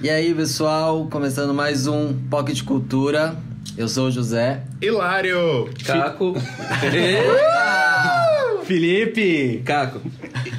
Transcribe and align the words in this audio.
E 0.00 0.08
aí, 0.10 0.34
pessoal, 0.34 1.06
começando 1.10 1.52
mais 1.54 1.86
um 1.86 2.12
Pocket 2.30 2.62
Cultura. 2.62 3.36
Eu 3.76 3.88
sou 3.88 4.08
o 4.08 4.10
José. 4.10 4.62
Hilário! 4.80 5.68
Caco. 5.84 6.34
Felipe 8.64 9.62
Caco. 9.64 10.00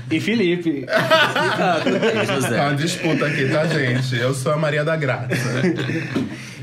e 0.09 0.19
Felipe. 0.19 0.69
E 0.69 0.85
aí, 0.89 2.25
Tá 2.27 2.35
José. 2.35 2.61
uma 2.61 2.75
disputa 2.75 3.25
aqui, 3.27 3.47
tá, 3.49 3.65
gente? 3.67 4.15
Eu 4.17 4.33
sou 4.33 4.51
a 4.51 4.57
Maria 4.57 4.83
da 4.83 4.95
Graça. 4.95 5.35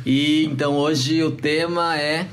E 0.05 0.45
então 0.46 0.74
hoje 0.74 1.23
o 1.23 1.30
tema 1.30 1.96
é 1.98 2.27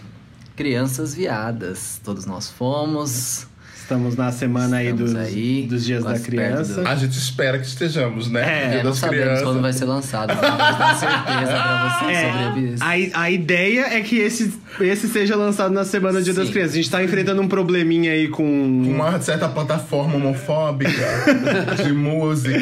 crianças 0.55 1.13
viadas. 1.16 1.99
Todos 2.03 2.26
nós 2.26 2.49
fomos. 2.49 3.48
Estamos 3.85 4.16
na 4.16 4.31
semana 4.31 4.77
aí 4.77 4.88
Estamos 4.89 5.13
dos, 5.13 5.21
aí, 5.21 5.62
dos 5.70 5.85
dias 5.85 6.03
da 6.03 6.17
criança. 6.17 6.73
perto 6.81 6.88
A 6.89 6.95
gente 6.95 7.20
espera 7.20 7.59
que 7.59 7.67
estejamos, 7.67 8.31
né? 8.31 8.41
É, 8.41 8.70
Dia 8.70 8.80
É, 8.80 8.84
não 8.84 8.89
das 8.89 8.98
sabemos 8.98 9.23
crianças. 9.26 9.43
quando 9.45 9.62
vai 9.62 9.73
ser 9.73 9.85
lançado. 9.85 10.34
Não 10.34 10.41
dar 10.41 10.95
certeza 10.95 11.52
pra 11.52 11.99
vocês 11.99 12.17
É, 12.17 12.43
sobre 12.48 12.62
isso. 12.71 12.84
a, 12.84 13.21
a 13.21 13.29
ideia 13.29 13.81
é 13.95 14.02
que 14.02 14.17
esse, 14.17 14.52
esse 14.81 15.07
seja 15.07 15.35
lançado 15.35 15.71
na 15.71 15.85
semana 15.85 16.17
do 16.17 16.23
Dia 16.23 16.34
das 16.34 16.48
Sim. 16.48 16.53
Crianças. 16.53 16.73
A 16.73 16.77
gente 16.77 16.90
tá 16.90 17.03
enfrentando 17.03 17.40
um 17.43 17.48
probleminha 17.48 18.12
aí 18.12 18.27
com. 18.27 18.43
Uma 18.43 19.21
certa 19.21 19.48
plataforma 19.48 20.15
homofóbica 20.15 20.91
de 21.85 21.93
música. 21.93 22.59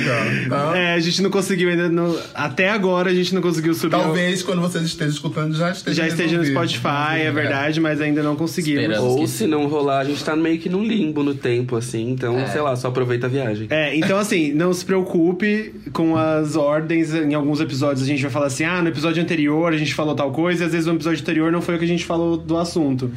Tá? 0.50 0.78
É, 0.78 0.94
a 0.94 1.00
gente 1.00 1.22
não 1.22 1.30
conseguiu 1.30 1.70
ainda. 1.70 1.88
não- 1.88 2.17
até 2.34 2.70
agora 2.70 3.09
a 3.12 3.14
gente 3.14 3.34
não 3.34 3.42
conseguiu 3.42 3.73
subir. 3.73 3.95
o- 3.95 4.00
Talvez 4.00 4.44
quando 4.44 4.62
vocês 4.62 4.84
estejam 4.84 5.14
escutando 5.14 5.55
já 5.55 5.72
esteja 5.72 6.02
já 6.02 6.08
esteja 6.09 6.38
no. 6.38 6.44
Spotify, 6.45 7.22
é 7.22 7.31
verdade, 7.31 7.80
mas 7.80 8.02
ainda 8.02 8.22
não 8.22 8.36
conseguimos. 8.36 8.81
Esperamos. 8.81 9.09
Ou 9.22 9.26
se 9.26 9.48
não 9.48 9.67
rolar, 9.67 10.00
a 10.00 10.03
gente 10.03 10.22
tá 10.22 10.36
meio 10.36 10.59
que 10.59 10.67
num 10.67 10.83
limbo 11.14 11.23
no 11.23 11.36
tempo, 11.36 11.75
assim. 11.75 12.09
Então, 12.09 12.38
É. 12.39 12.47
sei 12.47 12.61
lá, 12.61 12.75
só 12.75 12.88
aproveita 12.88 13.28
a 13.28 13.30
viagem. 13.30 13.67
É, 13.69 13.95
então 13.95 14.17
assim, 14.17 14.52
não 14.52 14.73
se 14.73 14.83
preocupe 14.83 15.73
com 15.94 16.17
as 16.17 16.55
ordens. 16.55 17.14
Em 17.14 17.33
alguns 17.36 17.61
episódios 17.61 18.02
a 18.03 18.08
gente 18.08 18.22
vai 18.22 18.31
falar 18.31 18.47
assim, 18.47 18.64
ah, 18.64 18.81
no 18.81 18.89
episódio 18.89 19.22
anterior 19.22 19.72
a 19.72 19.78
gente 19.78 19.94
falou 19.94 20.16
tal 20.16 20.31
coisa, 20.31 20.64
e 20.64 20.66
às 20.66 20.72
vezes 20.72 20.88
no 20.88 20.94
episódio 20.95 21.22
anterior 21.22 21.52
não 21.52 21.61
foi 21.61 21.75
o 21.75 21.80
que 21.80 21.86
a 21.86 21.88
gente 21.88 22.05
falou 22.05 22.36
do 22.36 22.58
assunto. 22.58 23.11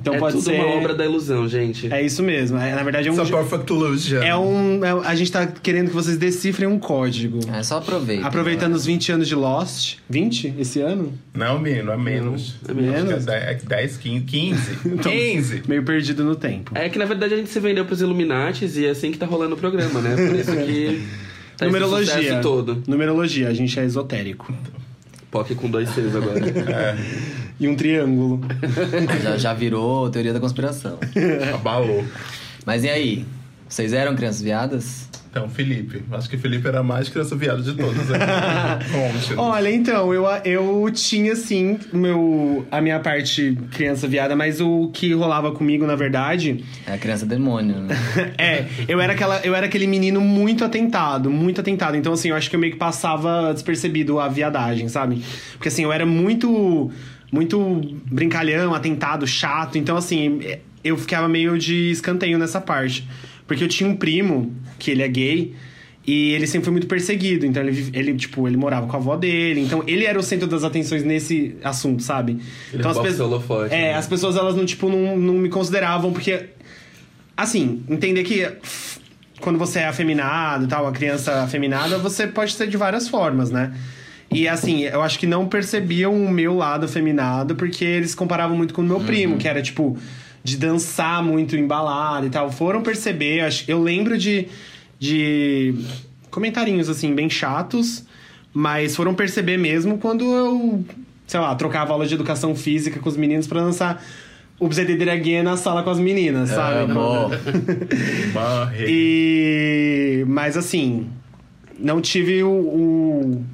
Então 0.00 0.14
é 0.14 0.18
pode 0.18 0.36
tudo 0.36 0.44
ser. 0.44 0.54
uma 0.54 0.66
obra 0.76 0.94
da 0.94 1.04
ilusão, 1.04 1.46
gente. 1.46 1.92
É 1.92 2.02
isso 2.02 2.22
mesmo. 2.22 2.56
É, 2.56 2.74
na 2.74 2.82
verdade 2.82 3.08
é 3.08 3.12
um. 3.12 3.14
It's 3.14 3.32
a 3.32 3.36
perfect 3.36 3.70
illusion. 3.72 4.22
É 4.22 4.34
um. 4.36 4.84
é- 4.84 5.06
a 5.06 5.14
gente 5.14 5.30
tá 5.30 5.46
querendo 5.46 5.88
que 5.88 5.94
vocês 5.94 6.16
decifrem 6.16 6.66
um 6.68 6.78
código. 6.78 7.38
É 7.54 7.62
só 7.62 7.78
aproveita. 7.78 8.26
Aproveitando 8.26 8.74
os 8.74 8.86
20 8.86 9.12
anos 9.12 9.28
de 9.28 9.34
Lost. 9.34 9.98
20 10.08 10.54
esse 10.58 10.80
ano? 10.80 11.12
Não, 11.34 11.58
menino, 11.58 11.92
é 11.92 11.96
menos. 11.96 12.56
É 12.66 12.72
menos? 12.72 13.26
É 13.28 13.54
10, 13.54 13.96
15. 13.98 14.24
15. 14.24 14.76
15. 15.02 15.62
Meio 15.68 15.82
perdido 15.82 16.24
no 16.24 16.34
tempo. 16.34 16.72
É 16.74 16.88
que 16.88 16.98
na 16.98 17.04
verdade 17.04 17.34
a 17.34 17.36
gente 17.36 17.50
se 17.50 17.60
vendeu 17.60 17.84
pros 17.84 18.00
Illuminates 18.00 18.76
e 18.76 18.86
é 18.86 18.90
assim 18.90 19.10
que 19.12 19.18
tá 19.18 19.26
rolando 19.26 19.54
o 19.54 19.58
programa, 19.58 20.00
né? 20.00 20.16
Por 20.16 20.36
isso 20.36 20.52
que. 20.52 21.02
Tá 21.60 21.66
Numerologia. 21.66 22.40
todo. 22.40 22.82
Numerologia, 22.86 23.48
a 23.48 23.52
gente 23.52 23.78
é 23.78 23.84
esotérico. 23.84 24.50
POC 25.30 25.54
com 25.54 25.70
dois 25.70 25.88
Cs 25.90 26.14
agora. 26.16 26.40
E 27.60 27.68
um 27.68 27.76
triângulo. 27.76 28.40
Já, 29.22 29.36
já 29.36 29.52
virou 29.52 30.08
teoria 30.08 30.32
da 30.32 30.40
conspiração. 30.40 30.98
Abalou. 31.54 32.02
Mas 32.64 32.84
e 32.84 32.88
aí? 32.88 33.26
Vocês 33.68 33.92
eram 33.92 34.16
crianças 34.16 34.40
viadas? 34.40 35.10
Então, 35.30 35.48
Felipe. 35.48 36.02
Acho 36.10 36.28
que 36.28 36.36
Felipe 36.36 36.66
era 36.66 36.80
a 36.80 36.82
mais 36.82 37.08
criança 37.08 37.36
viada 37.36 37.62
de 37.62 37.72
todos 37.72 38.10
aqui. 38.10 38.24
Conte. 38.90 39.34
Olha, 39.38 39.70
então, 39.70 40.12
eu, 40.12 40.24
eu 40.44 40.90
tinha 40.92 41.36
sim 41.36 41.78
meu, 41.92 42.66
a 42.68 42.80
minha 42.80 42.98
parte 42.98 43.56
criança 43.70 44.08
viada, 44.08 44.34
mas 44.34 44.60
o 44.60 44.90
que 44.92 45.12
rolava 45.14 45.52
comigo, 45.52 45.86
na 45.86 45.94
verdade, 45.94 46.64
É 46.84 46.94
a 46.94 46.98
criança 46.98 47.24
demônio, 47.24 47.76
né? 47.76 47.96
é, 48.36 48.66
eu 48.88 49.00
era, 49.00 49.12
aquela, 49.12 49.40
eu 49.44 49.54
era 49.54 49.66
aquele 49.66 49.86
menino 49.86 50.20
muito 50.20 50.64
atentado, 50.64 51.30
muito 51.30 51.60
atentado. 51.60 51.96
Então, 51.96 52.12
assim, 52.12 52.30
eu 52.30 52.36
acho 52.36 52.50
que 52.50 52.56
eu 52.56 52.60
meio 52.60 52.72
que 52.72 52.78
passava 52.78 53.52
despercebido 53.54 54.18
a 54.18 54.26
viadagem, 54.26 54.88
sabe? 54.88 55.22
Porque, 55.52 55.68
assim, 55.68 55.84
eu 55.84 55.92
era 55.92 56.04
muito, 56.04 56.90
muito 57.30 57.80
brincalhão, 58.10 58.74
atentado, 58.74 59.24
chato. 59.28 59.78
Então, 59.78 59.96
assim, 59.96 60.40
eu 60.82 60.96
ficava 60.96 61.28
meio 61.28 61.56
de 61.56 61.92
escanteio 61.92 62.36
nessa 62.36 62.60
parte. 62.60 63.06
Porque 63.50 63.64
eu 63.64 63.68
tinha 63.68 63.90
um 63.90 63.96
primo, 63.96 64.54
que 64.80 64.90
ele 64.90 65.02
é 65.02 65.08
gay, 65.08 65.54
e 66.04 66.32
ele 66.32 66.46
sempre 66.48 66.64
foi 66.64 66.72
muito 66.72 66.88
perseguido. 66.88 67.46
Então, 67.46 67.62
ele, 67.62 67.88
ele 67.92 68.14
tipo, 68.16 68.48
ele 68.48 68.56
morava 68.56 68.88
com 68.88 68.96
a 68.96 68.98
avó 68.98 69.16
dele. 69.16 69.60
Então, 69.60 69.84
ele 69.86 70.04
era 70.04 70.18
o 70.18 70.22
centro 70.22 70.48
das 70.48 70.64
atenções 70.64 71.04
nesse 71.04 71.54
assunto, 71.62 72.02
sabe? 72.02 72.32
Ele 72.32 72.42
então, 72.80 72.90
o 72.90 72.94
pessoas- 72.94 73.16
É, 73.72 73.76
né? 73.92 73.94
as 73.94 74.08
pessoas, 74.08 74.34
elas 74.36 74.56
não, 74.56 74.64
tipo, 74.66 74.88
não, 74.88 75.16
não 75.16 75.34
me 75.34 75.48
consideravam, 75.48 76.12
porque 76.12 76.46
assim, 77.36 77.82
entender 77.88 78.22
que 78.24 78.46
quando 79.40 79.58
você 79.58 79.78
é 79.80 79.86
afeminado 79.86 80.64
e 80.64 80.68
tal, 80.68 80.86
a 80.86 80.92
criança 80.92 81.42
afeminada, 81.42 81.98
você 81.98 82.26
pode 82.26 82.52
ser 82.52 82.66
de 82.68 82.76
várias 82.76 83.08
formas, 83.08 83.50
né? 83.50 83.72
E 84.30 84.46
assim, 84.46 84.82
eu 84.82 85.02
acho 85.02 85.18
que 85.18 85.26
não 85.26 85.46
percebiam 85.48 86.14
o 86.14 86.30
meu 86.30 86.54
lado 86.56 86.84
afeminado, 86.84 87.56
porque 87.56 87.84
eles 87.84 88.14
comparavam 88.14 88.56
muito 88.56 88.72
com 88.74 88.82
o 88.82 88.84
meu 88.84 89.00
primo, 89.00 89.36
que 89.38 89.48
era 89.48 89.60
tipo 89.62 89.96
de 90.42 90.56
dançar 90.56 91.22
muito 91.22 91.56
embalado 91.56 92.26
e 92.26 92.30
tal. 92.30 92.50
Foram 92.50 92.82
perceber, 92.82 93.40
eu, 93.40 93.46
acho, 93.46 93.64
eu 93.68 93.82
lembro 93.82 94.16
de, 94.16 94.48
de 94.98 95.74
comentarinhos 96.30 96.88
assim, 96.88 97.14
bem 97.14 97.28
chatos, 97.28 98.04
mas 98.52 98.96
foram 98.96 99.14
perceber 99.14 99.56
mesmo 99.56 99.98
quando 99.98 100.24
eu, 100.24 100.84
sei 101.26 101.40
lá, 101.40 101.54
trocava 101.54 101.92
aula 101.92 102.06
de 102.06 102.14
educação 102.14 102.54
física 102.54 102.98
com 102.98 103.08
os 103.08 103.16
meninos 103.16 103.46
pra 103.46 103.60
dançar 103.60 104.02
o 104.58 104.68
Bzedederaguinha 104.68 105.42
na 105.42 105.56
sala 105.56 105.82
com 105.82 105.90
as 105.90 105.98
meninas, 105.98 106.50
sabe? 106.50 106.90
Amor. 106.90 107.30
E. 108.86 110.24
Mas 110.28 110.56
assim, 110.56 111.08
não 111.78 112.00
tive 112.00 112.42
o, 112.42 112.50
o, 112.50 113.44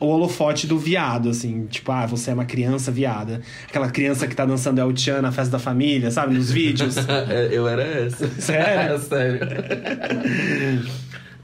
o 0.00 0.06
holofote 0.06 0.66
do 0.66 0.78
viado, 0.78 1.28
assim. 1.28 1.66
Tipo, 1.66 1.92
ah, 1.92 2.06
você 2.06 2.30
é 2.30 2.34
uma 2.34 2.46
criança 2.46 2.90
viada. 2.90 3.42
Aquela 3.68 3.90
criança 3.90 4.26
que 4.26 4.34
tá 4.34 4.46
dançando 4.46 4.80
El 4.80 4.96
Chan 4.96 5.20
na 5.20 5.30
festa 5.30 5.52
da 5.52 5.58
família, 5.58 6.10
sabe? 6.10 6.34
Nos 6.34 6.50
vídeos. 6.50 6.96
É, 7.28 7.48
eu 7.52 7.68
era 7.68 7.82
essa. 7.82 8.26
Sério? 8.40 8.98
Sério. 9.04 9.40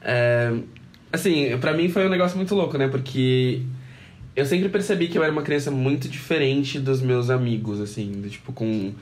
É, 0.03 0.53
assim, 1.13 1.57
pra 1.61 1.73
mim 1.75 1.89
foi 1.89 2.07
um 2.07 2.11
negócio 2.11 2.37
muito 2.37 2.55
louco, 2.55 2.79
né? 2.79 2.89
Porque 2.89 3.63
eu 4.35 4.45
sempre 4.47 4.69
percebi 4.69 5.09
que 5.09 5.19
eu 5.19 5.23
era 5.23 5.33
uma 5.33 5.43
criança 5.43 5.71
muito 5.71 6.09
diferente 6.09 6.79
dos 6.79 7.01
meus 7.01 7.31
amigos, 7.31 7.81
assim. 7.81 8.11
do 8.13 8.29
Tipo, 8.29 8.53
com... 8.53 8.93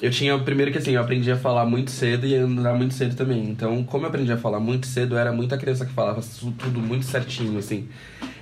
Eu 0.00 0.10
tinha... 0.10 0.38
Primeiro 0.38 0.72
que 0.72 0.78
assim, 0.78 0.92
eu 0.92 1.00
aprendi 1.02 1.30
a 1.30 1.36
falar 1.36 1.66
muito 1.66 1.90
cedo 1.90 2.26
e 2.26 2.34
andar 2.34 2.74
muito 2.74 2.94
cedo 2.94 3.14
também. 3.14 3.44
Então, 3.50 3.82
como 3.84 4.04
eu 4.04 4.08
aprendi 4.08 4.32
a 4.32 4.36
falar 4.36 4.58
muito 4.60 4.86
cedo, 4.86 5.14
eu 5.14 5.18
era 5.18 5.32
muita 5.32 5.58
criança 5.58 5.84
que 5.84 5.92
falava 5.92 6.22
tu- 6.22 6.52
tudo 6.52 6.80
muito 6.80 7.04
certinho, 7.04 7.58
assim. 7.58 7.86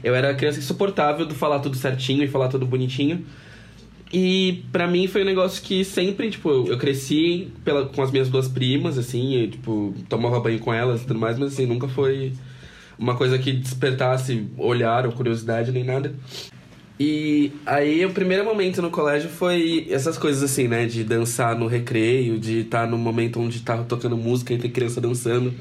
Eu 0.03 0.15
era 0.15 0.35
criança 0.35 0.59
insuportável 0.59 1.27
do 1.27 1.35
falar 1.35 1.61
tudo 1.61 1.77
certinho 1.77 2.23
e 2.23 2.29
falar 2.29 2.49
tudo 2.49 2.67
bonitinho. 2.67 3.25
E 4.13 4.65
pra 4.73 4.87
mim 4.87 5.07
foi 5.07 5.23
um 5.23 5.27
negócio 5.27 5.63
que 5.63 5.85
sempre, 5.85 6.31
tipo, 6.31 6.49
eu, 6.49 6.67
eu 6.69 6.79
cresci 6.79 7.49
pela, 7.65 7.87
com 7.87 8.03
as 8.03 8.11
minhas 8.11 8.29
duas 8.31 8.49
primas, 8.49 8.97
assim, 8.97 9.37
e, 9.37 9.49
tipo, 9.49 9.95
tomava 10.09 10.41
banho 10.41 10.59
com 10.59 10.73
elas 10.73 11.03
e 11.03 11.07
tudo 11.07 11.19
mais, 11.19 11.39
mas 11.39 11.53
assim, 11.53 11.67
nunca 11.67 11.87
foi 11.89 12.33
uma 12.99 13.15
coisa 13.17 13.39
que 13.39 13.53
despertasse 13.53 14.49
olhar 14.57 15.07
ou 15.07 15.13
curiosidade 15.13 15.71
nem 15.71 15.85
nada. 15.85 16.15
E 17.01 17.53
aí 17.65 18.05
o 18.05 18.11
primeiro 18.11 18.45
momento 18.45 18.83
no 18.83 18.91
colégio 18.91 19.31
foi 19.31 19.87
essas 19.89 20.19
coisas 20.19 20.43
assim, 20.43 20.67
né? 20.67 20.87
De 20.87 21.05
dançar 21.05 21.57
no 21.57 21.67
recreio, 21.67 22.39
de 22.39 22.61
estar 22.61 22.89
no 22.89 22.99
momento 22.99 23.41
onde 23.41 23.61
tá 23.61 23.77
tocando 23.79 24.17
música 24.17 24.53
e 24.53 24.59
tem 24.59 24.71
criança 24.71 25.01
dançando. 25.01 25.55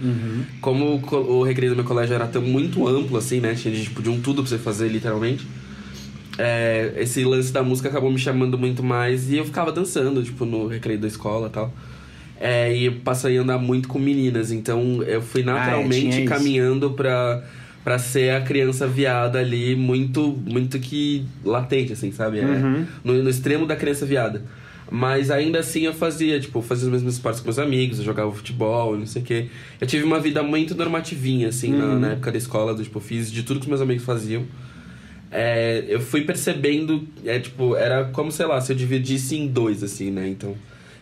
Como 0.62 0.96
o, 0.96 1.16
o 1.16 1.44
recreio 1.44 1.74
do 1.74 1.76
meu 1.76 1.86
colégio 1.86 2.16
era 2.16 2.26
tão 2.26 2.42
muito 2.42 2.88
amplo, 2.88 3.18
assim, 3.18 3.40
né? 3.40 3.54
Tinha 3.54 3.74
de, 3.74 3.84
tipo, 3.84 4.02
de 4.02 4.10
um 4.10 4.20
tudo 4.20 4.42
pra 4.42 4.50
você 4.50 4.58
fazer, 4.58 4.88
literalmente 4.88 5.46
é, 6.38 6.94
esse 6.98 7.24
lance 7.24 7.52
da 7.52 7.64
música 7.64 7.90
acabou 7.90 8.12
me 8.12 8.20
chamando 8.20 8.58
muito 8.58 8.84
mais 8.84 9.30
e 9.32 9.38
eu 9.38 9.46
ficava 9.46 9.72
dançando, 9.72 10.24
tipo, 10.24 10.46
no 10.46 10.68
recreio 10.68 11.00
da 11.00 11.08
escola 11.08 11.48
e 11.48 11.52
tal. 11.52 11.74
É, 12.40 12.76
e 12.76 12.86
eu 12.86 12.94
passei 13.04 13.38
a 13.38 13.42
andar 13.42 13.58
muito 13.58 13.88
com 13.88 13.98
meninas, 13.98 14.52
então 14.52 15.02
eu 15.04 15.22
fui 15.22 15.42
tinha 15.42 15.56
naturalmente 15.56 16.22
isso. 16.22 16.30
caminhando 16.30 16.92
pra, 16.92 17.44
pra 17.88 17.98
ser 17.98 18.32
a 18.32 18.42
criança 18.42 18.86
viada 18.86 19.40
ali, 19.40 19.74
muito, 19.74 20.38
muito 20.46 20.78
que 20.78 21.24
latente, 21.46 21.94
assim, 21.94 22.12
sabe? 22.12 22.40
É, 22.40 22.44
Uhum. 22.44 22.86
no, 23.02 23.24
no 23.24 23.30
extremo 23.30 23.66
da 23.66 23.78
criança 23.78 24.06
viada. 24.06 24.42
Mas 24.92 25.32
ainda 25.32 25.60
assim 25.60 25.84
eu 25.84 25.94
fazia, 25.94 26.38
tipo, 26.38 26.62
fazia 26.62 26.88
os 26.88 26.92
mesmos 26.92 27.14
esportes 27.14 27.40
com 27.40 27.46
meus 27.48 27.58
amigos, 27.58 28.00
eu 28.00 28.04
jogava 28.04 28.30
futebol, 28.34 28.98
não 28.98 29.06
sei 29.06 29.22
o 29.22 29.26
quê. 29.26 29.46
Eu 29.80 29.88
tive 29.88 30.04
uma 30.04 30.20
vida 30.20 30.44
muito 30.44 30.76
normativinha, 30.76 31.48
assim, 31.48 31.72
na, 31.72 31.86
Uhum. 31.86 32.00
na 32.00 32.08
época 32.12 32.30
da 32.30 32.38
escola, 32.38 32.74
do, 32.74 32.84
tipo, 32.84 32.98
eu 32.98 33.02
fiz 33.02 33.32
de 33.32 33.44
tudo 33.44 33.62
que 33.62 33.70
meus 33.70 33.80
amigos 33.80 34.04
faziam. 34.04 34.44
É, 35.32 35.86
eu 35.88 36.02
fui 36.02 36.22
percebendo, 36.26 37.08
é 37.26 37.40
tipo, 37.40 37.74
era 37.78 38.04
como, 38.12 38.34
sei 38.34 38.48
lá, 38.48 38.60
se 38.60 38.70
eu 38.74 38.76
dividisse 38.76 39.38
em 39.38 39.48
dois, 39.48 39.82
assim, 39.82 40.12
né? 40.12 40.28
Então, 40.28 40.56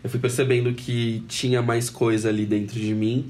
eu 0.04 0.10
fui 0.12 0.20
percebendo 0.20 0.72
que 0.74 1.24
tinha 1.28 1.64
mais 1.64 1.90
coisa 1.90 2.30
ali 2.30 2.46
dentro 2.46 2.80
de 2.80 2.94
mim 2.94 3.26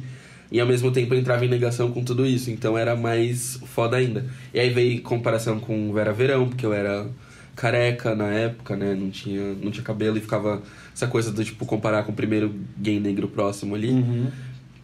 e 0.52 0.60
ao 0.60 0.68
mesmo 0.68 0.92
tempo 0.92 1.14
eu 1.14 1.20
entrava 1.20 1.46
em 1.46 1.50
negação 1.50 1.92
com 1.92 2.04
tudo 2.04 2.26
isso, 2.26 2.50
então 2.52 2.78
era 2.78 2.96
mais 2.96 3.60
foda 3.66 3.98
ainda. 3.98 4.26
E 4.54 4.60
aí 4.60 4.70
veio 4.70 5.02
comparação 5.02 5.60
com 5.60 5.92
Vera 5.94 6.14
Verão, 6.14 6.48
porque 6.48 6.66
eu 6.66 6.74
era 6.74 7.08
careca 7.56 8.14
na 8.16 8.28
época, 8.32 8.76
né? 8.76 8.94
Não 8.94 9.10
tinha, 9.10 9.54
não 9.62 9.72
tinha 9.72 9.84
cabelo 9.84 10.18
e 10.18 10.22
ficava 10.22 10.62
essa 10.94 11.08
coisa 11.08 11.32
do 11.32 11.44
tipo 11.44 11.66
comparar 11.66 12.04
com 12.04 12.12
o 12.12 12.16
primeiro 12.16 12.54
gay 12.78 13.00
negro 13.00 13.28
próximo 13.28 13.76
ali. 13.76 13.90
Uhum. 13.90 14.28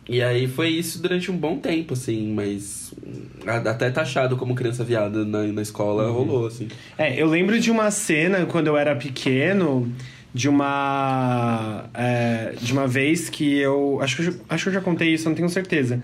E 0.09 0.21
aí 0.21 0.47
foi 0.47 0.69
isso 0.69 1.01
durante 1.01 1.29
um 1.31 1.37
bom 1.37 1.57
tempo, 1.57 1.93
assim, 1.93 2.33
mas 2.33 2.93
até 3.45 3.89
taxado 3.89 4.35
como 4.35 4.55
criança 4.55 4.83
viada 4.83 5.23
na, 5.23 5.43
na 5.43 5.61
escola 5.61 6.07
Uhum. 6.07 6.13
rolou, 6.13 6.47
assim. 6.47 6.67
É, 6.97 7.21
eu 7.21 7.27
lembro 7.27 7.59
de 7.59 7.69
uma 7.69 7.91
cena 7.91 8.45
quando 8.45 8.67
eu 8.67 8.75
era 8.75 8.95
pequeno, 8.95 9.89
de 10.33 10.47
uma. 10.49 11.85
é, 11.93 12.53
de 12.61 12.71
uma 12.73 12.87
vez 12.87 13.29
que 13.29 13.57
eu. 13.59 13.99
Acho 14.01 14.15
que 14.17 14.21
eu, 14.21 14.25
já- 14.31 14.37
acho 14.49 14.63
que 14.63 14.69
eu 14.69 14.73
já 14.73 14.81
contei 14.81 15.13
isso, 15.13 15.27
não 15.27 15.35
tenho 15.35 15.49
certeza. 15.49 16.01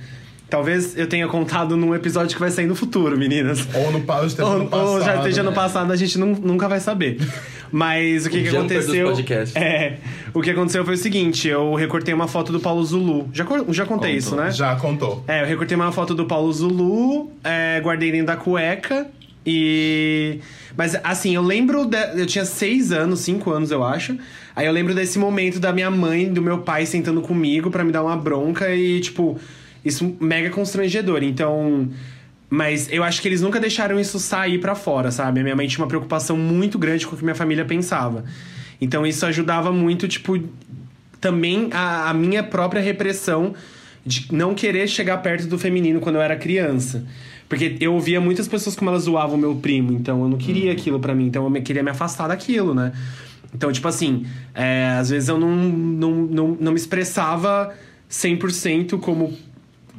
Talvez 0.50 0.98
eu 0.98 1.08
tenha 1.08 1.28
contado 1.28 1.76
num 1.76 1.94
episódio 1.94 2.34
que 2.34 2.40
vai 2.40 2.50
sair 2.50 2.68
no 2.68 2.76
futuro, 2.76 3.18
meninas. 3.18 3.68
Ou 3.74 3.92
no 3.92 4.00
esteja 4.26 4.48
Ou, 4.48 4.60
no 4.60 4.68
passado. 4.70 4.88
ou 4.90 5.02
já 5.02 5.16
esteja 5.18 5.44
no 5.44 5.50
né? 5.50 5.56
passado, 5.56 5.92
a 5.92 5.96
gente 5.98 6.18
nun- 6.18 6.40
nunca 6.42 6.70
vai 6.70 6.80
saber. 6.80 7.18
Mas 7.70 8.26
o 8.26 8.30
que, 8.30 8.38
O 8.40 8.44
que 8.44 8.48
aconteceu. 8.56 9.14
É. 9.56 9.98
O 10.34 10.42
que 10.42 10.50
aconteceu 10.50 10.86
foi 10.86 10.94
o 10.94 10.98
seguinte: 10.98 11.50
eu 11.50 11.74
recortei 11.76 12.14
uma 12.14 12.26
foto 12.30 12.54
do 12.54 12.62
Paulo 12.62 12.82
Zulu. 12.86 13.28
Já, 13.34 13.44
já 13.72 13.86
contei 13.86 13.86
Contou. 13.86 14.08
isso, 14.10 14.36
né? 14.38 14.50
Já 14.52 14.74
contou. 14.78 15.22
É, 15.28 15.42
eu 15.42 15.46
recortei 15.46 15.76
uma 15.76 15.92
foto 15.92 16.16
do 16.16 16.24
Paulo 16.26 16.52
Zulu, 16.54 17.30
é, 17.44 17.82
guardei 17.82 18.10
dentro 18.10 18.28
da 18.28 18.38
cueca 18.38 19.08
e. 19.48 20.40
Mas 20.76 20.96
assim, 21.04 21.34
eu 21.34 21.42
lembro. 21.42 21.86
de- 21.86 22.20
Eu 22.20 22.26
tinha 22.26 22.44
seis 22.46 22.92
anos, 22.92 23.22
cinco 23.22 23.50
anos, 23.52 23.72
eu 23.72 23.84
acho. 23.84 24.18
Aí 24.56 24.66
eu 24.68 24.72
lembro 24.74 24.94
desse 24.94 25.18
momento 25.18 25.60
da 25.60 25.72
minha 25.72 25.90
mãe 25.90 26.32
do 26.32 26.42
meu 26.42 26.60
pai 26.60 26.86
sentando 26.86 27.22
comigo 27.22 27.72
pra 27.72 27.84
me 27.84 27.92
dar 27.92 28.04
uma 28.04 28.18
bronca 28.18 28.76
e, 28.76 29.00
tipo, 29.00 29.40
isso 29.86 30.16
mega 30.20 30.50
constrangedor. 30.50 31.24
Então. 31.24 31.90
Mas 32.50 32.90
eu 32.92 33.04
acho 33.04 33.22
que 33.22 33.28
eles 33.28 33.42
nunca 33.42 33.60
deixaram 33.60 34.00
isso 34.00 34.20
sair 34.20 34.58
pra 34.60 34.74
fora, 34.74 35.12
sabe? 35.12 35.40
A 35.42 35.44
minha 35.44 35.56
mãe 35.56 35.68
tinha 35.68 35.84
uma 35.84 35.88
preocupação 35.88 36.38
muito 36.38 36.78
grande 36.80 37.06
com 37.06 37.14
o 37.14 37.18
que 37.18 37.24
minha 37.24 37.36
família 37.36 37.66
pensava. 37.66 38.24
Então 38.80 39.06
isso 39.06 39.26
ajudava 39.26 39.70
muito, 39.72 40.08
tipo, 40.08 40.40
também 41.20 41.68
a, 41.74 42.10
a 42.10 42.14
minha 42.14 42.42
própria 42.44 42.82
repressão 42.82 43.54
de 44.06 44.28
não 44.32 44.54
querer 44.56 44.88
chegar 44.88 45.18
perto 45.18 45.46
do 45.48 45.58
feminino 45.60 46.00
quando 46.00 46.16
eu 46.16 46.22
era 46.22 46.38
criança. 46.38 47.06
Porque 47.50 47.78
eu 47.80 47.94
ouvia 47.94 48.20
muitas 48.20 48.48
pessoas 48.48 48.76
como 48.76 48.90
elas 48.90 49.04
zoavam 49.04 49.38
meu 49.38 49.56
primo, 49.56 49.94
então 49.94 50.22
eu 50.24 50.28
não 50.30 50.38
queria 50.38 50.72
aquilo 50.72 51.00
pra 51.00 51.16
mim, 51.16 51.28
então 51.28 51.44
eu 51.44 51.50
me- 51.50 51.62
queria 51.62 51.82
me 51.82 51.90
afastar 51.92 52.28
daquilo, 52.28 52.74
né? 52.74 52.92
Então, 53.56 53.72
tipo 53.72 53.88
assim, 53.88 54.26
é, 54.54 54.98
às 55.00 55.10
vezes 55.10 55.30
eu 55.30 55.40
não, 55.40 55.56
não, 55.56 56.12
não, 56.12 56.58
não 56.60 56.72
me 56.74 56.78
expressava 56.78 57.74
100% 58.10 58.98
como 59.00 59.34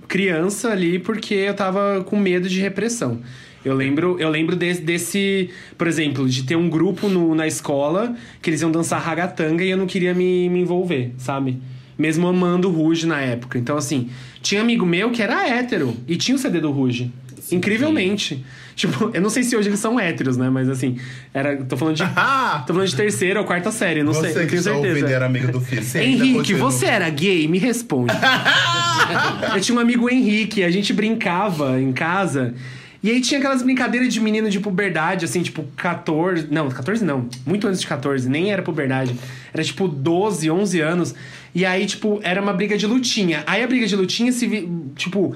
criança 0.06 0.70
ali 0.70 0.98
porque 0.98 1.34
eu 1.34 1.54
tava 1.54 2.04
com 2.04 2.16
medo 2.18 2.48
de 2.48 2.60
repressão. 2.60 3.20
Eu 3.64 3.74
lembro, 3.74 4.16
eu 4.20 4.28
lembro 4.30 4.54
desse, 4.54 4.80
desse, 4.82 5.50
por 5.76 5.86
exemplo, 5.86 6.28
de 6.28 6.44
ter 6.44 6.56
um 6.56 6.68
grupo 6.68 7.08
no, 7.08 7.34
na 7.34 7.46
escola 7.46 8.14
que 8.40 8.48
eles 8.50 8.60
iam 8.62 8.70
dançar 8.70 9.00
ragatanga 9.02 9.64
e 9.64 9.70
eu 9.70 9.76
não 9.76 9.86
queria 9.86 10.14
me, 10.14 10.48
me 10.48 10.60
envolver, 10.60 11.12
sabe? 11.18 11.58
Mesmo 11.98 12.26
amando 12.28 12.68
o 12.68 12.72
Ruge 12.72 13.06
na 13.06 13.20
época. 13.20 13.58
Então, 13.58 13.76
assim, 13.76 14.08
tinha 14.40 14.60
amigo 14.60 14.86
meu 14.86 15.10
que 15.10 15.20
era 15.20 15.48
hétero 15.48 15.96
e 16.06 16.16
tinha 16.16 16.36
o 16.36 16.38
CD 16.38 16.60
do 16.60 16.70
Ruge. 16.70 17.10
Incrivelmente. 17.52 18.44
Tipo, 18.74 19.10
eu 19.12 19.20
não 19.20 19.28
sei 19.28 19.42
se 19.42 19.56
hoje 19.56 19.68
eles 19.68 19.80
são 19.80 19.98
héteros, 19.98 20.36
né? 20.36 20.48
Mas 20.48 20.68
assim, 20.68 20.98
era. 21.34 21.56
Tô 21.56 21.76
falando 21.76 21.96
de. 21.96 22.02
Tô 22.66 22.74
falando 22.74 22.88
de 22.88 22.96
terceira 22.96 23.40
ou 23.40 23.46
quarta 23.46 23.72
série, 23.72 24.02
não 24.02 24.14
você 24.14 24.32
sei, 24.32 24.44
que 24.44 24.50
tenho 24.50 24.62
certeza. 24.62 24.88
ouvindo 24.88 25.08
era 25.08 25.26
amigo 25.26 25.50
do 25.50 25.60
filho. 25.60 25.82
Você 25.82 26.00
Henrique, 26.00 26.54
você 26.54 26.86
era 26.86 27.10
gay? 27.10 27.48
Me 27.48 27.58
responde. 27.58 28.12
eu 29.54 29.60
tinha 29.60 29.76
um 29.76 29.80
amigo 29.80 30.08
Henrique, 30.08 30.62
a 30.62 30.70
gente 30.70 30.92
brincava 30.92 31.80
em 31.80 31.92
casa. 31.92 32.54
E 33.02 33.10
aí 33.10 33.20
tinha 33.20 33.38
aquelas 33.38 33.62
brincadeiras 33.62 34.12
de 34.12 34.20
menino 34.20 34.50
de 34.50 34.58
puberdade, 34.58 35.24
assim, 35.24 35.42
tipo 35.42 35.64
14. 35.76 36.48
Não, 36.50 36.68
14 36.68 37.04
não. 37.04 37.28
Muito 37.46 37.66
antes 37.66 37.80
de 37.80 37.86
14, 37.86 38.28
nem 38.28 38.52
era 38.52 38.62
puberdade. 38.62 39.14
Era 39.52 39.62
tipo 39.62 39.86
12, 39.86 40.50
11 40.50 40.80
anos. 40.80 41.14
E 41.54 41.64
aí, 41.64 41.86
tipo, 41.86 42.20
era 42.22 42.40
uma 42.40 42.52
briga 42.52 42.76
de 42.76 42.86
lutinha. 42.86 43.42
Aí 43.46 43.62
a 43.62 43.66
briga 43.66 43.86
de 43.86 43.96
lutinha 43.96 44.32
se. 44.32 44.68
Tipo. 44.96 45.34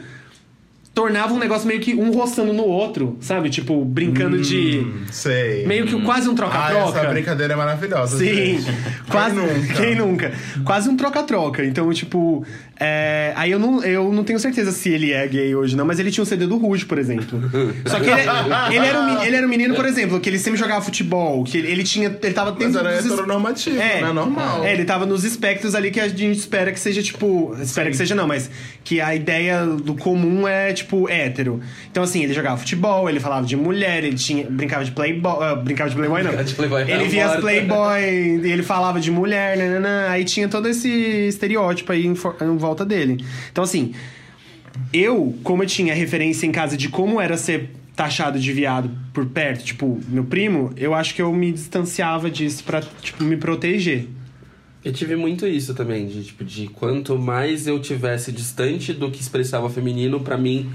Tornava 0.95 1.33
um 1.33 1.39
negócio 1.39 1.67
meio 1.67 1.81
que 1.81 1.95
um 1.95 2.11
roçando 2.13 2.53
no 2.53 2.65
outro, 2.65 3.17
sabe? 3.19 3.49
Tipo, 3.49 3.83
brincando 3.83 4.39
de. 4.39 4.81
Hum, 4.81 5.05
Sei. 5.11 5.67
Meio 5.67 5.87
que 5.87 5.99
quase 6.03 6.29
um 6.29 6.33
Ah, 6.33 6.37
troca-troca. 6.37 6.99
essa 7.01 7.09
brincadeira 7.09 7.55
é 7.55 7.57
maravilhosa. 7.57 8.19
Sim, 8.19 8.59
gente. 8.61 8.67
quase 9.11 9.35
Quem 9.35 9.45
nunca? 9.47 9.75
Quem 9.75 9.95
nunca? 9.95 10.33
Quase 10.65 10.89
um 10.91 10.97
troca-troca. 10.97 11.65
Então, 11.65 11.91
tipo, 11.95 12.45
é, 12.85 13.33
aí 13.37 13.53
eu 13.53 13.61
não, 13.61 13.81
eu 13.85 14.13
não 14.13 14.25
tenho 14.25 14.41
certeza 14.41 14.73
se 14.73 14.89
ele 14.89 15.13
é 15.13 15.25
gay 15.29 15.55
hoje, 15.55 15.77
não, 15.77 15.85
mas 15.85 16.01
ele 16.01 16.11
tinha 16.11 16.23
um 16.23 16.27
CD 16.27 16.49
do 16.49 16.57
Ruge, 16.57 16.85
por 16.85 16.99
exemplo. 16.99 17.41
Só 17.87 18.01
que 18.01 18.11
ele, 18.11 18.23
ele 18.75 18.87
era 18.87 19.01
um, 19.01 19.23
ele 19.23 19.37
era 19.37 19.47
um 19.47 19.49
menino, 19.49 19.77
por 19.77 19.87
exemplo, 19.87 20.19
que 20.19 20.29
ele 20.29 20.37
sempre 20.37 20.59
jogava 20.59 20.85
futebol, 20.85 21.45
que 21.45 21.59
ele, 21.59 21.71
ele 21.71 21.85
tinha. 21.85 22.09
Ele 22.21 22.35
tava 22.35 22.51
Mas 22.51 22.59
dentro 22.59 22.81
era 22.81 22.97
dos 23.01 23.07
heteronormativo, 23.07 23.81
é, 23.81 24.03
né? 24.03 24.13
Normal. 24.13 24.65
É, 24.65 24.73
ele 24.73 24.85
tava 24.85 25.07
nos 25.07 25.23
espectros 25.23 25.77
ali 25.77 25.93
que 25.93 26.01
a 26.01 26.09
gente 26.09 26.37
espera 26.39 26.73
que 26.73 26.81
seja, 26.81 27.01
tipo. 27.01 27.57
Espera 27.61 27.89
que 27.89 27.97
seja, 27.97 28.17
não, 28.17 28.27
mas 28.27 28.51
que 28.83 29.01
a 29.01 29.15
ideia 29.15 29.65
do 29.65 29.95
comum 29.95 30.49
é, 30.49 30.73
tipo, 30.73 31.09
hétero. 31.09 31.61
Então, 31.89 32.03
assim, 32.03 32.25
ele 32.25 32.35
jogava 32.35 32.57
futebol, 32.57 33.09
ele 33.09 33.21
falava 33.21 33.47
de 33.47 33.57
mulher, 33.57 34.03
ele 34.03 34.17
tinha, 34.17 34.51
brincava 34.51 34.85
de 34.85 34.91
playboy. 34.91 35.37
ah, 35.41 35.55
brincava 35.55 35.89
de 35.89 35.95
playboy, 35.95 36.23
não. 36.25 36.43
De 36.43 36.55
Playboy, 36.55 36.83
ele 36.91 37.05
via 37.05 37.27
as 37.27 37.41
playboy, 37.41 38.03
ele 38.03 38.63
falava 38.65 39.01
de 39.01 39.11
mulher, 39.11 39.57
nananã, 39.57 40.09
aí 40.09 40.25
tinha 40.25 40.49
todo 40.49 40.69
esse 40.69 40.89
estereótipo 41.29 41.93
aí 41.93 42.07
em, 42.07 42.15
em 42.15 42.57
volta 42.57 42.72
dele. 42.85 43.25
Então, 43.51 43.65
assim, 43.65 43.93
eu, 44.93 45.37
como 45.43 45.63
eu 45.63 45.67
tinha 45.67 45.95
referência 45.95 46.47
em 46.47 46.53
casa 46.53 46.77
de 46.77 46.89
como 46.89 47.21
era 47.21 47.37
ser 47.37 47.71
taxado 47.95 48.39
de 48.39 48.53
viado 48.53 48.91
por 49.13 49.27
perto, 49.27 49.65
tipo, 49.65 50.01
meu 50.09 50.25
primo, 50.25 50.73
eu 50.77 50.95
acho 50.95 51.15
que 51.15 51.21
eu 51.21 51.33
me 51.33 51.53
distanciava 51.53 52.31
disso 52.31 52.65
pra, 52.65 52.81
tipo, 52.81 53.23
me 53.23 53.37
proteger. 53.37 54.07
Eu 54.85 54.93
tive 54.93 55.15
muito 55.15 55.47
isso 55.47 55.75
também, 55.75 56.07
de, 56.07 56.25
tipo, 56.25 56.43
de 56.43 56.67
quanto 56.69 57.17
mais 57.17 57.67
eu 57.67 57.79
tivesse 57.79 58.33
distante 58.33 58.93
do 58.93 59.11
que 59.11 59.21
expressava 59.21 59.71
feminino, 59.71 60.21
pra 60.21 60.37
mim, 60.37 60.73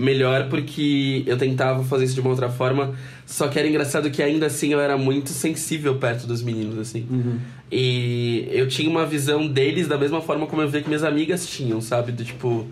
melhor, 0.00 0.48
porque 0.48 1.22
eu 1.26 1.36
tentava 1.36 1.84
fazer 1.84 2.04
isso 2.06 2.14
de 2.14 2.20
uma 2.20 2.30
outra 2.30 2.48
forma. 2.48 2.94
Só 3.26 3.46
que 3.48 3.58
era 3.58 3.68
engraçado 3.68 4.10
que 4.10 4.22
ainda 4.22 4.46
assim 4.46 4.72
eu 4.72 4.80
era 4.80 4.96
muito 4.96 5.30
sensível 5.30 5.96
perto 5.96 6.26
dos 6.26 6.42
meninos, 6.42 6.78
assim. 6.78 7.06
E 7.70 8.48
eu 8.50 8.66
tinha 8.66 8.88
uma 8.90 9.06
visão 9.06 9.46
deles 9.46 9.86
da 9.86 9.96
mesma 9.98 10.20
forma 10.20 10.46
como 10.46 10.62
eu 10.62 10.68
via 10.68 10.80
que 10.82 10.88
minhas 10.88 11.04
amigas 11.04 11.46
tinham, 11.46 11.80
sabe? 11.80 12.10
Do 12.12 12.24
tipo, 12.24 12.66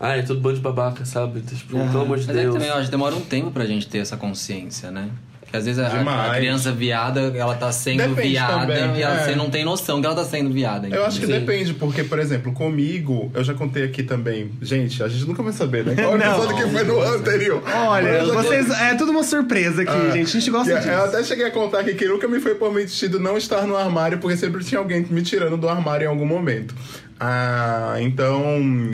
ah, 0.00 0.16
é 0.16 0.22
tudo 0.22 0.40
bando 0.40 0.56
de 0.56 0.62
babaca, 0.62 1.04
sabe? 1.04 1.40
Do, 1.40 1.54
tipo, 1.54 1.70
pelo 1.70 2.00
amor 2.00 2.18
de 2.18 2.26
Mas 2.26 2.36
é 2.36 2.38
que 2.38 2.42
Deus. 2.44 2.54
também, 2.54 2.68
eu 2.68 2.74
acho 2.74 2.86
que 2.86 2.90
demora 2.90 3.14
um 3.14 3.20
tempo 3.20 3.50
pra 3.50 3.66
gente 3.66 3.86
ter 3.86 3.98
essa 3.98 4.16
consciência, 4.16 4.90
né? 4.90 5.10
Porque 5.50 5.56
às 5.56 5.64
vezes 5.64 5.80
a, 5.80 5.88
a 6.30 6.34
criança 6.36 6.70
viada, 6.70 7.32
ela 7.34 7.56
tá 7.56 7.72
sendo 7.72 7.98
Depende 8.08 8.28
viada 8.28 8.60
também, 8.60 8.98
e 8.98 9.02
ela, 9.02 9.20
é. 9.20 9.24
você 9.24 9.34
não 9.34 9.50
tem 9.50 9.64
noção 9.64 10.00
que 10.00 10.06
ela 10.06 10.14
tá 10.14 10.24
sendo 10.24 10.48
viada. 10.50 10.88
Eu 10.88 11.04
acho 11.04 11.18
que 11.18 11.26
Sim. 11.26 11.32
depende, 11.32 11.74
porque, 11.74 12.04
por 12.04 12.20
exemplo, 12.20 12.52
comigo, 12.52 13.32
eu 13.34 13.42
já 13.42 13.52
contei 13.52 13.82
aqui 13.82 14.04
também. 14.04 14.52
Gente, 14.62 15.02
a 15.02 15.08
gente 15.08 15.26
nunca 15.26 15.42
vai 15.42 15.52
saber, 15.52 15.84
né? 15.84 16.00
Qual 16.00 16.14
Não. 16.16 16.24
episódio 16.24 16.56
que 16.56 16.72
foi 16.72 16.84
no 16.84 17.00
anterior? 17.00 17.62
Olha, 17.66 18.24
vocês. 18.26 18.70
É 18.70 18.94
tudo 18.94 19.10
uma 19.10 19.24
surpresa 19.24 19.82
aqui, 19.82 19.90
Ah, 19.90 20.10
gente. 20.12 20.28
A 20.28 20.40
gente 20.40 20.50
gosta 20.52 20.72
que 20.72 20.78
disso. 20.78 20.88
Eu 20.88 21.04
até 21.04 21.24
cheguei 21.24 21.46
a 21.46 21.50
contar 21.50 21.80
aqui 21.80 21.94
que 21.94 22.06
nunca 22.06 22.28
me 22.28 22.38
foi 22.38 22.54
permitido 22.54 23.18
não 23.18 23.36
estar 23.36 23.66
no 23.66 23.76
armário, 23.76 24.18
porque 24.18 24.36
sempre 24.36 24.62
tinha 24.62 24.78
alguém 24.78 25.04
me 25.10 25.20
tirando 25.22 25.56
do 25.56 25.68
armário 25.68 26.04
em 26.04 26.08
algum 26.08 26.26
momento. 26.26 26.76
Ah, 27.22 27.96
então, 28.00 28.42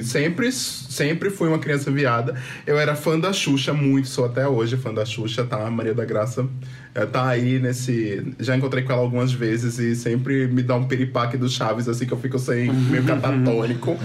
sempre, 0.02 0.50
sempre 0.50 1.30
fui 1.30 1.47
uma 1.47 1.61
criança 1.61 1.92
viada. 1.92 2.35
Eu 2.66 2.76
era 2.76 2.97
fã 2.97 3.16
da 3.16 3.33
Xuxa, 3.33 3.73
muito, 3.73 4.09
sou 4.09 4.25
até 4.25 4.49
hoje 4.49 4.76
fã 4.76 4.92
da 4.92 5.04
Xuxa, 5.06 5.45
tá? 5.45 5.64
A 5.64 5.71
Maria 5.71 5.95
da 5.95 6.04
Graça 6.04 6.45
eh, 6.92 7.06
tá 7.06 7.28
aí 7.28 7.61
nesse. 7.61 8.35
Já 8.40 8.56
encontrei 8.56 8.83
com 8.83 8.92
ela 8.92 9.02
algumas 9.02 9.33
vezes 9.33 9.78
e 9.78 9.95
sempre 9.95 10.49
me 10.49 10.64
dá 10.64 10.75
um 10.75 10.88
piripaque 10.88 11.37
do 11.37 11.49
Chaves, 11.49 11.88
assim 11.88 12.04
que 12.04 12.12
eu 12.12 12.18
fico 12.18 12.37
sem 12.37 12.73
meio 12.73 13.04
catatônico. 13.04 13.97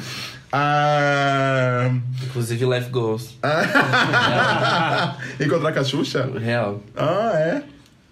Ah, 0.52 1.90
Inclusive 2.24 2.64
Life 2.66 2.90
Goals. 2.92 3.40
Encontrar 5.40 5.72
com 5.72 5.80
a 5.80 5.84
Xuxa? 5.84 6.30
Real. 6.40 6.80
Ah, 6.96 7.32
é? 7.36 7.64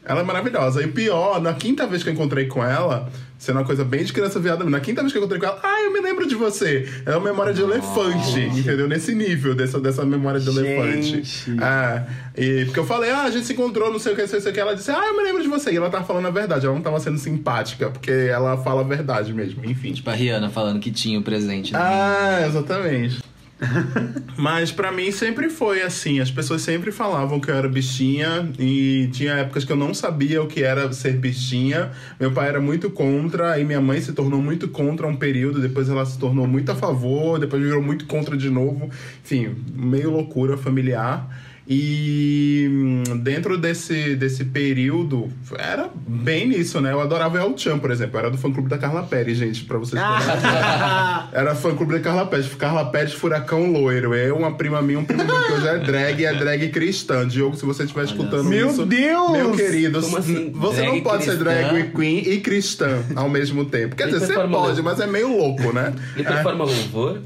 Ela 0.03 0.21
é 0.21 0.23
maravilhosa. 0.23 0.81
E 0.81 0.87
pior, 0.87 1.39
na 1.39 1.53
quinta 1.53 1.85
vez 1.85 2.01
que 2.01 2.09
eu 2.09 2.13
encontrei 2.13 2.47
com 2.47 2.63
ela, 2.63 3.11
sendo 3.39 3.55
uma 3.57 3.65
coisa 3.65 3.83
bem 3.85 4.03
de 4.03 4.11
criança 4.13 4.37
viada, 4.39 4.63
na 4.65 4.79
quinta 4.81 5.01
vez 5.01 5.11
que 5.13 5.17
eu 5.17 5.21
encontrei 5.23 5.39
com 5.39 5.47
ela, 5.47 5.59
ah, 5.63 5.81
eu 5.85 5.93
me 5.93 6.01
lembro 6.01 6.27
de 6.27 6.35
você. 6.35 6.87
É 7.05 7.11
uma 7.15 7.21
memória 7.31 7.53
de 7.53 7.61
elefante, 7.61 8.37
entendeu? 8.41 8.87
Nesse 8.87 9.15
nível 9.15 9.55
dessa, 9.55 9.79
dessa 9.79 10.05
memória 10.05 10.39
de 10.41 10.51
Gente. 10.51 10.59
elefante. 10.59 11.57
Ah, 11.61 12.03
e 12.37 12.65
porque 12.65 12.79
eu 12.79 12.85
falei, 12.85 13.09
ah, 13.11 13.23
a 13.23 13.31
gente 13.31 13.45
se 13.47 13.53
encontrou, 13.53 13.91
não 13.91 13.97
sei 13.97 14.11
o 14.11 14.15
que, 14.15 14.21
não 14.23 14.27
sei 14.27 14.39
o 14.39 14.53
que. 14.53 14.59
Ela 14.59 14.75
disse, 14.75 14.91
ah, 14.91 15.01
eu 15.07 15.15
me 15.17 15.23
lembro 15.23 15.41
de 15.41 15.47
você. 15.47 15.71
E 15.71 15.77
ela 15.77 15.89
tava 15.89 16.03
falando 16.03 16.27
a 16.27 16.31
verdade, 16.31 16.65
ela 16.65 16.75
não 16.75 16.81
tava 16.81 16.99
sendo 16.99 17.17
simpática, 17.17 17.89
porque 17.89 18.11
ela 18.11 18.57
fala 18.57 18.81
a 18.81 18.83
verdade 18.83 19.33
mesmo, 19.33 19.63
enfim. 19.65 19.93
Tipo 19.93 20.09
a 20.09 20.13
Rihanna 20.13 20.49
falando 20.49 20.79
que 20.79 20.91
tinha 20.91 21.17
o 21.17 21.23
presente. 21.23 21.71
né? 21.71 21.79
Ah, 21.81 22.43
exatamente. 22.45 23.19
Mas 24.37 24.71
pra 24.71 24.91
mim 24.91 25.11
sempre 25.11 25.49
foi 25.49 25.81
assim. 25.81 26.19
As 26.19 26.31
pessoas 26.31 26.61
sempre 26.61 26.91
falavam 26.91 27.39
que 27.39 27.51
eu 27.51 27.55
era 27.55 27.67
bichinha 27.67 28.49
e 28.57 29.09
tinha 29.11 29.33
épocas 29.33 29.63
que 29.63 29.71
eu 29.71 29.75
não 29.75 29.93
sabia 29.93 30.41
o 30.41 30.47
que 30.47 30.63
era 30.63 30.91
ser 30.93 31.13
bichinha. 31.13 31.91
Meu 32.19 32.31
pai 32.31 32.47
era 32.47 32.61
muito 32.61 32.89
contra 32.89 33.59
e 33.59 33.65
minha 33.65 33.81
mãe 33.81 33.99
se 34.01 34.13
tornou 34.13 34.41
muito 34.41 34.67
contra 34.67 35.07
um 35.07 35.15
período. 35.15 35.59
Depois 35.59 35.89
ela 35.89 36.05
se 36.05 36.17
tornou 36.17 36.47
muito 36.47 36.71
a 36.71 36.75
favor, 36.75 37.39
depois 37.39 37.61
virou 37.61 37.81
muito 37.81 38.05
contra 38.05 38.37
de 38.37 38.49
novo. 38.49 38.89
Enfim, 39.23 39.55
meio 39.73 40.11
loucura 40.11 40.57
familiar. 40.57 41.48
E 41.71 42.67
hum, 42.67 43.03
dentro 43.19 43.55
desse, 43.55 44.15
desse 44.15 44.43
período, 44.45 45.29
era 45.55 45.87
bem 46.07 46.47
nisso, 46.47 46.81
né? 46.81 46.91
Eu 46.91 46.99
adorava 46.99 47.37
El 47.37 47.55
Chan, 47.55 47.77
por 47.77 47.91
exemplo. 47.91 48.15
Eu 48.15 48.19
era 48.21 48.31
do 48.31 48.39
fã-clube 48.39 48.67
da 48.67 48.79
Carla 48.79 49.03
Pérez, 49.03 49.37
gente, 49.37 49.65
pra 49.65 49.77
vocês 49.77 50.01
terem 50.01 51.29
Era 51.31 51.53
fã-clube 51.53 51.93
da 51.93 51.99
Carla 51.99 52.25
Pérez. 52.25 52.47
Carla 52.55 52.85
Pérez, 52.85 53.13
Furacão 53.13 53.71
Loiro. 53.71 54.15
Eu, 54.15 54.35
uma 54.37 54.55
prima 54.55 54.81
minha, 54.81 54.97
um 54.97 55.05
primo 55.05 55.23
meu 55.23 55.45
que 55.45 55.51
hoje 55.53 55.67
é 55.67 55.77
drag 55.77 56.19
e 56.19 56.25
é 56.25 56.33
drag 56.33 56.69
cristã. 56.69 57.27
Diogo, 57.27 57.55
se 57.55 57.65
você 57.65 57.83
estiver 57.83 58.05
escutando 58.05 58.45
Meu 58.45 58.71
isso... 58.71 58.83
Deus! 58.87 59.31
Meu 59.31 59.51
querido, 59.51 60.01
Como 60.01 60.17
assim? 60.17 60.51
você 60.51 60.77
Drag 60.81 60.91
não 60.95 61.01
pode 61.01 61.23
ser 61.23 61.37
cristã? 61.37 61.43
drag 61.43 61.91
queen 61.91 62.17
e 62.33 62.39
cristã 62.39 62.97
ao 63.15 63.29
mesmo 63.29 63.63
tempo. 63.65 63.95
Quer 63.95 64.07
Ele 64.07 64.13
dizer, 64.13 64.33
você 64.33 64.47
pode, 64.47 64.81
mas 64.81 64.99
é 64.99 65.05
meio 65.05 65.37
louco, 65.37 65.71
né? 65.71 65.93
Ele 66.15 66.23
performa 66.23 66.65
louvor? 66.65 67.19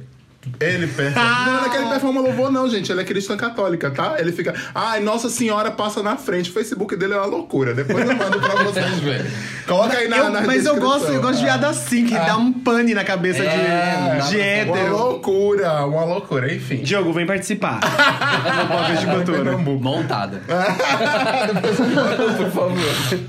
Ele 0.60 0.88
performa. 0.88 1.46
Não, 1.46 1.54
não 1.54 1.66
é 1.66 1.70
que 1.70 1.76
ele 1.78 1.86
performa 1.88 2.22
louvor, 2.22 2.52
não, 2.52 2.70
gente. 2.70 2.92
Ele 2.92 3.02
é 3.02 3.04
cristã 3.06 3.38
católica, 3.38 3.90
tá? 3.92 4.16
Ele 4.20 4.32
fica. 4.32 4.54
Ai, 4.76 5.00
Nossa 5.00 5.30
Senhora 5.30 5.72
passa 5.72 6.04
na 6.04 6.18
frente. 6.18 6.50
O 6.50 6.54
Facebook 6.54 6.96
dele 6.96 7.14
é 7.14 7.18
uma 7.18 7.26
loucura. 7.26 7.74
Depois 7.74 8.08
eu 8.10 8.16
mando 8.16 8.40
pra 8.40 8.56
vocês 8.64 9.00
verem. 9.00 9.26
Coloca 9.68 9.98
aí 9.98 10.08
na, 10.08 10.18
Eu- 10.18 10.30
na 10.30 10.42
mas 10.42 10.66
eu 10.66 10.76
gosto, 10.78 11.12
eu 11.12 11.22
gosto 11.22 11.38
de 11.38 11.44
viada 11.46 11.68
assim, 11.70 12.06
que 12.06 12.14
dá 12.16 12.36
um 12.38 12.52
pane 12.52 12.94
na 12.94 13.04
cabeça 13.04 13.42
É, 13.44 14.20
de, 14.22 14.30
de 14.30 14.36
Uma 14.36 14.44
hétero. 14.44 14.98
loucura, 14.98 15.86
uma 15.86 16.04
loucura, 16.06 16.54
enfim. 16.54 16.78
Diogo, 16.84 17.14
vem 17.14 17.26
participar. 17.26 17.80
no 18.60 18.68
podcast 18.68 19.06
de 19.06 19.12
cultura. 19.12 19.58
Montada. 19.58 20.42
Por 22.38 22.52
favor. 22.52 23.20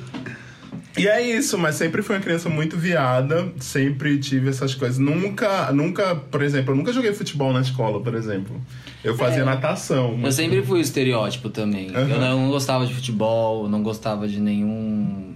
E 0.96 1.08
é 1.08 1.20
isso, 1.20 1.58
mas 1.58 1.74
sempre 1.74 2.02
fui 2.02 2.14
uma 2.14 2.22
criança 2.22 2.48
muito 2.48 2.76
viada, 2.76 3.52
sempre 3.58 4.18
tive 4.18 4.48
essas 4.48 4.74
coisas. 4.74 4.98
Nunca, 4.98 5.72
nunca, 5.72 6.14
por 6.14 6.40
exemplo, 6.42 6.72
eu 6.72 6.76
nunca 6.76 6.92
joguei 6.92 7.12
futebol 7.12 7.52
na 7.52 7.60
escola, 7.60 8.00
por 8.00 8.14
exemplo. 8.14 8.60
Eu 9.02 9.16
fazia 9.16 9.44
natação. 9.44 10.18
Eu 10.22 10.32
sempre 10.32 10.62
fui 10.62 10.78
o 10.78 10.80
estereótipo 10.80 11.50
também. 11.50 11.90
Aham. 11.90 12.08
Eu 12.08 12.20
não 12.20 12.50
gostava 12.50 12.86
de 12.86 12.94
futebol, 12.94 13.68
não 13.68 13.82
gostava 13.82 14.28
de 14.28 14.40
nenhum. 14.40 15.34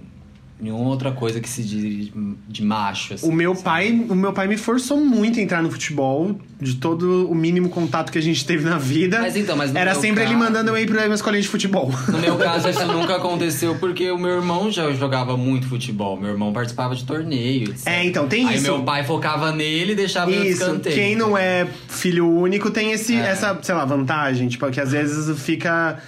Nenhuma 0.61 0.89
outra 0.89 1.11
coisa 1.13 1.39
que 1.39 1.47
se 1.47 1.63
diz 1.63 2.11
de, 2.47 2.63
macho, 2.65 3.13
assim. 3.13 3.25
O 3.29 3.31
meu 3.31 3.55
pai, 3.55 3.91
o 4.09 4.13
meu 4.15 4.33
pai 4.33 4.45
me 4.45 4.57
forçou 4.57 4.99
muito 4.99 5.39
a 5.39 5.41
entrar 5.41 5.63
no 5.63 5.71
futebol, 5.71 6.35
de 6.59 6.75
todo 6.75 7.29
o 7.31 7.33
mínimo 7.33 7.69
contato 7.69 8.11
que 8.11 8.17
a 8.17 8.21
gente 8.21 8.45
teve 8.45 8.65
na 8.69 8.77
vida. 8.77 9.19
Mas 9.21 9.37
então, 9.37 9.55
mas 9.55 9.73
era 9.73 9.95
sempre 9.95 10.21
ele 10.23 10.33
caso- 10.33 10.43
mandando 10.43 10.71
eu 10.71 10.77
ir 10.77 10.85
pra 10.85 11.05
uma 11.05 11.15
escolinha 11.15 11.41
de 11.41 11.47
futebol. 11.47 11.89
No 12.09 12.17
meu 12.19 12.35
caso, 12.37 12.67
isso 12.67 12.85
nunca 12.87 13.15
aconteceu 13.15 13.75
porque 13.75 14.11
o 14.11 14.17
meu 14.17 14.31
irmão 14.31 14.69
já 14.69 14.91
jogava 14.91 15.37
muito 15.37 15.65
futebol. 15.67 16.19
Meu 16.19 16.31
irmão 16.31 16.51
participava 16.51 16.93
de 16.93 17.05
torneio, 17.05 17.69
etc. 17.69 17.87
É, 17.87 18.03
então, 18.03 18.27
tem 18.27 18.45
Aí 18.49 18.55
isso. 18.55 18.63
meu 18.63 18.83
pai 18.83 19.05
focava 19.05 19.53
nele 19.53 19.93
e 19.93 19.95
deixava 19.95 20.29
eu 20.29 20.43
Isso, 20.43 20.61
escanteio. 20.63 20.93
quem 20.95 21.15
não 21.15 21.37
é 21.37 21.65
filho 21.87 22.29
único 22.29 22.69
tem 22.69 22.91
esse, 22.91 23.15
É. 23.15 23.27
essa, 23.27 23.57
sei 23.61 23.73
lá, 23.75 23.85
vantagem, 23.85 24.49
tipo, 24.49 24.69
que 24.69 24.81
às 24.81 24.91
vezes 24.91 25.39
fica 25.39 25.99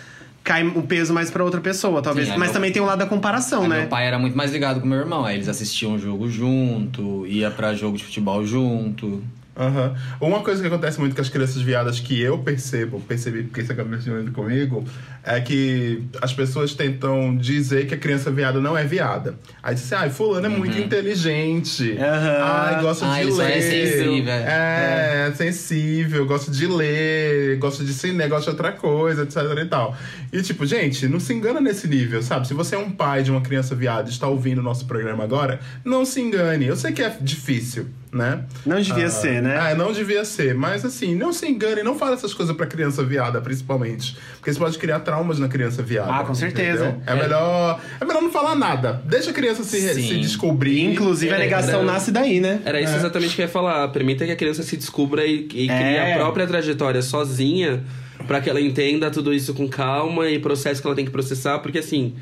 cai 0.43 0.65
o 0.65 0.81
peso 0.81 1.13
mais 1.13 1.29
pra 1.29 1.43
outra 1.43 1.61
pessoa, 1.61 2.01
talvez. 2.01 2.27
Sim, 2.27 2.33
aí 2.33 2.39
Mas 2.39 2.47
meu- 2.49 2.53
também 2.53 2.71
tem 2.71 2.81
o 2.81 2.85
lado 2.85 2.99
da 2.99 3.05
comparação, 3.05 3.63
Aí 3.63 3.69
né? 3.69 3.79
Meu 3.81 3.87
pai 3.89 4.07
era 4.07 4.17
muito 4.19 4.35
mais 4.35 4.51
ligado 4.51 4.79
com 4.81 4.87
meu 4.87 4.99
irmão. 4.99 5.23
Aí 5.25 5.35
eles 5.35 5.47
assistiam 5.47 5.93
o 5.95 5.99
jogo 5.99 6.29
junto, 6.29 7.25
ia 7.27 7.51
pra 7.51 7.73
jogo 7.73 7.97
de 7.97 8.03
futebol 8.03 8.45
junto. 8.45 9.23
Aham. 9.61 9.95
Uma 10.19 10.39
coisa 10.41 10.59
que 10.61 10.67
acontece 10.67 10.99
muito 10.99 11.15
com 11.15 11.21
as 11.21 11.29
crianças 11.29 11.61
viadas 11.61 11.99
que 11.99 12.19
eu 12.19 12.39
percebo, 12.39 12.99
percebi 13.01 13.43
porque 13.43 13.63
você 13.63 13.73
acabou 13.73 13.91
mencionando 13.91 14.31
comigo, 14.31 14.83
é 15.23 15.39
que 15.39 16.03
as 16.21 16.33
pessoas 16.33 16.73
tentam 16.73 17.35
dizer 17.37 17.85
que 17.85 17.93
a 17.93 17.97
criança 17.97 18.31
viada 18.31 18.59
não 18.59 18.75
é 18.77 18.83
viada. 18.83 19.35
Aí 19.61 19.75
dizem, 19.75 19.97
ai, 19.97 20.09
fulano 20.09 20.45
é 20.47 20.49
muito 20.49 20.77
inteligente. 20.77 21.95
Aham. 21.97 22.37
Ai, 22.41 22.81
gosta 22.81 23.05
Ah, 23.05 23.23
de 23.23 23.31
só 23.31 23.37
ler. 23.43 23.51
é 23.57 23.61
sensível. 23.61 24.33
É, 24.33 25.27
é 25.29 25.33
sensível, 25.35 26.25
gosta 26.25 26.49
de 26.51 26.65
ler, 26.67 27.57
gosta 27.57 27.83
de 27.83 27.93
cinema, 27.93 28.29
gosta 28.29 28.45
de 28.45 28.49
outra 28.57 28.71
coisa, 28.71 29.23
etc 29.23 29.37
e 29.61 29.65
tal. 29.65 29.95
E 30.33 30.41
tipo, 30.41 30.65
gente, 30.65 31.07
não 31.07 31.19
se 31.19 31.33
engana 31.33 31.61
nesse 31.61 31.87
nível, 31.87 32.23
sabe? 32.23 32.47
Se 32.47 32.53
você 32.53 32.75
é 32.75 32.79
um 32.79 32.89
pai 32.91 33.21
de 33.21 33.29
uma 33.29 33.41
criança 33.41 33.75
viada 33.75 34.09
e 34.09 34.11
está 34.11 34.27
ouvindo 34.27 34.59
o 34.59 34.63
nosso 34.63 34.85
programa 34.85 35.23
agora, 35.23 35.59
não 35.85 36.03
se 36.05 36.19
engane. 36.19 36.65
Eu 36.65 36.75
sei 36.75 36.91
que 36.91 37.01
é 37.03 37.15
difícil, 37.21 37.87
né? 38.11 38.43
Não 38.65 38.79
devia 38.81 39.05
Ah, 39.05 39.09
ser, 39.09 39.41
né? 39.41 39.71
É, 39.71 39.75
não 39.75 39.91
devia 39.93 40.25
ser. 40.25 40.53
Mas 40.53 40.83
assim, 40.83 41.15
não 41.15 41.31
se 41.31 41.47
engane, 41.47 41.81
não 41.81 41.97
fale 41.97 42.13
essas 42.15 42.33
coisas 42.33 42.55
pra 42.55 42.65
criança 42.67 43.03
viada, 43.03 43.39
principalmente. 43.39 44.17
Porque 44.35 44.49
isso 44.49 44.59
pode 44.59 44.77
criar 44.77 44.99
traumas 44.99 45.39
na 45.39 45.47
criança 45.47 45.81
viada. 45.81 46.11
Ah, 46.13 46.23
com 46.23 46.33
certeza. 46.35 46.87
entendeu? 46.89 47.03
É, 47.05 47.15
melhor. 47.15 47.79
É 48.01 48.05
melhor 48.05 48.21
não 48.21 48.31
falar 48.31 48.55
nada. 48.55 49.01
Deixa 49.05 49.31
a 49.31 49.33
criança 49.33 49.63
se, 49.63 49.79
Sim. 49.93 50.07
se 50.09 50.17
descobrir. 50.19 50.83
Inclusive 50.91 51.31
a 51.33 51.37
É, 51.37 51.39
negação 51.39 51.81
era- 51.81 51.83
nasce 51.93 52.11
daí, 52.11 52.39
né? 52.41 52.61
Era 52.65 52.81
isso 52.81 52.95
exatamente 52.95 53.33
que 53.35 53.41
eu 53.41 53.45
ia 53.45 53.51
falar. 53.51 53.87
Permita 53.89 54.25
que 54.25 54.31
a 54.31 54.35
criança 54.35 54.61
se 54.63 54.75
descubra 54.75 55.25
e, 55.25 55.47
e 55.53 55.69
É. 55.69 55.77
crie 55.77 56.13
a 56.13 56.17
própria 56.17 56.45
trajetória 56.45 57.01
sozinha 57.01 57.83
pra 58.27 58.41
que 58.41 58.49
ela 58.49 58.59
entenda 58.59 59.09
tudo 59.09 59.33
isso 59.33 59.53
com 59.53 59.67
calma 59.69 60.29
e 60.29 60.37
processo 60.37 60.81
que 60.81 60.87
ela 60.87 60.95
tem 60.95 61.05
que 61.05 61.11
processar. 61.11 61.59
Porque, 61.59 61.79
assim, 61.79 62.13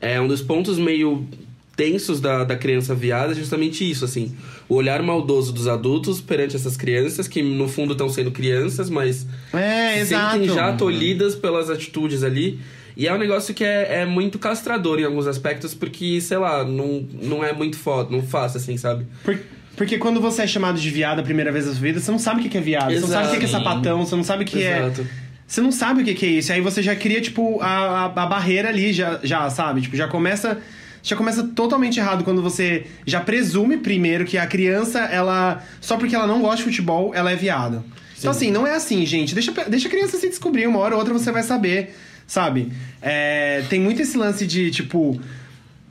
é 0.00 0.18
um 0.20 0.26
dos 0.28 0.40
pontos 0.42 0.78
meio 0.78 1.26
tensos 1.76 2.20
da, 2.20 2.42
da 2.42 2.56
criança 2.56 2.94
viada 2.94 3.32
é 3.32 3.34
justamente 3.36 3.88
isso, 3.88 4.04
assim. 4.04 4.34
O 4.68 4.74
olhar 4.76 5.02
maldoso 5.02 5.52
dos 5.52 5.68
adultos 5.68 6.20
perante 6.20 6.56
essas 6.56 6.76
crianças, 6.76 7.28
que 7.28 7.42
no 7.42 7.68
fundo 7.68 7.92
estão 7.92 8.08
sendo 8.08 8.30
crianças, 8.30 8.88
mas 8.88 9.26
É, 9.52 9.94
se 9.96 10.00
exato. 10.00 10.32
sentem 10.38 10.54
já 10.54 10.72
tolhidas 10.72 11.34
pelas 11.34 11.68
atitudes 11.68 12.24
ali. 12.24 12.58
E 12.96 13.06
é 13.06 13.12
um 13.12 13.18
negócio 13.18 13.52
que 13.52 13.62
é, 13.62 14.00
é 14.00 14.06
muito 14.06 14.38
castrador 14.38 14.98
em 14.98 15.04
alguns 15.04 15.26
aspectos, 15.26 15.74
porque, 15.74 16.18
sei 16.20 16.38
lá, 16.38 16.64
não, 16.64 17.06
não 17.22 17.44
é 17.44 17.52
muito 17.52 17.76
foda, 17.76 18.08
não 18.10 18.22
faço 18.22 18.56
assim, 18.56 18.78
sabe? 18.78 19.04
Por- 19.22 19.38
porque 19.76 19.98
quando 19.98 20.18
você 20.18 20.40
é 20.42 20.46
chamado 20.46 20.80
de 20.80 20.88
viado 20.88 21.18
a 21.18 21.22
primeira 21.22 21.52
vez 21.52 21.66
na 21.66 21.72
sua 21.72 21.82
vida, 21.82 22.00
você 22.00 22.10
não 22.10 22.18
sabe 22.18 22.40
o 22.46 22.48
que 22.48 22.56
é 22.56 22.60
viado, 22.62 22.90
você 22.94 23.00
não 23.00 23.08
sabe 23.08 23.26
o 23.26 23.30
que 23.32 23.36
é 23.36 23.48
Exato. 23.48 23.64
sapatão, 23.64 24.06
você 24.06 24.16
não 24.16 24.24
sabe 24.24 24.44
o 24.44 24.46
que 24.46 24.62
é. 24.62 24.78
Exato. 24.78 25.06
Você 25.46 25.60
não 25.60 25.70
sabe 25.70 26.00
o 26.00 26.04
que 26.06 26.14
que 26.14 26.24
é 26.24 26.28
isso. 26.30 26.50
Aí 26.50 26.62
você 26.62 26.82
já 26.82 26.96
cria, 26.96 27.20
tipo, 27.20 27.60
a, 27.60 27.66
a, 27.68 28.04
a 28.06 28.26
barreira 28.26 28.70
ali, 28.70 28.92
já, 28.94 29.20
já, 29.22 29.50
sabe? 29.50 29.82
Tipo, 29.82 29.94
já 29.94 30.08
começa. 30.08 30.58
Já 31.06 31.14
começa 31.14 31.44
totalmente 31.44 32.00
errado 32.00 32.24
quando 32.24 32.42
você 32.42 32.84
já 33.06 33.20
presume 33.20 33.76
primeiro 33.76 34.24
que 34.24 34.36
a 34.36 34.44
criança, 34.44 34.98
ela. 34.98 35.62
Só 35.80 35.96
porque 35.96 36.16
ela 36.16 36.26
não 36.26 36.42
gosta 36.42 36.56
de 36.56 36.64
futebol, 36.64 37.14
ela 37.14 37.30
é 37.30 37.36
viado. 37.36 37.84
Então, 38.18 38.32
assim, 38.32 38.50
não 38.50 38.66
é 38.66 38.74
assim, 38.74 39.06
gente. 39.06 39.32
Deixa, 39.32 39.52
deixa 39.68 39.86
a 39.86 39.90
criança 39.90 40.18
se 40.18 40.28
descobrir, 40.28 40.66
uma 40.66 40.80
hora 40.80 40.94
ou 40.94 40.98
outra 40.98 41.14
você 41.14 41.30
vai 41.30 41.44
saber, 41.44 41.94
sabe? 42.26 42.72
É, 43.00 43.62
tem 43.70 43.78
muito 43.78 44.02
esse 44.02 44.18
lance 44.18 44.44
de, 44.44 44.68
tipo. 44.72 45.20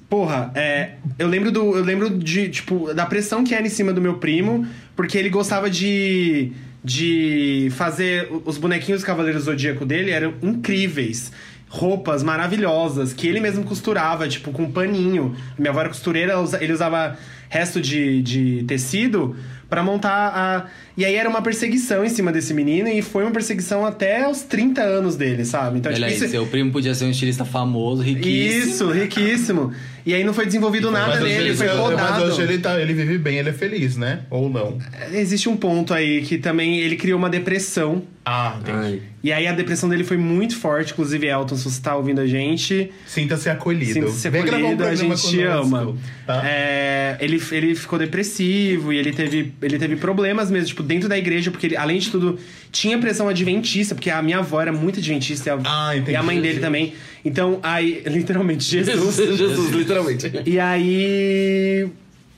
Porra, 0.10 0.52
é, 0.54 0.96
eu 1.18 1.30
lembro 1.30 1.50
do. 1.50 1.78
Eu 1.78 1.84
lembro 1.86 2.10
de, 2.10 2.50
tipo, 2.50 2.94
da 2.94 3.06
pressão 3.06 3.42
que 3.42 3.56
era 3.56 3.66
em 3.66 3.70
cima 3.70 3.94
do 3.94 4.02
meu 4.02 4.16
primo, 4.16 4.68
porque 4.98 5.18
ele 5.18 5.30
gostava 5.30 5.70
de. 5.70 6.52
de 6.84 7.70
fazer. 7.72 8.28
Os 8.44 8.58
bonequinhos 8.58 9.00
do 9.00 9.06
Cavaleiro 9.06 9.40
Zodíaco 9.40 9.86
dele 9.86 10.12
eram 10.12 10.34
incríveis. 10.44 11.32
Roupas 11.68 12.24
maravilhosas, 12.24 13.12
que 13.14 13.28
ele 13.28 13.40
mesmo 13.40 13.64
costurava, 13.64 14.28
tipo, 14.28 14.52
com 14.52 14.72
paninho. 14.72 15.36
Minha 15.58 15.72
avó 15.72 15.82
era 15.82 15.90
costureira, 15.90 16.34
ele 16.62 16.72
usava 16.74 17.18
resto 17.50 17.82
de, 17.82 18.22
de 18.22 18.64
tecido 18.68 19.36
pra 19.70 19.84
montar 19.84 20.32
a. 20.34 20.66
E 20.98 21.04
aí 21.04 21.16
era 21.16 21.28
uma 21.30 21.42
perseguição 21.42 22.06
em 22.06 22.10
cima 22.10 22.32
desse 22.32 22.54
menino, 22.54 22.88
e 22.88 23.02
foi 23.02 23.24
uma 23.24 23.32
perseguição 23.32 23.86
até 23.86 24.28
os 24.30 24.42
30 24.44 24.82
anos 24.82 25.16
dele, 25.16 25.44
sabe? 25.44 25.80
Então, 25.80 25.92
Olha 25.92 26.08
tipo, 26.08 26.24
isso, 26.24 26.30
seu 26.32 26.46
primo 26.48 26.72
podia 26.72 26.94
ser 26.96 27.06
um 27.06 27.12
estilista 27.12 27.44
famoso, 27.44 28.02
riquíssimo. 28.02 28.72
isso, 28.72 28.92
riquíssimo. 28.92 29.74
E 30.06 30.14
aí 30.14 30.24
não 30.24 30.34
foi 30.36 30.46
desenvolvido 30.46 30.92
nada 30.92 31.14
Mas 31.16 31.24
nele, 31.24 31.50
ele, 31.50 31.56
foi 31.58 31.66
mas 31.66 31.76
podado. 31.78 32.24
hoje 32.26 32.42
ele, 32.44 32.60
tá, 32.60 32.80
ele 32.80 32.94
vive 32.94 33.18
bem, 33.18 33.40
ele 33.40 33.50
é 33.50 33.54
feliz, 33.54 33.98
né? 33.98 34.20
Ou 34.30 34.48
não? 34.48 34.78
Existe 35.12 35.50
um 35.50 35.58
ponto 35.58 35.96
aí 35.96 36.22
que 36.22 36.38
também 36.38 36.80
ele 36.80 36.96
criou 36.96 37.18
uma 37.18 37.30
depressão. 37.30 38.04
Ah, 38.24 38.58
entendi. 38.62 38.78
Ai. 38.78 39.02
E 39.24 39.34
aí 39.34 39.48
a 39.48 39.52
depressão 39.54 39.90
dele 39.90 40.04
foi 40.04 40.18
muito 40.18 40.56
forte. 40.58 40.94
Inclusive, 40.94 41.26
Elton, 41.28 41.56
se 41.56 41.64
você 41.64 41.82
tá 41.82 41.96
ouvindo 41.96 42.22
a 42.22 42.28
gente, 42.28 42.92
Sinta-se 43.08 43.50
acolhido. 43.50 43.94
sinta-se 43.94 44.30
Vem 44.30 44.44
gravar 44.44 44.58
um 44.64 44.66
acolhido, 44.74 44.86
a 44.86 44.96
gente 44.96 45.28
te 45.28 45.38
conosco, 45.38 45.76
ama. 45.76 45.98
Tá? 46.28 46.42
É, 46.46 47.18
ele, 47.20 47.42
ele 47.52 47.74
ficou 47.74 47.98
depressivo 47.98 48.94
e 48.94 48.98
ele 48.98 49.12
teve, 49.12 49.54
ele 49.60 49.80
teve 49.80 49.96
problemas 49.96 50.52
mesmo, 50.52 50.68
tipo, 50.68 50.84
dentro 50.86 51.10
da 51.10 51.18
igreja, 51.18 51.52
porque 51.52 51.66
ele, 51.68 51.76
além 51.78 52.00
de 52.00 52.10
tudo, 52.10 52.38
tinha 52.72 52.98
pressão 52.98 53.28
adventista, 53.28 53.94
porque 53.96 54.10
a 54.10 54.22
minha 54.22 54.38
avó 54.40 54.62
era 54.62 54.72
muito 54.72 55.00
adventista 55.00 55.50
e 55.50 55.52
a, 55.52 55.60
Ah, 55.66 55.96
entendi. 55.98 56.12
e 56.12 56.16
a 56.16 56.24
mãe 56.24 56.40
dele 56.40 56.60
também. 56.60 56.94
Então, 57.24 57.60
aí, 57.64 58.04
literalmente, 58.08 58.64
Jesus. 58.64 59.16
Jesus, 59.38 59.72
literalmente. 59.72 60.32
E 60.46 60.60
aí 60.60 61.88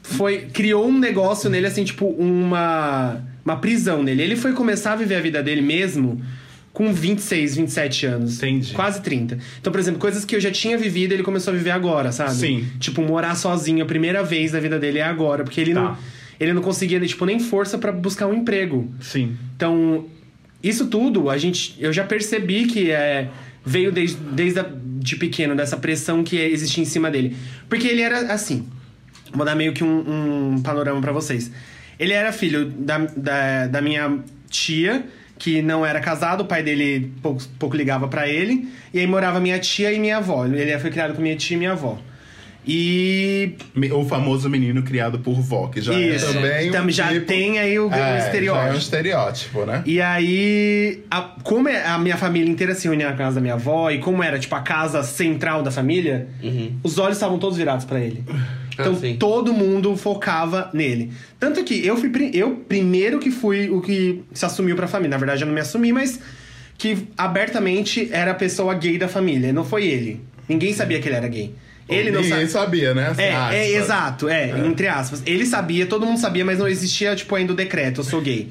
foi 0.02 0.48
criou 0.54 0.88
um 0.88 0.98
negócio 0.98 1.50
nele 1.50 1.68
assim, 1.68 1.84
tipo 1.84 2.06
uma 2.08 3.22
uma 3.46 3.56
prisão 3.58 4.04
nele. 4.04 4.22
Ele 4.24 4.36
foi 4.36 4.52
começar 4.54 4.94
a 4.94 4.96
viver 4.96 5.16
a 5.16 5.22
vida 5.22 5.42
dele 5.44 5.62
mesmo 5.62 6.22
com 6.74 6.94
26, 6.94 7.56
27 7.56 8.06
anos. 8.06 8.38
Entendi. 8.38 8.74
Quase 8.74 9.02
30. 9.02 9.40
Então, 9.60 9.72
por 9.72 9.80
exemplo, 9.80 10.00
coisas 10.00 10.24
que 10.26 10.36
eu 10.36 10.40
já 10.40 10.52
tinha 10.52 10.78
vivido, 10.78 11.14
ele 11.14 11.24
começou 11.24 11.54
a 11.54 11.58
viver 11.58 11.72
agora, 11.72 12.12
sabe? 12.12 12.36
Sim. 12.36 12.68
Tipo, 12.80 13.02
morar 13.02 13.36
sozinho, 13.36 13.84
a 13.84 13.88
primeira 13.88 14.22
vez 14.24 14.52
da 14.52 14.60
vida 14.60 14.78
dele 14.78 15.00
é 15.00 15.04
agora, 15.04 15.44
porque 15.44 15.60
ele 15.60 15.74
Tá. 15.74 15.82
não 15.82 15.98
ele 16.40 16.54
não 16.54 16.62
conseguia, 16.62 17.00
tipo, 17.00 17.26
nem 17.26 17.40
força 17.40 17.78
pra 17.78 17.92
buscar 17.92 18.28
um 18.28 18.34
emprego. 18.34 18.94
Sim. 19.00 19.36
Então, 19.56 20.06
isso 20.62 20.88
tudo, 20.88 21.30
a 21.30 21.38
gente, 21.38 21.76
eu 21.80 21.92
já 21.92 22.04
percebi 22.04 22.66
que 22.66 22.92
é, 22.92 23.30
veio 23.66 23.92
desde, 23.92 24.18
desde 24.18 24.60
a, 24.60 24.66
de 25.00 25.16
pequeno, 25.16 25.56
dessa 25.56 25.78
pressão 25.78 26.24
que 26.24 26.38
existia 26.38 26.82
em 26.82 26.86
cima 26.86 27.10
dele. 27.10 27.36
Porque 27.70 27.88
ele 27.88 28.02
era 28.02 28.34
assim. 28.34 28.68
Vou 29.34 29.46
dar 29.46 29.56
meio 29.56 29.74
que 29.74 29.84
um, 29.84 30.56
um 30.56 30.62
panorama 30.62 31.02
pra 31.02 31.12
vocês. 31.12 31.52
Ele 32.00 32.14
era 32.14 32.32
filho 32.32 32.66
da, 32.66 32.98
da, 32.98 33.68
da 33.68 33.82
minha 33.82 34.20
tia, 34.50 35.06
que 35.38 35.62
não 35.62 35.86
era 35.86 36.00
casado, 36.00 36.42
o 36.42 36.46
pai 36.46 36.64
dele 36.64 37.12
pouco, 37.22 37.44
pouco 37.60 37.76
ligava 37.76 38.08
pra 38.08 38.28
ele. 38.28 38.68
E 38.94 39.00
aí 39.00 39.08
morava 39.08 39.40
minha 39.40 39.60
tia 39.60 39.92
e 39.92 40.00
minha 40.00 40.18
avó. 40.18 40.46
Ele 40.46 40.78
foi 40.80 40.92
criado 40.92 41.14
com 41.14 41.22
minha 41.22 41.36
tia 41.36 41.56
e 41.56 41.58
minha 41.58 41.72
avó. 41.74 42.00
E 42.68 43.54
O 43.92 44.04
famoso 44.06 44.50
menino 44.50 44.84
criado 44.84 45.20
por 45.20 45.40
vó, 45.42 45.68
que 45.68 45.80
já 45.80 45.94
Isso. 45.94 46.26
é 46.30 46.34
também 46.34 46.68
Então, 46.68 46.86
um 46.86 46.90
já 46.90 47.08
tipo- 47.14 47.26
tem 47.26 47.58
aí 47.60 47.80
o, 47.80 47.90
É, 47.94 48.18
estereótipo. 48.20 48.66
Já 48.66 48.72
é 48.72 48.76
um 48.76 48.78
estereótipo, 48.78 49.66
né? 49.66 49.84
E 49.86 50.02
aí, 50.02 51.04
a- 51.10 51.36
como 51.44 51.70
é- 51.70 51.86
a 51.86 51.98
minha 51.98 52.18
família 52.18 52.52
inteira 52.52 52.76
se 52.76 52.88
reunia 52.88 53.10
na 53.10 53.16
casa 53.16 53.36
da 53.36 53.42
minha 53.42 53.54
avó, 53.54 53.90
e 53.90 54.00
como 54.00 54.22
era, 54.22 54.38
tipo, 54.38 54.54
a 54.56 54.60
casa 54.62 55.02
central 55.04 55.64
da 55.64 55.72
família, 55.72 56.28
os 56.84 56.98
olhos 56.98 57.16
estavam 57.18 57.40
todos 57.40 57.58
virados 57.58 57.86
pra 57.86 58.00
ele. 58.00 58.24
Então, 58.74 58.94
Ah, 58.94 59.16
todo 59.18 59.54
mundo 59.54 59.96
focava 59.98 60.70
nele. 60.74 61.12
Tanto 61.40 61.64
que 61.64 61.84
eu 61.86 61.98
fui 61.98 62.12
eu 62.34 62.58
primeiro 62.68 63.18
que 63.20 63.32
fui 63.32 63.70
o 63.70 63.82
que 63.82 64.22
se 64.34 64.46
assumiu 64.46 64.76
pra 64.76 64.88
família. 64.88 65.12
Na 65.12 65.18
verdade, 65.18 65.42
eu 65.42 65.48
não 65.48 65.54
me 65.54 65.62
assumi, 65.62 65.92
mas 65.94 66.20
que 66.78 67.08
abertamente 67.18 68.08
era 68.12 68.32
a 68.32 68.36
pessoa 68.36 68.74
gay 68.76 68.98
da 69.00 69.08
família. 69.08 69.52
Não 69.52 69.64
foi 69.64 69.88
ele. 69.88 70.22
Ninguém 70.48 70.74
sabia 70.74 71.00
que 71.00 71.08
ele 71.08 71.16
era 71.16 71.28
gay. 71.28 71.56
Ele 71.90 72.12
não 72.12 72.22
Ninguém 72.22 72.46
sa- 72.48 72.60
sabia, 72.60 72.94
né? 72.94 73.08
Assim, 73.10 73.22
é, 73.22 73.34
aspas. 73.34 73.56
é, 73.56 73.70
exato, 73.72 74.30
é, 74.30 74.50
entre 74.68 74.88
aspas. 74.88 75.24
Ele 75.26 75.46
sabia, 75.46 75.86
todo 75.86 76.06
mundo 76.06 76.20
sabia, 76.20 76.44
mas 76.44 76.60
não 76.60 76.68
existia, 76.68 77.16
tipo, 77.16 77.34
ainda 77.34 77.54
o 77.54 77.56
decreto, 77.56 78.02
eu 78.02 78.04
sou 78.04 78.20
gay. 78.22 78.50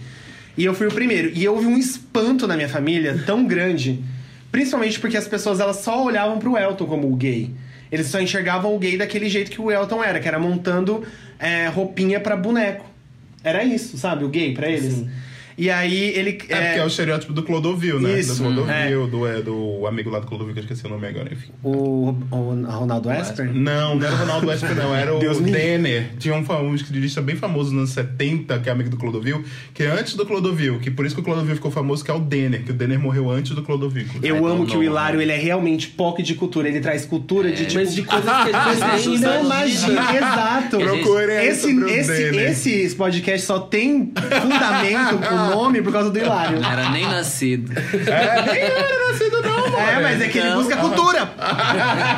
E 0.57 0.65
eu 0.65 0.73
fui 0.75 0.87
o 0.87 0.91
primeiro. 0.93 1.31
E 1.35 1.47
houve 1.47 1.67
um 1.67 1.77
espanto 1.77 2.47
na 2.47 2.57
minha 2.57 2.69
família 2.69 3.23
tão 3.27 3.47
grande, 3.47 4.03
principalmente 4.51 4.99
porque 4.99 5.17
as 5.19 5.29
pessoas 5.29 5.61
elas 5.61 5.77
só 5.77 6.03
olhavam 6.03 6.39
pro 6.39 6.57
Elton 6.57 6.87
como 6.87 7.13
o 7.13 7.17
gay. 7.17 7.51
Eles 7.93 8.07
só 8.07 8.19
enxergavam 8.21 8.75
o 8.75 8.79
gay 8.79 8.97
daquele 8.97 9.29
jeito 9.29 9.51
que 9.51 9.61
o 9.61 9.71
Elton 9.71 10.03
era, 10.03 10.19
que 10.19 10.27
era 10.27 10.39
montando 10.39 11.05
é, 11.39 11.67
roupinha 11.69 12.19
pra 12.19 12.35
boneco. 12.37 12.87
Era 13.45 13.63
isso, 13.63 13.97
sabe? 13.99 14.25
O 14.25 14.29
gay 14.29 14.55
pra 14.55 14.69
eles. 14.69 15.05
E 15.59 15.71
aí 15.71 16.11
ele. 16.15 16.39
É 16.49 16.61
porque 16.61 16.81
é 16.81 16.85
o 16.85 16.87
estereótipo 16.87 17.33
do 17.33 17.43
Clodovil, 17.43 17.99
né? 18.01 18.19
Isso, 18.19 18.35
do 18.35 18.43
Clodovil, 18.43 19.05
é. 19.05 19.07
do, 19.07 19.27
é, 19.27 19.43
do 19.43 19.87
amigo 19.87 20.11
lá 20.11 20.19
do 20.19 20.27
Clodovil, 20.27 20.53
que 20.53 20.61
eu 20.61 20.65
esqueci 20.65 20.87
o 20.87 20.91
nome 20.91 21.07
agora, 21.07 21.33
enfim. 21.33 21.51
o, 21.63 22.17
o 22.31 22.67
Ronaldo 22.67 23.11
Esper? 23.11 23.53
Não, 23.53 23.95
não 23.97 24.07
era 24.07 24.15
o 24.15 24.19
Ronaldo 24.19 24.53
Esper, 24.53 24.75
não. 24.75 24.95
Era 24.95 25.15
o 25.15 25.19
Deus. 25.19 25.41
Denner. 25.41 26.11
Tinha 26.19 26.35
um, 26.35 26.45
um 26.63 26.75
estilista 26.75 27.23
bem 27.23 27.37
famoso 27.37 27.71
nos 27.73 27.79
anos 27.79 27.91
70, 27.91 28.59
que 28.59 28.69
é 28.69 28.73
amigo 28.73 28.91
do 28.91 28.97
Clodovil, 28.97 29.45
que 29.73 29.83
é 29.83 29.87
antes 29.87 30.15
do 30.15 30.27
Clodovil, 30.27 30.79
que 30.79 30.91
por 30.91 31.07
isso 31.07 31.15
que 31.15 31.21
o 31.21 31.25
Clodovil 31.25 31.55
ficou 31.55 31.71
famoso, 31.71 32.05
que 32.05 32.11
é 32.11 32.15
o 32.15 32.21
Denner, 32.21 32.63
que 32.63 32.71
o 32.71 32.75
Denner 32.75 32.99
morreu 32.99 33.31
antes 33.31 33.53
do 33.53 33.63
Clodovil. 33.63 34.07
Eu 34.23 34.47
amo 34.47 34.61
não, 34.61 34.67
que 34.67 34.77
o 34.77 34.83
Hilário 34.83 35.21
ele 35.21 35.33
é 35.33 35.37
realmente 35.37 35.89
POC 35.89 36.23
de 36.23 36.35
cultura. 36.35 36.69
Ele 36.69 36.81
traz 36.81 37.05
cultura 37.07 37.51
de 37.51 37.65
tipo. 37.67 37.81
Mas 37.81 37.95
de 37.95 38.03
coisas 38.03 38.25
que 38.25 38.55
a 38.85 38.99
gente 38.99 39.21
Não, 39.21 39.45
Imagina. 39.45 40.17
exato. 40.17 40.79
Procurem 40.79 41.47
Esse, 41.47 41.71
esse, 41.71 42.13
Denner. 42.13 42.51
esse 42.51 42.95
podcast 42.95 43.47
só 43.47 43.61
tem 43.61 44.13
fundamento 44.15 45.19
pro 45.27 45.46
nome 45.51 45.83
por 45.83 45.93
causa 45.93 46.11
do 46.11 46.19
Hilário. 46.19 46.61
Não 46.61 46.71
era 46.71 46.89
nem 46.91 47.05
nascido. 47.07 47.73
É, 47.77 48.43
nem 48.53 48.63
era 48.63 49.13
nascido 49.13 49.43
não, 49.43 49.71
mano. 49.71 49.77
É, 49.79 50.01
mas 50.03 50.21
é 50.21 50.29
que 50.29 50.39
ele 50.39 50.49
Então- 50.49 50.59
busca 50.63 50.77
cultura. 50.77 51.31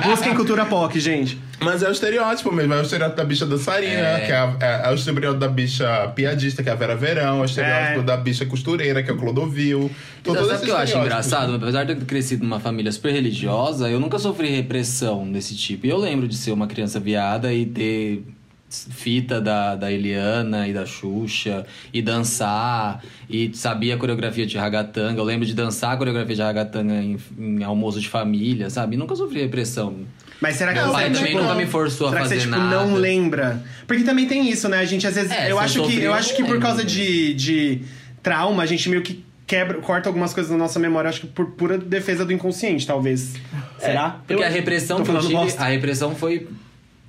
Busquem 0.05 0.35
cultura 0.35 0.65
POC, 0.67 1.01
gente. 1.01 1.39
Mas 1.61 1.83
é 1.83 1.89
o 1.89 1.93
estereótipo 1.93 2.53
mesmo, 2.53 2.73
é 2.73 2.79
o 2.79 2.83
estereótipo 2.83 3.17
da 3.17 3.25
bicha 3.25 3.45
dançarina, 3.45 3.93
É. 3.93 4.21
que 4.27 4.31
é, 4.33 4.37
a- 4.37 4.57
é, 4.61 4.89
é 4.89 4.91
o 4.93 4.95
estereótipo 4.95 5.41
da 5.41 5.49
bicha 5.49 6.09
piadista, 6.15 6.63
que 6.63 6.69
é 6.69 6.73
a 6.73 6.77
Vera 6.77 6.95
Verão, 6.95 7.39
é 7.39 7.43
o 7.43 7.45
estereótipo 7.45 8.01
É. 8.01 8.03
da 8.03 8.17
bicha 8.17 8.47
costureira, 8.47 9.03
que 9.03 9.11
é 9.11 9.13
o 9.13 9.17
Clodovil. 9.17 9.91
Então, 10.21 10.35
esse 10.37 10.45
sabe 10.47 10.63
o 10.63 10.65
que 10.67 10.71
eu 10.71 10.77
acho 10.77 10.99
engraçado? 10.99 11.55
Apesar 11.57 11.85
de 11.85 11.93
eu 11.93 11.97
ter 11.99 12.05
crescido 12.05 12.45
numa 12.45 12.61
família 12.61 12.93
super 12.93 13.13
religiosa, 13.13 13.89
eu 13.91 13.99
nunca 13.99 14.19
sofri 14.21 14.51
repressão 14.55 15.31
desse 15.33 15.57
tipo. 15.57 15.85
E 15.87 15.91
eu 15.91 15.97
lembro 15.99 16.29
de 16.29 16.37
ser 16.37 16.53
uma 16.53 16.69
criança 16.69 17.01
viada 17.01 17.53
e 17.53 17.67
ter 17.67 18.23
fita 18.71 19.41
da, 19.41 19.75
da 19.75 19.91
Eliana 19.91 20.69
e 20.69 20.73
da 20.75 20.85
Xuxa 20.85 21.65
e 21.93 22.03
dançar 22.03 23.03
e 23.29 23.51
sabia 23.55 23.95
a 23.95 23.99
coreografia 23.99 24.47
de 24.47 24.59
ragatanga. 24.59 25.19
Eu 25.21 25.25
lembro 25.25 25.47
de 25.47 25.55
dançar 25.55 25.93
a 25.93 25.97
coreografia 25.97 26.37
de 26.37 26.43
ragatanga 26.43 26.95
em, 26.95 27.19
em 27.39 27.63
almoço 27.65 28.01
de 28.01 28.09
família, 28.09 28.69
sabe? 28.69 28.95
E 28.97 28.99
nunca 28.99 29.17
sofri 29.17 29.41
repressão. 29.41 29.97
Mas 30.41 30.57
será 30.57 30.73
que 30.73 30.81
Meu 30.81 30.93
pai 30.93 31.11
também 31.11 31.33
tipo, 31.33 31.43
nunca 31.43 31.55
me 31.55 31.67
forçou 31.67 32.09
a 32.09 32.13
fazer 32.13 32.37
você, 32.37 32.41
tipo, 32.43 32.57
nada. 32.57 32.87
não 32.87 32.95
lembra? 32.95 33.63
Porque 33.87 34.05
também 34.05 34.27
tem 34.29 34.49
isso, 34.49 34.69
né? 34.69 34.79
A 34.79 34.85
gente 34.85 35.07
às 35.07 35.15
vezes. 35.15 35.33
É, 35.33 35.51
eu, 35.51 35.59
acho 35.59 35.83
que, 35.85 36.01
eu 36.01 36.13
acho 36.15 36.37
que 36.37 36.45
por 36.45 36.61
causa 36.61 36.85
de, 36.85 37.35
de 37.35 37.83
trauma, 38.23 38.63
a 38.63 38.67
gente 38.67 38.89
meio 38.89 39.03
que 39.03 39.25
quebra, 39.47 39.79
corta 39.81 40.09
algumas 40.09 40.33
coisas 40.33 40.53
da 40.53 40.59
nossa 40.59 40.79
memória. 40.79 41.09
Acho 41.09 41.23
que 41.23 41.27
por 41.27 41.47
pura 41.53 41.77
defesa 41.79 42.25
do 42.25 42.33
inconsciente, 42.33 42.87
talvez. 42.87 43.35
Será? 43.79 44.21
Porque 44.27 44.43
Eu- 44.43 44.47
a 44.47 44.51
repressão 44.51 45.03
que 45.03 45.11
eu 45.11 45.19
tive, 45.21 45.55
a 45.59 45.65
repressão 45.65 46.15
foi 46.15 46.47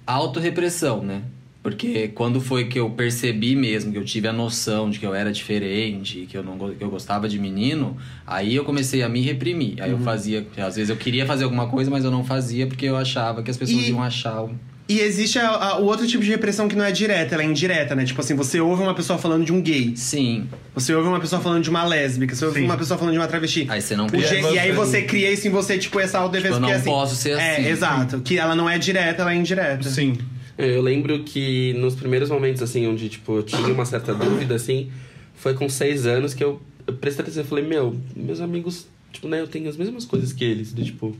autorrepressão, 0.08 1.04
né? 1.04 1.22
Porque 1.62 2.08
quando 2.10 2.40
foi 2.40 2.66
que 2.66 2.80
eu 2.80 2.90
percebi 2.90 3.54
mesmo, 3.56 3.92
que 3.92 3.98
eu 3.98 4.06
tive 4.06 4.28
a 4.30 4.34
noção 4.34 4.90
de 4.90 4.98
que 4.98 5.06
eu 5.06 5.14
era 5.14 5.30
diferente, 5.32 6.26
que 6.30 6.38
eu 6.38 6.42
não 6.44 6.58
que 6.74 6.82
eu 6.82 6.90
gostava 6.90 7.28
de 7.28 7.38
menino, 7.38 7.98
aí 8.26 8.56
eu 8.56 8.64
comecei 8.64 9.04
a 9.04 9.10
me 9.10 9.22
reprimir. 9.22 9.76
Aí 9.82 9.92
Uhum. 9.92 9.98
eu 10.00 10.04
fazia, 10.04 10.48
às 10.58 10.76
vezes 10.78 10.90
eu 10.90 10.96
queria 10.96 11.26
fazer 11.26 11.44
alguma 11.44 11.68
coisa, 11.68 11.92
mas 11.92 12.06
eu 12.06 12.12
não 12.12 12.24
fazia 12.24 12.66
porque 12.66 12.86
eu 12.86 12.96
achava 12.96 13.44
que 13.44 13.52
as 13.52 13.58
pessoas 13.58 13.84
E- 13.86 13.90
iam 13.90 14.02
achar. 14.02 14.46
E 14.88 15.02
existe 15.02 15.38
a- 15.38 15.50
a- 15.50 15.80
o 15.80 15.84
outro 15.86 16.08
tipo 16.08 16.24
de 16.24 16.32
repressão 16.32 16.68
que 16.68 16.76
não 16.76 16.84
é 16.84 16.92
direta, 16.92 17.36
ela 17.36 17.44
é 17.44 17.46
indireta, 17.46 17.94
né? 17.94 18.06
Tipo 18.06 18.22
assim, 18.22 18.34
você 18.34 18.60
ouve 18.60 18.82
uma 18.82 18.96
pessoa 18.96 19.20
falando 19.20 19.46
de 19.46 19.52
um 19.54 19.62
gay, 19.62 19.94
Sim. 19.96 20.48
você 20.74 20.96
ouve 20.96 21.08
uma 21.10 21.20
pessoa 21.20 21.40
falando 21.42 21.62
de 21.62 21.70
uma 21.70 21.84
lésbica, 21.84 22.34
você 22.34 22.44
ouve 22.46 22.62
Sim. 22.62 22.66
uma 22.66 22.76
pessoa 22.78 22.98
falando 22.98 23.14
de 23.14 23.20
uma 23.20 23.28
travesti. 23.28 23.68
Aí 23.70 23.82
você 23.82 23.96
não 23.96 24.06
O 24.06 24.10
você- 24.10 24.42
E 24.54 24.58
aí 24.58 24.72
você 24.72 25.02
cria 25.04 25.30
isso 25.32 25.46
em 25.48 25.52
você, 25.52 25.78
tipo, 25.78 26.00
essa 26.00 26.18
autodefesa. 26.18 26.56
Tipo, 26.56 26.56
eu 26.56 26.62
porque, 26.62 26.74
não 26.74 26.80
assim, 26.80 26.90
posso 26.90 27.16
ser 27.18 27.34
assim. 27.34 27.44
É, 27.66 27.70
exato. 27.70 28.22
Que 28.22 28.40
ela 28.40 28.56
não 28.56 28.68
é 28.68 28.80
direta, 28.80 29.22
ela 29.22 29.34
é 29.34 29.36
indireta. 29.36 29.88
Sim. 29.88 30.18
Eu 30.60 30.82
lembro 30.82 31.24
que 31.24 31.74
nos 31.76 31.96
primeiros 31.96 32.30
momentos, 32.30 32.62
assim, 32.62 32.86
onde, 32.86 33.08
tipo, 33.08 33.38
eu 33.38 33.44
tinha 33.44 33.74
uma 33.74 33.86
certa 33.86 34.14
dúvida, 34.14 34.56
assim, 34.56 34.92
foi 35.34 35.54
com 35.54 35.70
seis 35.70 36.06
anos 36.06 36.34
que 36.34 36.44
eu, 36.44 36.62
eu 36.86 36.94
prestei 36.96 37.24
atenção 37.24 37.44
e 37.44 37.48
falei, 37.48 37.64
meu, 37.64 37.96
meus 38.14 38.42
amigos, 38.42 38.86
tipo, 39.14 39.30
né, 39.30 39.40
eu 39.40 39.48
tenho 39.48 39.70
as 39.70 39.78
mesmas 39.78 40.04
coisas 40.04 40.34
que 40.34 40.44
eles, 40.44 40.74
do, 40.74 40.84
tipo, 40.84 41.16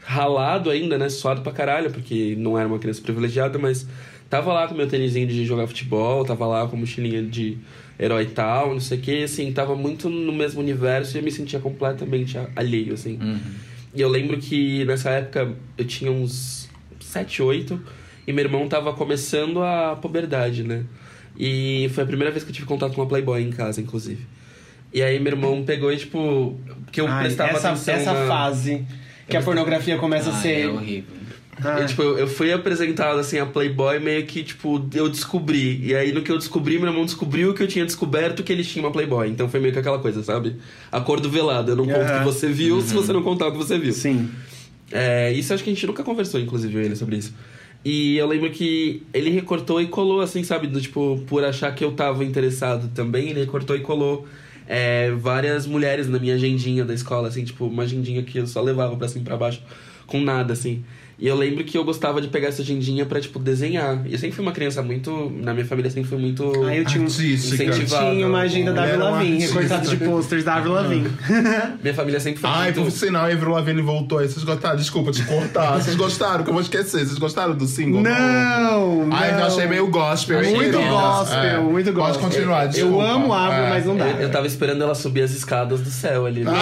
ralado 0.00 0.70
ainda, 0.70 0.98
né, 0.98 1.08
suado 1.08 1.40
pra 1.40 1.52
caralho, 1.52 1.92
porque 1.92 2.34
não 2.36 2.58
era 2.58 2.66
uma 2.66 2.80
criança 2.80 3.00
privilegiada, 3.00 3.60
mas 3.60 3.86
tava 4.28 4.52
lá 4.52 4.66
com 4.66 4.74
meu 4.74 4.88
tênisinho 4.88 5.28
de 5.28 5.44
jogar 5.44 5.68
futebol, 5.68 6.24
tava 6.24 6.44
lá 6.48 6.66
com 6.66 6.76
mochilinha 6.76 7.22
de 7.22 7.58
herói 7.96 8.26
tal, 8.26 8.72
não 8.72 8.80
sei 8.80 8.98
o 8.98 9.00
que, 9.00 9.22
assim, 9.22 9.52
tava 9.52 9.76
muito 9.76 10.08
no 10.08 10.32
mesmo 10.32 10.60
universo 10.60 11.16
e 11.16 11.20
eu 11.20 11.22
me 11.22 11.30
sentia 11.30 11.60
completamente 11.60 12.36
alheio, 12.56 12.94
assim. 12.94 13.20
Uhum. 13.22 13.38
E 13.94 14.00
eu 14.00 14.08
lembro 14.08 14.36
que 14.38 14.84
nessa 14.84 15.10
época 15.10 15.54
eu 15.78 15.84
tinha 15.84 16.10
uns 16.10 16.68
7, 16.98 17.40
8 17.40 17.99
e 18.30 18.32
meu 18.32 18.44
irmão 18.44 18.68
tava 18.68 18.92
começando 18.92 19.62
a 19.62 19.96
puberdade, 19.96 20.62
né? 20.62 20.84
E 21.38 21.90
foi 21.94 22.04
a 22.04 22.06
primeira 22.06 22.30
vez 22.30 22.44
que 22.44 22.50
eu 22.50 22.54
tive 22.54 22.66
contato 22.66 22.94
com 22.94 23.00
uma 23.00 23.06
Playboy 23.08 23.42
em 23.42 23.50
casa, 23.50 23.80
inclusive. 23.80 24.24
E 24.92 25.02
aí 25.02 25.18
meu 25.20 25.32
irmão 25.32 25.62
pegou 25.64 25.92
e, 25.92 25.96
tipo, 25.96 26.58
que 26.92 27.00
eu 27.00 27.06
Ai, 27.06 27.24
prestava 27.24 27.52
essa, 27.52 27.70
atenção 27.70 27.94
essa 27.94 28.12
na... 28.12 28.26
fase 28.26 28.84
que 29.28 29.36
a 29.36 29.42
pornografia 29.42 29.96
começa 29.98 30.30
a 30.30 30.32
Ah, 30.32 30.36
ser. 30.36 30.62
é 30.62 30.68
horrível. 30.68 31.14
Ah. 31.62 31.78
Eu, 31.80 31.86
tipo, 31.86 32.02
eu, 32.02 32.18
eu 32.18 32.26
fui 32.26 32.52
apresentado, 32.52 33.18
assim, 33.20 33.38
a 33.38 33.46
Playboy 33.46 33.98
meio 34.00 34.24
que, 34.26 34.42
tipo, 34.42 34.82
eu 34.94 35.08
descobri. 35.08 35.80
E 35.84 35.94
aí, 35.94 36.12
no 36.12 36.22
que 36.22 36.32
eu 36.32 36.38
descobri, 36.38 36.78
meu 36.78 36.88
irmão 36.88 37.04
descobriu 37.04 37.52
que 37.52 37.62
eu 37.62 37.68
tinha 37.68 37.84
descoberto 37.84 38.42
que 38.42 38.52
eles 38.52 38.66
tinham 38.68 38.86
uma 38.86 38.92
Playboy. 38.92 39.28
Então 39.28 39.48
foi 39.48 39.60
meio 39.60 39.72
que 39.72 39.78
aquela 39.78 39.98
coisa, 39.98 40.22
sabe? 40.22 40.56
Acordo 40.90 41.28
velado. 41.30 41.72
Eu 41.72 41.76
não 41.76 41.86
conto 41.86 42.00
o 42.12 42.18
que 42.18 42.24
você 42.24 42.48
viu 42.48 42.80
se 42.80 42.94
você 42.94 43.12
não 43.12 43.22
contar 43.22 43.48
o 43.48 43.52
que 43.52 43.58
você 43.58 43.78
viu. 43.78 43.92
Sim. 43.92 44.30
É, 44.90 45.32
isso 45.32 45.54
acho 45.54 45.62
que 45.62 45.70
a 45.70 45.72
gente 45.74 45.86
nunca 45.86 46.02
conversou, 46.02 46.40
inclusive, 46.40 46.76
ele 46.78 46.96
sobre 46.96 47.16
isso. 47.16 47.32
E 47.84 48.16
eu 48.16 48.26
lembro 48.26 48.50
que 48.50 49.02
ele 49.12 49.30
recortou 49.30 49.80
e 49.80 49.86
colou, 49.86 50.20
assim, 50.20 50.44
sabe? 50.44 50.66
Do, 50.66 50.80
tipo, 50.80 51.22
por 51.26 51.44
achar 51.44 51.74
que 51.74 51.82
eu 51.82 51.92
tava 51.92 52.24
interessado 52.24 52.90
também, 52.94 53.30
ele 53.30 53.40
recortou 53.40 53.74
e 53.74 53.80
colou 53.80 54.26
é, 54.66 55.10
várias 55.12 55.66
mulheres 55.66 56.06
na 56.08 56.18
minha 56.18 56.34
agendinha 56.34 56.84
da 56.84 56.92
escola, 56.92 57.28
assim, 57.28 57.42
tipo, 57.44 57.66
uma 57.66 57.84
agendinha 57.84 58.22
que 58.22 58.38
eu 58.38 58.46
só 58.46 58.60
levava 58.60 58.96
pra 58.96 59.08
cima 59.08 59.22
e 59.22 59.24
pra 59.24 59.36
baixo, 59.36 59.62
com 60.06 60.20
nada, 60.20 60.52
assim. 60.52 60.84
E 61.20 61.26
eu 61.28 61.36
lembro 61.36 61.62
que 61.64 61.76
eu 61.76 61.84
gostava 61.84 62.18
de 62.20 62.28
pegar 62.28 62.48
essa 62.48 62.62
agendinha 62.62 63.04
pra, 63.04 63.20
tipo, 63.20 63.38
desenhar. 63.38 64.00
E 64.06 64.12
eu 64.12 64.18
sempre 64.18 64.34
fui 64.36 64.42
uma 64.42 64.52
criança 64.52 64.80
muito. 64.82 65.30
Na 65.36 65.52
minha 65.52 65.66
família 65.66 65.90
sempre 65.90 66.08
fui 66.08 66.18
muito. 66.18 66.64
Aí 66.64 66.78
eu 66.78 66.84
tinha, 66.86 67.02
um- 67.02 67.06
Artística. 67.06 67.62
Incentivado. 67.64 68.10
tinha 68.14 68.26
uma 68.26 68.40
agenda 68.40 68.72
da 68.72 68.84
Avril 68.84 68.98
Lavigne, 69.00 69.38
recortada 69.46 69.86
de 69.86 69.96
posters 69.98 70.44
da 70.44 70.54
Avril 70.54 70.72
Lavigne. 70.72 71.10
Minha 71.82 71.94
família 71.94 72.18
sempre 72.20 72.40
foi 72.40 72.48
Ai, 72.50 72.72
muito. 72.72 72.82
por 72.82 72.90
sinal, 72.90 73.24
a 73.26 73.32
Avril 73.32 73.50
Lavigne 73.50 73.82
voltou 73.82 74.18
aí. 74.18 74.28
Vocês 74.28 74.42
gostaram? 74.44 74.76
Desculpa 74.76 75.10
te 75.12 75.22
cortar. 75.24 75.74
Vocês 75.80 75.94
gostaram? 75.94 76.42
Que 76.42 76.48
eu 76.48 76.54
vou 76.54 76.62
esquecer. 76.62 77.04
Vocês 77.04 77.18
gostaram 77.18 77.54
do 77.54 77.66
single? 77.66 78.00
Não, 78.00 79.06
não. 79.06 79.16
Ai, 79.16 79.32
eu 79.38 79.44
achei 79.44 79.66
meio 79.66 79.88
gospel. 79.88 80.38
Muito 80.42 80.58
queridas? 80.58 80.88
gospel, 80.88 81.38
É. 81.42 81.58
muito 81.58 81.92
gospel. 81.92 82.14
Pode 82.14 82.18
continuar, 82.34 82.62
Eu 82.64 82.68
desculpa. 82.70 83.04
amo 83.04 83.32
a 83.34 83.46
Avril, 83.46 83.64
É. 83.64 83.68
mas 83.68 83.84
não 83.84 83.96
dá. 83.96 84.06
Eu, 84.08 84.16
eu 84.22 84.30
tava 84.30 84.46
esperando 84.46 84.82
ela 84.82 84.94
subir 84.94 85.20
as 85.22 85.32
escadas 85.32 85.80
do 85.80 85.90
céu 85.90 86.24
ali. 86.24 86.44
né? 86.44 86.52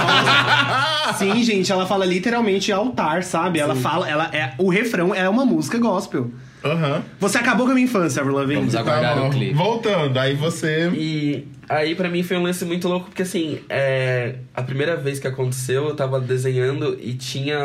Sim, 1.16 1.42
gente, 1.42 1.70
ela 1.72 1.86
fala 1.86 2.04
literalmente 2.04 2.70
altar, 2.72 3.22
sabe? 3.22 3.58
Ela 3.58 3.74
fala, 3.74 4.08
ela 4.08 4.28
é 4.32 4.47
o 4.56 4.68
refrão 4.68 5.14
é 5.14 5.28
uma 5.28 5.44
música 5.44 5.78
gospel. 5.78 6.30
Aham. 6.64 7.02
Você 7.20 7.38
acabou 7.38 7.66
com 7.66 7.72
a 7.72 7.74
minha 7.74 7.84
infância, 7.86 8.20
Avril 8.20 8.36
Lavigne. 8.36 8.60
Vamos 8.60 8.74
aguardar 8.74 9.14
Tá 9.14 9.22
o 9.26 9.30
clipe. 9.30 9.54
Voltando, 9.54 10.16
aí 10.18 10.34
você. 10.34 10.90
E 10.94 11.46
aí 11.68 11.94
pra 11.94 12.08
mim 12.08 12.22
foi 12.22 12.36
um 12.36 12.42
lance 12.42 12.64
muito 12.64 12.88
louco, 12.88 13.06
porque 13.06 13.22
assim, 13.22 13.60
é, 13.68 14.36
a 14.54 14.62
primeira 14.62 14.96
vez 14.96 15.18
que 15.18 15.26
aconteceu, 15.26 15.88
eu 15.88 15.94
tava 15.94 16.20
desenhando 16.20 16.98
e 17.00 17.14
tinha. 17.14 17.58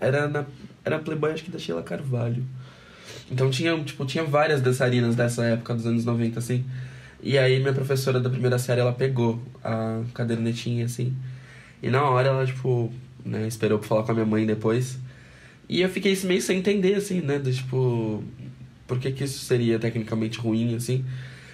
Era 0.00 0.28
na. 0.28 0.44
Era 0.84 0.96
a 0.96 0.98
Playboy, 0.98 1.32
acho 1.32 1.44
que 1.44 1.50
da 1.50 1.58
Sheila 1.58 1.82
Carvalho. 1.82 2.42
Então 3.30 3.48
tinha, 3.50 3.76
tipo, 3.82 4.04
tinha 4.04 4.22
várias 4.22 4.60
dançarinas 4.60 5.14
dessa 5.16 5.44
época 5.44 5.74
dos 5.74 5.86
anos 5.86 6.04
90, 6.04 6.38
assim. 6.38 6.64
E 7.22 7.38
aí 7.38 7.58
minha 7.58 7.72
professora 7.72 8.20
da 8.20 8.28
primeira 8.28 8.58
série, 8.58 8.80
ela 8.82 8.92
pegou 8.92 9.40
a 9.62 10.02
cadernetinha, 10.12 10.84
assim. 10.84 11.14
E 11.82 11.88
na 11.88 12.02
hora 12.02 12.28
ela, 12.28 12.44
tipo, 12.44 12.92
né, 13.24 13.46
esperou 13.48 13.78
pra 13.78 13.88
falar 13.88 14.02
com 14.02 14.12
a 14.12 14.14
minha 14.14 14.26
mãe 14.26 14.44
depois. 14.44 14.98
E 15.68 15.80
eu 15.80 15.88
fiquei 15.88 16.16
meio 16.24 16.42
sem 16.42 16.58
entender, 16.58 16.94
assim, 16.94 17.20
né? 17.20 17.38
Do, 17.38 17.52
tipo, 17.52 18.22
por 18.86 18.98
que 18.98 19.10
que 19.12 19.24
isso 19.24 19.38
seria 19.44 19.78
tecnicamente 19.78 20.38
ruim, 20.38 20.74
assim. 20.74 21.04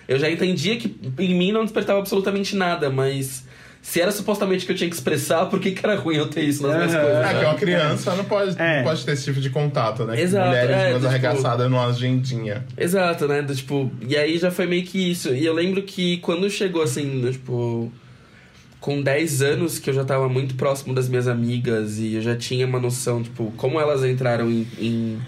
Eu 0.09 0.19
já 0.19 0.29
entendia 0.31 0.77
que 0.77 0.95
em 1.19 1.35
mim 1.35 1.53
não 1.53 1.63
despertava 1.65 2.01
absolutamente 2.01 2.57
nada, 2.57 2.91
mas 2.91 3.45
se 3.81 4.01
era 4.01 4.11
supostamente 4.11 4.67
que 4.67 4.73
eu 4.73 4.77
tinha 4.77 4.91
que 4.91 4.97
expressar, 4.97 5.47
por 5.47 5.61
que, 5.61 5.71
que 5.71 5.87
era 5.87 5.95
ruim 5.95 6.17
eu 6.17 6.27
ter 6.27 6.43
isso 6.43 6.63
nas 6.67 6.75
minhas 6.77 6.93
Aham. 6.95 7.03
coisas? 7.05 7.25
É, 7.25 7.29
que 7.29 7.35
né? 7.41 7.47
uma 7.47 7.55
criança 7.55 8.15
não 8.17 8.25
pode, 8.25 8.61
É. 8.61 8.77
não 8.79 8.85
pode 8.85 9.05
ter 9.05 9.13
esse 9.13 9.25
tipo 9.25 9.41
de 9.41 9.49
contato, 9.51 10.05
né? 10.05 10.21
Exato, 10.21 10.49
Mulheres 10.49 10.71
é, 10.71 10.77
mais 10.83 10.95
tipo- 10.97 11.07
arregaçadas 11.07 11.71
numa 11.71 11.87
agendinha. 11.87 12.67
Exato, 12.77 13.29
né? 13.29 13.41
Do, 13.41 13.55
tipo, 13.55 13.91
e 14.07 14.17
aí 14.17 14.37
já 14.37 14.51
foi 14.51 14.67
meio 14.67 14.83
que 14.83 15.11
isso. 15.11 15.33
E 15.33 15.47
eu 15.47 15.55
lembro 15.55 15.83
que 15.83 16.17
quando 16.19 16.51
chegou 16.51 16.83
assim, 16.83 17.21
do, 17.21 17.31
tipo, 17.33 17.91
com 18.81 19.03
10 19.03 19.43
anos, 19.43 19.79
que 19.79 19.91
eu 19.91 19.95
já 19.95 20.05
tava 20.05 20.29
muito 20.29 20.55
próximo 20.55 20.95
das 20.95 21.09
minhas 21.09 21.29
amigas 21.29 21.99
e 21.99 22.15
eu 22.15 22.23
já 22.23 22.35
tinha 22.35 22.67
uma 22.67 22.81
noção, 22.81 23.23
tipo, 23.23 23.53
como 23.57 23.79
elas 23.79 24.03
entraram 24.05 24.51
em, 24.51 24.67
em 24.79 25.19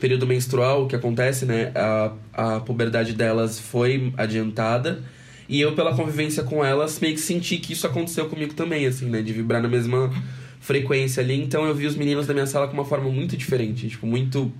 período 0.00 0.26
menstrual, 0.26 0.84
o 0.84 0.88
que 0.88 0.96
acontece, 0.96 1.44
né? 1.44 1.72
A, 1.74 2.12
a 2.32 2.60
puberdade 2.60 3.12
delas 3.12 3.58
foi 3.58 4.12
adiantada. 4.16 5.02
E 5.48 5.60
eu, 5.60 5.74
pela 5.74 5.94
convivência 5.94 6.42
com 6.42 6.64
elas, 6.64 6.98
meio 7.00 7.14
que 7.14 7.20
senti 7.20 7.58
que 7.58 7.72
isso 7.72 7.86
aconteceu 7.86 8.28
comigo 8.28 8.54
também, 8.54 8.86
assim, 8.86 9.06
né? 9.06 9.20
De 9.20 9.32
vibrar 9.32 9.60
na 9.60 9.68
mesma 9.68 10.10
frequência 10.60 11.22
ali. 11.22 11.42
Então 11.42 11.66
eu 11.66 11.74
vi 11.74 11.86
os 11.86 11.96
meninos 11.96 12.26
da 12.26 12.32
minha 12.32 12.46
sala 12.46 12.68
com 12.68 12.74
uma 12.74 12.84
forma 12.84 13.10
muito 13.10 13.36
diferente, 13.36 13.88
tipo, 13.88 14.06
muito. 14.06 14.52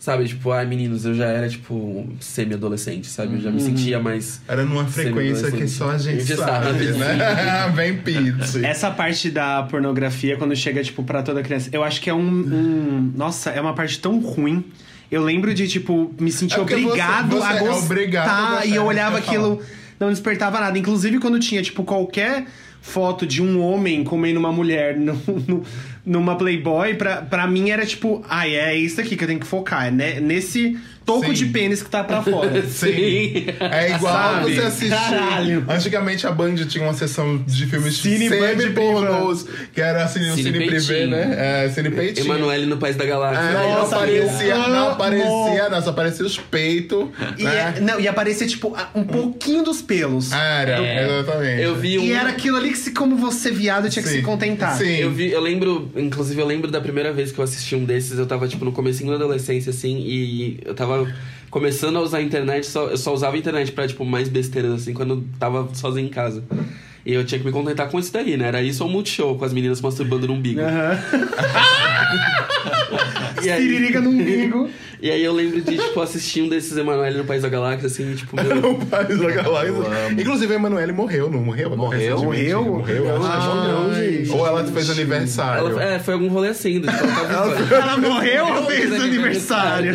Sabe, 0.00 0.26
tipo, 0.26 0.50
ai 0.50 0.64
meninos, 0.64 1.04
eu 1.04 1.14
já 1.14 1.26
era, 1.26 1.46
tipo, 1.46 2.08
semi-adolescente, 2.18 3.06
sabe? 3.06 3.34
Eu 3.34 3.40
já 3.42 3.50
me 3.50 3.60
sentia 3.60 4.00
mais. 4.00 4.40
Era 4.48 4.64
numa 4.64 4.86
frequência 4.86 5.50
que 5.52 5.68
só 5.68 5.90
a 5.90 5.98
gente 5.98 6.24
Gente 6.24 6.38
sabe, 6.38 6.66
sabe, 6.68 6.84
né? 6.92 7.18
Vem 7.76 7.98
pizza. 7.98 8.66
Essa 8.66 8.90
parte 8.90 9.30
da 9.30 9.62
pornografia, 9.64 10.38
quando 10.38 10.56
chega, 10.56 10.82
tipo, 10.82 11.02
pra 11.02 11.22
toda 11.22 11.42
criança, 11.42 11.68
eu 11.70 11.84
acho 11.84 12.00
que 12.00 12.08
é 12.08 12.14
um, 12.14 12.18
um- 12.30 13.12
Nossa, 13.14 13.50
é 13.50 13.60
uma 13.60 13.74
parte 13.74 13.98
tão 14.00 14.18
ruim. 14.20 14.64
Eu 15.10 15.22
lembro 15.22 15.52
de, 15.52 15.68
tipo, 15.68 16.14
me 16.18 16.32
sentir 16.32 16.54
É 16.54 16.58
porque 16.60 16.76
você- 16.76 16.84
obrigado 16.86 17.36
você 17.36 17.46
a 17.46 17.56
é 17.56 17.58
gostar. 17.58 17.84
obrigado 17.84 18.28
a 18.28 18.50
gostar, 18.52 18.66
e 18.66 18.74
eu 18.74 18.82
é 18.82 18.86
olhava 18.86 19.18
aquilo, 19.18 19.60
não 19.98 20.08
despertava 20.08 20.60
nada. 20.60 20.78
Inclusive, 20.78 21.18
quando 21.18 21.38
tinha, 21.38 21.60
tipo, 21.62 21.84
qualquer 21.84 22.46
foto 22.82 23.26
de 23.26 23.42
um 23.42 23.60
homem 23.62 24.02
comendo 24.04 24.38
uma 24.40 24.52
mulher 24.52 24.96
no, 24.98 25.14
no- 25.46 25.62
numa 26.04 26.34
Playboy, 26.36 26.94
pra, 26.94 27.22
pra 27.22 27.46
mim 27.46 27.70
era 27.70 27.84
tipo, 27.84 28.24
ai, 28.28 28.54
é 28.56 28.74
isso 28.74 29.00
aqui 29.00 29.16
que 29.16 29.24
eu 29.24 29.28
tenho 29.28 29.40
que 29.40 29.46
focar. 29.46 29.92
Né? 29.92 30.18
nesse 30.20 30.78
toco 31.04 31.26
Sim. 31.26 31.32
de 31.32 31.46
pênis 31.46 31.82
que 31.82 31.90
tá 31.90 32.04
pra 32.04 32.22
fora. 32.22 32.62
Sim. 32.68 33.46
É 33.60 33.92
igual 33.94 34.12
Sabe? 34.12 34.54
você 34.54 34.60
assistir. 34.60 34.90
Caralho. 34.90 35.64
Antigamente 35.68 36.26
a 36.26 36.30
Band 36.32 36.54
tinha 36.66 36.84
uma 36.84 36.94
sessão 36.94 37.38
de 37.38 37.66
filmes 37.66 37.96
Cine 37.98 38.28
Band 38.28 38.56
semi-pornôs, 38.58 39.46
que 39.72 39.80
era 39.80 40.04
assim, 40.04 40.20
o 40.20 40.34
Cine 40.36 40.52
Cine 40.52 40.66
Privé, 40.66 41.06
né? 41.06 41.64
É, 41.64 41.68
Cine 41.70 41.90
Peitinho. 41.90 42.26
Emanuele 42.26 42.66
no 42.66 42.76
País 42.76 42.96
da 42.96 43.04
Galáxia. 43.04 43.40
É, 43.42 43.74
não 43.74 43.82
aparecia, 43.82 44.56
não 44.68 44.88
aparecia, 44.90 45.68
não, 45.68 45.82
só 45.82 45.90
aparecia 45.90 46.24
os 46.26 46.38
peitos. 46.38 47.08
E, 47.38 47.44
né? 47.44 47.74
é- 47.76 47.80
não, 47.80 47.98
e 48.00 48.06
aparecia, 48.08 48.46
tipo, 48.46 48.76
um 48.94 49.04
pouquinho 49.04 49.62
dos 49.62 49.82
pelos. 49.82 50.32
Era, 50.32 50.78
É. 50.84 51.04
exatamente. 51.20 51.62
Eu 51.62 51.76
vi 51.76 51.98
um. 51.98 52.02
E 52.02 52.12
era 52.12 52.28
aquilo 52.30 52.56
ali 52.56 52.70
que, 52.70 52.78
se, 52.78 52.90
como 52.92 53.16
você 53.16 53.50
viado, 53.50 53.88
tinha 53.88 54.02
que 54.02 54.08
Sim. 54.08 54.16
se 54.16 54.22
contentar. 54.22 54.76
Sim. 54.76 54.96
Eu 54.96 55.10
vi, 55.10 55.30
eu 55.30 55.40
lembro, 55.40 55.90
inclusive 55.96 56.40
eu 56.40 56.46
lembro 56.46 56.70
da 56.70 56.80
primeira 56.80 57.12
vez 57.12 57.32
que 57.32 57.38
eu 57.38 57.44
assisti 57.44 57.74
um 57.74 57.84
desses, 57.84 58.18
eu 58.18 58.26
tava 58.26 58.46
tipo 58.48 58.64
no 58.64 58.72
comecinho 58.72 59.10
da 59.10 59.16
adolescência 59.16 59.70
assim, 59.70 59.98
e 59.98 60.58
eu 60.64 60.74
tava 60.74 60.99
começando 61.50 61.96
a 61.96 62.00
usar 62.00 62.18
a 62.18 62.22
internet, 62.22 62.66
só, 62.66 62.88
eu 62.88 62.96
só 62.96 63.12
usava 63.12 63.36
a 63.36 63.38
internet 63.38 63.72
pra 63.72 63.86
tipo 63.86 64.04
mais 64.04 64.28
besteiras 64.28 64.72
assim, 64.72 64.94
quando 64.94 65.14
eu 65.14 65.24
tava 65.38 65.68
sozinho 65.74 66.06
em 66.06 66.10
casa. 66.10 66.42
E 67.04 67.14
eu 67.14 67.24
tinha 67.24 67.38
que 67.38 67.46
me 67.46 67.52
contentar 67.52 67.88
com 67.88 67.98
isso 67.98 68.12
daí, 68.12 68.36
né? 68.36 68.46
Era 68.48 68.62
isso 68.62 68.84
ou 68.84 68.90
multishow, 68.90 69.36
com 69.36 69.44
as 69.44 69.52
meninas 69.52 69.80
masturbando 69.80 70.26
no 70.26 70.34
umbigo. 70.34 70.60
Aham. 70.60 70.98
E 73.42 73.50
aí, 73.50 73.62
Siririca 73.62 74.00
no 74.00 74.10
umbigo. 74.10 74.68
e 75.00 75.10
aí 75.10 75.22
eu 75.24 75.32
lembro 75.32 75.60
de, 75.60 75.76
tipo, 75.76 76.00
assistir 76.00 76.42
um 76.42 76.48
desses 76.48 76.76
Emanuele 76.76 77.18
no 77.18 77.24
País 77.24 77.42
da 77.42 77.48
Galáxia, 77.48 77.86
assim, 77.86 78.14
tipo, 78.14 78.36
meu... 78.36 78.70
O 78.72 78.86
País 78.86 79.18
da 79.18 79.30
Galáxia. 79.30 79.72
Inclusive 80.18 80.52
a 80.52 80.56
Emanuele 80.56 80.92
morreu, 80.92 81.30
não 81.30 81.40
morreu? 81.40 81.76
Morreu? 81.76 82.22
Morreu? 82.22 82.64
Morreu? 82.64 83.16
Acho 83.16 83.50
que 83.50 83.56
não, 83.56 83.84
morreu. 83.84 83.94
gente. 83.94 84.30
Ou 84.30 84.46
ela 84.46 84.64
fez 84.64 84.90
aniversário. 84.90 85.68
Ela, 85.68 85.84
é, 85.84 85.98
foi 85.98 86.14
algum 86.14 86.28
rolê 86.28 86.48
assim, 86.48 86.80
tipo, 86.80 86.92
ela. 86.92 87.74
Ela 87.74 87.96
morreu 87.96 88.46
ou 88.46 88.66
fez 88.66 88.92
aniversário? 88.92 89.94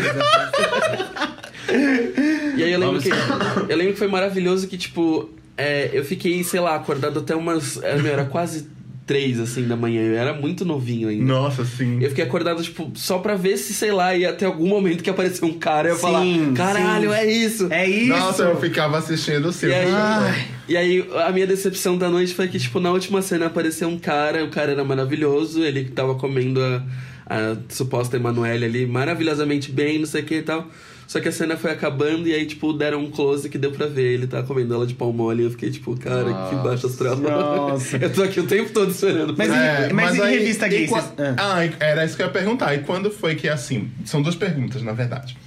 E 2.57 2.63
aí 2.63 2.71
eu 2.71 2.79
lembro 2.79 3.01
que. 3.01 3.09
Eu 3.09 3.77
lembro 3.77 3.93
que 3.93 3.99
foi 3.99 4.07
maravilhoso 4.07 4.67
que, 4.67 4.77
tipo, 4.77 5.29
é, 5.57 5.89
eu 5.93 6.03
fiquei, 6.03 6.43
sei 6.43 6.59
lá, 6.59 6.75
acordado 6.75 7.19
até 7.19 7.35
umas. 7.35 7.77
Meu, 8.01 8.11
era 8.11 8.25
quase 8.25 8.67
três, 9.05 9.39
assim, 9.39 9.67
da 9.67 9.75
manhã. 9.75 10.01
Eu 10.01 10.17
era 10.17 10.33
muito 10.33 10.65
novinho 10.65 11.09
ainda. 11.09 11.23
Nossa, 11.23 11.63
sim. 11.63 11.99
Eu 12.01 12.09
fiquei 12.09 12.23
acordado, 12.23 12.61
tipo, 12.63 12.91
só 12.95 13.19
pra 13.19 13.35
ver 13.35 13.55
se, 13.57 13.73
sei 13.73 13.91
lá, 13.91 14.15
ia 14.15 14.33
ter 14.33 14.45
algum 14.45 14.67
momento 14.67 15.03
que 15.03 15.09
apareceu 15.09 15.47
um 15.47 15.53
cara 15.59 15.89
e 15.89 15.91
eu 15.91 15.95
ia 15.95 16.01
falar, 16.01 16.23
caralho, 16.55 17.09
sim. 17.11 17.15
é 17.15 17.25
isso! 17.31 17.67
É 17.71 17.87
isso. 17.87 18.09
Nossa, 18.09 18.43
eu 18.43 18.59
ficava 18.59 18.97
assistindo 18.97 19.45
o 19.47 19.49
E 19.51 19.53
filme. 19.53 19.75
aí, 19.75 19.91
Ai. 19.91 20.45
e 20.69 20.77
aí, 20.77 21.09
a 21.25 21.31
minha 21.31 21.45
decepção 21.45 21.97
da 21.97 22.09
noite 22.09 22.33
foi 22.33 22.47
que, 22.47 22.57
tipo, 22.59 22.79
na 22.79 22.91
última 22.91 23.21
cena 23.21 23.45
apareceu 23.45 23.87
um 23.87 23.99
cara, 23.99 24.43
o 24.43 24.49
cara 24.49 24.71
era 24.71 24.83
maravilhoso, 24.83 25.63
ele 25.63 25.85
tava 25.85 26.15
comendo 26.15 26.59
a, 26.63 26.83
a 27.27 27.55
suposta 27.69 28.15
Emanuele 28.17 28.65
ali 28.65 28.85
maravilhosamente 28.87 29.71
bem, 29.71 29.99
não 29.99 30.05
sei 30.07 30.21
o 30.21 30.25
que 30.25 30.35
e 30.35 30.41
tal. 30.41 30.67
Só 31.15 31.21
que 31.21 31.29
a 31.29 31.31
cena 31.31 31.55
foi 31.55 31.71
acabando 31.71 32.27
e 32.27 32.33
aí, 32.33 32.45
tipo, 32.45 32.73
deram 32.73 32.99
um 32.99 33.09
close 33.09 33.47
que 33.47 33.57
deu 33.57 33.71
pra 33.71 33.85
ver. 33.87 34.15
Ele 34.15 34.27
tá 34.27 34.43
comendo 34.43 34.73
ela 34.73 34.85
de 34.85 34.93
pau 34.93 35.13
mole. 35.13 35.43
Eu 35.43 35.49
fiquei, 35.51 35.71
tipo, 35.71 35.97
cara, 35.97 36.25
que 36.25 36.29
Nossa. 36.29 36.55
baixo 36.57 36.87
astral. 36.87 37.15
Nossa. 37.15 37.95
eu 38.03 38.11
tô 38.11 38.21
aqui 38.21 38.37
o 38.41 38.45
tempo 38.45 38.69
todo 38.73 38.91
esperando. 38.91 39.33
Mas- 39.37 39.47
pra- 39.47 39.57
É, 39.57 39.93
mas 39.93 40.15
em 40.17 40.29
revista 40.29 40.67
gay, 40.67 40.85
e 40.85 40.93
ah. 40.93 41.35
Ah, 41.37 41.63
era 41.79 42.03
isso 42.03 42.17
que 42.17 42.21
eu 42.21 42.25
ia 42.25 42.33
perguntar. 42.33 42.75
E 42.75 42.79
quando 42.79 43.09
foi 43.09 43.35
que, 43.35 43.47
assim... 43.47 43.89
São 44.03 44.21
duas 44.21 44.35
perguntas, 44.35 44.81
na 44.81 44.91
verdade. 44.91 45.37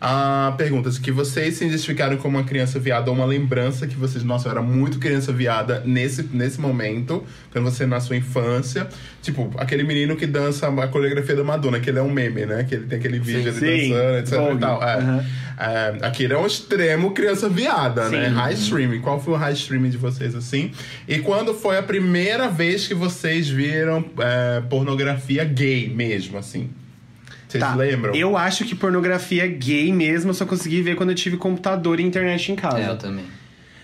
Ah, 0.00 0.54
perguntas 0.56 0.98
que 0.98 1.10
vocês 1.10 1.54
se 1.54 1.64
identificaram 1.64 2.16
como 2.16 2.36
uma 2.36 2.44
criança 2.44 2.78
viada 2.78 3.10
ou 3.10 3.16
uma 3.16 3.24
lembrança 3.24 3.86
que 3.86 3.96
vocês... 3.96 4.22
Nossa, 4.22 4.48
eu 4.48 4.52
era 4.52 4.62
muito 4.62 4.98
criança 4.98 5.32
viada 5.32 5.82
nesse, 5.84 6.22
nesse 6.32 6.60
momento. 6.60 7.24
Quando 7.52 7.64
você 7.64 7.86
na 7.86 8.00
sua 8.00 8.16
infância. 8.16 8.86
Tipo, 9.22 9.52
aquele 9.56 9.82
menino 9.82 10.16
que 10.16 10.26
dança 10.26 10.68
a 10.68 10.88
coreografia 10.88 11.36
da 11.36 11.44
Madonna. 11.44 11.80
Que 11.80 11.90
ele 11.90 11.98
é 11.98 12.02
um 12.02 12.10
meme, 12.10 12.44
né? 12.46 12.64
Que 12.64 12.74
ele 12.74 12.86
tem 12.86 12.98
aquele 12.98 13.18
vídeo 13.18 13.52
Sim, 13.52 13.66
ele 13.66 13.80
sim. 13.82 13.90
dançando, 13.90 14.18
etc 14.18 14.32
Vogue. 14.38 14.54
e 14.54 14.58
tal. 14.58 14.82
É. 14.82 14.94
Aham. 14.96 15.24
É, 15.56 15.98
aquele 16.02 16.32
é 16.32 16.38
um 16.38 16.46
extremo 16.46 17.12
criança 17.12 17.48
viada, 17.48 18.08
né? 18.08 18.28
Sim. 18.28 18.34
High 18.34 18.54
streaming. 18.54 19.00
Qual 19.00 19.20
foi 19.20 19.34
o 19.34 19.36
high 19.36 19.52
streaming 19.52 19.90
de 19.90 19.96
vocês, 19.96 20.34
assim? 20.34 20.72
E 21.06 21.20
quando 21.20 21.54
foi 21.54 21.78
a 21.78 21.82
primeira 21.82 22.48
vez 22.48 22.86
que 22.88 22.94
vocês 22.94 23.48
viram 23.48 24.04
é, 24.18 24.60
pornografia 24.68 25.44
gay 25.44 25.88
mesmo, 25.88 26.38
assim? 26.38 26.70
Vocês 27.54 27.62
Tá. 27.62 27.74
lembram? 27.76 28.14
Eu 28.14 28.36
acho 28.36 28.64
que 28.64 28.74
pornografia 28.74 29.46
gay 29.46 29.92
mesmo 29.92 30.30
eu 30.30 30.34
só 30.34 30.44
consegui 30.44 30.82
ver 30.82 30.96
quando 30.96 31.10
eu 31.10 31.14
tive 31.14 31.36
computador 31.36 32.00
e 32.00 32.02
internet 32.02 32.50
em 32.50 32.56
casa. 32.56 32.78
É, 32.80 32.88
eu 32.88 32.98
também. 32.98 33.24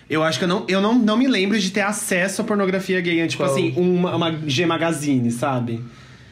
Eu 0.09 0.25
acho 0.25 0.39
que 0.41 0.45
eu 0.45 0.49
não, 0.49 0.65
eu 0.67 0.81
não, 0.81 0.99
não 0.99 1.17
me 1.17 1.29
lembro 1.29 1.57
de 1.57 1.71
ter 1.71 1.83
acesso 1.83 2.43
à 2.43 2.45
pornografia 2.45 3.01
gay. 3.01 3.25
Tipo 3.29 3.45
Qual? 3.45 3.53
assim, 3.53 3.73
uma, 3.77 4.17
uma 4.17 4.41
G 4.45 4.67
Magazine, 4.67 5.31
sabe? 5.31 5.85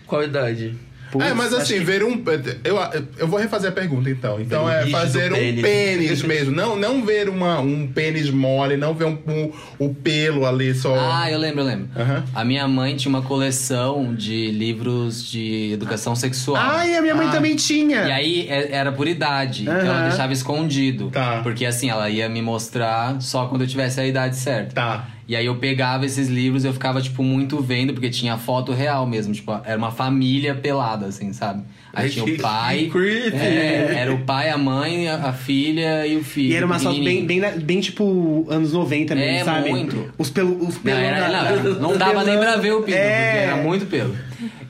Qual 0.04 0.24
idade? 0.24 0.74
Putz, 1.10 1.24
é, 1.26 1.32
mas 1.34 1.52
assim, 1.54 1.80
ver 1.80 2.02
um. 2.04 2.22
Eu, 2.64 2.76
eu 3.18 3.26
vou 3.28 3.38
refazer 3.38 3.70
a 3.70 3.72
pergunta 3.72 4.10
então. 4.10 4.40
Então 4.40 4.64
um 4.64 4.68
é 4.70 4.86
fazer 4.88 5.32
um 5.32 5.36
pênis. 5.36 5.62
pênis 5.62 6.22
mesmo. 6.22 6.54
Não, 6.54 6.76
não 6.76 7.04
ver 7.04 7.28
uma, 7.28 7.60
um 7.60 7.86
pênis 7.86 8.30
mole, 8.30 8.76
não 8.76 8.94
ver 8.94 9.04
um, 9.06 9.18
um- 9.26 9.52
o 9.78 9.94
pelo 9.94 10.44
ali 10.46 10.74
só. 10.74 10.94
Ah, 10.98 11.30
eu 11.30 11.38
lembro, 11.38 11.60
eu 11.60 11.64
lembro. 11.66 11.88
A 12.34 12.44
minha 12.44 12.66
mãe 12.68 12.96
tinha 12.96 13.08
uma 13.10 13.22
coleção 13.22 14.14
de 14.14 14.50
livros 14.50 15.24
de 15.30 15.72
educação 15.72 16.14
sexual. 16.14 16.56
Ai, 16.62 16.94
a 16.94 17.00
minha 17.02 17.14
mãe 17.14 17.28
Ah. 17.28 17.32
também 17.32 17.56
tinha. 17.56 18.06
E 18.06 18.12
aí 18.12 18.46
é- 18.48 18.72
era 18.72 18.92
por 18.92 19.08
idade, 19.08 19.62
então 19.62 19.74
ela 19.78 20.08
deixava 20.08 20.32
escondido. 20.32 21.10
Tá. 21.10 21.40
Porque 21.42 21.64
assim, 21.64 21.88
ela 21.90 22.08
ia 22.10 22.28
me 22.28 22.42
mostrar 22.42 23.20
só 23.20 23.46
quando 23.46 23.62
eu 23.62 23.66
tivesse 23.68 24.00
a 24.00 24.06
idade 24.06 24.36
certa. 24.36 24.74
Tá. 24.74 25.08
E 25.28 25.36
aí 25.36 25.44
eu 25.44 25.56
pegava 25.56 26.06
esses 26.06 26.26
livros 26.28 26.64
e 26.64 26.66
eu 26.68 26.72
ficava, 26.72 27.02
tipo, 27.02 27.22
muito 27.22 27.60
vendo, 27.60 27.92
porque 27.92 28.08
tinha 28.08 28.38
foto 28.38 28.72
real 28.72 29.06
mesmo. 29.06 29.34
Tipo, 29.34 29.60
era 29.62 29.76
uma 29.76 29.90
família 29.92 30.54
pelada, 30.54 31.04
assim, 31.04 31.34
sabe? 31.34 31.64
Aí 31.92 32.08
tinha 32.08 32.24
que- 32.24 32.32
o 32.32 32.38
pai. 32.40 32.78
que 32.84 32.90
creepy. 32.90 33.36
É, 33.36 33.94
era 33.98 34.14
o 34.14 34.20
pai, 34.20 34.48
a 34.48 34.56
mãe, 34.56 35.06
a, 35.06 35.16
a 35.28 35.32
filha 35.34 36.06
e 36.06 36.16
o 36.16 36.24
filho. 36.24 36.52
E 36.52 36.56
era 36.56 36.64
uma 36.64 36.78
foto 36.78 37.02
bem, 37.04 37.26
bem, 37.26 37.42
bem 37.60 37.78
tipo 37.80 38.46
anos 38.48 38.72
90 38.72 39.14
mesmo, 39.14 39.30
É, 39.40 39.44
sabe? 39.44 39.68
muito. 39.68 40.10
Os 40.16 40.30
pelo, 40.30 40.56
os 40.66 40.76
Não, 40.76 40.80
pelão 40.82 40.98
era- 41.00 41.28
da- 41.28 41.62
não, 41.62 41.72
não 41.90 41.98
dava 41.98 42.24
nem 42.24 42.38
pra 42.38 42.56
ver 42.56 42.72
o 42.72 42.80
pinto, 42.82 42.96
É. 42.96 43.32
porque 43.32 43.38
era 43.52 43.56
muito 43.62 43.84
pelo. 43.86 44.16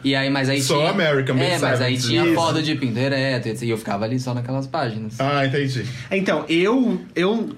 E 0.03 0.15
aí, 0.17 0.29
mas 0.31 0.49
aí 0.49 0.61
Só 0.61 0.77
tinha... 0.79 0.91
American 0.91 1.37
É, 1.39 1.59
mas 1.59 1.81
aí 1.81 1.97
tinha 1.99 2.25
Isso. 2.25 2.35
foto 2.35 2.61
de 2.63 2.75
pinto 2.75 2.99
ereto. 2.99 3.65
E 3.65 3.71
eu 3.71 3.77
ficava 3.79 4.05
ali 4.05 4.19
só 4.19 4.35
naquelas 4.35 4.67
páginas. 4.67 5.21
Ah, 5.21 5.47
entendi. 5.47 5.85
Então, 6.11 6.45
eu. 6.49 7.01
eu 7.15 7.51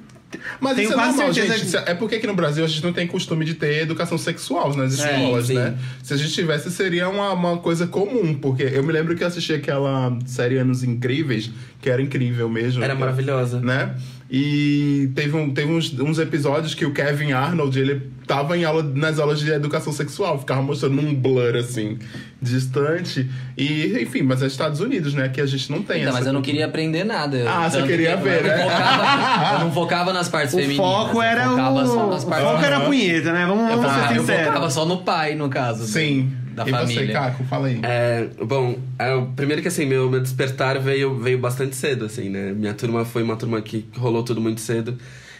Mas 0.60 0.76
tenho 0.76 0.90
isso 0.90 0.98
é 0.98 1.06
normal, 1.06 1.34
certeza 1.34 1.58
gente. 1.58 1.88
É 1.88 1.94
porque 1.94 2.16
aqui 2.16 2.26
no 2.26 2.34
Brasil 2.34 2.64
a 2.64 2.68
gente 2.68 2.82
não 2.82 2.92
tem 2.92 3.06
costume 3.06 3.44
de 3.44 3.54
ter 3.54 3.82
educação 3.82 4.16
sexual 4.16 4.74
nas 4.76 4.94
Sim, 4.94 5.02
escolas, 5.02 5.46
sim. 5.46 5.54
né? 5.54 5.76
Se 6.02 6.14
a 6.14 6.16
gente 6.16 6.32
tivesse, 6.32 6.70
seria 6.70 7.08
uma, 7.08 7.32
uma 7.32 7.58
coisa 7.58 7.86
comum. 7.86 8.34
Porque 8.34 8.62
eu 8.62 8.82
me 8.82 8.92
lembro 8.92 9.16
que 9.16 9.24
eu 9.24 9.28
assisti 9.28 9.52
aquela 9.52 10.16
série 10.26 10.58
Anos 10.58 10.84
Incríveis, 10.84 11.50
que 11.80 11.90
era 11.90 12.00
incrível 12.00 12.48
mesmo. 12.48 12.82
Era 12.82 12.94
maravilhosa. 12.94 13.60
Né? 13.60 13.94
E 14.32 15.10
teve, 15.16 15.36
um, 15.36 15.52
teve 15.52 15.72
uns, 15.72 15.92
uns 15.98 16.18
episódios 16.20 16.72
que 16.72 16.84
o 16.86 16.92
Kevin 16.92 17.32
Arnold, 17.32 17.76
ele 17.80 18.10
tava 18.28 18.56
em 18.56 18.64
aula, 18.64 18.80
nas 18.82 19.18
aulas 19.18 19.40
de 19.40 19.50
educação 19.50 19.92
sexual, 19.92 20.38
ficava 20.38 20.62
mostrando 20.62 21.00
um 21.00 21.12
blur, 21.12 21.56
assim, 21.56 21.98
distante. 22.40 23.28
E, 23.58 23.98
enfim, 24.00 24.22
mas 24.22 24.40
é 24.40 24.46
Estados 24.46 24.78
Unidos, 24.78 25.14
né? 25.14 25.28
Que 25.28 25.40
a 25.40 25.46
gente 25.46 25.70
não 25.72 25.82
tem 25.82 25.98
Então, 26.02 26.10
essa 26.10 26.18
mas 26.18 26.26
eu 26.28 26.32
não 26.32 26.42
queria 26.42 26.66
aprender 26.66 27.02
nada. 27.02 27.36
Eu- 27.36 27.48
Ah, 27.48 27.68
você 27.68 27.82
queria 27.82 28.16
que 28.16 28.22
ver, 28.22 28.38
eu 28.38 28.42
né? 28.46 28.56
Não 28.56 28.70
focava, 28.70 29.52
eu 29.54 29.58
não 29.64 29.72
focava 29.72 30.12
nas 30.12 30.28
partes 30.28 30.54
O 30.54 30.58
femininas. 30.58 30.86
foco 30.86 31.16
eu 31.18 31.22
era 31.22 31.48
focava 31.48 31.82
o. 31.82 31.86
só 31.86 32.06
nas 32.06 32.22
O 32.22 32.26
partes 32.28 32.48
foco 32.50 32.64
era 32.64 32.76
a 32.76 32.80
punheta, 32.82 33.32
né? 33.32 33.46
Vamos, 33.46 33.70
Eu 33.70 33.76
vamos 33.82 33.92
ser 33.92 34.14
eu 34.16 34.20
sinceros. 34.20 34.46
focava 34.46 34.70
só 34.70 34.86
no 34.86 34.98
pai, 34.98 35.34
no 35.34 35.48
caso. 35.48 35.84
Sim. 35.86 36.32
Da 36.54 36.66
e 36.66 36.70
família. 36.70 37.06
você, 37.06 37.12
Caco, 37.12 37.44
fala 37.44 37.68
aí. 37.68 37.80
É, 37.82 38.28
bom, 38.44 38.78
é, 38.98 39.14
o 39.14 39.26
primeiro 39.26 39.62
que 39.62 39.68
assim, 39.68 39.86
meu, 39.86 40.10
meu 40.10 40.20
despertar 40.20 40.78
veio, 40.78 41.16
veio 41.18 41.38
bastante 41.38 41.76
cedo, 41.76 42.04
assim, 42.04 42.28
né? 42.28 42.52
Minha 42.52 42.74
turma 42.74 43.04
foi 43.04 43.22
uma 43.22 43.36
turma 43.36 43.60
que 43.62 43.86
rolou 43.96 44.22
tudo 44.22 44.40
muito 44.40 44.60
cedo. 44.60 44.96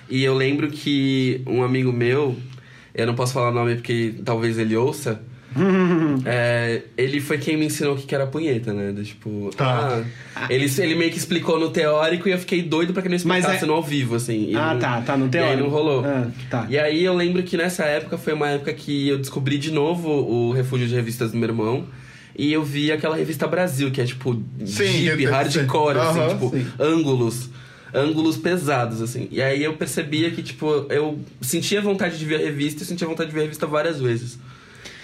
E 0.09 0.25
eu 0.25 0.35
lembro 0.35 0.69
que 0.69 1.43
um 1.47 1.63
amigo 1.63 1.93
meu, 1.93 2.37
eu 2.95 3.07
não 3.07 3.15
posso 3.15 3.33
falar 3.33 3.51
o 3.51 3.55
nome 3.55 3.77
porque 3.77 4.15
talvez 4.25 4.59
ele 4.59 4.77
ouça. 4.77 5.21
é, 6.25 6.83
ele 6.97 7.21
foi 7.21 7.39
quem 7.39 7.57
me 7.57 7.67
ensinou 7.67 7.95
o 7.95 7.97
que 7.99 8.15
era 8.15 8.27
punheta, 8.27 8.73
né? 8.73 8.93
Do, 8.93 9.03
tipo, 9.05 9.51
Tá. 9.57 10.03
ah, 10.35 10.47
ele, 10.49 10.71
ele 10.79 10.95
meio 10.95 11.11
que 11.11 11.19
explicou 11.19 11.59
no 11.59 11.71
teórico 11.71 12.29
e 12.29 12.33
eu 12.33 12.39
fiquei 12.39 12.63
doido 12.63 12.93
pra 12.93 13.03
que 13.03 13.09
não 13.09 13.15
Mas 13.25 13.39
explicasse 13.45 13.65
é- 13.65 13.67
no 13.67 13.75
ao 13.75 13.83
vivo, 13.83 14.15
assim. 14.15 14.55
Ah, 14.55 14.75
não- 14.75 14.81
tá, 14.81 15.01
tá, 15.03 15.17
no 15.17 15.25
E 15.25 15.27
aí 15.27 15.31
teórico. 15.31 15.63
não 15.63 15.69
rolou. 15.71 16.05
Ah, 16.05 16.29
tá. 16.49 16.67
E 16.69 16.79
aí 16.79 17.05
eu 17.05 17.15
lembro 17.15 17.43
que 17.43 17.57
nessa 17.57 17.85
época 17.85 18.17
foi 18.19 18.33
uma 18.33 18.49
época 18.49 18.73
que 18.73 19.09
eu 19.09 19.19
descobri 19.19 19.59
de 19.59 19.71
novo 19.71 20.09
o 20.09 20.53
refúgio 20.53 20.87
de 20.87 20.95
revistas 20.95 21.33
do 21.33 21.37
meu 21.39 21.49
irmão. 21.49 21.87
E 22.37 22.53
eu 22.53 22.63
vi 22.63 22.91
aquela 22.93 23.17
revista 23.17 23.47
Brasil, 23.47 23.91
que 23.91 24.01
é 24.01 24.05
tipo 24.05 24.41
Sim, 24.65 25.05
deep, 25.05 25.25
hardcore, 25.27 25.99
assim, 25.99 26.21
Aham, 26.21 26.29
tipo, 26.29 26.51
sim. 26.51 26.67
ângulos. 26.79 27.51
Ângulos 27.93 28.37
pesados, 28.37 29.03
assim. 29.03 29.27
E 29.33 29.43
aí 29.43 29.63
eu 29.65 29.73
percebia 29.75 30.31
que, 30.31 30.41
tipo, 30.43 30.87
eu 30.91 31.19
sentia 31.41 31.81
vontade 31.83 32.17
de 32.17 32.25
ver 32.25 32.37
a 32.37 32.39
revista 32.39 32.85
e 32.85 32.87
sentia 32.87 33.05
vontade 33.07 33.31
de 33.31 33.35
ver 33.35 33.41
a 33.41 33.43
revista 33.43 33.67
várias 33.67 34.01
vezes. 34.01 34.39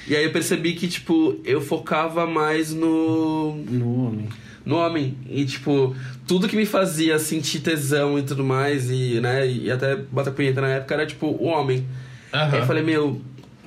E 0.08 0.14
aí 0.14 0.24
eu 0.24 0.32
percebi 0.32 0.74
que, 0.74 0.86
tipo, 0.88 1.40
eu 1.44 1.60
focava 1.60 2.26
mais 2.26 2.72
no 2.72 3.56
No 3.68 4.06
homem. 4.06 4.28
no 4.64 4.76
homem. 4.76 5.16
E, 5.28 5.44
tipo, 5.44 5.94
tudo 6.26 6.48
que 6.48 6.56
me 6.56 6.66
fazia 6.66 7.18
sentir 7.18 7.60
tesão 7.60 8.18
e 8.18 8.22
tudo 8.22 8.44
mais, 8.44 8.90
e, 8.90 9.20
né, 9.20 9.48
e 9.50 9.70
até 9.70 9.96
bota 9.96 10.30
punheta 10.30 10.60
na 10.60 10.68
época, 10.68 10.94
era, 10.94 11.06
tipo, 11.06 11.26
o 11.26 11.44
homem. 11.44 11.84
Aham. 12.32 12.52
Aí 12.54 12.60
eu 12.60 12.66
falei, 12.66 12.82
meu, 12.82 13.20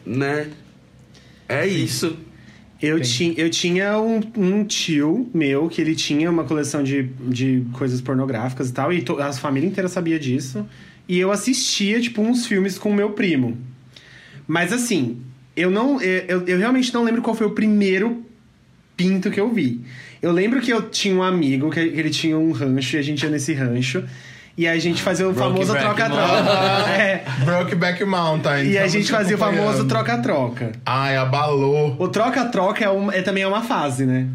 né, 0.05 0.47
é 1.47 1.67
isso. 1.67 2.15
Eu, 2.81 3.01
ti, 3.01 3.33
eu 3.37 3.49
tinha 3.49 3.99
um, 3.99 4.21
um 4.37 4.63
tio 4.63 5.29
meu 5.33 5.67
que 5.67 5.81
ele 5.81 5.93
tinha 5.95 6.31
uma 6.31 6.45
coleção 6.45 6.81
de, 6.81 7.03
de 7.27 7.65
coisas 7.73 7.99
pornográficas 7.99 8.69
e 8.69 8.73
tal, 8.73 8.93
e 8.93 9.01
to, 9.01 9.19
a 9.21 9.33
família 9.33 9.67
inteira 9.67 9.89
sabia 9.89 10.17
disso. 10.17 10.65
E 11.05 11.19
eu 11.19 11.29
assistia, 11.31 11.99
tipo, 11.99 12.21
uns 12.21 12.45
filmes 12.45 12.77
com 12.77 12.89
o 12.91 12.93
meu 12.95 13.09
primo. 13.11 13.57
Mas 14.47 14.71
assim, 14.71 15.17
eu 15.59 15.69
não. 15.71 16.01
Eu, 16.01 16.43
eu 16.47 16.57
realmente 16.57 16.93
não 16.93 17.03
lembro 17.03 17.21
qual 17.21 17.35
foi 17.35 17.47
o 17.47 17.51
primeiro 17.51 18.23
pinto 18.95 19.29
que 19.31 19.39
eu 19.39 19.51
vi. 19.53 19.81
Eu 20.21 20.31
lembro 20.31 20.59
que 20.59 20.71
eu 20.71 20.81
tinha 20.89 21.15
um 21.15 21.23
amigo 21.23 21.69
que 21.69 21.79
ele 21.79 22.09
tinha 22.09 22.37
um 22.37 22.51
rancho 22.51 22.95
e 22.95 22.99
a 22.99 23.01
gente 23.01 23.23
ia 23.23 23.29
nesse 23.29 23.53
rancho. 23.53 24.03
E 24.57 24.67
a 24.67 24.77
gente 24.77 25.01
fazia 25.01 25.27
o 25.27 25.33
famoso 25.33 25.73
troca-troca. 25.73 26.89
É. 26.91 27.23
Brokeback 27.45 28.03
Mountain. 28.03 28.65
E 28.65 28.77
a 28.77 28.87
gente 28.87 29.05
te 29.05 29.11
fazia 29.11 29.37
o 29.37 29.39
famoso 29.39 29.85
troca-troca. 29.85 30.73
Ai, 30.85 31.15
abalou. 31.15 31.95
O 31.97 32.09
troca-troca 32.09 32.83
é, 32.83 33.19
é 33.19 33.21
também 33.21 33.43
é 33.43 33.47
uma 33.47 33.61
fase, 33.61 34.05
né? 34.05 34.27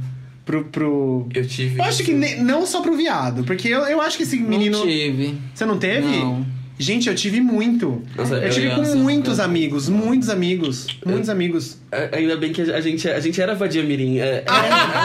Pro. 0.46 0.64
pro... 0.64 1.28
Eu 1.34 1.46
tive. 1.46 1.78
Eu 1.78 1.84
acho 1.84 2.02
que 2.02 2.14
ne- 2.14 2.36
não 2.36 2.64
só 2.64 2.80
pro 2.80 2.96
viado, 2.96 3.44
porque 3.44 3.68
eu, 3.68 3.80
eu 3.80 4.00
acho 4.00 4.16
que 4.16 4.22
esse 4.22 4.38
menino. 4.38 4.78
Não 4.78 4.86
tive. 4.86 5.38
Você 5.54 5.66
não 5.66 5.76
teve? 5.78 6.06
Não. 6.06 6.46
Gente, 6.76 7.08
eu 7.08 7.14
tive 7.14 7.40
muito. 7.40 8.02
Nossa, 8.16 8.34
eu 8.34 8.42
eu 8.42 8.50
tive 8.50 8.70
com 8.70 8.96
muitos 8.96 9.38
eu- 9.38 9.44
amigos, 9.44 9.88
muitos 9.88 10.28
amigos, 10.28 10.86
muitos 11.06 11.28
amigos. 11.28 11.78
É, 11.92 12.08
Ainda 12.18 12.36
bem 12.36 12.52
que 12.52 12.62
a 12.62 12.80
gente, 12.80 13.08
a 13.08 13.20
gente 13.20 13.40
era 13.40 13.54
vadia 13.54 13.82
mirim. 13.84 14.18
É, 14.18 14.42
é, 14.44 14.50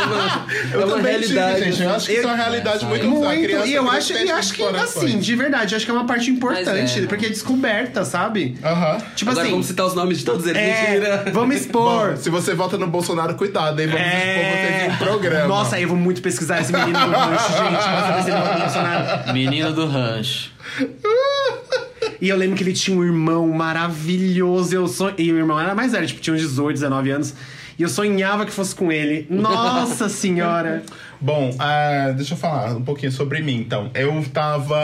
uma, 0.07 0.45
Eu 0.73 0.81
é 0.81 0.85
uma 0.85 0.95
também 0.95 1.11
realidade. 1.11 1.55
tive, 1.57 1.71
gente. 1.71 1.83
Eu 1.83 1.89
acho 1.91 2.05
que 2.07 2.11
isso 2.13 2.21
é 2.23 2.25
uma 2.25 2.35
realidade 2.35 2.85
muito 2.85 3.07
Muito, 3.07 3.43
criança 3.43 3.67
e 3.67 3.73
eu 3.75 3.89
acho, 3.89 4.13
e 4.13 4.31
acho 4.31 4.53
que, 4.53 4.63
assim, 4.63 5.19
de 5.19 5.35
verdade, 5.35 5.73
eu 5.73 5.77
acho 5.77 5.85
que 5.85 5.91
é 5.91 5.93
uma 5.93 6.05
parte 6.07 6.31
importante, 6.31 7.03
é. 7.03 7.05
porque 7.05 7.27
é 7.27 7.29
descoberta, 7.29 8.03
sabe? 8.03 8.57
Aham. 8.63 8.97
Tipo 9.15 9.29
Agora 9.29 9.43
assim. 9.43 9.51
vamos 9.51 9.67
citar 9.67 9.85
os 9.85 9.93
nomes 9.93 10.17
de 10.19 10.25
todos 10.25 10.47
eles. 10.47 10.59
Mentira. 10.59 11.23
É, 11.27 11.29
vamos 11.31 11.55
expor. 11.55 12.11
Bom, 12.11 12.17
se 12.17 12.29
você 12.31 12.55
vota 12.55 12.77
no 12.79 12.87
Bolsonaro, 12.87 13.35
cuidado, 13.35 13.79
hein? 13.79 13.87
Vamos 13.87 14.01
expor 14.07 14.43
vocês 14.43 14.93
em 14.93 14.97
programa. 14.97 15.45
É. 15.45 15.47
Nossa, 15.47 15.79
eu 15.79 15.87
vou 15.87 15.97
muito 15.97 16.19
pesquisar 16.21 16.61
esse 16.61 16.71
menino 16.73 16.97
do 16.99 17.11
rancho, 17.11 17.51
gente, 17.51 17.83
saber 17.83 18.23
se 18.23 18.29
ele 18.31 18.37
vota 18.39 18.53
no 18.53 18.59
Bolsonaro. 18.61 19.33
Menino 19.33 19.73
do 19.73 19.85
rancho. 19.85 20.51
E 22.21 22.27
eu 22.27 22.35
lembro 22.35 22.57
que 22.57 22.63
ele 22.63 22.73
tinha 22.73 22.97
um 22.97 23.03
irmão 23.03 23.47
maravilhoso. 23.49 24.75
Eu 24.75 24.87
son... 24.87 25.11
E 25.17 25.31
o 25.31 25.37
irmão 25.37 25.57
era 25.57 25.73
mais 25.73 25.93
velho, 25.93 26.05
tipo, 26.05 26.19
tinha 26.19 26.35
uns 26.35 26.41
18, 26.41 26.73
19 26.73 27.11
anos. 27.11 27.33
E 27.77 27.83
eu 27.83 27.87
sonhava 27.87 28.45
que 28.45 28.51
fosse 28.51 28.75
com 28.75 28.91
ele. 28.91 29.25
Nossa 29.29 30.07
senhora! 30.09 30.83
Bom, 31.21 31.55
ah, 31.57 32.11
deixa 32.15 32.33
eu 32.33 32.37
falar 32.37 32.75
um 32.75 32.83
pouquinho 32.83 33.11
sobre 33.11 33.41
mim, 33.41 33.55
então. 33.55 33.89
Eu 33.93 34.23
tava 34.33 34.75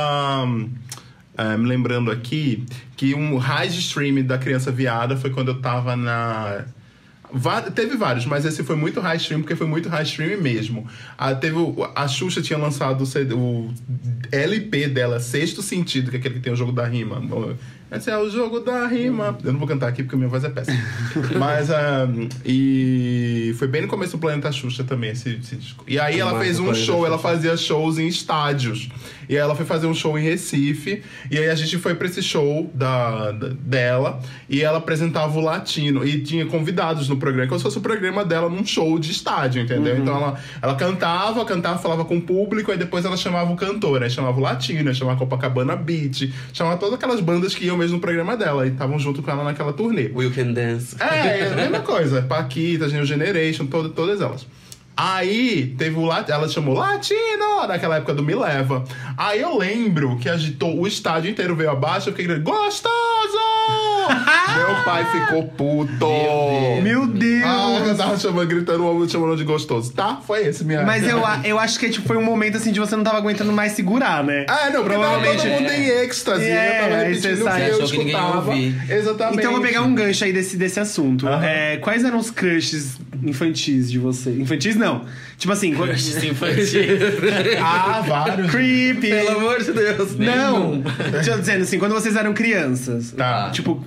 ah, 1.37 1.57
me 1.57 1.67
lembrando 1.67 2.09
aqui 2.09 2.65
que 2.95 3.13
um 3.13 3.37
high 3.37 3.67
stream 3.67 4.23
da 4.23 4.37
criança 4.37 4.71
viada 4.71 5.17
foi 5.17 5.29
quando 5.29 5.49
eu 5.49 5.61
tava 5.61 5.95
na. 5.95 6.63
Va- 7.37 7.61
Teve 7.63 7.97
vários, 7.97 8.25
mas 8.25 8.45
esse 8.45 8.63
foi 8.63 8.75
muito 8.77 9.01
high 9.01 9.17
stream, 9.17 9.41
porque 9.41 9.55
foi 9.55 9.67
muito 9.67 9.89
high 9.89 10.03
stream 10.03 10.39
mesmo. 10.41 10.87
Ah, 11.17 11.35
teve 11.35 11.57
a 11.93 12.07
Xuxa 12.07 12.41
tinha 12.41 12.57
lançado 12.57 13.01
o, 13.01 13.05
CD 13.05 13.33
o 13.33 13.69
LP 14.31 14.87
dela, 14.87 15.19
Sexto 15.19 15.61
Sentido, 15.61 16.09
que 16.11 16.17
é 16.17 16.19
aquele 16.19 16.35
que 16.35 16.39
tem 16.41 16.53
o 16.53 16.55
jogo 16.55 16.71
da 16.71 16.85
rima. 16.87 17.21
Esse 17.95 18.09
é 18.09 18.17
o 18.17 18.29
jogo 18.29 18.59
da 18.59 18.85
rima. 18.87 19.37
Eu 19.43 19.51
não 19.53 19.59
vou 19.59 19.67
cantar 19.67 19.87
aqui 19.87 20.03
porque 20.03 20.15
minha 20.15 20.27
voz 20.29 20.43
é 20.43 20.49
péssima. 20.49 20.77
Mas, 21.39 21.69
ah, 21.71 22.07
e 22.45 23.53
foi 23.57 23.67
bem 23.67 23.81
no 23.81 23.87
começo 23.87 24.13
do 24.17 24.19
Planeta 24.19 24.51
Xuxa 24.51 24.83
também 24.83 25.11
esse, 25.11 25.29
esse 25.41 25.55
disco. 25.55 25.83
E 25.87 25.99
aí 25.99 26.19
ela 26.19 26.39
fez 26.39 26.59
um 26.59 26.65
Planeta 26.65 26.85
show, 26.85 27.05
ela 27.05 27.17
fazia 27.17 27.55
shows 27.57 27.97
em 27.97 28.07
estádios. 28.07 28.89
E 29.27 29.33
aí 29.33 29.41
ela 29.41 29.55
foi 29.55 29.65
fazer 29.65 29.87
um 29.87 29.93
show 29.93 30.17
em 30.17 30.21
Recife. 30.23 31.01
E 31.31 31.37
aí 31.37 31.49
a 31.49 31.55
gente 31.55 31.77
foi 31.77 31.95
pra 31.95 32.07
esse 32.07 32.21
show 32.21 32.69
da, 32.73 33.31
da- 33.31 33.49
dela. 33.49 34.19
E 34.49 34.61
ela 34.61 34.77
apresentava 34.77 35.37
o 35.37 35.41
latino. 35.41 36.05
E 36.05 36.21
tinha 36.21 36.45
convidados 36.45 37.09
no 37.09 37.17
programa, 37.17 37.47
como 37.47 37.59
se 37.59 37.63
fosse 37.63 37.77
o 37.77 37.81
programa 37.81 38.23
dela 38.23 38.49
num 38.49 38.65
show 38.65 38.97
de 38.99 39.11
estádio, 39.11 39.61
entendeu? 39.63 39.97
Então 39.97 40.15
ela, 40.15 40.39
ela 40.61 40.75
cantava, 40.75 41.43
cantava, 41.45 41.79
falava 41.79 42.05
com 42.05 42.17
o 42.17 42.21
público. 42.21 42.71
Aí 42.71 42.77
depois 42.77 43.03
ela 43.05 43.17
chamava 43.17 43.51
o 43.51 43.55
cantor, 43.55 43.99
né? 43.99 44.09
Chamava 44.09 44.37
o 44.37 44.41
latino, 44.41 44.93
chamava 44.93 45.17
Copacabana 45.17 45.75
Beat. 45.75 46.31
Chamava 46.53 46.77
todas 46.77 46.95
aquelas 46.95 47.19
bandas 47.19 47.55
que 47.55 47.65
iam 47.65 47.77
mesmo 47.85 47.97
no 47.97 48.01
programa 48.01 48.35
dela. 48.35 48.65
E 48.65 48.71
estavam 48.71 48.97
junto 48.99 49.21
com 49.21 49.31
ela 49.31 49.43
naquela 49.43 49.71
turnê. 49.71 50.11
Will 50.13 50.31
Can 50.33 50.51
Dance. 50.51 50.95
É, 50.99 51.39
é 51.39 51.53
a 51.53 51.55
mesma 51.55 51.79
coisa. 51.79 52.21
Paquita, 52.23 52.87
New 52.87 53.05
Generation, 53.05 53.67
todo, 53.67 53.89
todas 53.89 54.21
elas. 54.21 54.45
Aí 54.97 55.75
teve 55.77 55.97
o 55.97 56.05
lat... 56.05 56.29
ela 56.29 56.47
chamou 56.47 56.73
Latino 56.73 57.67
naquela 57.67 57.97
época 57.97 58.13
do 58.13 58.23
Me 58.23 58.33
Leva. 58.33 58.83
Aí 59.17 59.41
eu 59.41 59.57
lembro 59.57 60.17
que 60.17 60.29
agitou 60.29 60.79
o 60.79 60.87
estádio 60.87 61.29
inteiro 61.29 61.55
veio 61.55 61.71
abaixo, 61.71 62.09
eu 62.09 62.13
fiquei 62.13 62.25
gritando, 62.25 62.45
gostoso! 62.45 62.89
Meu 64.73 64.83
pai 64.83 65.05
ficou 65.11 65.43
puto. 65.43 66.07
Meu 66.81 67.07
Deus! 67.07 67.43
Ah, 67.45 67.83
eu 67.87 67.95
tava 67.97 68.17
chamando, 68.17 68.47
gritando, 68.47 69.09
chamando 69.09 69.35
de 69.37 69.43
gostoso. 69.43 69.93
Tá, 69.93 70.19
foi 70.25 70.45
esse 70.47 70.63
minha. 70.63 70.83
Mas 70.83 71.07
eu, 71.07 71.25
a- 71.25 71.41
eu 71.43 71.59
acho 71.59 71.79
que 71.79 71.89
tipo, 71.89 72.07
foi 72.07 72.17
um 72.17 72.23
momento 72.23 72.57
assim 72.57 72.71
de 72.71 72.79
você 72.79 72.95
não 72.95 73.03
tava 73.03 73.17
aguentando 73.17 73.51
mais 73.51 73.73
segurar, 73.73 74.23
né? 74.23 74.45
Ah, 74.49 74.69
não, 74.71 74.83
porque 74.83 74.95
tava 74.97 75.05
Provavelmente- 75.19 75.43
todo 75.43 75.51
mundo 75.51 75.71
em 75.71 75.85
êxtase. 76.03 76.43
É, 76.45 76.67
eu 76.77 76.83
tava 76.83 76.95
aí 76.95 77.07
repetindo 77.09 77.31
o 77.33 77.37
que 77.37 77.43
sai, 77.43 77.69
eu 77.69 77.75
achou 77.75 77.87
que 77.89 77.97
ninguém 77.97 78.13
ia 78.13 78.19
escutava. 78.19 78.49
ouvir. 78.51 78.91
Exatamente. 78.91 79.37
Então 79.39 79.51
eu 79.51 79.57
vou 79.57 79.65
pegar 79.65 79.81
um 79.81 79.95
gancho 79.95 80.23
aí 80.23 80.33
desse, 80.33 80.57
desse 80.57 80.79
assunto. 80.79 81.27
Aham. 81.27 81.45
É, 81.45 81.77
quais 81.77 82.03
eram 82.03 82.17
os 82.17 82.31
crushes 82.31 82.97
infantis 83.23 83.91
de 83.91 83.99
você? 83.99 84.31
Infantis 84.31 84.75
não. 84.75 85.01
Tipo 85.37 85.53
assim, 85.53 85.73
quando... 85.73 85.89
Crushes 85.89 86.23
infantis. 86.23 86.73
Ah, 87.61 88.03
vários. 88.05 88.51
creepy. 88.51 89.09
Pelo 89.09 89.29
amor 89.37 89.61
de 89.63 89.71
Deus. 89.71 90.15
Não! 90.17 90.81
Tô 90.81 91.37
dizendo 91.39 91.63
assim, 91.63 91.79
quando 91.79 91.93
vocês 91.93 92.15
eram 92.15 92.33
crianças. 92.33 93.11
Tá. 93.11 93.49
Tipo, 93.51 93.83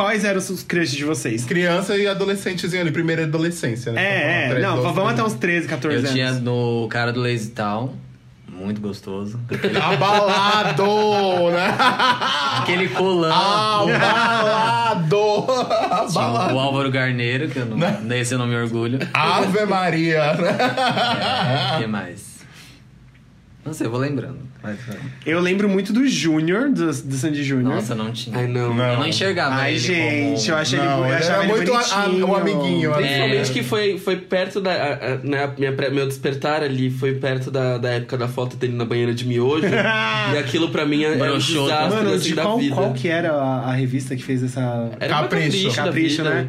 quais 0.00 0.24
eram 0.24 0.38
os 0.38 0.62
crushes 0.62 0.92
de 0.96 1.04
vocês? 1.04 1.44
Criança 1.44 1.94
e 1.94 2.06
adolescentezinho 2.06 2.80
ali, 2.80 2.90
primeira 2.90 3.24
adolescência, 3.24 3.92
né? 3.92 4.02
É, 4.02 4.46
é. 4.46 4.48
Três, 4.48 4.64
Não, 4.64 4.76
doze, 4.76 4.94
vamos 4.94 5.12
até 5.12 5.20
treze. 5.22 5.34
uns 5.34 5.38
13, 5.38 5.68
14 5.68 5.94
Eu 5.94 6.00
anos. 6.00 6.12
tinha 6.12 6.32
no 6.32 6.88
cara 6.88 7.12
do 7.12 7.20
Lazy 7.20 7.50
Town. 7.50 7.94
Muito 8.48 8.80
gostoso. 8.80 9.38
Abalado, 9.82 11.50
né? 11.52 11.74
Aquele 12.58 12.88
colã. 12.88 13.30
Abalado! 13.32 15.16
Abalado. 15.90 16.54
o 16.54 16.58
Álvaro 16.58 16.90
Garneiro, 16.90 17.48
que 17.48 17.58
eu 17.58 17.66
não, 17.66 17.78
desse 18.02 18.34
eu 18.34 18.38
não 18.38 18.46
me 18.46 18.56
orgulho. 18.56 18.98
Ave 19.12 19.66
Maria, 19.66 20.32
né? 20.34 20.56
O 21.76 21.78
que 21.80 21.86
mais? 21.86 22.39
Não 23.64 23.74
sei, 23.74 23.86
eu 23.86 23.90
vou 23.90 24.00
lembrando. 24.00 24.38
Mas, 24.62 24.78
Eu 25.26 25.38
lembro 25.38 25.68
muito 25.68 25.92
do 25.92 26.06
Júnior, 26.08 26.70
do, 26.70 26.86
do 26.86 27.14
Sandy 27.16 27.44
Júnior. 27.44 27.74
nossa, 27.74 27.94
não 27.94 28.10
tinha. 28.10 28.36
Ai, 28.38 28.46
não. 28.46 28.74
Não. 28.74 28.84
Eu 28.84 28.98
não 29.00 29.06
enxergava 29.06 29.54
Ai, 29.54 29.72
ele 29.72 29.78
gente, 29.78 30.46
como... 30.46 30.48
eu 30.48 30.56
achei 30.56 30.78
Não, 30.78 31.04
ele, 31.04 31.12
eu 31.12 31.18
achava 31.18 31.42
ele 31.44 31.52
muito 31.52 31.72
a- 31.74 32.08
o 32.26 32.36
amiguinho, 32.36 32.92
Principalmente 32.92 33.50
É. 33.50 33.52
que 33.52 33.62
foi, 33.62 33.98
foi 33.98 34.16
perto 34.16 34.60
da. 34.62 34.70
a- 34.72 34.92
a- 34.94 35.16
né, 35.22 35.52
minha, 35.58 35.72
meu 35.90 36.06
despertar 36.06 36.62
ali 36.62 36.90
foi 36.90 37.14
perto 37.16 37.50
da, 37.50 37.76
da 37.76 37.90
época 37.90 38.16
da 38.16 38.28
foto 38.28 38.56
dele 38.56 38.74
na 38.74 38.84
banheira 38.86 39.12
de 39.14 39.26
miojo. 39.26 39.66
e 40.34 40.38
aquilo 40.38 40.70
pra 40.70 40.86
mim 40.86 41.04
é, 41.04 41.08
é 41.12 41.14
um 41.14 41.18
Broxou. 41.18 41.64
desastre 41.64 41.96
Mano, 41.96 42.14
assim, 42.14 42.28
de 42.30 42.34
da 42.34 42.42
qual, 42.42 42.58
vida. 42.58 42.74
qual 42.74 42.92
que 42.94 43.08
era 43.08 43.32
a, 43.32 43.70
a 43.70 43.72
revista 43.72 44.16
que 44.16 44.22
fez 44.22 44.42
essa... 44.42 44.90
Era 44.98 45.16
Capricho. 45.20 45.74
Capricho, 45.74 46.22
né? 46.24 46.48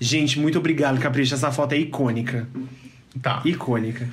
Gente, 0.00 0.38
muito 0.40 0.58
obrigado, 0.58 0.98
Capricho. 1.00 1.34
Essa 1.34 1.50
foto 1.52 1.72
é 1.72 1.78
icônica. 1.78 2.46
Tá. 3.22 3.42
Icônica. 3.44 4.08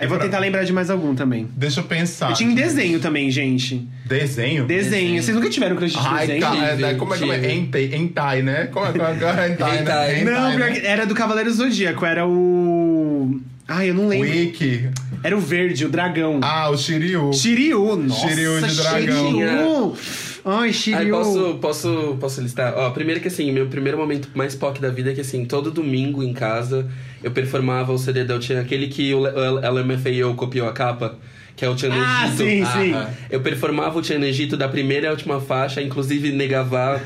Eu 0.00 0.08
vou 0.08 0.18
tentar 0.18 0.38
lembrar 0.38 0.64
de 0.64 0.72
mais 0.72 0.88
algum 0.88 1.14
também. 1.14 1.48
Deixa 1.54 1.80
eu 1.80 1.84
pensar. 1.84 2.30
Eu 2.30 2.34
tinha 2.34 2.50
em 2.50 2.54
desenho 2.54 3.00
também, 3.00 3.30
gente. 3.30 3.86
Desenho? 4.06 4.64
Desenho. 4.64 4.66
Desenho. 4.66 5.22
Vocês 5.22 5.36
nunca 5.36 5.50
tiveram 5.50 5.76
crush 5.76 5.92
de 5.92 5.98
Ai, 5.98 6.26
desenho? 6.26 6.40
cara, 6.40 6.56
é, 6.56 6.76
né, 6.76 6.94
como 6.94 7.14
é 7.14 7.18
que 7.18 7.30
é? 7.30 7.38
tive. 7.38 7.52
Hentai, 7.52 7.94
hentai, 7.94 8.42
né? 8.42 8.66
Como 8.72 8.86
é 8.86 8.92
que 8.92 8.98
é? 8.98 9.48
Hentai, 9.52 10.24
né? 10.24 10.30
Não, 10.30 10.58
né? 10.58 10.70
que 10.70 10.86
era 10.86 11.06
do 11.06 11.14
Cavaleiro 11.14 11.52
Zodíaco. 11.52 12.04
Era 12.04 12.26
o... 12.26 13.40
Ai, 13.68 13.90
eu 13.90 13.94
não 13.94 14.08
lembro. 14.08 14.28
Wiki. 14.28 14.88
Era 15.22 15.36
o 15.36 15.40
verde, 15.40 15.84
o 15.84 15.88
dragão. 15.88 16.40
Ah, 16.42 16.70
o 16.70 16.76
Shiryu. 16.76 17.32
Shiryu, 17.32 17.96
nossa, 17.96 18.28
Shiryu 18.28 18.60
de 18.62 18.76
dragão. 18.76 19.30
Shiryu. 19.30 19.96
Ai, 20.44 20.72
Shiryu. 20.72 21.10
posso, 21.10 21.58
posso, 21.58 22.16
posso 22.18 22.40
listar? 22.40 22.74
Ó, 22.76 22.90
primeiro 22.90 23.20
que 23.20 23.28
assim, 23.28 23.52
meu 23.52 23.66
primeiro 23.68 23.98
momento 23.98 24.30
mais 24.34 24.54
POC 24.54 24.80
da 24.80 24.88
vida 24.88 25.10
é 25.10 25.14
que 25.14 25.20
assim, 25.20 25.44
todo 25.44 25.70
domingo 25.70 26.22
em 26.22 26.32
casa 26.32 26.90
eu 27.22 27.30
performava 27.30 27.92
o 27.92 27.98
CD 27.98 28.24
da 28.24 28.38
Tchan, 28.38 28.60
aquele 28.60 28.88
que 28.88 29.12
o 29.12 29.20
LMFAO 29.20 30.34
copiou 30.36 30.66
a 30.68 30.72
capa, 30.72 31.18
que 31.60 31.66
é 31.66 31.68
o 31.68 31.74
Tchan 31.74 31.90
Ah, 31.92 32.24
Egito. 32.24 32.38
sim, 32.42 32.62
Ah, 32.62 32.72
sim. 32.72 32.94
ah. 32.94 33.10
Eu 33.30 33.40
performava 33.42 33.98
o 33.98 34.00
Tchan 34.00 34.20
Egito 34.24 34.56
da 34.56 34.66
primeira 34.66 35.08
à 35.08 35.10
última 35.10 35.42
faixa, 35.42 35.82
inclusive 35.82 36.32
Negavá, 36.32 36.98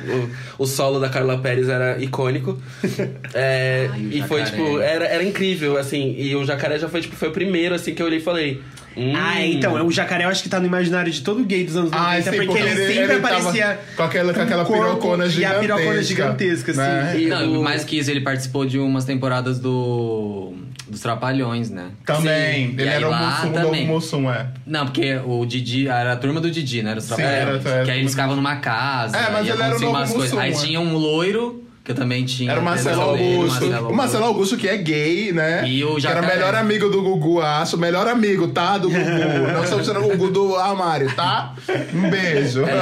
o, 0.57 0.63
o 0.63 0.67
solo 0.67 1.01
da 1.01 1.09
Carla 1.09 1.37
Pérez 1.39 1.69
era 1.69 1.99
icônico. 2.01 2.57
É, 3.37 3.89
Ai, 3.93 4.09
e 4.13 4.23
foi 4.23 4.45
jacaré. 4.45 4.63
tipo, 4.63 4.79
era, 4.79 5.05
era 5.07 5.25
incrível, 5.25 5.77
assim, 5.77 6.15
e 6.17 6.37
o 6.37 6.45
jacaré 6.45 6.79
já 6.79 6.89
foi, 6.89 7.01
tipo, 7.01 7.17
foi 7.17 7.29
o 7.29 7.33
primeiro 7.33 7.75
assim 7.75 7.93
que 7.93 8.01
eu 8.01 8.07
olhei 8.07 8.21
e 8.21 8.23
falei. 8.23 8.61
Hum, 8.97 9.13
Ah, 9.17 9.45
então, 9.45 9.85
o 9.85 9.91
jacaré 9.91 10.23
eu 10.25 10.29
acho 10.29 10.41
que 10.41 10.49
tá 10.49 10.61
no 10.61 10.67
imaginário 10.67 11.11
de 11.11 11.21
todo 11.21 11.43
gay 11.45 11.65
dos 11.65 11.75
anos 11.77 11.91
90, 11.91 12.09
Ah, 12.09 12.23
sim, 12.23 12.31
porque, 12.31 12.47
porque 12.47 12.63
ele, 12.63 12.87
sempre 12.87 13.03
ele 13.03 13.13
aparecia 13.15 13.81
com 13.97 14.03
aquela- 14.05 14.33
com 14.33 14.41
aquela 14.41 14.63
um 14.63 14.67
pirocona 14.67 15.25
E 15.25 15.27
a 15.27 15.31
gigantesca, 15.31 15.61
pirocona 15.61 16.03
gigantesca, 16.05 16.71
assim. 16.71 16.81
né? 16.81 17.21
E 17.21 17.27
Não, 17.27 17.59
o- 17.61 17.65
mais 17.65 17.83
que 17.83 17.99
isso, 17.99 18.09
ele 18.09 18.21
participou 18.21 18.65
de 18.65 18.79
umas 18.79 19.05
temporadas 19.05 19.59
do... 19.59 20.55
dos 20.87 21.01
Trapalhões, 21.01 21.71
né? 21.71 21.89
Também. 22.07 22.69
Sim. 22.69 22.75
Ele 22.79 22.85
E 22.85 22.89
era 22.89 23.09
o 23.09 23.13
Mussum 23.15 23.49
do 23.49 23.55
também. 23.55 23.87
Mussum, 23.87 24.31
é. 24.31 24.44
Não, 24.67 24.85
porque 24.87 25.17
o 25.25 25.45
Didi 25.45 25.89
era 25.89 26.13
a 26.13 26.17
turma 26.17 26.41
do 26.41 26.51
Didi, 26.51 26.83
né? 26.83 26.91
Era 26.93 26.99
os 27.01 27.05
Sim, 27.07 27.15
era- 27.23 27.59
era- 27.59 27.85
que 27.85 27.91
aí 27.91 27.99
eles 28.01 28.11
ficavam 28.13 28.37
numa 28.37 28.57
casa. 28.57 29.17
É, 29.17 29.31
mas 29.31 29.47
e 29.47 29.51
ele 29.51 29.63
era 29.63 29.77
o 29.77 29.81
novo 29.81 29.93
umas 29.93 30.13
coisas. 30.13 30.39
Aí 30.39 30.53
é. 30.53 30.55
tinha 30.55 30.81
um 30.81 30.95
loiro, 30.97 31.63
que 31.85 31.91
eu 31.91 31.95
também 31.95 32.25
tinha. 32.25 32.51
Era 32.51 32.61
o 32.61 32.65
Marcelo 32.65 33.01
Augusto. 33.03 33.67
Marcelo 33.67 33.89
O 33.91 33.95
Marcelo 33.95 34.25
Augusto, 34.25 34.57
que 34.57 34.67
é 34.67 34.77
gay, 34.79 35.33
né? 35.33 35.69
E 35.69 35.85
o 35.85 35.97
que 35.97 36.07
era 36.07 36.17
Jacaré. 36.23 36.35
melhor 36.35 36.55
amigo 36.55 36.89
do 36.89 37.03
Gugu, 37.03 37.43
acho. 37.43 37.77
Melhor 37.77 38.09
amigo, 38.09 38.49
tá? 38.49 38.79
Do 38.79 38.89
Gugu. 38.89 39.05
Não 39.53 39.63
estamos 39.65 39.87
sendo 39.87 40.01
o 40.01 40.09
Gugu 40.09 40.31
do 40.31 40.57
armário, 40.57 41.15
tá? 41.15 41.55
Um 41.93 42.09
beijo. 42.09 42.63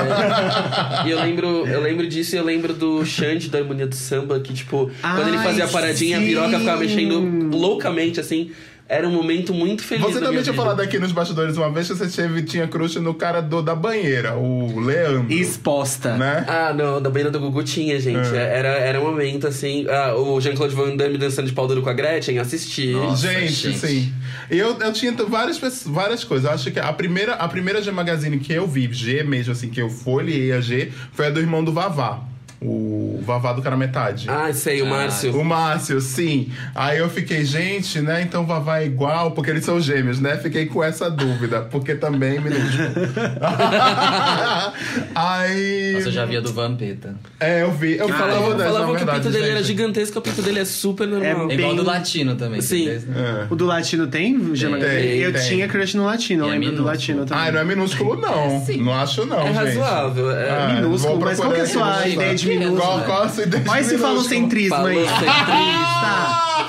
E 1.05 1.11
eu 1.11 1.18
lembro, 1.20 1.66
eu 1.66 1.81
lembro 1.81 2.07
disso 2.07 2.37
e 2.37 2.38
eu 2.38 2.44
lembro 2.44 2.72
do 2.75 3.05
Xande 3.05 3.48
da 3.48 3.59
Harmonia 3.59 3.87
do 3.87 3.94
Samba, 3.94 4.38
que, 4.40 4.53
tipo, 4.53 4.90
quando 5.01 5.29
ele 5.29 5.37
Ai, 5.37 5.44
fazia 5.44 5.64
a 5.64 5.68
paradinha, 5.68 6.18
sim. 6.18 6.22
a 6.22 6.27
piroca 6.27 6.59
ficava 6.61 6.79
mexendo 6.81 7.57
loucamente, 7.57 8.20
assim. 8.20 8.51
Era 8.88 9.09
um 9.09 9.12
momento 9.12 9.55
muito 9.55 9.83
feliz. 9.83 10.05
Você 10.05 10.21
também 10.21 10.42
tinha 10.42 10.53
vida. 10.53 10.57
falado 10.57 10.81
aqui 10.81 10.99
nos 10.99 11.12
bastidores 11.12 11.57
uma 11.57 11.71
vez 11.71 11.88
que 11.88 11.95
você 11.95 12.09
teve, 12.09 12.42
tinha 12.42 12.68
crush 12.68 12.97
no 12.97 13.14
cara 13.14 13.40
do, 13.40 13.62
da 13.62 13.75
banheira, 13.75 14.35
o 14.37 14.81
Leandro. 14.81 15.33
Exposta. 15.33 16.16
Né? 16.16 16.45
Ah, 16.47 16.75
não, 16.75 17.01
da 17.01 17.09
beira 17.09 17.31
do 17.31 17.40
Gugu 17.40 17.62
tinha, 17.62 17.99
gente. 17.99 18.35
É. 18.35 18.59
Era, 18.59 18.68
era 18.68 19.01
um 19.01 19.05
momento 19.05 19.47
assim. 19.47 19.87
Ah, 19.88 20.14
o 20.14 20.40
Jean-Claude 20.40 20.75
Van 20.75 20.97
Damme 20.97 21.16
dançando 21.16 21.47
de 21.47 21.53
pau 21.53 21.66
duro 21.66 21.83
com 21.83 21.88
a 21.88 21.95
Gretchen, 21.95 22.38
assisti. 22.38 22.92
Nossa, 22.92 23.29
gente, 23.29 23.53
gente. 23.53 23.79
sim. 23.79 24.12
Eu, 24.51 24.79
eu 24.79 24.92
tinha 24.92 25.12
várias, 25.12 25.59
várias 25.87 26.25
coisas. 26.25 26.47
Eu 26.47 26.53
acho 26.53 26.71
que 26.71 26.79
a 26.79 26.92
primeira, 26.92 27.35
a 27.35 27.49
primeira 27.49 27.81
G 27.81 27.90
Magazine 27.90 28.38
que 28.38 28.53
eu 28.53 28.66
vi, 28.66 28.92
G 28.92 29.23
mesmo, 29.23 29.53
assim, 29.53 29.71
que 29.71 29.81
eu 29.81 29.88
folhei 29.88 30.53
a 30.53 30.61
G, 30.61 30.92
foi 31.12 31.27
a 31.29 31.31
do 31.31 31.40
irmão 31.40 31.64
do 31.64 31.73
Vavá. 31.73 32.32
O 32.64 33.20
Vavá 33.25 33.53
do 33.53 33.62
cara 33.62 33.77
metade. 33.77 34.27
Ah, 34.29 34.53
sei, 34.53 34.83
o 34.83 34.87
Ah, 34.87 34.90
Márcio. 34.90 35.38
O 35.38 35.44
Márcio, 35.44 36.01
sim. 36.01 36.51
Aí 36.75 36.98
eu 36.98 37.09
fiquei, 37.09 37.44
gente, 37.44 38.01
né? 38.01 38.22
Então 38.22 38.44
Vavá 38.46 38.81
é 38.81 38.87
igual, 38.87 39.33
porque 39.33 39.51
eles 39.51 39.64
são 39.64 39.81
gêmeos, 39.81 40.20
né? 40.20 40.37
Fiquei 40.38 40.66
com 40.66 40.83
essa 40.83 41.11
dúvida, 41.11 41.61
porque 41.62 41.94
também 41.94 42.40
me 42.40 42.51
Aí. 45.14 45.92
Nossa, 45.94 46.09
eu 46.09 46.12
já 46.12 46.25
via 46.25 46.40
do 46.40 46.53
Vampeta. 46.53 47.14
É, 47.40 47.62
eu 47.62 47.72
vi. 47.72 47.96
Eu 47.96 48.07
Que 48.07 48.12
falava 48.12 48.33
falavam, 48.33 48.57
dessa, 48.57 48.70
falavam 48.72 48.92
na 48.92 48.98
que 48.98 49.05
o 49.05 49.12
pinto 49.14 49.31
dele 49.31 49.48
era 49.48 49.57
gente. 49.59 49.66
gigantesco, 49.66 50.18
o 50.18 50.22
pinto 50.22 50.42
dele 50.42 50.61
é 50.61 50.64
super 50.64 51.07
normal. 51.07 51.51
É 51.51 51.53
É 51.53 51.57
igual 51.57 51.75
Bem- 51.75 51.77
do 51.77 51.83
latino 51.85 52.35
também. 52.37 52.61
Sim. 52.61 52.88
É. 52.88 53.46
O 53.51 53.57
do 53.57 53.66
latino 53.66 54.07
tem? 54.07 54.55
Gema? 54.55 54.79
Tem, 54.79 55.18
eu 55.18 55.33
tem. 55.33 55.42
tinha 55.48 55.68
crush 55.68 55.94
no 55.94 56.05
latino, 56.05 56.44
eu 56.44 56.48
E 56.53 56.57
é 56.57 56.59
lembro 56.59 56.77
do 56.77 56.85
latino 56.85 57.25
também. 57.27 57.48
Ah, 57.48 57.53
não 57.53 57.61
é 57.61 57.64
minúsculo, 57.64 58.16
não. 58.20 58.57
É, 58.57 58.61
sim. 58.61 58.83
não 58.83 58.92
acho, 58.94 59.27
não, 59.27 59.40
É 59.40 59.46
gente. 59.46 59.55
razoável. 59.57 60.31
É 60.31 60.51
Ah, 60.51 60.72
minúsculo, 60.75 61.20
mas 61.20 61.38
qual 61.38 61.53
que 61.53 61.61
é 61.61 61.62
a 61.62 61.66
sua 61.66 62.09
ideia 62.09 62.35
de 62.35 62.46
Qual- 62.59 62.69
minúsculo? 62.71 62.93
Qual, 62.93 63.05
qual 63.05 63.23
a 63.25 63.29
sua 63.29 63.43
ideia 63.45 63.62
de 63.62 63.71
Olha 63.71 63.81
esse 63.81 63.99
falocentrismo 63.99 64.75
aí. 64.77 65.07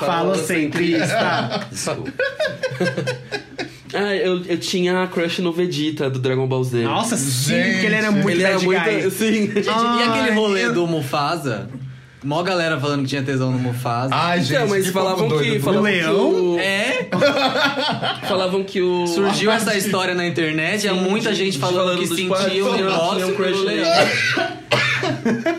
Falocentrista. 0.00 1.66
Ah, 3.96 4.12
eu, 4.16 4.42
eu 4.44 4.58
tinha 4.58 5.02
a 5.02 5.06
crush 5.06 5.38
no 5.40 5.52
Vegeta 5.52 6.10
do 6.10 6.18
Dragon 6.18 6.46
Ball 6.48 6.64
Z. 6.64 6.82
Nossa, 6.82 7.16
sim, 7.16 7.54
Gente, 7.54 7.70
porque 7.72 7.86
ele 7.86 7.94
era 7.94 8.10
muito 8.10 8.28
ele 8.30 8.42
era 8.42 8.58
muito. 8.58 9.10
Sim. 9.12 9.46
Gente, 9.52 9.66
e 9.66 9.70
Ai, 9.70 10.02
aquele 10.08 10.30
rolê 10.32 10.66
eu- 10.66 10.72
do 10.72 10.84
Mufasa? 10.86 11.68
Mó 12.24 12.42
galera 12.42 12.80
falando 12.80 13.02
que 13.02 13.08
tinha 13.08 13.22
tesão 13.22 13.52
no 13.52 13.58
Mufasa. 13.58 14.08
Ai, 14.14 14.40
gente, 14.40 14.54
Então, 14.54 14.68
mas 14.68 14.86
que 14.86 14.92
falavam 14.92 15.28
que. 15.28 15.34
doido. 15.34 15.60
Falavam 15.62 15.82
leão? 15.84 16.30
Que 16.30 16.36
o, 16.40 16.58
É, 16.58 17.08
falavam 18.26 18.64
que 18.64 18.80
o. 18.82 19.06
surgiu 19.06 19.50
essa 19.52 19.76
história 19.76 20.14
na 20.14 20.26
internet, 20.26 20.86
e 20.86 20.88
Sim, 20.88 20.94
muita 21.00 21.30
de- 21.30 21.36
gente 21.36 21.52
de 21.52 21.58
falando 21.58 21.76
falando 21.76 21.98
que 21.98 22.28
pais, 22.28 22.62
o 23.24 23.28
um 23.28 23.34
crush 23.36 23.64
nele. 23.64 23.82
leão. 23.82 24.08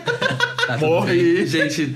Tá. 0.66 0.76
Morri. 0.78 1.46
Gente, 1.46 1.94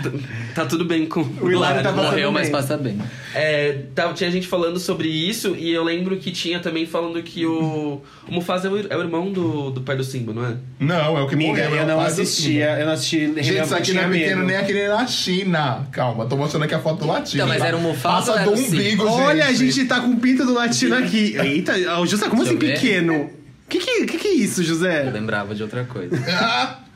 tá 0.55 0.65
tudo 0.65 0.85
bem 0.85 1.07
com 1.07 1.23
O 1.41 1.51
Hilário 1.51 1.83
tá 1.83 1.91
Morreu, 1.93 2.31
mas 2.31 2.45
bem. 2.45 2.53
passa 2.53 2.77
bem. 2.77 2.99
É, 3.35 3.79
tá, 3.95 4.13
tinha 4.13 4.31
gente 4.31 4.47
falando 4.47 4.79
sobre 4.79 5.09
isso 5.09 5.57
e 5.59 5.71
eu 5.73 5.83
lembro 5.83 6.17
que 6.17 6.31
tinha 6.31 6.61
também 6.61 6.87
falando 6.87 7.23
que 7.23 7.45
o, 7.47 8.01
o 8.29 8.33
Mufasa 8.33 8.69
é 8.69 8.71
o, 8.71 8.79
é 8.93 8.97
o 8.97 9.01
irmão 9.01 9.33
do, 9.33 9.71
do 9.71 9.81
pai 9.81 9.97
do 9.97 10.05
Simba, 10.05 10.33
não 10.33 10.45
é? 10.45 10.55
Não, 10.79 11.19
é 11.19 11.23
o 11.23 11.27
que 11.29 11.35
Amiga, 11.35 11.51
morreu. 11.51 11.75
é 11.77 11.81
eu 11.81 11.85
o 11.85 11.87
não 11.87 12.01
assistia, 12.01 12.79
eu 12.79 12.87
não 12.87 12.93
assisti. 12.93 13.27
Gente, 13.43 13.59
isso 13.63 13.75
aqui 13.75 13.93
não 13.93 14.03
é 14.03 14.09
pequeno 14.09 14.45
nem 14.45 14.57
aquele 14.57 14.89
na 14.89 15.07
China. 15.07 15.87
Calma, 15.93 16.27
tô 16.27 16.37
mostrando 16.37 16.65
aqui 16.65 16.75
a 16.75 16.81
foto 16.81 17.01
do 17.01 17.07
latino. 17.07 17.43
Então, 17.43 17.49
mas 17.49 17.59
tá? 17.59 17.67
era 17.69 17.77
o 17.77 17.81
Mufasa 17.81 18.33
Passa 18.35 18.45
do 18.45 18.53
o 18.53 18.57
Simba? 18.57 18.69
umbigo, 18.77 19.07
gente. 19.09 19.21
Olha, 19.21 19.47
a 19.47 19.53
gente 19.53 19.85
tá 19.87 20.01
com 20.01 20.09
o 20.11 20.17
pinto 20.21 20.45
do 20.45 20.53
latino 20.55 20.97
aqui. 20.97 21.37
Eita, 21.37 21.73
ó, 21.99 22.07
José, 22.07 22.29
como 22.29 22.43
Deixa 22.45 22.57
assim 22.57 22.67
eu 22.67 22.75
pequeno? 22.75 23.31
Que 23.69 23.79
que, 23.79 24.05
que 24.07 24.19
que 24.19 24.27
é 24.29 24.35
isso, 24.35 24.63
Eu 24.63 24.65
José? 24.65 25.09
lembrava 25.13 25.55
de 25.55 25.63
outra 25.63 25.85
coisa. 25.85 26.17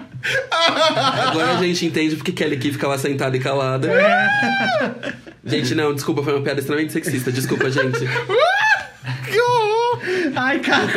Agora 1.29 1.59
a 1.59 1.63
gente 1.63 1.85
entende 1.87 2.17
porque 2.17 2.33
Kelly 2.33 2.57
Key 2.57 2.73
fica 2.73 2.89
lá 2.89 2.97
sentada 2.99 3.37
e 3.37 3.41
calada. 3.41 3.89
Gente, 5.47 5.75
não, 5.75 5.95
desculpa, 5.95 6.23
foi 6.23 6.33
uma 6.33 6.43
piada 6.43 6.61
extremamente 6.61 6.93
sexista. 6.93 7.31
Desculpa, 7.31 7.71
gente. 7.71 7.99
Que 7.99 9.39
horror! 9.39 10.01
Ai, 10.37 10.59
cara. 10.61 10.91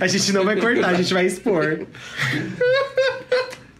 A 0.00 0.06
gente 0.06 0.32
não 0.32 0.44
vai 0.44 0.56
cortar, 0.60 0.90
a 0.90 0.94
gente 0.94 1.12
vai 1.12 1.26
expor. 1.26 1.80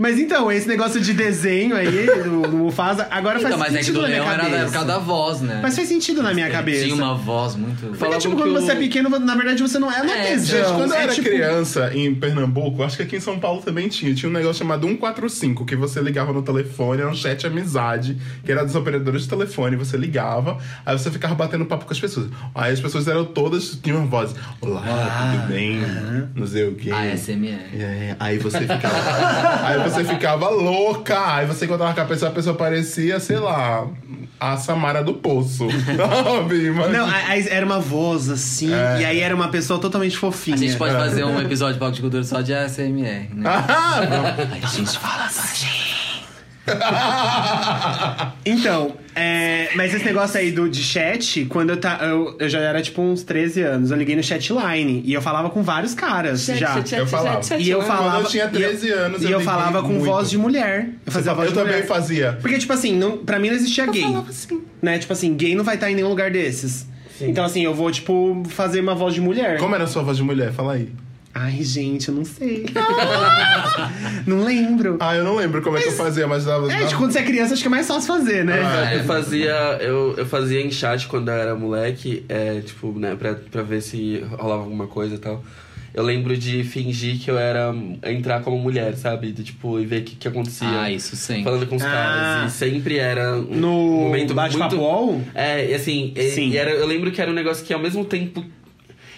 Mas 0.02 0.18
então, 0.18 0.50
esse 0.50 0.66
negócio 0.66 1.00
de 1.00 1.12
desenho 1.12 1.76
aí, 1.76 2.06
do, 2.24 2.42
do 2.42 2.56
Mufasa, 2.56 3.06
agora 3.08 3.38
Então, 3.38 3.50
faz 3.56 3.60
mas 3.60 3.74
é 3.74 3.78
que 3.78 3.84
sentido 3.84 3.94
do 3.94 4.02
na 4.02 4.08
minha 4.08 4.20
leão 4.22 4.32
era 4.32 4.42
cabeça. 4.42 4.58
da 4.58 4.66
época 4.66 4.84
da 4.84 4.98
voz, 4.98 5.40
né? 5.42 5.60
Mas 5.62 5.76
faz 5.76 5.86
sentido 5.86 6.22
na 6.24 6.34
minha 6.34 6.46
Ele 6.46 6.54
cabeça. 6.54 6.82
Tinha 6.84 6.94
uma 6.96 7.14
voz 7.14 7.54
muito. 7.54 7.80
Porque, 7.80 7.96
Falavam 7.98 8.18
tipo, 8.18 8.34
quando 8.36 8.50
o- 8.50 8.60
você 8.60 8.72
é 8.72 8.74
pequeno, 8.74 9.08
na 9.10 9.34
verdade 9.36 9.62
você 9.62 9.78
não 9.78 9.92
é, 9.92 10.02
não 10.02 10.12
é 10.12 10.18
É, 10.18 10.30
tesão. 10.32 10.58
Gente, 10.58 10.72
quando 10.74 10.90
eu 10.92 10.96
é, 10.98 11.02
era 11.04 11.12
tipo, 11.14 11.28
criança 11.28 11.90
em 11.94 12.12
Pernambuco, 12.16 12.82
acho 12.82 12.96
que 12.96 13.04
aqui 13.04 13.14
em 13.16 13.20
São 13.20 13.38
Paulo 13.38 13.62
também 13.62 13.86
tinha. 13.88 14.12
Tinha 14.12 14.28
um 14.28 14.32
negócio 14.32 14.56
chamado 14.58 14.86
145, 14.88 15.64
que 15.64 15.76
você 15.76 16.00
ligava 16.00 16.32
no 16.32 16.42
telefone, 16.42 17.00
era 17.02 17.10
um 17.10 17.14
chat 17.14 17.46
amizade, 17.46 18.16
que 18.44 18.50
era 18.50 18.64
dos 18.64 18.74
operadores 18.74 19.22
de 19.22 19.28
telefone, 19.28 19.76
você 19.76 19.96
ligava, 19.96 20.58
aí 20.84 20.98
você 20.98 21.12
ficava 21.12 21.34
batendo 21.36 21.64
papo 21.64 21.84
com 21.84 21.92
as 21.92 22.00
pessoas. 22.00 22.28
Aí 22.54 22.72
as 22.72 22.80
pessoas 22.80 23.06
eram 23.06 23.24
todas, 23.24 23.78
tinham 23.80 23.98
uma 23.98 24.06
voz. 24.06 24.34
Olá, 24.60 24.82
Ah, 24.84 25.36
tudo 25.36 25.52
bem? 25.52 25.80
Não 26.34 26.46
sei 26.46 26.66
o 26.66 26.74
quê. 26.74 26.90
ASMR. 26.90 27.52
É, 27.78 28.16
aí 28.18 28.38
você 28.38 28.60
ficava. 28.60 28.96
aí 29.66 29.78
você 29.90 29.91
ficava 30.04 30.48
louca. 30.48 31.34
Aí 31.36 31.46
você 31.46 31.64
encontrava 31.64 31.94
com 31.94 32.00
a 32.00 32.04
pessoa, 32.04 32.30
a 32.30 32.34
pessoa 32.34 32.56
parecia, 32.56 33.18
sei 33.20 33.38
lá, 33.38 33.86
a 34.40 34.56
Samara 34.56 35.02
do 35.02 35.14
Poço. 35.14 35.66
Sabe? 35.70 36.70
Mas- 36.70 36.92
Não, 36.92 37.06
aí 37.08 37.46
era 37.48 37.64
uma 37.64 37.78
voz 37.80 38.28
assim, 38.28 38.72
É. 38.72 39.00
e 39.00 39.04
aí 39.04 39.20
era 39.20 39.34
uma 39.34 39.48
pessoa 39.48 39.78
totalmente 39.78 40.16
fofinha. 40.16 40.56
A 40.56 40.58
gente 40.58 40.76
pode 40.76 40.94
fazer 40.94 41.24
um 41.24 41.40
episódio 41.40 41.74
de 41.74 41.80
Palco 41.80 41.94
de 41.94 42.00
Cultura 42.00 42.24
só 42.24 42.40
de 42.40 42.52
ASMR, 42.52 43.28
né? 43.34 43.42
Ah, 43.44 44.34
Aí 44.52 44.60
a 44.62 44.66
gente 44.66 44.98
fala 44.98 45.24
assim. 45.26 45.66
Então, 48.44 48.94
é, 49.14 49.68
mas 49.76 49.94
esse 49.94 50.04
negócio 50.04 50.38
aí 50.38 50.50
do, 50.50 50.68
de 50.68 50.82
chat, 50.82 51.44
quando 51.46 51.70
eu, 51.70 51.76
tá, 51.76 51.98
eu, 52.02 52.36
eu 52.40 52.48
já 52.48 52.58
era 52.58 52.82
tipo 52.82 53.00
uns 53.00 53.22
13 53.22 53.62
anos, 53.62 53.90
eu 53.90 53.96
liguei 53.96 54.16
no 54.16 54.22
chatline 54.22 55.02
e 55.04 55.12
eu 55.12 55.22
falava 55.22 55.48
com 55.50 55.62
vários 55.62 55.94
caras 55.94 56.44
já. 56.44 56.76
Eu 56.96 57.06
falava. 57.06 57.40
E 57.58 57.70
eu 57.70 57.82
falava. 57.82 58.10
Quando 58.16 58.24
eu 58.24 58.30
tinha 58.30 58.48
13 58.48 58.86
e 58.86 58.90
eu, 58.90 58.98
anos, 58.98 59.22
E 59.22 59.24
eu 59.26 59.30
eu, 59.32 59.38
liguei 59.38 59.44
falava 59.52 59.82
com 59.82 59.88
muito. 59.88 60.04
voz 60.04 60.28
de 60.30 60.38
mulher. 60.38 60.88
Eu 61.06 61.12
fazia 61.12 61.30
Eu 61.32 61.36
voz 61.36 61.48
de 61.50 61.54
também 61.54 61.72
mulher. 61.74 61.86
fazia. 61.86 62.38
Porque, 62.40 62.58
tipo 62.58 62.72
assim, 62.72 62.96
não, 62.96 63.18
pra 63.18 63.38
mim 63.38 63.48
não 63.48 63.56
existia 63.56 63.86
gay. 63.86 64.02
falava 64.02 64.30
assim. 64.30 64.62
Né? 64.80 64.98
Tipo 64.98 65.12
assim, 65.12 65.34
gay 65.36 65.54
não 65.54 65.64
vai 65.64 65.76
estar 65.76 65.90
em 65.90 65.94
nenhum 65.94 66.08
lugar 66.08 66.30
desses. 66.30 66.86
Então, 67.20 67.44
assim, 67.44 67.62
eu 67.62 67.72
vou, 67.72 67.90
tipo, 67.92 68.42
fazer 68.48 68.80
uma 68.80 68.94
voz 68.96 69.14
de 69.14 69.20
mulher. 69.20 69.58
Como 69.58 69.74
era 69.74 69.84
a 69.84 69.86
sua 69.86 70.02
voz 70.02 70.16
de 70.16 70.24
mulher? 70.24 70.52
Fala 70.52 70.72
aí. 70.74 70.88
Ai, 71.34 71.62
gente, 71.62 72.08
eu 72.10 72.14
não 72.14 72.24
sei. 72.26 72.66
não 74.26 74.44
lembro. 74.44 74.96
Ah, 75.00 75.16
eu 75.16 75.24
não 75.24 75.36
lembro 75.36 75.62
como 75.62 75.78
é 75.78 75.82
que 75.82 75.88
eu 75.88 75.92
fazia, 75.92 76.26
mas 76.26 76.44
dava. 76.44 76.70
É, 76.70 76.84
tipo, 76.86 76.98
quando 77.00 77.12
você 77.12 77.20
é 77.20 77.22
criança, 77.22 77.54
acho 77.54 77.62
que 77.62 77.68
é 77.68 77.70
mais 77.70 77.86
fácil 77.86 78.06
fazer, 78.14 78.44
né? 78.44 78.60
Ah, 78.62 78.94
Eu 78.94 79.04
fazia, 79.04 79.50
eu, 79.80 80.14
eu 80.16 80.26
fazia 80.26 80.60
em 80.60 80.70
chat 80.70 81.06
quando 81.08 81.28
eu 81.28 81.34
era 81.34 81.54
moleque, 81.54 82.24
é, 82.28 82.60
tipo, 82.60 82.92
né, 82.98 83.16
pra, 83.18 83.34
pra 83.34 83.62
ver 83.62 83.80
se 83.80 84.22
rolava 84.38 84.62
alguma 84.62 84.86
coisa 84.86 85.14
e 85.14 85.18
tal. 85.18 85.42
Eu 85.94 86.02
lembro 86.04 86.34
de 86.36 86.64
fingir 86.64 87.18
que 87.18 87.30
eu 87.30 87.36
era. 87.38 87.74
entrar 88.04 88.40
como 88.42 88.56
mulher, 88.58 88.94
sabe? 88.96 89.30
De, 89.30 89.44
tipo, 89.44 89.78
e 89.78 89.84
ver 89.84 90.00
o 90.00 90.04
que, 90.04 90.16
que 90.16 90.26
acontecia. 90.28 90.66
Ah, 90.68 90.90
isso 90.90 91.14
sempre. 91.16 91.44
Falando 91.44 91.66
com 91.66 91.76
os 91.76 91.82
Ah. 91.82 91.90
caras. 91.90 92.52
E 92.54 92.56
sempre 92.56 92.96
era 92.96 93.34
um 93.36 93.42
No 93.56 93.70
momento 94.04 94.32
bate-papo 94.32 94.76
muito... 94.76 95.22
É, 95.34 95.70
e 95.70 95.74
assim, 95.74 96.12
e, 96.16 96.30
Sim. 96.30 96.48
e 96.48 96.56
era, 96.56 96.70
eu 96.70 96.86
lembro 96.86 97.10
que 97.10 97.20
era 97.20 97.30
um 97.30 97.34
negócio 97.34 97.62
que 97.64 97.74
ao 97.74 97.80
mesmo 97.80 98.04
tempo. 98.06 98.42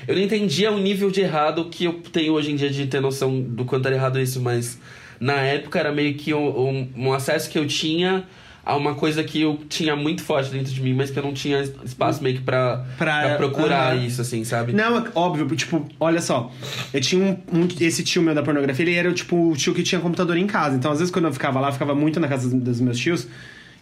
Eu 0.07 0.15
não 0.17 0.23
entendia 0.23 0.71
o 0.71 0.79
nível 0.79 1.11
de 1.11 1.21
errado 1.21 1.65
que 1.71 1.85
eu 1.85 1.95
tenho 2.13 2.33
hoje 2.33 2.53
em 2.53 2.57
dia 2.57 2.71
de 2.71 2.87
ter 2.87 3.01
noção 3.01 3.41
do 3.41 3.65
quanto 3.65 3.87
era 3.87 3.97
errado 3.97 4.21
isso, 4.21 4.41
mas 4.41 4.79
na 5.21 5.35
época 5.35 5.79
era 5.79 5.93
meio 5.93 6.15
que 6.15 6.35
um, 6.35 6.47
um, 6.47 6.89
um 6.97 7.13
acesso 7.13 7.49
que 7.51 7.59
eu 7.59 7.67
tinha 7.67 8.25
a 8.67 8.77
uma 8.77 8.95
coisa 8.95 9.23
que 9.23 9.43
eu 9.43 9.61
tinha 9.69 9.95
muito 9.95 10.23
forte 10.23 10.51
dentro 10.51 10.73
de 10.73 10.81
mim, 10.81 10.95
mas 10.95 11.11
que 11.11 11.19
eu 11.19 11.23
não 11.23 11.35
tinha 11.35 11.61
espaço 11.85 12.23
meio 12.23 12.37
que 12.37 12.43
pra, 12.43 12.85
Pra- 12.97 13.21
pra 13.21 13.37
procurar 13.37 13.93
aham. 13.95 14.05
isso, 14.07 14.23
assim, 14.23 14.43
sabe? 14.43 14.73
Não, 14.73 14.99
é 14.99 15.05
óbvio, 15.15 15.47
tipo, 15.55 15.87
olha 16.01 16.21
só. 16.23 16.51
Eu 16.93 16.99
tinha 17.01 17.23
um, 17.53 17.61
um- 17.61 17.69
Esse 17.79 18.03
tio 18.03 18.23
meu 18.23 18.35
da 18.35 18.43
pornografia, 18.43 18.83
ele 18.85 18.95
era 18.95 19.13
tipo 19.13 19.51
o 19.51 19.55
tio 19.57 19.75
que 19.75 19.83
tinha 19.83 20.01
computador 20.01 20.37
em 20.39 20.47
casa. 20.47 20.77
Então, 20.77 20.91
às 20.91 20.99
vezes, 20.99 21.13
quando 21.13 21.27
eu 21.27 21.33
ficava 21.33 21.61
lá, 21.61 21.69
eu 21.69 21.73
ficava 21.75 21.95
muito 21.95 22.19
na 22.19 22.27
casa 22.27 22.49
dos, 22.49 22.59
dos 22.59 22.81
meus 22.81 22.99
tios 22.99 23.27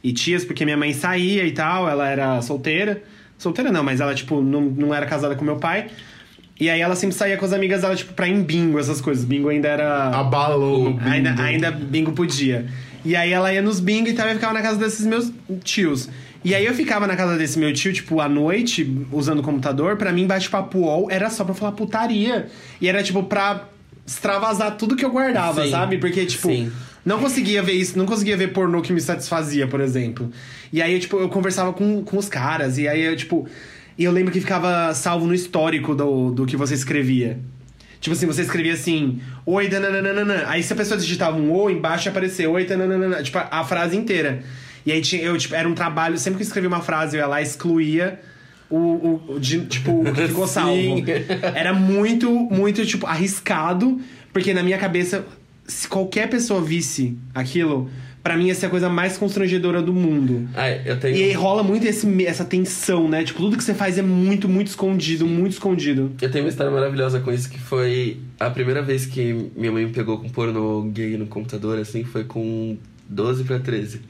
e 0.02 0.12
tias, 0.12 0.44
porque 0.44 0.64
minha 0.64 0.76
mãe 0.76 0.92
saía 0.92 1.44
e 1.46 1.52
tal, 1.52 1.88
ela 1.88 2.08
era 2.08 2.42
solteira. 2.42 3.02
Solteira 3.43 3.72
não, 3.72 3.82
mas 3.82 4.01
ela, 4.01 4.14
tipo, 4.14 4.40
não, 4.40 4.61
não 4.61 4.95
era 4.95 5.05
casada 5.05 5.34
com 5.34 5.45
meu 5.45 5.57
pai. 5.57 5.88
E 6.61 6.70
aí 6.70 6.80
ela 6.80 6.95
sempre 6.95 7.16
saía 7.16 7.36
com 7.36 7.45
as 7.45 7.53
amigas 7.53 7.82
dela, 7.82 7.97
tipo, 7.97 8.12
pra 8.12 8.28
ir 8.28 8.32
em 8.34 8.43
bingo, 8.43 8.78
essas 8.78 9.01
coisas. 9.01 9.24
Bingo 9.24 9.49
ainda 9.49 9.66
era. 9.66 10.11
Abalou 10.11 10.93
bingo. 10.93 11.01
Ainda, 11.09 11.43
ainda 11.43 11.70
bingo 11.72 12.12
podia. 12.12 12.66
E 13.05 13.16
aí 13.16 13.32
ela 13.32 13.53
ia 13.53 13.61
nos 13.61 13.80
bingo 13.80 14.09
e 14.09 14.12
tal, 14.12 14.28
e 14.28 14.30
eu 14.30 14.34
ficava 14.36 14.53
na 14.55 14.62
casa 14.62 14.78
desses 14.78 15.05
meus 15.05 15.32
tios. 15.64 16.09
E 16.45 16.55
aí 16.55 16.64
eu 16.64 16.72
ficava 16.72 17.05
na 17.07 17.16
casa 17.16 17.36
desse 17.36 17.59
meu 17.59 17.72
tio, 17.72 17.93
tipo, 17.93 18.20
à 18.20 18.28
noite, 18.28 19.07
usando 19.11 19.40
o 19.40 19.43
computador. 19.43 19.97
Pra 19.97 20.12
mim, 20.12 20.24
bate-papo 20.24 20.78
UOL 20.78 21.11
era 21.11 21.28
só 21.28 21.45
pra 21.45 21.53
falar 21.55 21.72
putaria. 21.72 22.47
E 22.80 22.88
era, 22.88 23.03
tipo, 23.03 23.24
pra 23.24 23.64
extravasar 24.07 24.76
tudo 24.76 24.95
que 24.95 25.05
eu 25.05 25.11
guardava, 25.11 25.64
Sim. 25.64 25.70
sabe? 25.70 25.99
Porque, 25.99 26.26
tipo, 26.26 26.47
Sim. 26.49 26.70
Não 27.05 27.18
conseguia 27.18 27.62
ver 27.62 27.72
isso, 27.72 27.98
não 27.98 28.07
conseguia 28.07 28.36
ver 28.36 28.53
pornô 28.53 28.80
que 28.82 28.92
me 28.92 29.00
satisfazia, 29.00 29.66
por 29.66 29.80
exemplo. 29.80 30.30
E 30.72 30.80
aí, 30.80 30.94
eu, 30.94 31.00
tipo, 31.00 31.18
eu 31.18 31.28
conversava 31.28 31.72
com, 31.72 32.03
com 32.03 32.16
os 32.16 32.28
caras, 32.28 32.78
e 32.78 32.86
aí 32.88 33.03
eu, 33.03 33.16
tipo. 33.16 33.48
E 33.98 34.05
eu 34.05 34.12
lembro 34.12 34.32
que 34.32 34.40
ficava 34.40 34.94
salvo 34.94 35.26
no 35.26 35.34
histórico 35.34 35.94
do, 35.94 36.30
do 36.30 36.46
que 36.46 36.57
você 36.57 36.74
escrevia. 36.74 37.38
Tipo 38.00 38.16
assim, 38.16 38.26
você 38.26 38.42
escrevia 38.42 38.72
assim, 38.72 39.20
oi, 39.46 39.68
dananana. 39.68 40.44
Aí 40.48 40.61
se 40.61 40.72
a 40.72 40.76
pessoa 40.76 40.98
digitava 40.98 41.36
um 41.36 41.53
oi, 41.53 41.72
embaixo 41.74 42.09
aparecia 42.09 42.50
oi, 42.50 42.64
dananana. 42.64 43.22
Tipo, 43.22 43.38
a, 43.38 43.62
frase 43.62 43.96
inteira. 43.96 44.42
E 44.84 44.90
aí 44.90 45.00
tinha, 45.00 45.22
eu, 45.22 45.38
tipo, 45.38 45.55
era 45.55 45.68
um 45.68 45.74
trabalho, 45.74 46.18
sempre 46.18 46.38
que 46.38 46.42
eu 46.42 46.46
escrevia 46.46 46.68
uma 46.68 46.80
frase, 46.80 47.16
eu 47.16 47.20
ia 47.20 47.26
lá 47.28 47.40
e 47.40 47.44
excluía 47.44 48.18
o, 48.68 48.76
o, 48.76 49.34
o 49.34 49.38
de- 49.38 49.66
tipo, 49.66 50.00
o 50.00 50.12
que 50.12 50.26
ficou 50.26 50.48
salvo. 50.48 50.96
Era 51.55 51.72
muito, 51.72 52.28
muito, 52.28 52.84
tipo, 52.84 53.07
arriscado, 53.07 54.00
porque 54.32 54.53
na 54.53 54.64
minha 54.64 54.78
cabeça, 54.78 55.24
se 55.66 55.88
qualquer 55.88 56.28
pessoa 56.28 56.60
visse 56.60 57.16
aquilo, 57.34 57.88
pra 58.22 58.36
mim 58.36 58.46
ia 58.46 58.54
ser 58.54 58.66
a 58.66 58.70
coisa 58.70 58.88
mais 58.88 59.16
constrangedora 59.16 59.82
do 59.82 59.92
mundo. 59.92 60.48
Ah, 60.54 60.70
eu 60.70 60.98
tenho. 60.98 61.16
E 61.16 61.22
aí 61.24 61.32
rola 61.32 61.62
muito 61.62 61.86
esse, 61.86 62.24
essa 62.24 62.44
tensão, 62.44 63.08
né? 63.08 63.24
Tipo, 63.24 63.40
tudo 63.40 63.56
que 63.56 63.64
você 63.64 63.74
faz 63.74 63.98
é 63.98 64.02
muito, 64.02 64.48
muito 64.48 64.68
escondido, 64.68 65.26
muito 65.26 65.52
escondido. 65.52 66.12
Eu 66.20 66.30
tenho 66.30 66.44
uma 66.44 66.50
história 66.50 66.72
maravilhosa 66.72 67.20
com 67.20 67.32
isso, 67.32 67.50
que 67.50 67.58
foi 67.58 68.18
a 68.38 68.50
primeira 68.50 68.82
vez 68.82 69.06
que 69.06 69.50
minha 69.56 69.72
mãe 69.72 69.86
me 69.86 69.92
pegou 69.92 70.18
com 70.18 70.28
porno 70.28 70.90
gay 70.92 71.16
no 71.16 71.26
computador, 71.26 71.78
assim, 71.78 72.04
foi 72.04 72.24
com 72.24 72.76
12 73.08 73.44
pra 73.44 73.58
13. 73.58 74.00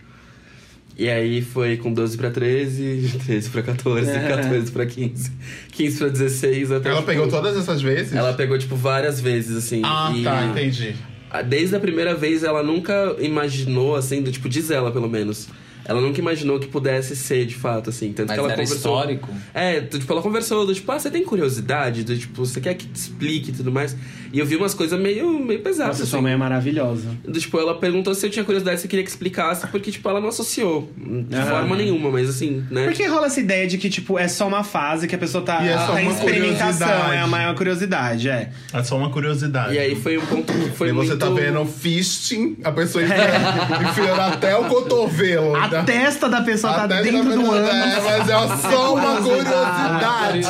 E 0.96 1.08
aí 1.08 1.40
foi 1.40 1.78
com 1.78 1.90
12 1.90 2.18
pra 2.18 2.30
13, 2.30 3.18
13 3.24 3.48
pra 3.50 3.62
14, 3.62 4.12
14 4.12 4.70
pra 4.70 4.84
15, 4.84 5.32
15 5.72 5.98
pra 5.98 6.08
16, 6.08 6.70
até 6.70 6.90
Ela 6.90 6.98
tipo, 6.98 7.10
pegou 7.10 7.28
todas 7.28 7.56
essas 7.56 7.80
vezes? 7.80 8.12
Ela 8.12 8.34
pegou, 8.34 8.58
tipo, 8.58 8.76
várias 8.76 9.18
vezes, 9.18 9.56
assim. 9.56 9.80
Ah, 9.82 10.12
e 10.14 10.22
tá, 10.22 10.44
entendi. 10.44 10.94
Desde 11.40 11.76
a 11.76 11.80
primeira 11.80 12.14
vez, 12.14 12.42
ela 12.42 12.62
nunca 12.62 13.16
imaginou, 13.18 13.96
assim, 13.96 14.20
do 14.22 14.30
tipo, 14.30 14.48
diz 14.48 14.70
ela, 14.70 14.90
pelo 14.90 15.08
menos. 15.08 15.48
Ela 15.84 16.00
nunca 16.00 16.20
imaginou 16.20 16.58
que 16.58 16.66
pudesse 16.68 17.14
ser, 17.16 17.44
de 17.46 17.54
fato, 17.54 17.90
assim. 17.90 18.12
Tanto 18.12 18.28
Mas 18.28 18.34
que 18.36 18.40
ela 18.40 18.52
era 18.52 18.62
conversou. 18.62 18.76
histórico? 18.76 19.28
É, 19.52 19.80
tipo, 19.80 20.12
ela 20.12 20.22
conversou 20.22 20.66
do 20.66 20.74
tipo, 20.74 20.90
ah, 20.92 20.98
você 20.98 21.10
tem 21.10 21.24
curiosidade? 21.24 22.04
Do 22.04 22.16
tipo, 22.16 22.44
você 22.44 22.60
quer 22.60 22.74
que 22.74 22.86
te 22.86 22.96
explique 22.96 23.50
e 23.50 23.54
tudo 23.54 23.70
mais? 23.72 23.96
E 24.32 24.38
eu 24.38 24.46
vi 24.46 24.56
umas 24.56 24.72
coisas 24.74 24.98
meio, 24.98 25.38
meio 25.38 25.60
pesadas, 25.60 25.88
Nossa, 25.98 26.02
assim. 26.04 26.10
sua 26.10 26.22
mãe 26.22 26.32
é 26.32 26.36
maravilhosa. 26.36 27.08
Do, 27.24 27.38
tipo, 27.38 27.58
ela 27.58 27.74
perguntou 27.74 28.14
se 28.14 28.24
eu 28.24 28.30
tinha 28.30 28.44
curiosidade, 28.44 28.80
se 28.80 28.86
eu 28.86 28.90
queria 28.90 29.04
que 29.04 29.10
explicasse, 29.10 29.66
porque, 29.66 29.90
tipo, 29.90 30.08
ela 30.08 30.20
não 30.20 30.28
associou 30.28 30.90
de 30.96 31.36
Aham. 31.36 31.50
forma 31.50 31.76
nenhuma, 31.76 32.10
mas 32.10 32.28
assim, 32.30 32.64
né? 32.70 32.84
Porque 32.86 33.04
rola 33.06 33.26
essa 33.26 33.40
ideia 33.40 33.66
de 33.66 33.76
que, 33.76 33.90
tipo, 33.90 34.18
é 34.18 34.28
só 34.28 34.46
uma 34.48 34.64
fase 34.64 35.06
que 35.06 35.14
a 35.14 35.18
pessoa 35.18 35.44
tá, 35.44 35.62
E 35.62 35.68
é 35.68 35.76
só 35.78 35.92
tá 35.92 36.02
em 36.02 36.06
uma 36.06 36.14
experimentação, 36.14 36.86
curiosidade. 36.88 37.16
é 37.16 37.24
uma 37.24 37.54
curiosidade, 37.54 38.28
é. 38.30 38.50
É 38.72 38.82
só 38.82 38.96
uma 38.96 39.10
curiosidade. 39.10 39.74
E 39.74 39.78
aí 39.78 39.94
foi 39.96 40.16
um 40.16 40.24
ponto 40.26 40.52
que 40.52 40.70
foi 40.70 40.88
e 40.88 40.92
você 40.92 41.10
muito... 41.10 41.18
tá 41.18 41.28
vendo 41.30 41.64
fisting, 41.66 42.56
a 42.64 42.72
pessoa 42.72 43.04
enfiando, 43.04 43.84
enfiando 43.90 44.20
até 44.20 44.56
o 44.56 44.64
cotovelo. 44.64 45.54
A 45.56 45.68
né? 45.78 45.82
testa 45.84 46.28
da 46.28 46.42
pessoa 46.42 46.72
tá 46.74 46.84
Até 46.84 47.02
dentro 47.02 47.24
da 47.30 47.34
do 47.34 47.50
ânus. 47.52 47.68
É, 47.68 48.00
mas 48.00 48.28
é 48.28 48.56
só 48.70 48.94
uma 48.94 49.16
curiosidade. 49.22 50.42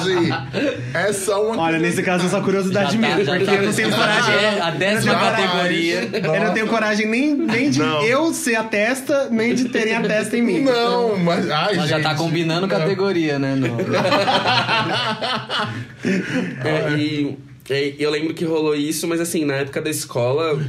É 0.94 1.12
só 1.12 1.46
uma 1.46 1.62
Olha, 1.62 1.78
nesse 1.78 2.02
caso 2.02 2.26
é 2.26 2.28
só 2.28 2.40
curiosidade 2.40 2.96
Já 2.96 3.00
tá- 3.00 3.08
mesmo, 3.16 3.24
já 3.24 3.32
porque 3.32 3.44
tá- 3.46 3.54
eu 3.54 3.62
não 3.66 3.72
tenho 3.72 3.90
coragem. 3.90 4.34
é 4.34 4.60
a 4.60 4.70
décima 4.70 5.14
categoria. 5.14 6.06
coragem- 6.06 6.34
Eu 6.34 6.44
não 6.44 6.52
tenho 6.54 6.66
coragem 6.68 7.06
nem, 7.08 7.34
nem 7.34 7.70
de 7.70 7.78
Não. 7.78 8.02
eu 8.02 8.32
ser 8.34 8.56
a 8.56 8.64
testa, 8.64 9.28
nem 9.30 9.54
de 9.54 9.68
terem 9.68 9.94
a 9.94 10.02
testa 10.02 10.36
em 10.36 10.42
mim. 10.42 10.60
Não, 10.60 11.16
mas. 11.18 11.50
Ai, 11.50 11.74
Ela 11.76 11.86
já 11.86 12.00
tá 12.00 12.14
combinando 12.14 12.62
não. 12.62 12.68
categoria, 12.68 13.38
né? 13.38 13.54
No... 13.54 13.68
É, 16.64 16.96
e, 16.98 17.38
e 17.70 17.96
eu 17.98 18.10
lembro 18.10 18.34
que 18.34 18.44
rolou 18.44 18.74
isso, 18.74 19.06
mas 19.06 19.20
assim, 19.20 19.44
na 19.44 19.54
época 19.54 19.80
da 19.80 19.90
escola, 19.90 20.60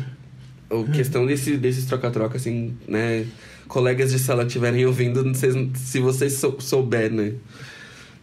a 0.70 0.92
questão 0.92 1.26
desse, 1.26 1.58
desses 1.58 1.86
troca-troca, 1.86 2.38
assim, 2.38 2.76
né? 2.88 3.26
Colegas 3.68 4.12
de 4.12 4.20
sala 4.20 4.44
estiverem 4.44 4.86
ouvindo, 4.86 5.36
sei 5.36 5.72
se 5.76 6.00
vocês 6.00 6.34
sou, 6.34 6.60
souber, 6.60 7.12
né? 7.12 7.34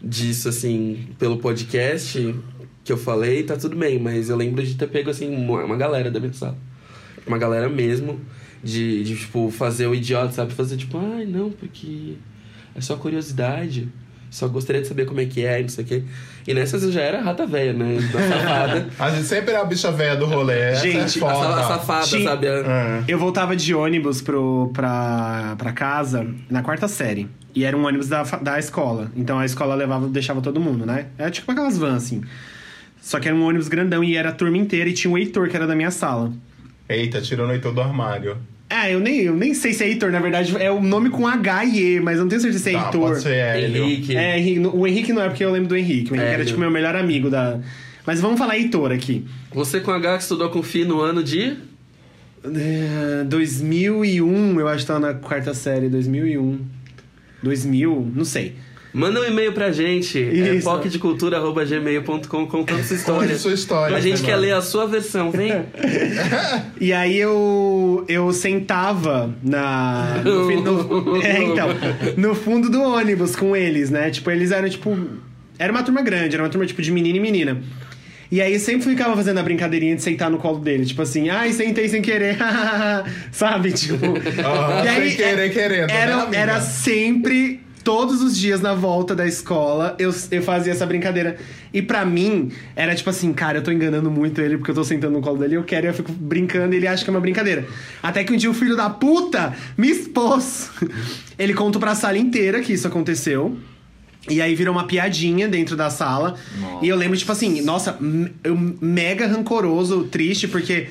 Disso, 0.03 0.49
assim, 0.49 1.09
pelo 1.19 1.39
podcast 1.39 2.35
que 2.83 2.93
eu 2.93 2.97
falei, 2.97 3.43
tá 3.43 3.57
tudo 3.57 3.77
bem, 3.77 3.99
mas 3.99 4.31
eu 4.31 4.37
lembro 4.37 4.63
de 4.65 4.75
ter 4.75 4.89
pego, 4.89 5.11
assim, 5.11 5.35
uma, 5.35 5.77
galera 5.77 6.11
da 6.11 6.19
minha 6.19 6.33
sala. 6.33 6.57
Uma 7.27 7.39
galera 7.39 7.69
mesmo, 7.69 8.21
de, 8.65 9.05
de, 9.05 9.17
tipo, 9.17 9.51
fazer 9.51 9.87
o 9.87 9.95
idiota, 9.95 10.33
sabe? 10.33 10.53
Fazer, 10.53 10.77
tipo, 10.77 10.99
ai, 10.99 11.27
não, 11.27 11.51
porque 11.51 12.15
é 12.75 12.81
só 12.81 12.97
curiosidade. 12.97 13.89
Só 14.31 14.47
gostaria 14.47 14.81
de 14.81 14.87
saber 14.89 15.07
como 15.07 15.21
é 15.21 15.27
que 15.27 15.45
é, 15.45 15.61
não 15.61 15.69
sei 15.69 15.85
o 15.85 15.87
quê. 15.87 16.03
E 16.47 16.55
nessas 16.55 16.83
eu 16.85 16.93
já 16.93 17.01
era 17.01 17.21
rata 17.21 17.45
velha, 17.47 17.73
né? 17.73 17.99
Da 18.13 18.21
safada. 18.29 18.87
A 18.99 19.11
gente 19.11 19.25
sempre 19.27 19.55
é 19.55 19.57
a 19.57 19.65
bicha 19.65 19.91
velha 19.91 20.17
do 20.17 20.25
rolê. 20.27 20.59
Essa 20.71 20.83
Gente, 20.83 21.23
é 21.23 21.27
a, 21.27 21.33
a 21.33 21.63
safada, 21.69 22.07
Sim. 22.07 22.25
sabe? 22.25 22.47
A- 22.47 22.51
É. 22.53 23.05
Eu 23.09 23.19
voltava 23.19 23.57
de 23.57 23.75
ônibus 23.75 24.23
pro, 24.23 24.71
pra, 24.73 25.57
pra 25.59 25.73
casa 25.73 26.27
na 26.49 26.63
quarta 26.63 26.87
série. 26.87 27.29
E 27.55 27.65
era 27.65 27.77
um 27.77 27.85
ônibus 27.85 28.07
da, 28.09 28.23
da 28.23 28.59
escola. 28.61 29.11
Então 29.17 29.37
a 29.39 29.45
escola 29.45 29.75
levava, 29.75 30.07
deixava 30.09 30.41
todo 30.41 30.61
mundo, 30.61 30.87
né? 30.87 31.07
Era 31.19 31.31
tipo 31.31 31.51
aquelas 31.51 31.77
vans, 31.77 32.05
assim. 32.05 32.23
Só 33.03 33.19
que 33.19 33.27
era 33.27 33.37
um 33.37 33.43
ônibus 33.45 33.67
grandão 33.67 34.05
e 34.05 34.15
era 34.17 34.29
a 34.29 34.33
turma 34.33 34.57
inteira 34.57 34.89
e 34.89 34.93
tinha 34.93 35.13
o 35.13 35.19
Heitor, 35.19 35.49
que 35.49 35.57
era 35.57 35.67
da 35.67 35.75
minha 35.75 35.91
sala. 35.91 36.31
Eita, 36.89 37.21
tirou 37.21 37.49
o 37.49 37.53
Heitor 37.53 37.73
do 37.75 37.81
armário. 37.81 38.37
É, 38.89 38.95
eu 38.95 39.01
nem, 39.01 39.21
eu 39.21 39.35
nem 39.37 39.53
sei 39.55 39.73
se 39.73 39.85
é 39.85 39.89
Heitor, 39.89 40.11
na 40.11 40.21
verdade. 40.21 40.57
É 40.59 40.71
o 40.71 40.81
nome 40.81 41.11
com 41.11 41.27
H 41.27 41.65
e 41.65 41.97
E, 41.97 42.01
mas 42.01 42.17
eu 42.17 42.23
não 42.23 42.29
tenho 42.29 42.41
certeza 42.41 42.63
se 42.65 42.71
é 42.71 42.73
Tá, 42.73 42.85
Heitor. 42.87 43.11
pode 43.11 43.23
ser 43.23 43.35
Hélio. 43.35 43.85
Henrique. 43.85 44.17
É, 44.17 44.39
Henrique- 44.39 44.67
o 44.67 44.87
Henrique 44.87 45.13
não 45.13 45.23
é 45.23 45.29
porque 45.29 45.45
eu 45.45 45.51
lembro 45.53 45.69
do 45.69 45.77
Henrique. 45.77 46.13
O 46.13 46.15
Henrique 46.17 46.31
É, 46.31 46.35
era 46.35 46.45
tipo 46.45 46.59
meu 46.59 46.71
melhor 46.71 46.95
amigo 46.97 47.29
da. 47.31 47.59
Mas 48.07 48.21
vamos 48.21 48.39
falar 48.39 48.57
Heitor 48.57 48.91
aqui. 48.93 49.25
Você 49.53 49.81
com 49.81 49.91
H 49.91 50.17
que 50.17 50.23
estudou 50.23 50.49
com 50.51 50.63
Fi 50.63 50.85
no 50.85 51.01
ano 51.01 51.23
de. 51.23 51.57
É, 52.43 53.25
2001, 53.25 54.59
eu 54.61 54.67
acho 54.69 54.81
que 54.81 54.87
tava 54.87 55.01
na 55.01 55.15
quarta 55.15 55.53
série, 55.55 55.89
2001. 55.89 56.59
2000, 57.43 58.11
não 58.15 58.25
sei. 58.25 58.55
Manda 58.93 59.21
um 59.21 59.25
e-mail 59.25 59.53
pra 59.53 59.71
gente, 59.71 60.19
é 60.19 60.55
Isso. 60.57 60.65
pocketcultura.gmail.com 60.69 62.47
contando 62.47 62.83
sua 62.83 62.97
história. 62.97 63.29
Conte 63.29 63.39
sua 63.41 63.53
história, 63.53 63.97
A 63.97 64.01
gente 64.01 64.23
quer 64.23 64.37
ler 64.37 64.53
a 64.53 64.61
sua 64.61 64.87
versão, 64.87 65.31
vem. 65.31 65.53
E 66.81 66.93
aí 66.93 67.17
eu, 67.19 68.05
eu 68.09 68.33
sentava 68.33 69.33
na. 69.43 70.21
No, 70.25 70.61
no- 70.61 71.23
é, 71.23 71.43
então. 71.45 71.69
No 72.17 72.35
fundo 72.35 72.69
do 72.71 72.83
ônibus 72.83 73.37
com 73.37 73.55
eles, 73.55 73.91
né? 73.91 74.11
Tipo, 74.11 74.31
eles 74.31 74.51
eram 74.51 74.69
tipo. 74.69 74.97
Era 75.59 75.71
uma 75.73 75.83
turma 75.83 76.03
grande, 76.03 76.35
era 76.35 76.43
uma 76.43 76.49
turma 76.49 76.67
tipo 76.67 76.81
de 76.83 76.91
menino 76.91 77.17
e 77.19 77.21
menina. 77.21 77.63
E 78.33 78.41
aí 78.41 78.59
sempre 78.61 78.89
ficava 78.89 79.15
fazendo 79.17 79.39
a 79.39 79.43
brincadeirinha 79.43 79.95
de 79.97 80.03
sentar 80.03 80.31
no 80.31 80.39
colo 80.39 80.61
dele, 80.61 80.87
tipo 80.87 81.03
assim, 81.03 81.29
ai, 81.29 81.53
sentei 81.53 81.89
sem 81.89 82.01
querer, 82.01 82.37
sabe? 83.33 83.73
Tipo. 83.73 84.07
E 84.85 84.89
aí, 84.89 85.09
sem 85.11 85.17
querer, 85.17 85.53
querendo, 85.53 85.89
né, 85.89 85.97
Era, 86.01 86.15
amiga? 86.23 86.37
era 86.39 86.61
sempre. 86.61 87.61
Todos 87.83 88.23
os 88.23 88.37
dias 88.37 88.61
na 88.61 88.75
volta 88.75 89.15
da 89.15 89.27
escola, 89.27 89.97
eu, 89.99 90.15
eu 90.31 90.43
fazia 90.43 90.73
essa 90.73 90.85
brincadeira. 90.85 91.39
E 91.73 91.81
pra 91.81 92.05
mim, 92.05 92.53
era 92.77 92.95
tipo 92.95 93.09
assim, 93.09 93.33
cara, 93.33 93.59
eu 93.59 93.63
tô 93.63 93.71
enganando 93.71 94.11
muito 94.11 94.41
ele 94.41 94.59
porque 94.59 94.71
eu 94.71 94.75
tô 94.75 94.85
sentando 94.85 95.15
no 95.15 95.23
colo 95.23 95.39
dele, 95.39 95.57
eu 95.57 95.65
quero 95.65 95.87
e 95.87 95.89
eu 95.89 95.95
fico 95.95 96.13
brincando 96.13 96.75
e 96.75 96.77
ele 96.77 96.87
acha 96.87 97.03
que 97.03 97.11
é 97.11 97.13
uma 97.13 97.21
brincadeira. 97.21 97.67
Até 98.03 98.23
que 98.23 98.33
um 98.33 98.37
dia 98.37 98.51
o 98.51 98.55
filho 98.55 98.77
da 98.77 98.91
puta 98.91 99.55
me 99.79 99.89
expôs. 99.89 100.71
Ele 101.39 101.55
contou 101.55 101.81
pra 101.81 101.95
sala 101.95 102.19
inteira 102.19 102.61
que 102.61 102.73
isso 102.73 102.87
aconteceu. 102.87 103.57
E 104.29 104.43
aí 104.43 104.55
virou 104.55 104.75
uma 104.75 104.85
piadinha 104.85 105.49
dentro 105.49 105.75
da 105.75 105.89
sala. 105.89 106.37
Nossa. 106.61 106.85
E 106.85 106.89
eu 106.89 106.97
lembro, 106.97 107.17
tipo 107.17 107.33
assim, 107.33 107.63
nossa, 107.63 107.99
eu 108.45 108.55
mega 108.55 109.27
rancoroso, 109.27 110.05
triste, 110.05 110.47
porque 110.47 110.89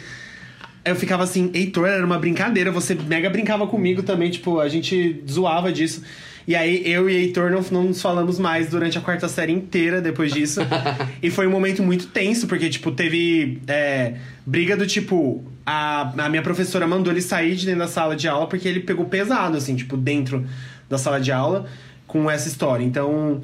eu 0.83 0.95
ficava 0.95 1.23
assim, 1.23 1.51
Heitor, 1.53 1.87
era 1.87 2.03
uma 2.03 2.17
brincadeira, 2.17 2.71
você 2.71 2.95
mega 2.95 3.29
brincava 3.29 3.67
comigo 3.67 4.01
também, 4.01 4.31
tipo, 4.31 4.59
a 4.59 4.67
gente 4.67 5.23
zoava 5.29 5.71
disso. 5.71 6.01
E 6.50 6.56
aí 6.56 6.82
eu 6.84 7.08
e 7.08 7.14
Heitor 7.16 7.52
não, 7.52 7.62
não 7.70 7.84
nos 7.84 8.02
falamos 8.02 8.39
mais 8.39 8.72
durante 8.72 8.97
a 8.97 9.02
quarta 9.02 9.28
série 9.28 9.52
inteira 9.54 10.02
depois 10.02 10.34
disso. 10.34 10.62
e 11.22 11.30
foi 11.30 11.45
um 11.45 11.52
momento 11.52 11.84
muito 11.84 12.08
tenso, 12.08 12.47
porque, 12.47 12.68
tipo, 12.72 12.91
teve 12.91 13.62
é, 13.68 14.16
briga 14.47 14.76
do 14.76 14.88
tipo. 14.88 15.43
A, 15.64 16.12
a 16.26 16.28
minha 16.28 16.41
professora 16.41 16.88
mandou 16.88 17.14
ele 17.14 17.22
sair 17.22 17.56
de 17.56 17.68
dentro 17.68 17.82
da 17.82 17.88
sala 17.88 18.16
de 18.16 18.28
aula 18.28 18.47
porque 18.47 18.68
ele 18.68 18.80
pegou 18.80 19.06
pesado, 19.06 19.58
assim, 19.58 19.76
tipo, 19.76 19.95
dentro 19.95 20.43
da 20.89 20.97
sala 20.97 21.20
de 21.22 21.32
aula 21.32 21.68
com 22.08 22.28
essa 22.32 22.47
história. 22.47 22.84
Então. 22.84 23.41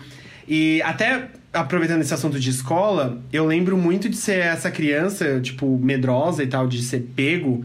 E 0.47 0.81
até 0.81 1.29
aproveitando 1.53 2.01
esse 2.01 2.13
assunto 2.13 2.39
de 2.39 2.49
escola, 2.49 3.21
eu 3.31 3.45
lembro 3.45 3.77
muito 3.77 4.09
de 4.09 4.17
ser 4.17 4.39
essa 4.39 4.71
criança, 4.71 5.39
tipo, 5.41 5.77
medrosa 5.77 6.41
e 6.41 6.47
tal, 6.47 6.67
de 6.67 6.81
ser 6.81 7.01
pego 7.15 7.63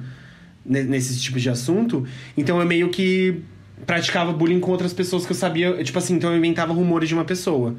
ne- 0.66 0.82
nesse 0.82 1.18
tipo 1.18 1.40
de 1.40 1.48
assunto. 1.48 2.06
Então 2.36 2.60
eu 2.60 2.66
meio 2.66 2.90
que 2.90 3.42
praticava 3.86 4.32
bullying 4.32 4.60
com 4.60 4.70
outras 4.70 4.92
pessoas 4.92 5.24
que 5.26 5.32
eu 5.32 5.36
sabia. 5.36 5.82
Tipo 5.84 5.98
assim, 5.98 6.14
então 6.14 6.30
eu 6.30 6.36
inventava 6.38 6.72
rumores 6.72 7.08
de 7.08 7.14
uma 7.14 7.24
pessoa. 7.24 7.74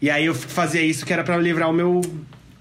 E 0.00 0.10
aí 0.10 0.26
eu 0.26 0.34
fazia 0.34 0.82
isso 0.82 1.04
que 1.06 1.12
era 1.12 1.22
pra 1.24 1.36
livrar 1.36 1.70
o 1.70 1.72
meu. 1.72 2.00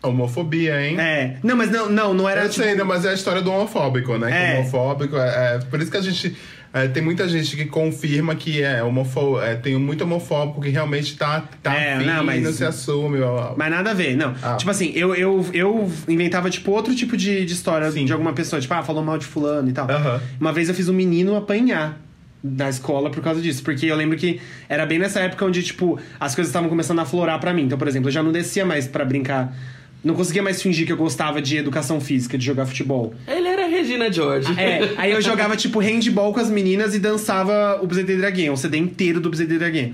Homofobia, 0.04 0.82
hein? 0.84 1.00
É. 1.00 1.38
Não, 1.44 1.56
mas 1.56 1.70
não, 1.70 1.88
não, 1.90 2.14
não 2.14 2.28
era 2.28 2.44
Eu 2.44 2.50
tipo. 2.50 2.64
sei, 2.64 2.74
né, 2.76 2.84
mas 2.84 3.06
é 3.06 3.10
a 3.10 3.14
história 3.14 3.40
do 3.42 3.52
homofóbico, 3.52 4.18
né? 4.18 4.32
Que 4.32 4.34
É. 4.38 4.56
o 4.56 4.60
homofóbico 4.62 5.16
é, 5.16 5.56
é- 5.56 5.60
Por 5.70 5.80
isso 5.80 5.92
que 5.92 5.98
a 5.98 6.02
gente. 6.02 6.36
é, 6.74 6.88
tem 6.88 7.04
muita 7.04 7.30
gente 7.30 7.56
que 7.56 7.66
confirma 7.66 8.34
que 8.34 8.64
é 8.64 8.82
homofóbico. 8.82 9.40
É, 9.42 9.54
tem 9.56 9.78
muito 9.78 10.04
homofóbico 10.04 10.60
que 10.60 10.70
realmente 10.70 11.16
tá, 11.18 11.44
tá 11.62 11.76
É, 11.76 11.94
afim 11.98 12.06
não, 12.06 12.24
mas- 12.24 12.42
não 12.44 12.52
se 12.52 12.66
assume. 12.66 13.20
blá, 13.20 13.28
blá, 13.32 13.42
blá. 13.42 13.54
Mas 13.58 13.70
nada 13.70 13.92
a 13.92 13.94
ver, 13.94 14.16
não. 14.18 14.34
Ah. 14.42 14.56
Tipo 14.56 14.72
assim, 14.72 14.92
eu, 14.96 15.14
eu, 15.14 15.46
eu 15.54 15.92
inventava, 16.08 16.50
tipo, 16.50 16.72
outro 16.72 16.96
tipo 16.96 17.16
de, 17.16 17.46
de 17.46 17.54
história 17.54 17.92
Sim. 17.92 18.06
de 18.06 18.12
alguma 18.12 18.34
pessoa. 18.34 18.60
Tipo, 18.60 18.74
ah, 18.74 18.82
falou 18.82 19.04
mal 19.04 19.20
de 19.20 19.26
fulano 19.28 19.70
e 19.70 19.74
tal. 19.74 19.88
Aham. 19.88 20.20
Uma 20.40 20.52
vez 20.52 20.68
eu 20.68 20.74
fiz 20.74 20.90
um 20.90 20.94
menino 20.94 21.36
apanhar 21.36 22.00
da 22.44 22.70
escola 22.70 23.10
por 23.12 23.22
causa 23.24 23.42
disso. 23.42 23.64
Porque 23.64 23.86
eu 23.86 23.96
lembro 23.96 24.18
que 24.18 24.40
era 24.70 24.86
bem 24.86 24.98
nessa 25.00 25.20
época 25.20 25.46
onde, 25.46 25.62
tipo, 25.64 26.00
as 26.20 26.34
coisas 26.36 26.50
estavam 26.50 26.70
começando 26.70 27.00
a 27.00 27.06
florar 27.06 27.40
pra 27.40 27.54
mim. 27.54 27.64
Então, 27.64 27.78
por 27.78 27.88
exemplo, 27.88 28.10
eu 28.10 28.14
já 28.14 28.24
não 28.24 28.32
descia 28.32 28.66
mais 28.66 28.88
pra 28.88 29.06
brincar. 29.06 29.56
Não 30.04 30.16
conseguia 30.16 30.42
mais 30.42 30.60
fingir 30.60 30.88
que 30.88 30.92
eu 30.92 30.98
gostava 30.98 31.40
de 31.40 31.58
educação 31.58 32.02
física, 32.02 32.36
de 32.36 32.44
jogar 32.44 32.66
futebol. 32.66 33.14
Ele 33.28 33.48
era 33.48 33.68
Regina 33.68 34.12
George. 34.12 34.52
É, 34.60 34.94
aí 34.98 35.12
eu 35.12 35.22
jogava, 35.22 35.56
tipo, 35.56 35.78
handball 35.80 36.34
com 36.34 36.40
as 36.40 36.50
meninas 36.50 36.96
e 36.96 37.00
dançava 37.00 37.80
o 37.84 37.86
Bzd 37.86 38.18
Draguinha, 38.18 38.52
o 38.52 38.58
CD 38.58 38.78
inteiro 38.80 39.20
do 39.22 39.30
Bzd 39.30 39.60
Draguinha. 39.60 39.94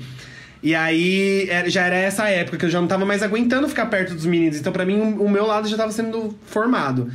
E 0.64 0.74
aí, 0.74 1.48
era- 1.50 1.70
já 1.70 1.86
era 1.86 1.96
essa 1.98 2.28
época 2.30 2.56
que 2.58 2.66
eu 2.66 2.70
já 2.70 2.80
não 2.80 2.88
tava 2.88 3.06
mais 3.06 3.22
aguentando 3.22 3.68
ficar 3.68 3.86
perto 3.88 4.14
dos 4.16 4.26
meninos. 4.26 4.58
Então, 4.58 4.72
pra 4.72 4.86
mim, 4.86 4.98
o 4.98 5.26
o 5.26 5.30
meu 5.30 5.46
lado 5.46 5.68
já 5.68 5.76
tava 5.76 5.92
sendo 5.92 6.34
formado. 6.46 7.12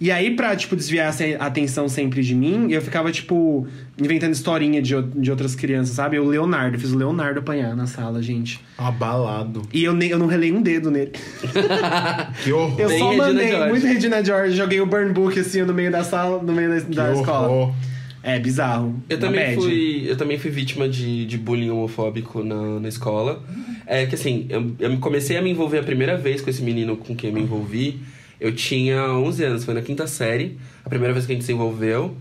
E 0.00 0.12
aí, 0.12 0.36
pra, 0.36 0.54
tipo, 0.54 0.76
desviar 0.76 1.08
essa 1.08 1.24
atenção 1.40 1.88
sempre 1.88 2.22
de 2.22 2.32
mim, 2.32 2.70
eu 2.70 2.80
ficava, 2.80 3.10
tipo, 3.10 3.66
inventando 4.00 4.32
historinha 4.32 4.80
de, 4.80 4.94
de 5.02 5.28
outras 5.30 5.56
crianças, 5.56 5.96
sabe? 5.96 6.18
O 6.20 6.24
Leonardo, 6.24 6.76
eu 6.76 6.80
fiz 6.80 6.92
o 6.92 6.96
Leonardo 6.96 7.40
apanhar 7.40 7.74
na 7.74 7.86
sala, 7.86 8.22
gente. 8.22 8.60
Abalado. 8.78 9.62
E 9.72 9.82
eu, 9.82 9.92
nem, 9.92 10.10
eu 10.10 10.18
não 10.18 10.26
relei 10.28 10.52
um 10.52 10.62
dedo 10.62 10.88
nele. 10.90 11.10
Que 12.44 12.52
horror. 12.52 12.78
Eu 12.80 12.88
Bem 12.88 12.98
só 12.98 13.12
mandei, 13.16 13.48
George. 13.48 13.68
muito 13.70 13.86
Regina 13.86 14.24
George, 14.24 14.56
joguei 14.56 14.80
o 14.80 14.86
burn 14.86 15.12
book, 15.12 15.38
assim, 15.38 15.62
no 15.62 15.74
meio 15.74 15.90
da 15.90 16.04
sala, 16.04 16.42
no 16.42 16.52
meio 16.52 16.68
da, 16.70 16.80
Que 16.80 16.94
da 16.94 17.12
escola. 17.12 17.48
horror. 17.48 17.74
É, 18.22 18.38
bizarro. 18.38 19.02
Eu 19.08 19.18
também, 19.18 19.40
bad. 19.40 19.54
fui, 19.56 20.04
eu 20.06 20.16
também 20.16 20.38
fui 20.38 20.50
vítima 20.50 20.88
de, 20.88 21.24
de 21.26 21.38
bullying 21.38 21.70
homofóbico 21.70 22.42
na, 22.44 22.78
na 22.80 22.88
escola. 22.88 23.42
É 23.86 24.06
que 24.06 24.14
assim, 24.14 24.46
eu, 24.48 24.72
eu 24.78 24.96
comecei 24.98 25.36
a 25.36 25.42
me 25.42 25.50
envolver 25.50 25.78
a 25.78 25.82
primeira 25.82 26.16
vez 26.16 26.40
com 26.40 26.50
esse 26.50 26.62
menino 26.62 26.96
com 26.96 27.16
quem 27.16 27.30
eu 27.30 27.34
me 27.34 27.40
envolvi. 27.42 28.00
Eu 28.40 28.54
tinha 28.54 29.02
11 29.12 29.44
anos, 29.44 29.64
foi 29.64 29.74
na 29.74 29.82
quinta 29.82 30.06
série, 30.06 30.58
a 30.84 30.88
primeira 30.88 31.12
vez 31.12 31.26
que 31.26 31.32
a 31.32 31.34
gente 31.34 31.44
se 31.44 31.52
envolveu. 31.52 32.16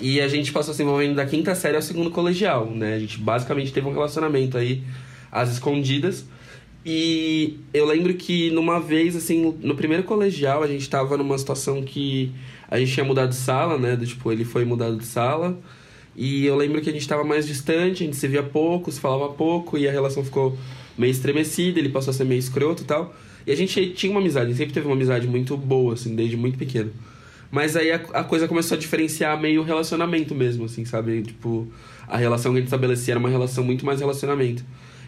E 0.00 0.20
a 0.20 0.28
gente 0.28 0.52
passou 0.52 0.72
se 0.72 0.82
envolvendo 0.82 1.16
da 1.16 1.26
quinta 1.26 1.54
série 1.54 1.76
ao 1.76 1.82
segundo 1.82 2.10
colegial, 2.10 2.70
né? 2.70 2.94
A 2.94 2.98
gente 2.98 3.18
basicamente 3.18 3.72
teve 3.72 3.86
um 3.86 3.92
relacionamento 3.92 4.56
aí 4.56 4.82
às 5.30 5.50
escondidas. 5.50 6.24
E 6.86 7.58
eu 7.74 7.84
lembro 7.84 8.14
que 8.14 8.50
numa 8.50 8.80
vez, 8.80 9.16
assim, 9.16 9.54
no 9.60 9.74
primeiro 9.74 10.04
colegial, 10.04 10.62
a 10.62 10.68
gente 10.68 10.88
tava 10.88 11.16
numa 11.16 11.36
situação 11.36 11.82
que 11.82 12.32
a 12.70 12.78
gente 12.78 12.92
tinha 12.92 13.04
mudado 13.04 13.30
de 13.30 13.36
sala, 13.36 13.76
né? 13.76 13.96
Do, 13.96 14.06
tipo, 14.06 14.30
ele 14.30 14.44
foi 14.44 14.64
mudado 14.64 14.96
de 14.96 15.04
sala. 15.04 15.58
E 16.16 16.46
eu 16.46 16.56
lembro 16.56 16.80
que 16.80 16.88
a 16.88 16.92
gente 16.92 17.06
tava 17.06 17.24
mais 17.24 17.46
distante, 17.46 18.02
a 18.02 18.06
gente 18.06 18.16
se 18.16 18.26
via 18.28 18.42
pouco, 18.42 18.90
se 18.90 19.00
falava 19.00 19.32
pouco, 19.32 19.76
e 19.76 19.88
a 19.88 19.92
relação 19.92 20.24
ficou 20.24 20.56
meio 20.96 21.10
estremecida, 21.10 21.78
ele 21.78 21.88
passou 21.88 22.10
a 22.10 22.14
ser 22.14 22.24
meio 22.24 22.38
escroto 22.38 22.82
e 22.82 22.86
tal. 22.86 23.14
E 23.46 23.52
a 23.52 23.56
gente 23.56 23.90
tinha 23.90 24.10
uma 24.10 24.20
amizade, 24.20 24.54
sempre 24.54 24.74
teve 24.74 24.86
uma 24.86 24.94
amizade 24.94 25.26
muito 25.26 25.56
boa, 25.56 25.94
assim, 25.94 26.14
desde 26.14 26.36
muito 26.36 26.58
pequeno. 26.58 26.90
Mas 27.50 27.76
aí 27.76 27.90
a, 27.90 27.96
a 28.12 28.24
coisa 28.24 28.46
começou 28.46 28.76
a 28.76 28.80
diferenciar 28.80 29.40
meio 29.40 29.62
o 29.62 29.64
relacionamento 29.64 30.34
mesmo, 30.34 30.66
assim, 30.66 30.84
sabe? 30.84 31.22
Tipo, 31.22 31.66
a 32.06 32.16
relação 32.16 32.52
que 32.52 32.58
a 32.58 32.60
gente 32.60 32.68
estabelecia 32.68 33.12
era 33.12 33.18
uma 33.18 33.30
relação 33.30 33.64
muito 33.64 33.86
mais 33.86 34.00
relacionamento. 34.00 34.62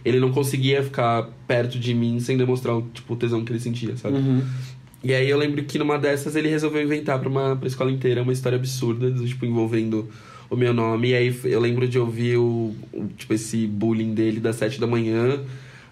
Ele 0.05 0.19
não 0.19 0.33
conseguia 0.33 0.83
ficar 0.83 1.29
perto 1.47 1.79
de 1.79 1.93
mim 1.93 2.19
sem 2.21 2.39
demonstrar 2.39 2.77
o, 2.77 2.83
tipo, 2.95 3.13
o 3.13 3.17
tesão 3.17 3.45
que 3.45 3.53
ele 3.53 3.61
sentia, 3.61 3.97
sabe? 3.97 4.17
Uhum. 4.17 4.43
E 5.03 5.15
aí 5.15 5.29
eu 5.29 5.39
lembro 5.39 5.63
que 5.65 5.79
numa 5.79 5.99
dessas 5.99 6.37
ele 6.37 6.49
resolveu 6.49 6.83
inventar 6.83 7.19
pra, 7.19 7.29
uma, 7.29 7.57
pra 7.57 7.67
escola 7.67 7.91
inteira 7.91 8.23
uma 8.23 8.33
história 8.33 8.57
absurda, 8.57 9.11
tipo, 9.25 9.45
envolvendo 9.45 10.09
o 10.49 10.57
meu 10.57 10.73
nome. 10.73 11.11
E 11.11 11.15
aí 11.15 11.41
eu 11.45 11.61
lembro 11.61 11.87
de 11.87 11.99
ouvir 11.99 12.37
o, 12.37 12.75
o, 12.93 13.07
tipo, 13.17 13.35
esse 13.35 13.67
bullying 13.67 14.15
dele 14.15 14.41
das 14.41 14.57
sete 14.57 14.81
da 14.81 14.87
manhã 14.87 15.41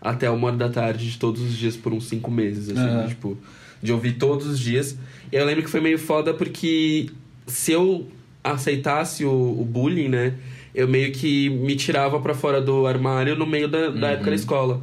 até 0.00 0.30
uma 0.30 0.48
hora 0.48 0.56
da 0.56 0.68
tarde 0.68 1.10
de 1.10 1.18
todos 1.18 1.42
os 1.42 1.56
dias 1.56 1.76
por 1.76 1.92
uns 1.92 2.08
cinco 2.08 2.30
meses, 2.30 2.68
assim, 2.70 2.88
Aham. 2.88 3.06
tipo, 3.08 3.38
de 3.82 3.92
ouvir 3.92 4.12
todos 4.12 4.46
os 4.46 4.58
dias. 4.58 4.96
E 5.32 5.36
eu 5.36 5.44
lembro 5.44 5.62
que 5.62 5.70
foi 5.70 5.80
meio 5.80 5.98
foda 5.98 6.32
porque 6.34 7.10
se 7.46 7.72
eu 7.72 8.06
aceitasse 8.42 9.24
o, 9.24 9.60
o 9.60 9.64
bullying, 9.64 10.08
né, 10.08 10.34
eu 10.74 10.86
meio 10.86 11.12
que 11.12 11.48
me 11.50 11.74
tirava 11.76 12.20
pra 12.20 12.34
fora 12.34 12.60
do 12.60 12.86
armário 12.86 13.36
no 13.36 13.46
meio 13.46 13.68
da, 13.68 13.90
da 13.90 14.10
época 14.10 14.30
da 14.30 14.36
escola. 14.36 14.82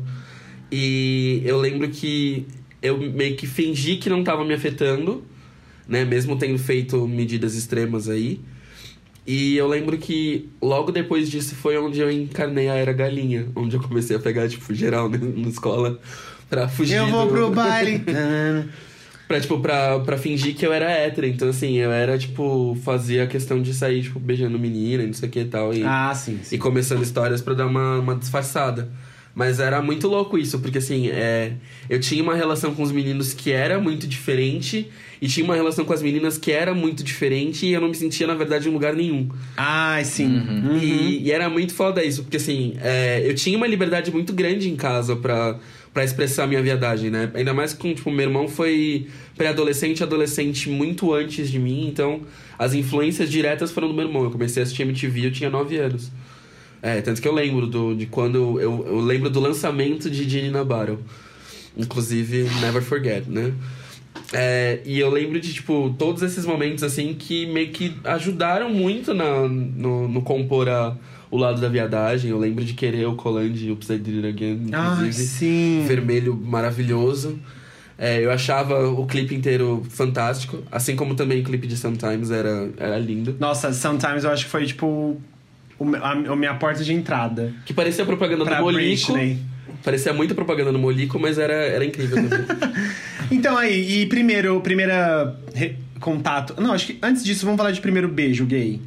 E 0.72 1.42
eu 1.46 1.60
lembro 1.60 1.88
que 1.90 2.46
eu 2.82 2.98
meio 2.98 3.36
que 3.36 3.48
fingi 3.48 3.98
que 3.98 4.10
não 4.10 4.24
tava 4.24 4.44
me 4.44 4.54
afetando, 4.54 5.24
né? 5.88 6.04
Mesmo 6.04 6.38
tendo 6.38 6.58
feito 6.58 7.08
medidas 7.08 7.56
extremas 7.56 8.10
aí. 8.10 8.40
E 9.28 9.58
eu 9.58 9.68
lembro 9.68 9.98
que 9.98 10.50
logo 10.62 10.92
depois 10.92 11.30
disso 11.30 11.56
foi 11.56 11.78
onde 11.78 12.00
eu 12.00 12.12
encarnei 12.12 12.70
a 12.70 12.76
Era 12.76 12.94
Galinha. 12.94 13.48
Onde 13.56 13.76
eu 13.76 13.82
comecei 13.82 14.16
a 14.16 14.20
pegar, 14.20 14.48
tipo, 14.48 14.74
geral 14.74 15.10
né, 15.10 15.20
na 15.20 15.48
escola 15.50 16.00
pra 16.50 16.68
fugir 16.68 16.96
Eu 16.98 17.08
vou 17.08 17.26
do- 17.26 17.32
pro 17.32 17.50
baile. 17.56 18.04
Pra, 19.28 19.42
tipo, 19.42 19.60
pra, 19.60 20.00
pra 20.02 20.18
fingir 20.20 20.54
que 20.56 20.64
eu 20.66 20.72
era 20.72 20.88
hétero. 20.92 21.26
Então, 21.26 21.50
assim, 21.50 21.74
eu 21.78 21.92
era, 21.92 22.16
tipo, 22.18 22.78
fazia 22.86 23.24
a 23.24 23.28
questão 23.28 23.60
de 23.60 23.74
sair, 23.74 24.04
tipo, 24.04 24.20
beijando 24.20 24.60
menina 24.60 25.02
e 25.02 25.08
não 25.08 25.14
sei 25.14 25.28
o 25.28 25.32
que 25.32 25.40
e 25.40 25.46
tal. 25.46 25.74
E, 25.74 25.82
ah, 25.84 26.14
sim, 26.14 26.40
sim. 26.44 26.56
e 26.56 26.60
começando 26.60 27.02
histórias 27.02 27.42
pra 27.42 27.56
dar 27.56 27.66
uma, 27.66 27.98
uma 27.98 28.16
disfarçada. 28.16 28.88
Mas 29.36 29.60
era 29.60 29.82
muito 29.82 30.08
louco 30.08 30.38
isso, 30.38 30.60
porque 30.60 30.78
assim, 30.78 31.10
é, 31.10 31.52
eu 31.90 32.00
tinha 32.00 32.24
uma 32.24 32.34
relação 32.34 32.74
com 32.74 32.82
os 32.82 32.92
meninos 32.92 33.34
que 33.34 33.52
era 33.52 33.78
muito 33.78 34.08
diferente, 34.08 34.90
e 35.22 35.28
tinha 35.28 35.44
uma 35.44 35.56
relação 35.56 35.84
com 35.84 35.92
as 35.92 36.02
meninas 36.02 36.38
que 36.38 36.54
era 36.54 36.74
muito 36.74 37.04
diferente, 37.04 37.66
e 37.66 37.74
eu 37.74 37.82
não 37.82 37.90
me 37.90 37.96
sentia, 37.96 38.26
na 38.26 38.34
verdade, 38.34 38.70
em 38.70 38.72
lugar 38.72 38.94
nenhum. 38.94 39.28
Ai, 39.58 40.06
sim. 40.06 40.26
Uhum. 40.26 40.78
E, 40.78 41.24
e 41.24 41.32
era 41.34 41.50
muito 41.50 41.74
foda 41.74 42.02
isso, 42.02 42.24
porque 42.24 42.38
assim, 42.38 42.76
é, 42.82 43.24
eu 43.26 43.36
tinha 43.36 43.58
uma 43.58 43.68
liberdade 43.68 44.10
muito 44.10 44.32
grande 44.32 44.70
em 44.70 44.76
casa 44.78 45.18
pra, 45.18 45.60
pra 45.94 46.06
expressar 46.06 46.46
a 46.46 46.48
minha 46.48 46.62
viadagem, 46.62 47.10
né? 47.10 47.30
Ainda 47.34 47.54
mais 47.54 47.74
com, 47.74 47.94
tipo, 47.94 48.10
meu 48.10 48.28
irmão 48.28 48.48
foi 48.48 49.08
pré-adolescente 49.36 50.00
e 50.00 50.04
adolescente 50.04 50.70
muito 50.70 51.14
antes 51.14 51.52
de 51.52 51.60
mim, 51.60 51.88
então 51.90 52.22
as 52.58 52.74
influências 52.74 53.30
diretas 53.30 53.70
foram 53.70 53.90
do 53.90 53.94
meu 53.94 54.06
irmão. 54.06 54.24
Eu 54.24 54.32
comecei 54.32 54.62
a 54.62 54.64
assistir 54.64 54.84
MTV, 54.84 55.28
eu 55.28 55.32
tinha 55.32 55.50
9 55.50 55.78
anos. 55.78 56.10
É, 56.82 57.02
tanto 57.02 57.22
que 57.22 57.28
eu 57.28 57.34
lembro 57.34 57.66
do, 57.68 57.96
de 57.96 58.06
quando. 58.06 58.60
Eu, 58.60 58.86
eu 58.88 59.00
lembro 59.00 59.30
do 59.30 59.40
lançamento 59.40 60.10
de 60.10 60.28
Ginny 60.30 60.50
na 60.50 60.64
Battle. 60.64 61.00
Inclusive, 61.78 62.44
Never 62.62 62.82
Forget, 62.82 63.26
né? 63.28 63.54
É, 64.34 64.80
e 64.86 65.00
eu 65.00 65.10
lembro 65.10 65.40
de, 65.40 65.54
tipo, 65.54 65.94
todos 65.98 66.22
esses 66.22 66.46
momentos, 66.46 66.84
assim, 66.84 67.14
que 67.14 67.46
meio 67.48 67.70
que 67.70 67.96
ajudaram 68.04 68.70
muito 68.70 69.14
na, 69.14 69.48
no, 69.48 70.08
no 70.08 70.22
compor 70.22 70.70
a, 70.70 70.96
o 71.30 71.38
lado 71.38 71.60
da 71.60 71.68
viadagem. 71.68 72.32
Eu 72.32 72.40
lembro 72.40 72.64
de 72.64 72.74
querer 72.74 73.06
o 73.08 73.16
Coland 73.16 73.72
Upside 73.72 74.00
Down 74.00 74.30
Again, 74.30 74.70
Ah, 74.72 74.94
inclusive. 75.00 75.14
sim. 75.28 75.86
Vermelho 75.88 76.36
maravilhoso. 76.36 77.38
É, 77.98 78.24
eu 78.24 78.32
achava 78.32 78.88
o 78.90 79.06
clipe 79.06 79.34
inteiro 79.36 79.86
fantástico. 79.90 80.64
Assim 80.72 80.96
como 80.96 81.16
também 81.16 81.42
o 81.42 81.44
clipe 81.44 81.68
de 81.68 81.78
Sometimes 81.78 82.32
era, 82.32 82.70
era 82.78 82.98
lindo. 82.98 83.36
Nossa, 83.40 83.72
Sometimes 83.74 84.24
eu 84.24 84.32
acho 84.32 84.46
que 84.46 84.52
foi, 84.52 84.66
tipo, 84.66 84.86
o 84.86 85.22
a, 86.02 86.12
a 86.12 86.36
minha 86.36 86.54
porta 86.56 86.84
de 86.84 86.94
entrada. 86.94 87.54
Que 87.66 87.74
parecia 87.74 88.06
propaganda 88.06 88.44
Pra 88.46 88.58
do 88.58 88.64
Molico. 88.64 89.14
Britney. 89.14 89.40
Parecia 89.84 90.14
muita 90.14 90.34
propaganda 90.34 90.72
no 90.72 90.80
Molico, 90.80 91.20
mas 91.20 91.38
era, 91.38 91.54
era 91.54 91.84
incrível 91.86 92.16
também. 92.28 92.46
Então 93.32 93.58
aí, 93.58 94.02
e 94.02 94.06
primeiro, 94.06 94.62
primeira 94.62 95.36
re- 95.56 95.78
contato. 96.00 96.62
Não, 96.62 96.74
acho 96.74 96.86
que 96.86 97.00
antes 97.02 97.24
disso 97.24 97.44
vamos 97.44 97.58
falar 97.58 97.72
de 97.72 97.82
primeiro 97.82 98.08
beijo 98.08 98.46
gay. 98.46 98.80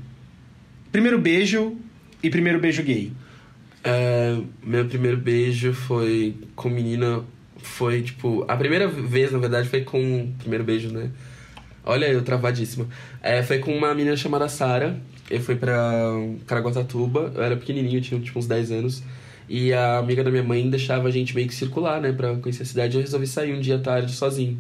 Primeiro 0.93 1.18
beijo 1.18 1.76
e 2.22 2.30
primeiro 2.30 2.61
beijo 2.61 2.82
gay. 2.84 3.11
É, 3.82 4.39
meu 4.62 4.84
primeiro 4.86 5.16
beijo 5.16 5.72
foi 5.72 6.36
com 6.55 6.68
menina. 6.68 7.22
Foi 7.61 8.01
tipo. 8.03 8.45
A 8.47 8.57
primeira 8.57 8.86
vez, 8.86 9.32
na 9.32 9.39
verdade, 9.41 9.68
foi 9.68 9.80
com. 9.80 10.32
Primeiro 10.39 10.62
beijo, 10.62 10.89
né? 10.93 11.11
Olha, 11.84 12.07
eu 12.07 12.22
travadíssima. 12.22 12.86
É, 13.20 13.43
foi 13.43 13.59
com 13.59 13.76
uma 13.76 13.93
menina 13.95 14.16
chamada 14.16 14.49
Sara. 14.49 14.97
Eu 15.31 15.41
fui 15.41 15.57
pra 15.57 16.12
Caraguatatuba. 16.47 17.33
Eu 17.35 17.43
era 17.43 17.57
pequenininho, 17.57 18.01
tinha 18.01 18.20
tipo 18.20 18.39
uns 18.39 18.47
10 18.47 18.72
anos. 18.72 19.03
E 19.49 19.72
a 19.72 19.99
amiga 19.99 20.22
da 20.22 20.31
minha 20.31 20.43
mãe 20.43 20.68
deixava 20.68 21.09
a 21.09 21.11
gente 21.11 21.35
meio 21.35 21.49
que 21.49 21.55
circular, 21.55 22.01
né? 22.01 22.12
Pra 22.12 22.35
conhecer 22.37 22.62
a 22.62 22.66
cidade. 22.66 22.97
Eu 22.97 23.01
resolvi 23.01 23.26
sair 23.26 23.55
um 23.55 23.61
dia 23.61 23.79
tarde 23.79 24.12
sozinho. 24.12 24.59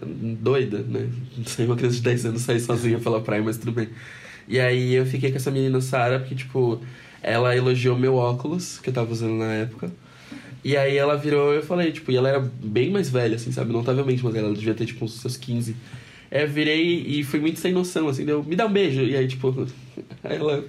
Doida, 0.00 0.78
né? 0.78 1.08
Sei 1.46 1.66
uma 1.66 1.76
criança 1.76 1.96
de 1.96 2.02
10 2.02 2.26
anos 2.26 2.42
sair 2.42 2.60
sozinha 2.60 2.98
pela 2.98 3.20
praia, 3.20 3.42
mas 3.42 3.58
tudo 3.58 3.72
bem. 3.72 3.88
E 4.46 4.58
aí 4.58 4.94
eu 4.94 5.04
fiquei 5.04 5.30
com 5.30 5.36
essa 5.36 5.50
menina 5.50 5.80
Sara, 5.80 6.20
porque, 6.20 6.34
tipo, 6.34 6.80
ela 7.22 7.54
elogiou 7.54 7.98
meu 7.98 8.14
óculos, 8.14 8.78
que 8.78 8.88
eu 8.88 8.94
tava 8.94 9.12
usando 9.12 9.34
na 9.34 9.52
época. 9.52 9.90
E 10.64 10.76
aí 10.76 10.96
ela 10.96 11.16
virou, 11.16 11.52
eu 11.52 11.62
falei, 11.62 11.92
tipo, 11.92 12.10
e 12.10 12.16
ela 12.16 12.28
era 12.28 12.40
bem 12.40 12.90
mais 12.90 13.10
velha, 13.10 13.36
assim, 13.36 13.52
sabe? 13.52 13.72
Notavelmente, 13.72 14.24
mas 14.24 14.34
ela 14.34 14.52
devia 14.54 14.74
ter, 14.74 14.86
tipo, 14.86 15.04
uns 15.04 15.20
seus 15.20 15.36
15. 15.36 15.76
Eu 16.30 16.46
virei 16.48 17.04
e 17.06 17.24
fui 17.24 17.40
muito 17.40 17.58
sem 17.58 17.72
noção, 17.72 18.08
assim, 18.08 18.24
deu, 18.24 18.42
me 18.44 18.54
dá 18.54 18.66
um 18.66 18.72
beijo. 18.72 19.02
E 19.02 19.16
aí, 19.16 19.26
tipo, 19.26 19.66
ela. 20.22 20.64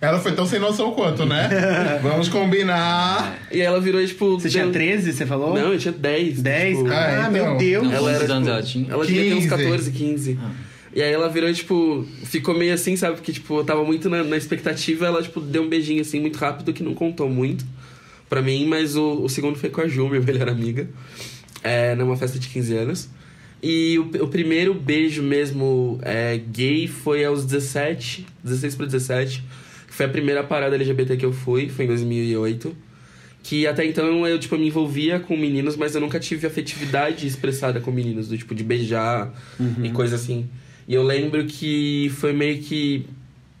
Ela 0.00 0.18
foi 0.18 0.32
tão 0.32 0.46
sem 0.46 0.58
noção 0.58 0.92
quanto, 0.92 1.26
né? 1.26 1.48
Vamos 2.02 2.28
combinar. 2.28 3.38
E 3.52 3.56
aí 3.56 3.60
ela 3.66 3.80
virou, 3.80 4.04
tipo. 4.04 4.40
Você 4.40 4.48
tinha 4.48 4.64
deu- 4.64 4.72
13, 4.72 5.12
você 5.12 5.26
falou? 5.26 5.54
Não, 5.54 5.72
eu 5.72 5.78
tinha 5.78 5.92
10. 5.92 6.40
10? 6.40 6.78
Tipo, 6.78 6.90
ah, 6.90 7.26
Ah, 7.26 7.30
meu 7.30 7.42
então. 7.44 7.56
Deus. 7.58 7.84
Não, 7.84 7.92
Ela 7.92 8.10
era, 8.12 8.20
tipo, 8.26 8.32
ela 8.48 8.62
tinha? 8.62 8.96
Uns 8.96 9.06
15. 9.06 9.48
14, 9.48 9.90
15. 9.92 10.38
E 10.92 11.00
aí 11.02 11.12
ela 11.12 11.28
virou, 11.28 11.52
tipo, 11.52 12.04
ficou 12.24 12.56
meio 12.58 12.74
assim, 12.74 12.96
sabe? 12.96 13.14
Porque, 13.16 13.30
tipo, 13.32 13.58
eu 13.58 13.64
tava 13.64 13.84
muito 13.84 14.08
na, 14.08 14.24
na 14.24 14.36
expectativa, 14.36 15.06
ela, 15.06 15.22
tipo, 15.22 15.38
deu 15.40 15.62
um 15.62 15.68
beijinho 15.68 16.00
assim, 16.00 16.18
muito 16.18 16.36
rápido, 16.36 16.72
que 16.72 16.82
não 16.82 16.94
contou 16.94 17.28
muito 17.28 17.64
pra 18.28 18.42
mim, 18.42 18.66
mas 18.66 18.96
o, 18.96 19.22
o 19.22 19.28
segundo 19.28 19.56
foi 19.56 19.70
com 19.70 19.82
a 19.82 19.86
Ju, 19.86 20.08
minha 20.08 20.20
melhor 20.22 20.48
amiga, 20.48 20.88
é, 21.62 21.94
numa 21.94 22.16
festa 22.16 22.38
de 22.40 22.48
15 22.48 22.76
anos. 22.76 23.08
E 23.62 23.98
o, 23.98 24.24
o 24.24 24.28
primeiro 24.28 24.72
beijo 24.72 25.22
mesmo 25.22 25.98
é, 26.02 26.38
gay 26.38 26.86
foi 26.86 27.24
aos 27.24 27.44
17, 27.44 28.26
16 28.42 28.74
pra 28.74 28.86
17. 28.86 29.44
que 29.86 29.94
Foi 29.94 30.06
a 30.06 30.08
primeira 30.08 30.42
parada 30.42 30.74
LGBT 30.76 31.16
que 31.16 31.24
eu 31.26 31.32
fui, 31.32 31.68
foi 31.68 31.84
em 31.84 31.88
2008. 31.88 32.74
Que 33.42 33.66
até 33.66 33.84
então 33.86 34.26
eu, 34.26 34.38
tipo, 34.38 34.56
me 34.56 34.66
envolvia 34.66 35.18
com 35.20 35.36
meninos, 35.36 35.76
mas 35.76 35.94
eu 35.94 36.00
nunca 36.00 36.18
tive 36.20 36.46
afetividade 36.46 37.26
expressada 37.26 37.80
com 37.80 37.90
meninos, 37.90 38.28
do 38.28 38.36
tipo, 38.36 38.54
de 38.54 38.62
beijar 38.62 39.32
Uhum. 39.58 39.84
e 39.84 39.90
coisa 39.90 40.16
assim. 40.16 40.48
E 40.86 40.94
eu 40.94 41.02
lembro 41.02 41.44
que 41.46 42.10
foi 42.16 42.32
meio 42.32 42.58
que. 42.58 43.06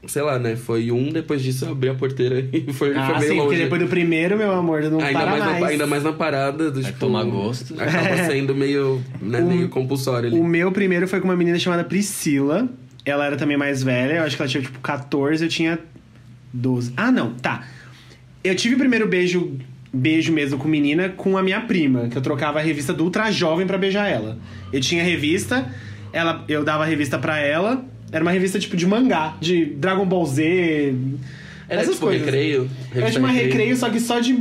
Sei 0.06 0.22
lá, 0.22 0.38
né? 0.38 0.56
Foi 0.56 0.90
um, 0.90 1.10
depois 1.10 1.42
disso 1.42 1.66
eu 1.66 1.72
abri 1.72 1.88
a 1.90 1.94
porteira 1.94 2.40
e 2.52 2.72
foi, 2.72 2.96
Ah, 2.96 3.06
foi 3.06 3.18
meio 3.18 3.30
sim, 3.32 3.36
longe. 3.38 3.48
porque 3.48 3.62
depois 3.64 3.82
do 3.82 3.88
primeiro, 3.88 4.36
meu 4.38 4.50
amor, 4.52 4.82
não 4.84 4.98
ainda, 5.00 5.18
para 5.20 5.30
mais 5.30 5.44
mais. 5.44 5.60
Na, 5.60 5.66
ainda 5.68 5.86
mais 5.86 6.02
na 6.02 6.12
parada 6.14 6.70
do 6.70 6.82
tipo. 6.82 6.98
tomar 6.98 7.22
gosto. 7.24 7.74
Acaba 7.80 8.16
sendo 8.26 8.54
meio, 8.54 9.02
né, 9.20 9.40
O- 9.40 9.46
meio 9.46 9.68
compulsório 9.68 10.28
ali. 10.30 10.38
O 10.38 10.44
meu 10.44 10.72
primeiro 10.72 11.06
foi 11.06 11.20
com 11.20 11.28
uma 11.28 11.36
menina 11.36 11.58
chamada 11.58 11.84
Priscila. 11.84 12.66
Ela 13.04 13.26
era 13.26 13.36
também 13.36 13.56
mais 13.56 13.82
velha, 13.82 14.14
eu 14.14 14.22
acho 14.24 14.36
que 14.36 14.42
ela 14.42 14.48
tinha 14.50 14.62
tipo 14.62 14.78
14, 14.80 15.44
eu 15.44 15.48
tinha 15.50 15.78
12. 16.52 16.92
Ah, 16.96 17.10
não, 17.10 17.34
tá. 17.34 17.64
Eu 18.42 18.54
tive 18.54 18.74
o 18.76 18.78
primeiro 18.78 19.06
beijo, 19.06 19.56
beijo 19.92 20.32
mesmo 20.32 20.58
com 20.58 20.66
menina 20.68 21.08
com 21.10 21.36
a 21.36 21.42
minha 21.42 21.60
prima, 21.62 22.08
que 22.08 22.16
eu 22.16 22.22
trocava 22.22 22.58
a 22.58 22.62
revista 22.62 22.92
do 22.92 23.04
Ultra 23.04 23.30
Jovem 23.30 23.66
pra 23.66 23.76
beijar 23.78 24.08
ela. 24.08 24.38
Eu 24.72 24.80
tinha 24.80 25.02
a 25.02 25.04
revista, 25.06 25.70
ela, 26.12 26.44
eu 26.48 26.64
dava 26.64 26.84
a 26.84 26.86
revista 26.86 27.18
pra 27.18 27.38
ela, 27.38 27.84
era 28.12 28.22
uma 28.24 28.30
revista 28.30 28.58
tipo 28.58 28.76
de 28.76 28.86
mangá, 28.86 29.36
de 29.40 29.64
Dragon 29.66 30.04
Ball 30.06 30.26
Z. 30.26 30.94
Era 31.68 31.82
essas 31.82 31.94
tipo 31.94 32.06
coisas. 32.06 32.24
recreio. 32.24 32.62
Eu 32.62 32.68
revista 32.94 33.06
acho 33.08 33.18
uma 33.18 33.30
recreio, 33.30 33.76
só 33.76 33.88
que 33.90 34.00
só 34.00 34.18
de 34.20 34.36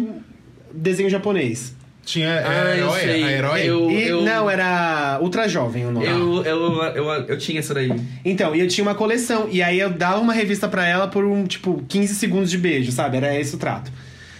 desenho 0.73 1.09
japonês. 1.09 1.75
Tinha 2.05 2.27
Ah, 2.43 2.69
é, 2.69 2.73
eu 2.73 2.77
herói, 2.85 2.99
sei. 3.01 3.23
a 3.23 3.31
herói. 3.31 3.61
Eu- 3.65 3.91
E, 3.91 4.09
Não, 4.25 4.49
era 4.49 5.19
Ultra 5.21 5.47
Jovem 5.47 5.85
o 5.85 5.91
nome. 5.91 6.07
Eu, 6.07 6.43
eu, 6.43 6.83
eu, 6.95 7.05
eu 7.27 7.37
tinha 7.37 7.59
essa 7.59 7.71
daí. 7.73 7.91
Então, 8.25 8.55
e 8.55 8.59
eu 8.61 8.67
tinha 8.67 8.83
uma 8.83 8.95
coleção. 8.95 9.47
E 9.51 9.61
aí 9.61 9.79
eu 9.79 9.91
dava 9.91 10.17
uma 10.19 10.33
revista 10.33 10.67
pra 10.67 10.87
ela 10.87 11.07
por 11.07 11.23
um, 11.23 11.45
tipo, 11.45 11.83
15 11.87 12.15
segundos 12.15 12.49
de 12.49 12.57
beijo, 12.57 12.91
sabe? 12.91 13.17
Era 13.17 13.39
esse 13.39 13.53
o 13.55 13.59
trato. 13.59 13.91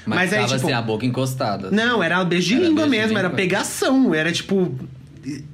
Mas, 0.04 0.34
aí, 0.34 0.40
tava 0.40 0.54
tipo. 0.56 0.66
assim, 0.66 0.74
a 0.74 0.82
boca 0.82 1.06
encostada. 1.06 1.70
Não, 1.70 2.02
era 2.02 2.24
beijo 2.26 2.48
de 2.48 2.56
Era 2.56 2.64
língua 2.64 2.88
beijo 2.88 2.92
de 2.96 3.02
mesmo, 3.02 3.18
era 3.20 3.28
língua. 3.28 3.38
pegação. 3.38 4.16
Era, 4.16 4.32
tipo, 4.32 4.74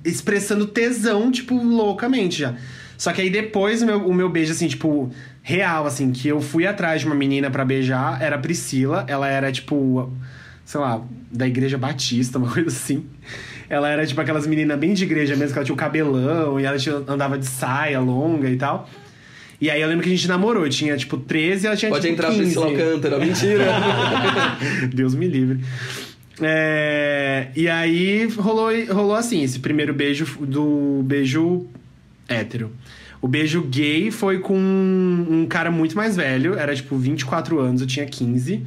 expressando 0.05 0.65
tesão, 0.67 1.29
tipo, 1.31 1.61
loucamente 1.61 2.39
já. 2.39 2.53
Só 2.97 3.11
que 3.11 3.21
aí 3.21 3.29
depois 3.29 3.81
o 3.81 3.85
meu, 3.85 4.07
o 4.07 4.13
meu 4.13 4.29
beijo, 4.29 4.51
assim, 4.51 4.67
tipo, 4.67 5.11
real, 5.41 5.85
assim, 5.85 6.11
que 6.11 6.27
eu 6.27 6.39
fui 6.41 6.65
atrás 6.65 7.01
de 7.01 7.07
uma 7.07 7.15
menina 7.15 7.49
pra 7.51 7.65
beijar, 7.65 8.21
era 8.21 8.35
a 8.35 8.39
Priscila. 8.39 9.05
Ela 9.07 9.27
era, 9.27 9.51
tipo, 9.51 10.11
sei 10.63 10.79
lá, 10.79 11.01
da 11.31 11.47
igreja 11.47 11.77
batista, 11.77 12.37
uma 12.37 12.49
coisa 12.53 12.69
assim. 12.69 13.05
Ela 13.69 13.89
era, 13.89 14.05
tipo, 14.05 14.21
aquelas 14.21 14.45
meninas 14.47 14.77
bem 14.79 14.93
de 14.93 15.03
igreja 15.03 15.35
mesmo, 15.35 15.51
que 15.53 15.57
ela 15.59 15.65
tinha 15.65 15.73
o 15.73 15.77
cabelão 15.77 16.59
e 16.59 16.65
ela 16.65 16.77
tinha- 16.77 17.01
andava 17.07 17.37
de 17.37 17.45
saia 17.45 17.99
longa 17.99 18.49
e 18.49 18.55
tal. 18.55 18.87
E 19.59 19.69
aí 19.71 19.81
eu 19.81 19.87
lembro 19.87 20.03
que 20.03 20.09
a 20.09 20.15
gente 20.15 20.27
namorou, 20.27 20.67
tinha, 20.69 20.95
tipo, 20.97 21.17
13 21.17 21.63
e 21.63 21.67
ela 21.67 21.75
tinha, 21.77 21.89
Pode 21.89 22.01
tipo, 22.01 22.13
entrar 22.13 22.27
15. 22.29 22.41
Priscila 22.41 22.65
Alcântara, 22.65 23.19
mentira. 23.19 23.65
Deus 24.93 25.15
me 25.15 25.27
livre. 25.27 25.59
É, 26.41 27.47
e 27.55 27.69
aí 27.69 28.25
rolou, 28.37 28.69
rolou 28.91 29.15
assim, 29.15 29.41
esse 29.43 29.59
primeiro 29.59 29.93
beijo 29.93 30.25
do 30.41 31.01
beijo 31.05 31.65
hétero. 32.27 32.71
O 33.21 33.27
beijo 33.27 33.61
gay 33.63 34.11
foi 34.11 34.39
com 34.39 34.57
um 34.57 35.45
cara 35.49 35.71
muito 35.71 35.95
mais 35.95 36.15
velho, 36.15 36.57
era 36.57 36.75
tipo 36.75 36.97
24 36.97 37.59
anos, 37.59 37.81
eu 37.81 37.87
tinha 37.87 38.05
15. 38.05 38.65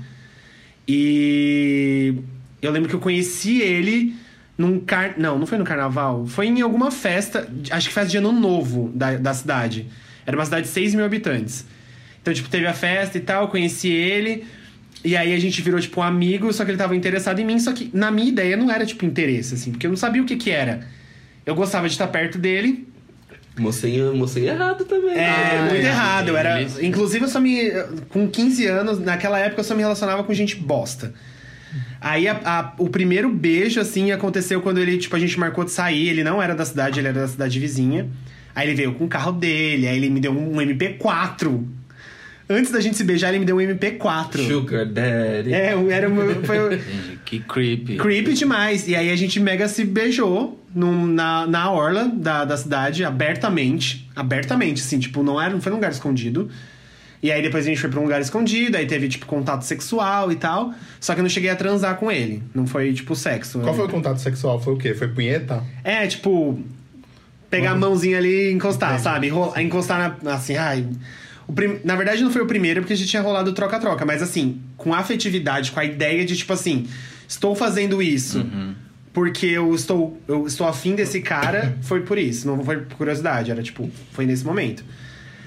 E 0.86 2.14
eu 2.62 2.72
lembro 2.72 2.88
que 2.88 2.94
eu 2.94 3.00
conheci 3.00 3.60
ele 3.60 4.14
num 4.56 4.80
car... 4.80 5.14
Não, 5.16 5.38
não 5.38 5.46
foi 5.46 5.58
no 5.58 5.64
carnaval. 5.64 6.26
Foi 6.26 6.46
em 6.46 6.60
alguma 6.60 6.90
festa, 6.90 7.48
acho 7.70 7.88
que 7.88 7.94
festa 7.94 8.10
de 8.10 8.16
ano 8.16 8.32
novo 8.32 8.90
da, 8.94 9.16
da 9.16 9.34
cidade. 9.34 9.86
Era 10.26 10.36
uma 10.36 10.44
cidade 10.44 10.66
de 10.66 10.72
6 10.72 10.94
mil 10.94 11.04
habitantes. 11.04 11.64
Então, 12.20 12.34
tipo, 12.34 12.48
teve 12.48 12.66
a 12.66 12.74
festa 12.74 13.16
e 13.16 13.20
tal, 13.20 13.44
eu 13.44 13.48
conheci 13.48 13.88
ele. 13.88 14.44
E 15.04 15.16
aí 15.16 15.32
a 15.32 15.38
gente 15.38 15.62
virou, 15.62 15.80
tipo, 15.80 16.00
um 16.00 16.02
amigo, 16.02 16.52
só 16.52 16.64
que 16.64 16.70
ele 16.70 16.78
tava 16.78 16.96
interessado 16.96 17.38
em 17.38 17.44
mim. 17.44 17.58
Só 17.58 17.72
que, 17.72 17.90
na 17.94 18.10
minha 18.10 18.28
ideia, 18.28 18.56
não 18.56 18.70
era, 18.70 18.84
tipo, 18.84 19.04
interesse, 19.04 19.54
assim. 19.54 19.70
Porque 19.70 19.86
eu 19.86 19.90
não 19.90 19.96
sabia 19.96 20.20
o 20.20 20.24
que 20.26 20.36
que 20.36 20.50
era. 20.50 20.86
Eu 21.46 21.54
gostava 21.54 21.86
de 21.86 21.94
estar 21.94 22.08
perto 22.08 22.36
dele. 22.36 22.86
Mocinho, 23.60 24.14
mocinho 24.14 24.46
errado 24.48 24.84
também. 24.84 25.14
É, 25.16 25.28
Ah, 25.28 25.62
muito 25.70 25.84
é. 25.86 25.88
errado. 25.88 26.28
Eu 26.28 26.36
era... 26.36 26.62
Inclusive, 26.82 27.24
eu 27.24 27.28
só 27.28 27.40
me... 27.40 27.70
Com 28.10 28.28
15 28.28 28.66
anos, 28.66 28.98
naquela 28.98 29.38
época, 29.38 29.60
eu 29.60 29.64
só 29.64 29.74
me 29.74 29.82
relacionava 29.82 30.22
com 30.24 30.32
gente 30.34 30.56
bosta. 30.56 31.12
Aí, 32.00 32.26
a- 32.28 32.40
a- 32.44 32.74
o 32.78 32.88
primeiro 32.88 33.28
beijo, 33.28 33.80
assim, 33.80 34.12
aconteceu 34.12 34.60
quando 34.62 34.78
ele, 34.78 34.96
tipo, 34.98 35.14
a 35.14 35.18
gente 35.18 35.38
marcou 35.38 35.64
de 35.64 35.70
sair. 35.72 36.08
Ele 36.08 36.22
não 36.24 36.40
era 36.42 36.54
da 36.54 36.64
cidade, 36.64 36.98
ele 37.00 37.08
era 37.08 37.20
da 37.20 37.28
cidade 37.28 37.58
vizinha. 37.58 38.08
Aí 38.54 38.66
ele 38.68 38.74
veio 38.76 38.94
com 38.94 39.04
o 39.04 39.08
carro 39.08 39.32
dele, 39.32 39.86
aí 39.86 39.96
ele 39.96 40.08
me 40.10 40.20
deu 40.20 40.32
um 40.32 40.56
MP4. 40.60 41.64
Antes 42.50 42.72
da 42.72 42.80
gente 42.80 42.96
se 42.96 43.04
beijar, 43.04 43.28
ele 43.28 43.40
me 43.40 43.44
deu 43.44 43.56
um 43.56 43.60
MP4. 43.60 44.46
Sugar 44.48 44.86
Daddy. 44.86 45.52
É, 45.52 45.74
era 45.90 46.08
uma, 46.08 46.24
foi. 46.44 46.80
Que 47.26 47.40
creepy. 47.40 47.98
creepy 47.98 48.32
demais. 48.32 48.88
E 48.88 48.96
aí 48.96 49.10
a 49.10 49.16
gente 49.16 49.38
mega 49.38 49.68
se 49.68 49.84
beijou 49.84 50.58
num- 50.74 51.06
na, 51.06 51.46
na 51.46 51.70
orla 51.70 52.04
da, 52.08 52.46
da 52.46 52.56
cidade, 52.56 53.04
abertamente. 53.04 54.08
Abertamente, 54.16 54.80
assim, 54.80 54.98
tipo, 54.98 55.22
não, 55.22 55.38
era, 55.38 55.52
não 55.52 55.60
foi 55.60 55.68
num 55.70 55.76
lugar 55.76 55.90
escondido. 55.90 56.48
E 57.22 57.30
aí 57.30 57.42
depois 57.42 57.66
a 57.66 57.68
gente 57.68 57.80
foi 57.80 57.90
pra 57.90 58.00
um 58.00 58.04
lugar 58.04 58.20
escondido, 58.22 58.78
aí 58.78 58.86
teve, 58.86 59.08
tipo, 59.08 59.26
contato 59.26 59.62
sexual 59.62 60.32
e 60.32 60.36
tal. 60.36 60.72
Só 60.98 61.12
que 61.12 61.20
eu 61.20 61.22
não 61.22 61.28
cheguei 61.28 61.50
a 61.50 61.56
transar 61.56 61.96
com 61.96 62.10
ele. 62.10 62.42
Não 62.54 62.66
foi, 62.66 62.94
tipo, 62.94 63.14
sexo. 63.14 63.58
Qual 63.58 63.74
foi 63.74 63.84
o 63.84 63.88
contato 63.90 64.18
sexual? 64.18 64.58
Foi 64.58 64.72
o 64.72 64.76
quê? 64.78 64.94
Foi 64.94 65.08
punheta? 65.08 65.62
É, 65.84 66.06
tipo, 66.06 66.58
pegar 67.50 67.72
a 67.72 67.76
mãozinha 67.76 68.16
ali 68.16 68.48
e 68.48 68.52
encostar, 68.52 68.90
Entendi. 68.92 69.02
sabe? 69.04 69.28
Ro- 69.28 69.52
Encostar 69.58 70.16
na, 70.22 70.32
assim, 70.34 70.56
ai. 70.56 70.86
Prim- 71.54 71.80
Na 71.84 71.96
verdade, 71.96 72.22
não 72.22 72.30
foi 72.30 72.42
o 72.42 72.46
primeiro, 72.46 72.80
porque 72.80 72.92
a 72.92 72.96
gente 72.96 73.08
tinha 73.08 73.22
rolado 73.22 73.52
troca-troca, 73.52 74.04
mas 74.04 74.22
assim, 74.22 74.60
com 74.76 74.92
afetividade, 74.94 75.70
com 75.72 75.80
a 75.80 75.84
ideia 75.84 76.24
de, 76.24 76.36
tipo 76.36 76.52
assim, 76.52 76.86
estou 77.26 77.54
fazendo 77.54 78.02
isso 78.02 78.46
porque 79.12 79.46
eu 79.46 79.74
estou, 79.74 80.20
eu 80.28 80.46
estou 80.46 80.66
afim 80.68 80.94
desse 80.94 81.20
cara, 81.20 81.76
foi 81.82 82.02
por 82.02 82.16
isso, 82.18 82.46
não 82.46 82.62
foi 82.64 82.76
por 82.82 82.96
curiosidade, 82.98 83.50
era 83.50 83.62
tipo, 83.62 83.90
foi 84.12 84.24
nesse 84.26 84.44
momento. 84.44 84.84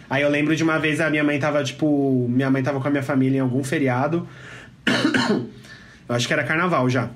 Aí 0.10 0.24
eu 0.24 0.30
lembro 0.30 0.54
de 0.56 0.64
uma 0.64 0.78
vez 0.78 1.00
a 1.00 1.10
minha 1.10 1.24
mãe 1.24 1.40
tava, 1.40 1.64
tipo, 1.64 2.28
minha 2.30 2.50
mãe 2.50 2.62
tava 2.62 2.82
com 2.82 2.88
a 2.88 2.92
minha 2.92 3.04
família 3.04 3.38
em 3.38 3.42
algum 3.42 3.64
feriado. 3.64 4.28
eu 6.10 6.16
acho 6.16 6.28
que 6.28 6.34
era 6.34 6.44
carnaval 6.44 6.90
já. 6.90 7.10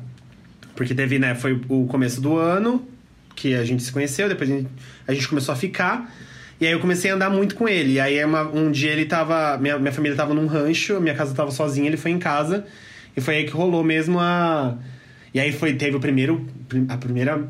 Porque 0.75 0.93
teve, 0.95 1.19
né, 1.19 1.36
foi 1.36 1.59
o 1.67 1.86
começo 1.88 2.21
do 2.21 2.38
ano 2.38 2.88
que 3.36 3.53
a 3.53 3.65
gente 3.65 3.83
se 3.83 3.91
conheceu, 3.91 4.29
depois 4.29 4.49
a 4.49 4.53
gente, 4.53 4.69
a 5.07 5.13
gente 5.13 5.27
começou 5.27 5.51
a 5.51 5.55
ficar. 5.57 6.09
E 6.59 6.65
aí 6.65 6.71
eu 6.71 6.79
comecei 6.79 7.11
a 7.11 7.15
andar 7.15 7.29
muito 7.29 7.55
com 7.55 7.67
ele. 7.67 7.93
E 7.93 7.99
aí 7.99 8.23
uma- 8.23 8.43
um 8.43 8.71
dia 8.71 8.91
ele 8.91 9.05
tava. 9.05 9.57
Minha, 9.57 9.77
minha 9.77 9.91
família 9.91 10.15
tava 10.15 10.33
num 10.33 10.45
rancho, 10.47 10.99
minha 11.01 11.15
casa 11.15 11.33
tava 11.35 11.51
sozinha, 11.51 11.87
ele 11.87 11.97
foi 11.97 12.11
em 12.11 12.19
casa. 12.19 12.65
E 13.15 13.21
foi 13.21 13.37
aí 13.37 13.43
que 13.45 13.51
rolou 13.51 13.83
mesmo 13.83 14.19
a. 14.19 14.77
E 15.33 15.39
aí 15.39 15.51
foi, 15.51 15.73
teve 15.73 15.97
o 15.97 15.99
primeiro. 15.99 16.45
A 16.89 16.97
primeira. 16.97 17.43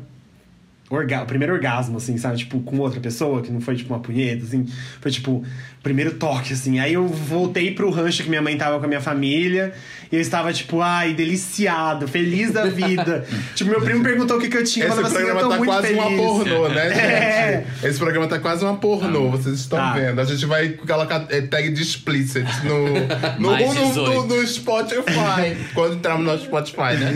Orga, 0.88 1.22
o 1.22 1.26
primeiro 1.26 1.52
orgasmo, 1.52 1.96
assim, 1.96 2.16
sabe? 2.16 2.36
Tipo, 2.38 2.60
com 2.60 2.78
outra 2.78 3.00
pessoa, 3.00 3.42
que 3.42 3.50
não 3.50 3.60
foi 3.60 3.74
tipo 3.74 3.92
uma 3.92 3.98
punheta, 4.00 4.44
assim. 4.44 4.66
Foi 5.00 5.10
tipo, 5.10 5.32
o 5.32 5.44
primeiro 5.82 6.14
toque, 6.14 6.52
assim. 6.52 6.78
Aí 6.78 6.92
eu 6.94 7.08
voltei 7.08 7.72
pro 7.74 7.90
rancho 7.90 8.22
que 8.22 8.28
minha 8.28 8.40
mãe 8.42 8.56
tava 8.56 8.78
com 8.78 8.84
a 8.84 8.88
minha 8.88 9.00
família. 9.00 9.72
E 10.12 10.14
eu 10.14 10.20
estava, 10.20 10.52
tipo, 10.52 10.80
ai, 10.80 11.12
deliciado, 11.14 12.06
feliz 12.06 12.52
da 12.52 12.66
vida. 12.66 13.26
tipo, 13.56 13.68
meu 13.70 13.80
primo 13.80 14.04
perguntou 14.04 14.36
o 14.36 14.40
que, 14.40 14.48
que 14.48 14.56
eu 14.56 14.62
tinha. 14.62 14.86
eu 14.86 14.92
Esse 14.92 15.00
assim, 15.00 15.16
eu 15.16 15.34
programa 15.34 15.40
tô 15.40 15.48
tá 15.48 15.56
muito 15.56 15.70
quase 15.72 15.86
feliz. 15.88 16.00
uma 16.00 16.10
pornô, 16.16 16.68
né, 16.68 16.84
gente? 16.94 17.00
É. 17.00 17.66
Esse 17.82 17.98
programa 17.98 18.28
tá 18.28 18.38
quase 18.38 18.64
uma 18.64 18.76
pornô, 18.76 19.30
vocês 19.30 19.56
estão 19.58 19.78
Tá. 19.80 19.92
vendo. 19.94 20.20
A 20.20 20.24
gente 20.24 20.46
vai 20.46 20.68
colocar 20.68 21.26
é, 21.30 21.40
tag 21.40 21.68
de 21.72 21.82
explicit 21.82 22.46
no, 22.64 22.88
no, 23.42 23.50
no, 23.50 23.56
18. 23.90 23.96
no- 23.96 24.26
no 24.36 24.46
Spotify. 24.46 25.56
quando 25.74 25.96
entrarmos 25.96 26.24
no 26.24 26.38
Spotify, 26.38 26.94
né? 27.00 27.12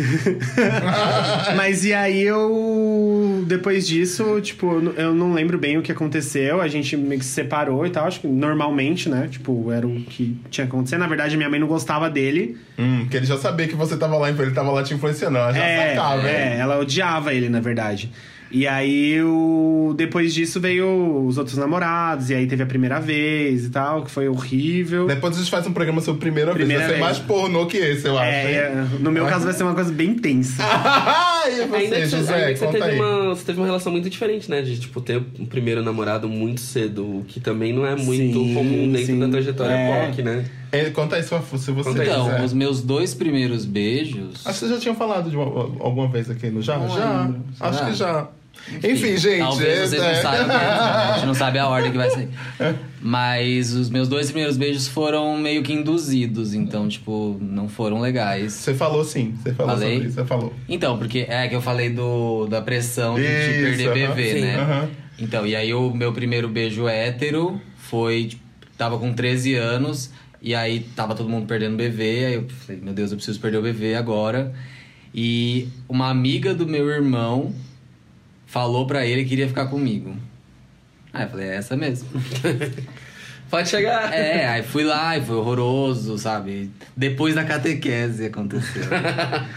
Mas 1.56 1.84
e 1.84 1.94
aí 1.94 2.20
eu. 2.22 3.44
Depois 3.60 3.86
disso, 3.86 4.40
tipo, 4.40 4.82
eu 4.96 5.14
não- 5.14 5.34
lembro 5.34 5.58
bem 5.58 5.76
o 5.76 5.82
que 5.82 5.92
aconteceu. 5.92 6.60
A 6.62 6.66
gente 6.66 6.96
meio 6.96 7.18
que 7.20 7.24
se 7.26 7.32
separou 7.32 7.86
e 7.86 7.90
tal. 7.90 8.06
Acho 8.06 8.20
que 8.20 8.26
normalmente, 8.26 9.08
né? 9.08 9.28
Tipo, 9.30 9.70
era 9.70 9.86
o 9.86 10.00
que 10.02 10.34
tinha 10.50 10.66
acontecido. 10.66 10.98
Na 10.98 11.06
verdade, 11.06 11.36
minha 11.36 11.48
mãe 11.50 11.60
não 11.60 11.66
gostava 11.66 12.08
dele. 12.08 12.56
hum, 12.78 13.06
que 13.10 13.16
ele 13.16 13.26
já 13.26 13.36
sabia 13.36 13.68
que 13.68 13.76
você 13.76 13.96
tava 13.96 14.16
lá, 14.16 14.30
então 14.30 14.42
ele 14.44 14.54
tava 14.54 14.70
lá 14.70 14.82
te 14.82 14.94
influenciando. 14.94 15.36
Ela 15.36 15.52
já 15.52 15.62
é, 15.62 15.94
sacava, 15.94 16.28
é, 16.28 16.54
hein? 16.54 16.60
ela 16.60 16.78
odiava 16.78 17.34
ele, 17.34 17.48
na 17.50 17.60
verdade. 17.60 18.10
E 18.50 18.66
aí, 18.66 19.12
eu... 19.12 19.94
depois 19.96 20.34
disso, 20.34 20.60
veio 20.60 21.24
os 21.26 21.38
outros 21.38 21.56
namorados. 21.56 22.30
E 22.30 22.34
aí 22.34 22.46
teve 22.46 22.62
a 22.62 22.66
primeira 22.66 23.00
vez 23.00 23.64
e 23.66 23.70
tal, 23.70 24.04
que 24.04 24.10
foi 24.10 24.28
horrível. 24.28 25.06
Depois 25.06 25.36
a 25.36 25.38
gente 25.38 25.50
faz 25.50 25.66
um 25.66 25.72
programa 25.72 26.00
sobre 26.00 26.20
primeira, 26.20 26.52
Primeira 26.52 26.86
vez. 26.86 26.98
Vai 26.98 27.14
ser 27.14 27.20
mais 27.20 27.26
pornô 27.26 27.66
que 27.66 27.76
esse, 27.76 28.06
eu 28.08 28.18
acho. 28.18 28.28
É, 28.28 28.52
é, 28.54 28.86
no 28.98 29.12
meu 29.12 29.24
caso 29.26 29.44
vai 29.44 29.54
ser 29.54 29.62
uma 29.62 29.74
coisa 29.74 29.92
bem 29.92 30.14
tensa. 30.14 30.62
e 31.46 31.66
você, 31.66 31.76
Ainda 31.76 31.96
que, 31.96 32.06
você, 32.08 32.16
José, 32.16 32.34
ainda 32.34 32.52
que 32.52 32.58
você 32.58 32.66
teve 32.68 32.84
aí. 32.84 32.98
uma, 32.98 33.28
você 33.28 33.44
teve 33.44 33.58
uma 33.60 33.66
relação 33.66 33.92
muito 33.92 34.10
diferente, 34.10 34.50
né? 34.50 34.62
De, 34.62 34.78
tipo, 34.80 35.00
ter 35.00 35.22
um 35.38 35.46
primeiro 35.46 35.82
namorado 35.82 36.28
muito 36.28 36.60
cedo, 36.60 37.04
o 37.04 37.24
que 37.26 37.38
também 37.40 37.72
não 37.72 37.86
é 37.86 37.94
muito 37.94 38.38
Sim, 38.44 38.54
comum 38.54 38.90
dentro 38.90 39.06
sim. 39.06 39.18
da 39.20 39.28
trajetória 39.28 39.72
É. 39.74 40.06
POC, 40.08 40.22
né? 40.22 40.44
É, 40.72 40.90
Conta 40.90 41.16
aí 41.16 41.22
se 41.22 41.30
você. 41.30 41.70
Então, 41.72 41.94
quiser. 41.94 42.44
os 42.44 42.52
meus 42.52 42.80
dois 42.80 43.14
primeiros 43.14 43.64
beijos. 43.64 44.46
Acho 44.46 44.54
que 44.54 44.66
vocês 44.66 44.70
já 44.72 44.78
tinham 44.78 44.94
falado 44.94 45.28
de 45.30 45.36
uma- 45.36 45.44
alguma 45.80 46.08
vez 46.08 46.30
aqui 46.30 46.48
no 46.48 46.62
Já? 46.62 46.78
Não 46.78 46.88
já. 46.88 47.22
lembro. 47.22 47.40
Acho 47.58 47.78
Já. 47.78 47.84
que 47.86 47.94
já. 47.94 48.28
Enfim, 48.82 49.16
gente. 49.16 49.38
Talvez 49.38 49.78
é- 49.78 49.86
vocês 49.86 50.02
é. 50.02 50.14
não 50.14 50.22
saibam, 50.22 50.56
a 50.56 51.12
gente 51.14 51.26
não 51.26 51.34
sabe 51.34 51.58
a 51.58 51.68
ordem 51.68 51.90
que 51.90 51.96
vai 51.98 52.10
sair. 52.10 52.28
Mas 53.02 53.72
os 53.72 53.88
meus 53.88 54.08
dois 54.08 54.26
primeiros 54.26 54.56
beijos 54.56 54.86
foram 54.86 55.36
meio 55.38 55.62
que 55.62 55.72
induzidos, 55.72 56.52
então, 56.52 56.86
tipo, 56.86 57.38
não 57.40 57.68
foram 57.68 58.00
legais. 58.00 58.52
Você 58.52 58.74
falou 58.74 59.02
sim, 59.04 59.34
você 59.42 59.54
falou 59.54 59.72
Falei? 59.72 59.92
sobre 59.94 60.06
isso, 60.08 60.14
você 60.16 60.24
falou. 60.26 60.52
Então, 60.68 60.98
porque 60.98 61.26
é 61.28 61.48
que 61.48 61.54
eu 61.54 61.62
falei 61.62 61.88
do, 61.90 62.46
da 62.46 62.60
pressão 62.60 63.14
de, 63.14 63.22
de 63.22 63.28
Isso, 63.28 63.84
perder 63.84 64.04
aham. 64.06 64.14
bebê, 64.14 64.32
Sim. 64.34 64.40
né? 64.42 64.56
Aham. 64.56 64.88
Então, 65.18 65.46
e 65.46 65.56
aí 65.56 65.72
o 65.72 65.92
meu 65.94 66.12
primeiro 66.12 66.48
beijo 66.48 66.86
hétero 66.86 67.60
foi, 67.76 68.26
tipo, 68.26 68.42
tava 68.76 68.98
com 68.98 69.12
13 69.12 69.54
anos, 69.54 70.10
e 70.42 70.54
aí 70.54 70.80
tava 70.94 71.14
todo 71.14 71.28
mundo 71.28 71.46
perdendo 71.46 71.76
bebê, 71.76 72.26
aí 72.26 72.34
eu 72.34 72.46
falei, 72.48 72.80
meu 72.82 72.92
Deus, 72.94 73.10
eu 73.12 73.16
preciso 73.16 73.40
perder 73.40 73.58
o 73.58 73.62
bebê 73.62 73.94
agora. 73.94 74.52
E 75.14 75.68
uma 75.88 76.08
amiga 76.08 76.54
do 76.54 76.66
meu 76.66 76.88
irmão 76.88 77.52
falou 78.50 78.86
pra 78.86 79.06
ele 79.06 79.22
que 79.22 79.30
queria 79.30 79.48
ficar 79.48 79.66
comigo. 79.66 80.14
Aí 81.12 81.24
eu 81.24 81.28
falei, 81.30 81.48
é 81.48 81.56
essa 81.56 81.76
mesmo. 81.76 82.08
Pode 83.50 83.68
chegar! 83.68 84.12
É, 84.14 84.46
aí 84.46 84.62
fui 84.62 84.84
lá 84.84 85.18
e 85.18 85.20
foi 85.20 85.34
horroroso, 85.34 86.16
sabe? 86.16 86.70
Depois 86.96 87.34
da 87.34 87.42
catequese 87.42 88.26
aconteceu. 88.26 88.84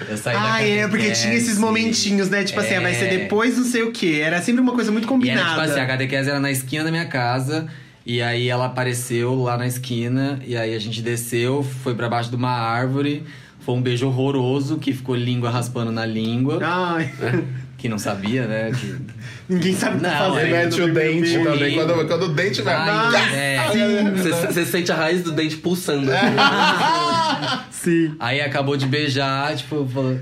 Eu 0.10 0.18
saí 0.18 0.34
da 0.34 0.54
Ah, 0.56 0.64
é, 0.68 0.88
porque 0.88 1.12
tinha 1.12 1.34
esses 1.34 1.50
catequese. 1.58 1.60
momentinhos, 1.60 2.28
né? 2.30 2.44
Tipo 2.44 2.60
assim, 2.60 2.74
ah, 2.74 2.82
vai 2.82 2.96
ser 2.96 3.06
É. 3.06 3.18
depois 3.20 3.56
não 3.56 3.66
sei 3.66 3.84
o 3.84 3.91
quê. 3.91 4.20
Era 4.24 4.41
sempre 4.41 4.62
uma 4.62 4.74
coisa 4.74 4.91
muito 4.91 5.04
E 5.04 5.06
era 5.06 5.12
combinada. 5.14 5.50
tipo 5.50 5.62
assim, 5.62 5.80
a 5.80 5.86
catequese 5.86 6.28
era 6.30 6.39
na 6.39 6.50
esquina 6.50 6.84
da 6.86 6.89
minha 6.89 7.06
casa. 7.06 7.68
E 8.04 8.20
aí 8.20 8.50
ela 8.50 8.66
apareceu 8.66 9.36
lá 9.44 9.58
na 9.60 9.68
esquina. 9.68 10.39
E 10.44 10.58
aí 10.58 10.74
a 10.74 10.80
gente 10.80 11.00
desceu, 11.04 11.62
foi 11.62 11.94
pra 11.94 12.10
baixo 12.10 12.32
de 12.32 12.36
uma 12.36 12.50
árvore. 12.52 13.24
Foi 13.60 13.76
um 13.76 13.82
beijo 13.82 14.08
horroroso, 14.08 14.78
que 14.80 14.91
ficou 14.91 15.16
língua 15.16 15.52
raspando 15.52 15.91
na 15.91 16.04
língua. 16.06 16.60
Ai, 16.64 17.14
Que 17.84 17.89
não 17.89 17.97
sabia, 17.97 18.47
né? 18.47 18.71
Que... 18.71 18.95
ninguém 19.53 19.75
sabe 19.75 19.97
o 19.97 19.99
que 19.99 20.05
Não, 20.05 20.11
fazer. 20.17 20.31
Você 20.31 20.39
é, 20.39 20.51
né, 20.51 20.63
mete 20.63 20.81
o 20.81 20.93
dente 20.93 21.43
também. 21.43 21.75
Quando, 21.75 22.07
quando 22.07 22.23
o 22.23 22.27
dente 22.29 22.61
vai. 22.61 22.75
Ai, 22.75 23.36
é. 23.36 24.11
Você, 24.15 24.31
você 24.31 24.65
sente 24.65 24.89
a 24.89 24.95
raiz 24.95 25.21
do 25.21 25.34
dente 25.34 25.57
pulsando. 25.57 26.09
É. 26.09 26.17
assim. 26.17 27.59
Sim. 28.07 28.15
Aí 28.21 28.39
acabou 28.39 28.77
de 28.77 28.86
beijar, 28.86 29.53
tipo, 29.57 29.86
falou. 29.93 30.17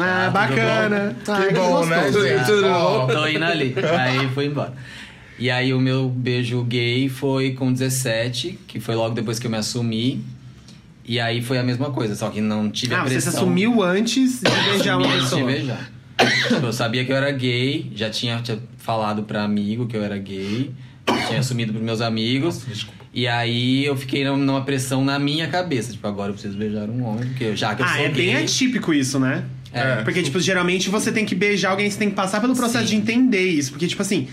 Ah, 0.00 0.22
tudo 0.24 0.32
bacana. 0.32 1.16
Ah, 1.28 1.42
Que 1.46 1.54
bom, 1.54 1.86
né, 1.86 2.10
gente? 2.10 2.46
Tudo 2.46 2.66
Ó, 2.66 3.06
Tô 3.06 3.26
indo 3.28 3.44
ali. 3.44 3.72
Aí 3.96 4.28
foi 4.34 4.46
embora. 4.46 4.72
E 5.38 5.48
aí 5.48 5.72
o 5.72 5.78
meu 5.80 6.08
beijo 6.08 6.60
gay 6.64 7.08
foi 7.08 7.52
com 7.52 7.72
17, 7.72 8.58
que 8.66 8.80
foi 8.80 8.96
logo 8.96 9.14
depois 9.14 9.38
que 9.38 9.46
eu 9.46 9.50
me 9.52 9.58
assumi. 9.58 10.24
E 11.04 11.20
aí 11.20 11.40
foi 11.40 11.56
a 11.58 11.62
mesma 11.62 11.90
coisa, 11.92 12.16
só 12.16 12.30
que 12.30 12.40
não 12.40 12.68
tive 12.68 12.96
Ah, 12.96 13.02
a 13.02 13.04
você 13.04 13.20
se 13.20 13.26
pressão. 13.28 13.42
assumiu 13.44 13.80
antes 13.80 14.40
de 14.40 14.50
beijar 14.72 14.96
uma 14.98 15.06
Antes 15.06 15.18
de 15.18 15.22
pessoa. 15.30 15.46
beijar. 15.46 15.90
Tipo, 16.48 16.66
eu 16.66 16.72
sabia 16.72 17.04
que 17.04 17.12
eu 17.12 17.16
era 17.16 17.30
gay, 17.30 17.90
já 17.94 18.10
tinha, 18.10 18.40
tinha 18.42 18.58
falado 18.78 19.22
pra 19.22 19.42
amigo 19.44 19.86
que 19.86 19.96
eu 19.96 20.02
era 20.04 20.18
gay, 20.18 20.70
tinha 21.28 21.40
assumido 21.40 21.72
pros 21.72 21.84
meus 21.84 22.00
amigos. 22.00 22.64
E 23.12 23.26
aí 23.26 23.84
eu 23.84 23.96
fiquei 23.96 24.24
numa 24.24 24.62
pressão 24.64 25.04
na 25.04 25.18
minha 25.18 25.48
cabeça. 25.48 25.92
Tipo, 25.92 26.06
agora 26.06 26.30
eu 26.30 26.34
preciso 26.34 26.56
beijar 26.56 26.88
um 26.88 27.04
homem, 27.04 27.28
porque 27.28 27.56
já 27.56 27.74
que 27.74 27.82
eu 27.82 27.86
Ah, 27.86 27.96
sou 27.96 28.04
é 28.04 28.08
gay. 28.08 28.26
bem 28.26 28.36
atípico 28.36 28.94
isso, 28.94 29.18
né? 29.18 29.44
É. 29.72 30.02
Porque, 30.02 30.22
tipo, 30.22 30.38
geralmente 30.40 30.88
você 30.90 31.12
tem 31.12 31.24
que 31.24 31.34
beijar 31.34 31.70
alguém, 31.70 31.88
você 31.90 31.98
tem 31.98 32.10
que 32.10 32.16
passar 32.16 32.40
pelo 32.40 32.54
processo 32.56 32.86
Sim. 32.88 32.96
de 32.96 33.02
entender 33.12 33.44
isso. 33.48 33.70
Porque, 33.70 33.86
tipo 33.86 34.02
assim, 34.02 34.28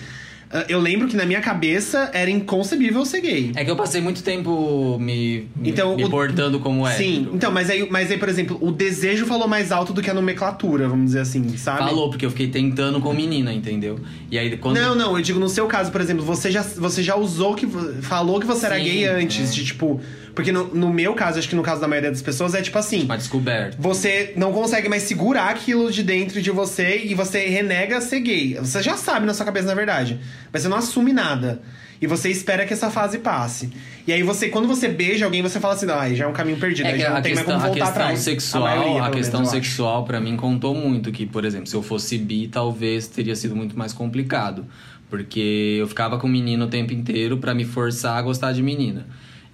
eu 0.70 0.80
lembro 0.80 1.08
que 1.08 1.16
na 1.18 1.26
minha 1.26 1.42
cabeça 1.42 2.10
era 2.14 2.30
inconcebível 2.30 3.04
ser 3.06 3.22
gay. 3.22 3.52
É 3.56 3.66
que 3.66 3.72
eu 3.72 3.76
passei 3.76 4.00
muito 4.02 4.24
tempo 4.24 4.98
me, 5.00 5.48
me, 5.56 5.70
Então, 5.70 5.96
me 5.96 6.06
o- 6.06 6.10
portando 6.10 6.60
como 6.60 6.88
hétero. 6.88 7.04
Sim, 7.04 7.30
então, 7.34 7.52
mas 7.52 7.70
aí, 7.70 7.88
mas 7.90 8.10
aí, 8.10 8.18
por 8.18 8.30
exemplo, 8.30 8.58
o 8.62 8.72
desejo 8.72 9.26
falou 9.26 9.48
mais 9.48 9.72
alto 9.72 9.92
do 9.94 10.02
que 10.02 10.10
a 10.10 10.14
nomenclatura, 10.14 10.88
vamos 10.88 11.08
dizer 11.08 11.20
assim, 11.20 11.58
sabe? 11.58 11.80
Falou, 11.80 12.10
porque 12.10 12.26
eu 12.26 12.30
fiquei 12.30 12.48
tentando 12.48 13.00
com 13.02 13.14
menina, 13.14 13.54
entendeu? 13.54 14.00
E 14.32 14.38
aí 14.38 14.56
quando. 14.58 14.78
Não, 14.78 14.96
não, 14.96 15.18
eu 15.18 15.22
digo 15.22 15.40
no 15.40 15.50
seu 15.50 15.68
caso, 15.68 15.92
por 15.92 16.00
exemplo, 16.02 16.24
você 16.24 16.50
já, 16.52 16.62
você 16.62 17.04
já 17.04 17.16
usou 17.16 17.54
que. 17.56 17.68
Falou 18.02 18.40
que 18.40 18.46
você 18.48 18.66
era 18.68 18.78
Sim, 18.78 18.84
gay 18.84 19.06
antes, 19.06 19.50
é. 19.52 19.54
de 19.54 19.66
tipo. 19.66 20.00
Porque 20.38 20.52
no, 20.52 20.66
no 20.68 20.94
meu 20.94 21.16
caso, 21.16 21.40
acho 21.40 21.50
que 21.50 21.56
no 21.56 21.64
caso 21.64 21.82
da 21.82 21.88
maioria 21.88 22.12
das 22.12 22.22
pessoas, 22.22 22.54
é 22.54 22.62
tipo 22.62 22.78
assim. 22.78 23.06
Uma 23.06 23.18
descoberta. 23.18 23.76
Você 23.80 24.34
não 24.36 24.54
consegue 24.54 24.88
mais 24.88 25.02
segurar 25.02 25.50
aquilo 25.50 25.92
de 25.92 26.04
dentro 26.04 26.40
de 26.40 26.52
você 26.52 27.02
e 27.06 27.16
você 27.16 27.48
renega 27.48 28.00
ser 28.02 28.20
gay. 28.20 28.54
Você 28.54 28.84
já 28.84 28.96
sabe 28.96 29.26
na 29.26 29.34
sua 29.34 29.48
cabeça, 29.48 29.66
na 29.66 29.74
verdade. 29.74 30.20
Mas 30.54 30.62
você 30.62 30.68
não 30.68 30.78
assume 30.78 31.12
nada. 31.12 31.60
E 32.00 32.06
você 32.06 32.30
espera 32.30 32.68
que 32.68 32.74
essa 32.74 32.92
fase 32.92 33.18
passe. 33.18 33.72
E 34.06 34.14
aí 34.14 34.22
você, 34.22 34.50
quando 34.50 34.68
você 34.68 34.88
beija 34.88 35.26
alguém, 35.26 35.42
você 35.42 35.60
fala 35.60 35.74
assim, 35.74 35.90
ah, 35.90 36.08
já 36.14 36.26
é 36.26 36.28
um 36.28 36.34
caminho 36.34 36.60
perdido. 36.60 36.86
É 36.86 36.92
aí 36.92 37.00
já 37.00 37.10
não 37.10 37.18
a 37.18 37.22
tem 37.22 37.34
questão, 37.34 37.58
mais 37.58 37.64
como 37.64 37.74
voltar 37.74 37.90
atrás. 37.90 38.20
sexual, 38.20 38.64
a, 38.64 38.76
maioria, 38.76 39.04
a 39.06 39.10
questão 39.10 39.40
menos, 39.40 39.52
sexual 39.52 40.06
pra 40.06 40.20
mim 40.20 40.38
contou 40.38 40.76
muito 40.76 41.12
que, 41.12 41.26
por 41.26 41.46
exemplo, 41.46 41.66
se 41.66 41.76
eu 41.76 41.82
fosse 41.82 42.16
bi, 42.16 42.48
talvez 42.48 43.08
teria 43.08 43.36
sido 43.36 43.56
muito 43.56 43.76
mais 43.76 43.92
complicado, 43.92 44.68
porque 45.10 45.78
eu 45.80 45.88
ficava 45.88 46.20
com 46.20 46.28
menino 46.28 46.66
o 46.66 46.68
tempo 46.68 46.94
inteiro 46.94 47.38
pra 47.38 47.56
me 47.56 47.66
forçar 47.66 48.20
a 48.20 48.22
gostar 48.22 48.52
de 48.52 48.62
menina. 48.62 49.08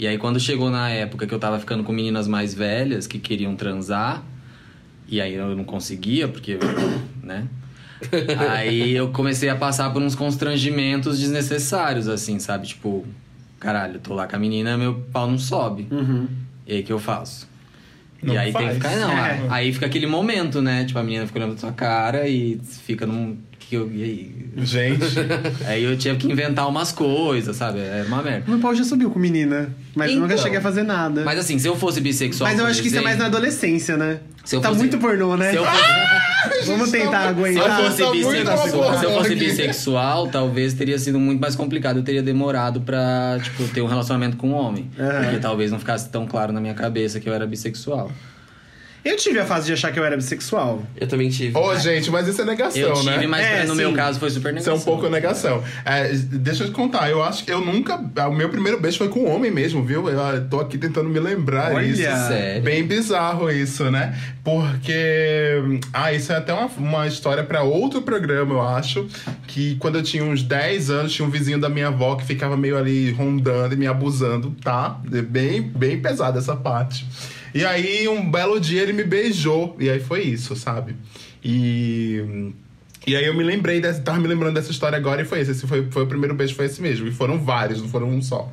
E 0.03 0.07
aí 0.07 0.17
quando 0.17 0.37
chegou 0.37 0.69
na 0.69 0.89
época 0.89 1.25
que 1.25 1.33
eu 1.33 1.39
tava 1.39 1.57
ficando 1.57 1.81
com 1.81 1.93
meninas 1.93 2.27
mais 2.27 2.53
velhas 2.53 3.07
que 3.07 3.17
queriam 3.17 3.55
transar, 3.55 4.21
e 5.07 5.21
aí 5.21 5.33
eu 5.33 5.55
não 5.55 5.63
conseguia 5.63 6.27
porque, 6.27 6.59
né? 7.23 7.47
Aí 8.51 8.91
eu 8.91 9.13
comecei 9.13 9.47
a 9.47 9.55
passar 9.55 9.93
por 9.93 10.01
uns 10.01 10.13
constrangimentos 10.13 11.19
desnecessários 11.19 12.09
assim, 12.09 12.37
sabe? 12.37 12.67
Tipo, 12.67 13.07
caralho, 13.57 13.95
eu 13.95 13.99
tô 14.01 14.13
lá 14.13 14.27
com 14.27 14.35
a 14.35 14.39
menina, 14.39 14.77
meu 14.77 14.95
pau 15.13 15.25
não 15.25 15.37
sobe. 15.37 15.87
Uhum. 15.89 16.27
E 16.67 16.73
aí 16.73 16.83
que 16.83 16.91
eu 16.91 16.99
faço? 16.99 17.47
Não 18.21 18.33
e 18.33 18.37
aí 18.37 18.51
tem 18.51 18.61
faz. 18.61 18.77
que 18.77 18.83
ficar, 18.83 18.99
não. 18.99 19.17
É. 19.17 19.47
Aí 19.49 19.71
fica 19.71 19.85
aquele 19.85 20.05
momento, 20.05 20.61
né? 20.61 20.83
Tipo, 20.83 20.99
a 20.99 21.03
menina 21.03 21.25
fica 21.25 21.39
olhando 21.39 21.51
pra 21.51 21.61
sua 21.61 21.71
cara 21.71 22.27
e 22.27 22.59
fica 22.65 23.05
num. 23.05 23.37
Que, 23.73 23.77
eu. 23.77 23.91
E 23.91 24.03
aí? 24.03 24.43
Gente, 24.57 25.03
Aí 25.65 25.83
eu 25.83 25.97
tinha 25.97 26.15
que 26.15 26.31
inventar 26.31 26.67
umas 26.69 26.91
coisas, 26.91 27.55
sabe? 27.55 27.79
Era 27.79 28.05
uma 28.07 28.21
merda. 28.21 28.43
O 28.47 28.51
meu 28.51 28.59
pau 28.59 28.75
já 28.75 28.83
subiu 28.83 29.09
com 29.09 29.17
menina, 29.17 29.73
mas 29.95 30.11
eu 30.11 30.19
nunca 30.19 30.33
Então. 30.33 30.43
cheguei 30.43 30.59
a 30.59 30.61
fazer 30.61 30.83
nada. 30.83 31.23
Mas 31.23 31.39
assim, 31.39 31.57
se 31.57 31.67
eu 31.67 31.75
fosse 31.75 31.99
bissexual. 31.99 32.47
Mas 32.49 32.59
eu 32.59 32.65
acho 32.67 32.79
que 32.81 32.87
isso 32.87 32.97
é 32.97 33.01
mais 33.01 33.17
na 33.17 33.25
adolescência, 33.25 33.97
né? 33.97 34.19
Se 34.45 34.55
eu 34.55 34.61
tá 34.61 34.67
fosse- 34.69 34.79
muito 34.81 34.97
pornô, 34.99 35.35
né? 35.35 35.49
Se 35.51 35.55
eu 35.57 35.65
fosse, 35.65 36.67
Vamos 36.67 36.91
tentar 36.91 37.21
se 37.21 37.25
eu 37.25 37.29
aguentar. 37.29 37.81
fosse 37.83 38.03
tá 38.03 38.11
bissexual, 38.11 38.99
se 38.99 39.05
eu 39.05 39.11
fosse 39.11 39.35
bissexual, 39.35 40.27
talvez 40.27 40.73
teria 40.73 40.99
sido 40.99 41.19
muito 41.19 41.39
mais 41.41 41.55
complicado. 41.55 41.97
Eu 41.97 42.03
teria 42.03 42.21
demorado 42.21 42.81
pra, 42.81 43.39
tipo, 43.41 43.67
ter 43.69 43.81
um 43.81 43.87
relacionamento 43.87 44.37
com 44.37 44.49
um 44.49 44.53
homem. 44.53 44.89
Aham. 44.99 45.23
Porque 45.23 45.37
talvez 45.37 45.71
não 45.71 45.79
ficasse 45.79 46.09
tão 46.09 46.27
claro 46.27 46.51
na 46.53 46.61
minha 46.61 46.73
cabeça 46.75 47.19
que 47.19 47.27
eu 47.27 47.33
era 47.33 47.47
bissexual. 47.47 48.11
Eu 49.03 49.17
tive 49.17 49.39
a 49.39 49.45
fase 49.45 49.65
de 49.65 49.73
achar 49.73 49.91
que 49.91 49.99
eu 49.99 50.05
era 50.05 50.15
bissexual. 50.15 50.81
Eu 50.95 51.07
também 51.07 51.29
tive. 51.29 51.57
ô 51.57 51.75
gente, 51.77 52.09
mas 52.09 52.27
isso 52.27 52.41
é 52.41 52.45
negação, 52.45 52.81
Eu 52.81 52.93
tive, 52.93 53.17
né? 53.17 53.27
mas 53.27 53.45
É, 53.45 53.63
no 53.65 53.71
sim. 53.71 53.77
meu 53.81 53.93
caso 53.93 54.17
foi 54.19 54.29
super 54.29 54.53
Isso 54.55 54.69
é 54.69 54.71
negação. 54.71 54.75
um 54.75 54.79
pouco 54.79 55.09
negação. 55.09 55.63
É, 55.83 56.07
deixa 56.13 56.63
eu 56.63 56.67
te 56.67 56.73
contar, 56.73 57.09
eu 57.09 57.21
acho 57.21 57.43
que 57.43 57.51
eu 57.51 57.59
nunca. 57.59 57.95
O 58.27 58.31
meu 58.33 58.47
primeiro 58.49 58.79
beijo 58.79 58.97
foi 58.97 59.09
com 59.09 59.21
um 59.21 59.35
homem 59.35 59.51
mesmo, 59.51 59.83
viu? 59.83 60.07
Eu 60.09 60.21
ah, 60.21 60.41
tô 60.49 60.59
aqui 60.59 60.77
tentando 60.77 61.09
me 61.09 61.19
lembrar 61.19 61.73
Olha! 61.73 61.85
isso. 61.85 62.01
Sério? 62.01 62.63
Bem 62.63 62.83
bizarro 62.85 63.51
isso, 63.51 63.91
né? 63.91 64.17
Porque. 64.43 65.79
Ah, 65.91 66.13
isso 66.13 66.31
é 66.31 66.37
até 66.37 66.53
uma, 66.53 66.67
uma 66.77 67.07
história 67.07 67.43
pra 67.43 67.63
outro 67.63 68.01
programa, 68.01 68.53
eu 68.53 68.61
acho. 68.61 69.07
Que 69.47 69.75
quando 69.75 69.95
eu 69.97 70.03
tinha 70.03 70.23
uns 70.23 70.41
10 70.43 70.89
anos, 70.89 71.11
tinha 71.13 71.27
um 71.27 71.31
vizinho 71.31 71.59
da 71.59 71.69
minha 71.69 71.87
avó 71.87 72.15
que 72.15 72.25
ficava 72.25 72.55
meio 72.55 72.77
ali 72.77 73.11
rondando 73.11 73.73
e 73.73 73.77
me 73.77 73.87
abusando, 73.87 74.55
tá? 74.63 74.99
É 75.13 75.21
Bem, 75.21 75.61
bem 75.61 75.99
pesada 75.99 76.39
essa 76.39 76.55
parte. 76.55 77.05
E 77.53 77.63
aí, 77.65 78.07
um 78.07 78.29
belo 78.29 78.59
dia, 78.59 78.81
ele 78.81 78.93
me 78.93 79.03
beijou. 79.03 79.75
E 79.79 79.89
aí 79.89 79.99
foi 79.99 80.21
isso, 80.21 80.55
sabe? 80.55 80.95
E. 81.43 82.51
E 83.05 83.17
aí 83.17 83.25
eu 83.25 83.33
me 83.33 83.43
lembrei 83.43 83.81
dessa, 83.81 84.01
tava 84.01 84.17
me 84.17 84.29
lembrando 84.29 84.55
dessa 84.55 84.71
história 84.71 84.97
agora 84.97 85.21
e 85.21 85.25
foi 85.25 85.41
esse. 85.41 85.51
Esse 85.51 85.67
foi, 85.67 85.89
foi 85.91 86.03
o 86.03 86.07
primeiro 86.07 86.33
beijo, 86.33 86.55
foi 86.55 86.65
esse 86.65 86.81
mesmo. 86.81 87.07
E 87.07 87.11
foram 87.11 87.37
vários, 87.37 87.81
não 87.81 87.89
foram 87.89 88.09
um 88.09 88.21
só. 88.21 88.49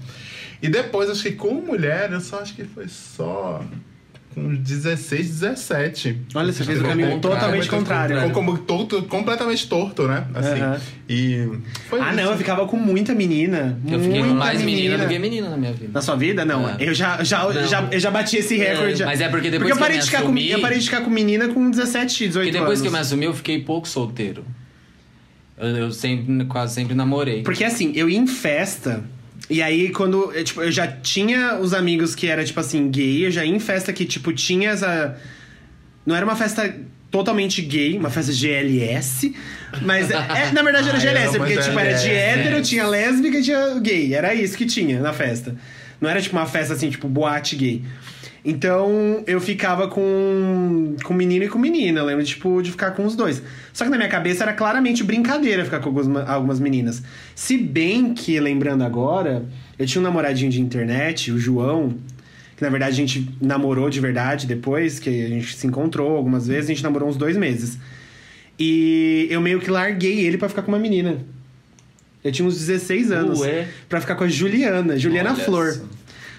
E 0.60 0.68
depois, 0.68 1.08
acho 1.08 1.22
que 1.22 1.32
com 1.32 1.54
mulher, 1.54 2.12
eu 2.12 2.20
só 2.20 2.40
acho 2.40 2.54
que 2.54 2.64
foi 2.64 2.88
só 2.88 3.64
com 4.34 4.54
16, 4.54 5.28
17. 5.40 6.16
Olha, 6.34 6.52
você 6.52 6.62
fez 6.64 6.80
o 6.80 6.84
caminho 6.84 7.10
contrário, 7.10 7.38
totalmente 7.40 7.68
contrário. 7.68 8.16
Ficou 8.16 8.30
como 8.32 8.58
torto, 8.58 9.02
completamente 9.02 9.68
torto, 9.68 10.06
né? 10.06 10.24
Assim. 10.34 10.60
Aham. 10.60 10.80
E 11.08 11.48
foi 11.88 12.00
Ah, 12.00 12.06
isso. 12.08 12.16
não, 12.16 12.30
eu 12.32 12.38
ficava 12.38 12.66
com 12.66 12.76
muita 12.76 13.12
menina. 13.14 13.78
Eu 13.90 13.98
fiquei 13.98 14.18
com 14.20 14.26
muita 14.28 14.34
mais 14.44 14.62
menina 14.62 14.98
do 14.98 15.08
que 15.08 15.18
menina 15.18 15.48
na 15.50 15.56
minha 15.56 15.72
vida. 15.72 15.90
Na 15.92 16.00
sua 16.00 16.14
vida? 16.16 16.44
Não. 16.44 16.68
É. 16.68 16.76
Eu, 16.78 16.94
já, 16.94 17.22
já, 17.24 17.42
Não. 17.44 17.66
já, 17.66 17.88
eu 17.90 17.98
já 17.98 18.10
bati 18.10 18.36
esse 18.36 18.56
recorde. 18.56 19.02
É, 19.02 19.06
mas 19.06 19.20
é 19.20 19.28
porque 19.28 19.50
depois 19.50 19.68
eu 19.68 19.76
que 19.76 19.80
eu 19.82 19.84
parei 19.84 19.96
me 19.96 20.02
de 20.02 20.08
ficar 20.08 20.22
assumi- 20.22 20.46
com, 20.48 20.54
Eu 20.54 20.60
parei 20.60 20.78
de 20.78 20.84
ficar 20.84 21.00
com 21.00 21.10
menina 21.10 21.48
com 21.48 21.70
17, 21.70 22.28
18 22.28 22.32
Porque 22.46 22.50
depois 22.52 22.68
anos. 22.78 22.82
que 22.82 22.86
eu 22.88 22.92
me 22.92 22.98
assumi, 22.98 23.24
eu 23.26 23.34
fiquei 23.34 23.60
pouco 23.62 23.88
solteiro. 23.88 24.44
Eu, 25.58 25.68
eu 25.76 25.92
sempre, 25.92 26.44
quase 26.46 26.74
sempre 26.74 26.94
namorei. 26.94 27.42
Porque 27.42 27.64
assim, 27.64 27.92
eu 27.96 28.08
ia 28.08 28.16
em 28.18 28.26
festa. 28.26 29.02
E 29.50 29.60
aí, 29.60 29.90
quando. 29.90 30.32
Eu, 30.32 30.44
tipo, 30.44 30.62
eu 30.62 30.70
já 30.70 30.86
tinha 30.86 31.58
os 31.58 31.74
amigos 31.74 32.14
que 32.14 32.28
era, 32.28 32.44
tipo 32.44 32.60
assim, 32.60 32.88
gay. 32.88 33.26
Eu 33.26 33.30
já 33.32 33.44
ia 33.44 33.54
em 33.54 33.58
festa 33.58 33.92
que, 33.92 34.04
tipo, 34.04 34.32
tinha 34.32 34.70
essa. 34.70 35.16
Não 36.06 36.14
era 36.14 36.24
uma 36.24 36.36
festa 36.36 36.72
totalmente 37.10 37.60
gay, 37.60 37.98
uma 37.98 38.08
festa 38.08 38.32
GLS. 38.32 39.34
Mas, 39.82 40.08
é, 40.10 40.52
na 40.52 40.62
verdade, 40.62 40.88
era 40.88 40.96
Ah, 40.98 41.00
GLS, 41.00 41.26
é 41.26 41.30
uma 41.30 41.38
porque, 41.38 41.60
tipo, 41.60 41.78
era 41.78 41.92
de 41.94 42.08
hétero, 42.08 42.62
tinha 42.62 42.86
lésbica 42.86 43.38
e 43.38 43.42
tinha 43.42 43.78
gay. 43.80 44.14
Era 44.14 44.32
isso 44.32 44.56
que 44.56 44.64
tinha 44.66 45.00
na 45.00 45.12
festa. 45.12 45.56
Não 46.00 46.08
era, 46.08 46.22
tipo, 46.22 46.36
uma 46.36 46.46
festa 46.46 46.74
assim, 46.74 46.88
tipo, 46.88 47.08
boate 47.08 47.56
gay. 47.56 47.84
Então, 48.44 49.22
eu 49.26 49.40
ficava 49.40 49.86
com, 49.88 50.96
com 51.04 51.12
menino 51.12 51.44
e 51.44 51.48
com 51.48 51.58
menina. 51.58 52.00
Eu 52.00 52.06
lembro, 52.06 52.24
tipo, 52.24 52.62
de 52.62 52.70
ficar 52.70 52.92
com 52.92 53.04
os 53.04 53.14
dois. 53.14 53.42
Só 53.72 53.84
que 53.84 53.90
na 53.90 53.96
minha 53.96 54.08
cabeça 54.08 54.44
era 54.44 54.52
claramente 54.52 55.04
brincadeira 55.04 55.64
ficar 55.64 55.80
com 55.80 55.88
algumas, 55.90 56.28
algumas 56.28 56.60
meninas. 56.60 57.02
Se 57.34 57.58
bem 57.58 58.14
que, 58.14 58.40
lembrando 58.40 58.82
agora, 58.82 59.44
eu 59.78 59.86
tinha 59.86 60.00
um 60.00 60.04
namoradinho 60.04 60.50
de 60.50 60.60
internet, 60.60 61.30
o 61.30 61.38
João, 61.38 61.94
que 62.56 62.62
na 62.62 62.70
verdade 62.70 62.92
a 62.92 62.96
gente 62.96 63.28
namorou 63.40 63.90
de 63.90 64.00
verdade 64.00 64.46
depois, 64.46 64.98
que 64.98 65.08
a 65.08 65.28
gente 65.28 65.54
se 65.54 65.66
encontrou 65.66 66.16
algumas 66.16 66.46
vezes, 66.46 66.64
a 66.70 66.74
gente 66.74 66.82
namorou 66.82 67.08
uns 67.08 67.16
dois 67.16 67.36
meses. 67.36 67.78
E 68.58 69.26
eu 69.30 69.40
meio 69.40 69.60
que 69.60 69.70
larguei 69.70 70.20
ele 70.20 70.38
pra 70.38 70.48
ficar 70.48 70.62
com 70.62 70.72
uma 70.72 70.78
menina. 70.78 71.18
Eu 72.22 72.30
tinha 72.30 72.46
uns 72.46 72.58
16 72.58 73.10
anos. 73.10 73.40
Ué. 73.40 73.66
Pra 73.88 74.00
ficar 74.00 74.14
com 74.14 74.24
a 74.24 74.28
Juliana, 74.28 74.98
Juliana 74.98 75.32
Olha 75.32 75.44
Flor. 75.44 75.72
só. 75.72 75.82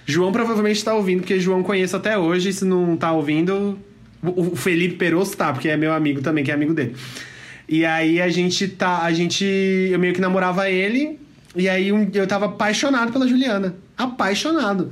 João 0.06 0.32
provavelmente 0.32 0.84
tá 0.84 0.94
ouvindo, 0.94 1.20
porque 1.20 1.40
João 1.40 1.64
conheço 1.64 1.96
até 1.96 2.18
hoje. 2.18 2.52
Se 2.54 2.66
não 2.66 2.98
tá 2.98 3.12
ouvindo, 3.12 3.80
o 4.24 4.56
Felipe 4.56 4.96
Peroso 4.96 5.36
tá, 5.36 5.54
porque 5.54 5.70
é 5.70 5.78
meu 5.78 5.94
amigo 5.94 6.22
também, 6.22 6.44
que 6.44 6.52
é 6.52 6.54
amigo 6.54 6.74
dele. 6.74 6.96
E 7.68 7.86
aí 7.86 8.22
a 8.22 8.30
gente 8.30 8.68
tá. 8.68 9.02
A 9.04 9.14
gente. 9.14 9.46
Eu 9.46 10.00
meio 10.00 10.14
que 10.14 10.22
namorava 10.22 10.70
ele. 10.70 11.20
E 11.56 11.68
aí 11.68 11.90
eu 11.90 12.28
tava 12.28 12.46
apaixonado 12.46 13.12
pela 13.12 13.28
Juliana. 13.28 13.76
Apaixonado. 13.98 14.92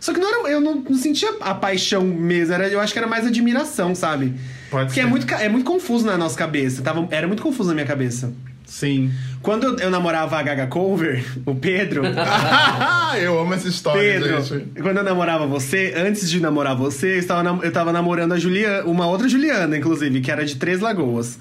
Só 0.00 0.14
que 0.14 0.18
não 0.18 0.28
era, 0.28 0.50
eu 0.50 0.60
não, 0.60 0.76
não 0.76 0.96
sentia 0.96 1.28
a 1.40 1.54
paixão 1.54 2.02
mesmo. 2.04 2.54
Era, 2.54 2.68
eu 2.68 2.80
acho 2.80 2.92
que 2.92 2.98
era 2.98 3.06
mais 3.06 3.26
admiração, 3.26 3.94
sabe? 3.94 4.34
Pode 4.70 4.86
Porque 4.86 5.00
ser. 5.00 5.06
é 5.06 5.08
muito, 5.08 5.34
é 5.34 5.48
muito 5.48 5.64
confuso 5.64 6.06
na 6.06 6.16
nossa 6.16 6.36
cabeça. 6.36 6.82
Tava, 6.82 7.06
era 7.10 7.26
muito 7.26 7.42
confuso 7.42 7.68
na 7.68 7.74
minha 7.74 7.86
cabeça. 7.86 8.32
Sim. 8.70 9.10
Quando 9.42 9.80
eu, 9.80 9.90
namorava 9.90 10.38
a 10.38 10.42
Gaga 10.44 10.68
Cover, 10.68 11.24
o 11.44 11.56
Pedro. 11.56 12.02
eu 13.20 13.40
amo 13.40 13.52
essa 13.52 13.66
história, 13.66 14.00
Pedro, 14.00 14.40
gente. 14.44 14.80
quando 14.80 14.98
eu 14.98 15.02
namorava 15.02 15.44
você, 15.44 15.92
antes 15.96 16.30
de 16.30 16.38
namorar 16.38 16.76
você, 16.76 17.16
eu 17.16 17.18
estava, 17.18 17.66
eu 17.66 17.72
tava 17.72 17.92
namorando 17.92 18.30
a 18.30 18.38
Juliana, 18.38 18.84
uma 18.84 19.08
outra 19.08 19.28
Juliana, 19.28 19.76
inclusive, 19.76 20.20
que 20.20 20.30
era 20.30 20.44
de 20.46 20.54
Três 20.54 20.78
Lagoas, 20.78 21.36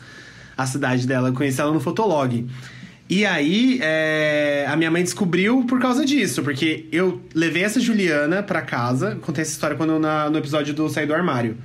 a 0.58 0.66
cidade 0.66 1.06
dela. 1.06 1.30
Eu 1.30 1.34
conheci 1.34 1.62
ela 1.62 1.72
no 1.72 1.80
Fotolog. 1.80 2.48
E 3.08 3.24
aí, 3.28 3.80
é, 3.84 4.66
a 4.68 4.76
minha 4.76 4.90
mãe 4.90 5.04
descobriu 5.04 5.64
por 5.66 5.80
causa 5.80 6.04
disso, 6.04 6.42
porque 6.42 6.88
eu 6.92 7.22
levei 7.36 7.64
essa 7.64 7.80
Juliana 7.80 8.42
pra 8.42 8.64
casa. 8.64 9.20
Contei 9.22 9.44
essa 9.44 9.52
história 9.52 9.78
quando 9.78 10.00
na- 10.00 10.32
no 10.32 10.38
episódio 10.40 10.74
do 10.74 10.90
Sair 10.90 11.06
do 11.06 11.14
Armário. 11.14 11.58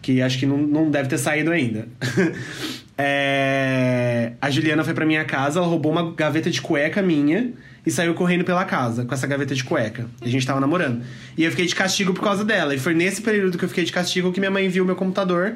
Que 0.00 0.22
acho 0.22 0.38
que 0.38 0.46
não, 0.46 0.56
não 0.56 0.90
deve 0.90 1.10
ter 1.10 1.18
saído 1.18 1.50
ainda. 1.50 1.88
É, 3.00 4.32
a 4.40 4.50
Juliana 4.50 4.82
foi 4.82 4.92
pra 4.92 5.06
minha 5.06 5.24
casa, 5.24 5.60
ela 5.60 5.68
roubou 5.68 5.92
uma 5.92 6.12
gaveta 6.12 6.50
de 6.50 6.60
cueca 6.60 7.00
minha 7.00 7.52
e 7.86 7.90
saiu 7.92 8.12
correndo 8.12 8.42
pela 8.44 8.64
casa 8.64 9.04
com 9.04 9.14
essa 9.14 9.26
gaveta 9.26 9.54
de 9.54 9.62
cueca. 9.62 10.06
E 10.20 10.28
a 10.28 10.30
gente 10.30 10.44
tava 10.44 10.58
namorando. 10.58 11.02
E 11.36 11.44
eu 11.44 11.50
fiquei 11.50 11.66
de 11.66 11.76
castigo 11.76 12.12
por 12.12 12.24
causa 12.24 12.44
dela. 12.44 12.74
E 12.74 12.78
foi 12.78 12.94
nesse 12.94 13.22
período 13.22 13.56
que 13.56 13.64
eu 13.64 13.68
fiquei 13.68 13.84
de 13.84 13.92
castigo 13.92 14.32
que 14.32 14.40
minha 14.40 14.50
mãe 14.50 14.68
viu 14.68 14.84
meu 14.84 14.96
computador 14.96 15.54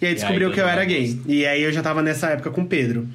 e 0.00 0.06
aí 0.06 0.14
descobriu 0.14 0.48
aí 0.48 0.54
que 0.54 0.60
eu 0.60 0.68
era 0.68 0.84
gay. 0.84 1.20
E 1.26 1.44
aí 1.44 1.62
eu 1.62 1.72
já 1.72 1.82
tava 1.82 2.02
nessa 2.02 2.28
época 2.28 2.50
com 2.50 2.62
o 2.62 2.66
Pedro. 2.66 3.08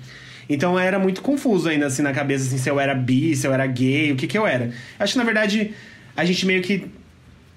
Então 0.49 0.77
era 0.77 0.99
muito 0.99 1.21
confuso 1.21 1.69
ainda 1.69 1.85
assim 1.85 2.01
na 2.01 2.11
cabeça 2.11 2.45
assim, 2.45 2.57
se 2.57 2.69
eu 2.69 2.77
era 2.77 2.93
bi, 2.93 3.35
se 3.37 3.47
eu 3.47 3.53
era 3.53 3.65
gay, 3.65 4.11
o 4.11 4.17
que 4.17 4.27
que 4.27 4.37
eu 4.37 4.45
era. 4.45 4.71
Acho 4.99 5.13
que 5.13 5.19
na 5.19 5.23
verdade 5.23 5.73
a 6.15 6.25
gente 6.25 6.45
meio 6.45 6.61
que 6.61 6.87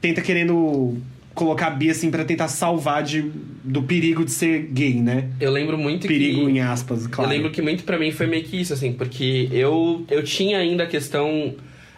tenta 0.01 0.21
querendo 0.21 0.97
colocar 1.35 1.71
bi 1.71 1.91
assim 1.91 2.11
pra 2.11 2.25
tentar 2.25 2.49
salvar 2.49 3.03
de, 3.03 3.31
do 3.63 3.83
perigo 3.83 4.25
de 4.25 4.31
ser 4.31 4.69
gay, 4.73 4.95
né? 4.95 5.29
Eu 5.41 5.51
lembro 5.51 5.77
muito 5.77 6.07
Perigo 6.07 6.47
que... 6.47 6.53
em 6.53 6.61
aspas, 6.61 7.07
claro. 7.07 7.31
Eu 7.31 7.37
lembro 7.37 7.51
que 7.51 7.61
muito 7.61 7.85
pra 7.85 7.99
mim 7.99 8.13
foi 8.13 8.27
meio 8.27 8.45
que 8.45 8.61
isso, 8.61 8.73
assim, 8.73 8.93
porque 8.93 9.49
eu, 9.53 10.05
eu 10.11 10.23
tinha 10.23 10.59
ainda 10.59 10.85
a 10.85 10.87
questão. 10.87 11.55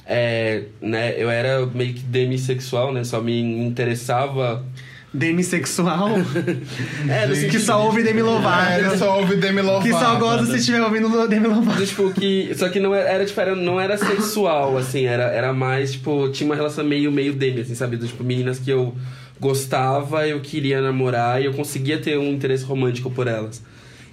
é, 0.06 0.62
né, 0.80 1.14
eu 1.18 1.28
era 1.28 1.66
meio 1.66 1.92
que 1.94 2.00
demissexual, 2.00 2.92
né? 2.92 3.04
Só 3.04 3.20
me 3.20 3.40
interessava. 3.40 4.64
Demissexual? 5.12 6.10
É, 7.08 7.32
Gente. 7.34 7.50
que 7.50 7.58
só 7.58 7.84
ouve 7.84 8.02
Demi 8.02 8.20
Lovato. 8.20 8.80
ele 8.80 8.98
só 8.98 9.18
ouve 9.20 9.36
Demi 9.36 9.62
Lovato. 9.62 9.84
que 9.84 9.92
só 9.92 10.16
gosta 10.16 10.44
se 10.46 10.56
estiver 10.58 10.82
ouvindo 10.82 11.26
Demi 11.28 11.46
Lovato. 11.46 11.84
Tipo, 11.86 12.10
que. 12.12 12.52
Só 12.54 12.68
que 12.68 12.80
não 12.80 12.94
era, 12.94 13.08
era, 13.08 13.24
tipo, 13.24 13.40
era, 13.40 13.54
não 13.54 13.80
era 13.80 13.96
sexual, 13.96 14.76
assim, 14.76 15.04
era, 15.04 15.24
era 15.24 15.52
mais, 15.52 15.92
tipo, 15.92 16.28
tinha 16.30 16.48
uma 16.48 16.56
relação 16.56 16.84
meio, 16.84 17.10
meio 17.12 17.32
dele, 17.32 17.60
assim, 17.62 17.74
sabe? 17.74 17.96
Tipo, 17.96 18.24
meninas 18.24 18.58
que 18.58 18.70
eu 18.70 18.94
gostava, 19.40 20.26
eu 20.26 20.40
queria 20.40 20.80
namorar 20.80 21.40
e 21.40 21.44
eu 21.44 21.52
conseguia 21.52 22.00
ter 22.00 22.18
um 22.18 22.30
interesse 22.32 22.64
romântico 22.64 23.10
por 23.10 23.26
elas. 23.26 23.62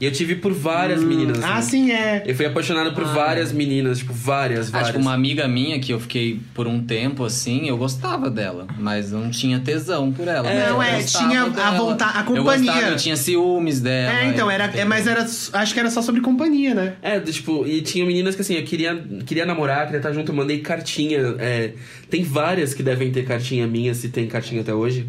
E 0.03 0.05
eu 0.05 0.11
tive 0.11 0.35
por 0.35 0.51
várias 0.51 1.01
meninas. 1.01 1.41
Ah, 1.41 1.55
assim. 1.55 1.85
sim, 1.85 1.91
é. 1.93 2.23
Eu 2.25 2.35
fui 2.35 2.45
apaixonado 2.45 2.93
por 2.93 3.05
Ah, 3.05 3.13
várias 3.13 3.53
meninas, 3.53 3.99
tipo, 3.99 4.11
várias, 4.11 4.67
Ah, 4.67 4.71
várias. 4.71 4.87
tipo, 4.89 4.99
uma 4.99 5.13
amiga 5.13 5.47
minha 5.47 5.79
que 5.79 5.93
eu 5.93 5.99
fiquei 6.01 6.41
por 6.53 6.67
um 6.67 6.83
tempo 6.83 7.23
assim, 7.23 7.69
eu 7.69 7.77
gostava 7.77 8.29
dela, 8.29 8.67
mas 8.77 9.11
não 9.13 9.29
tinha 9.29 9.61
tesão 9.61 10.11
por 10.11 10.27
ela. 10.27 10.51
É, 10.51 10.67
eu 10.67 10.73
não, 10.73 10.83
é, 10.83 11.01
tinha 11.03 11.43
a 11.43 11.47
dela. 11.47 11.71
vontade- 11.77 12.17
a 12.17 12.19
Eu 12.19 12.25
companhia. 12.25 12.71
gostava, 12.73 12.91
eu 12.91 12.97
tinha 12.97 13.15
ciúmes 13.15 13.79
dela. 13.79 14.19
É, 14.19 14.25
então, 14.27 14.51
era, 14.51 14.65
é, 14.75 14.83
mas 14.83 15.07
era. 15.07 15.21
Acho 15.53 15.73
que 15.73 15.79
era 15.79 15.89
só 15.89 16.01
sobre 16.01 16.19
companhia, 16.19 16.73
né? 16.75 16.93
É, 17.01 17.17
tipo, 17.21 17.65
e 17.65 17.81
tinha 17.81 18.05
meninas 18.05 18.35
que 18.35 18.41
assim, 18.41 18.55
eu 18.55 18.63
queria, 18.63 19.01
queria 19.25 19.45
namorar, 19.45 19.85
queria 19.85 19.99
estar 19.99 20.11
junto, 20.11 20.33
eu 20.33 20.35
mandei 20.35 20.59
cartinha. 20.59 21.35
é, 21.39 21.71
tem 22.09 22.23
várias 22.25 22.73
que 22.73 22.83
devem 22.83 23.09
ter 23.09 23.23
cartinha 23.23 23.65
minha, 23.65 23.93
se 23.93 24.09
tem 24.09 24.27
cartinha 24.27 24.59
até 24.59 24.73
hoje. 24.73 25.07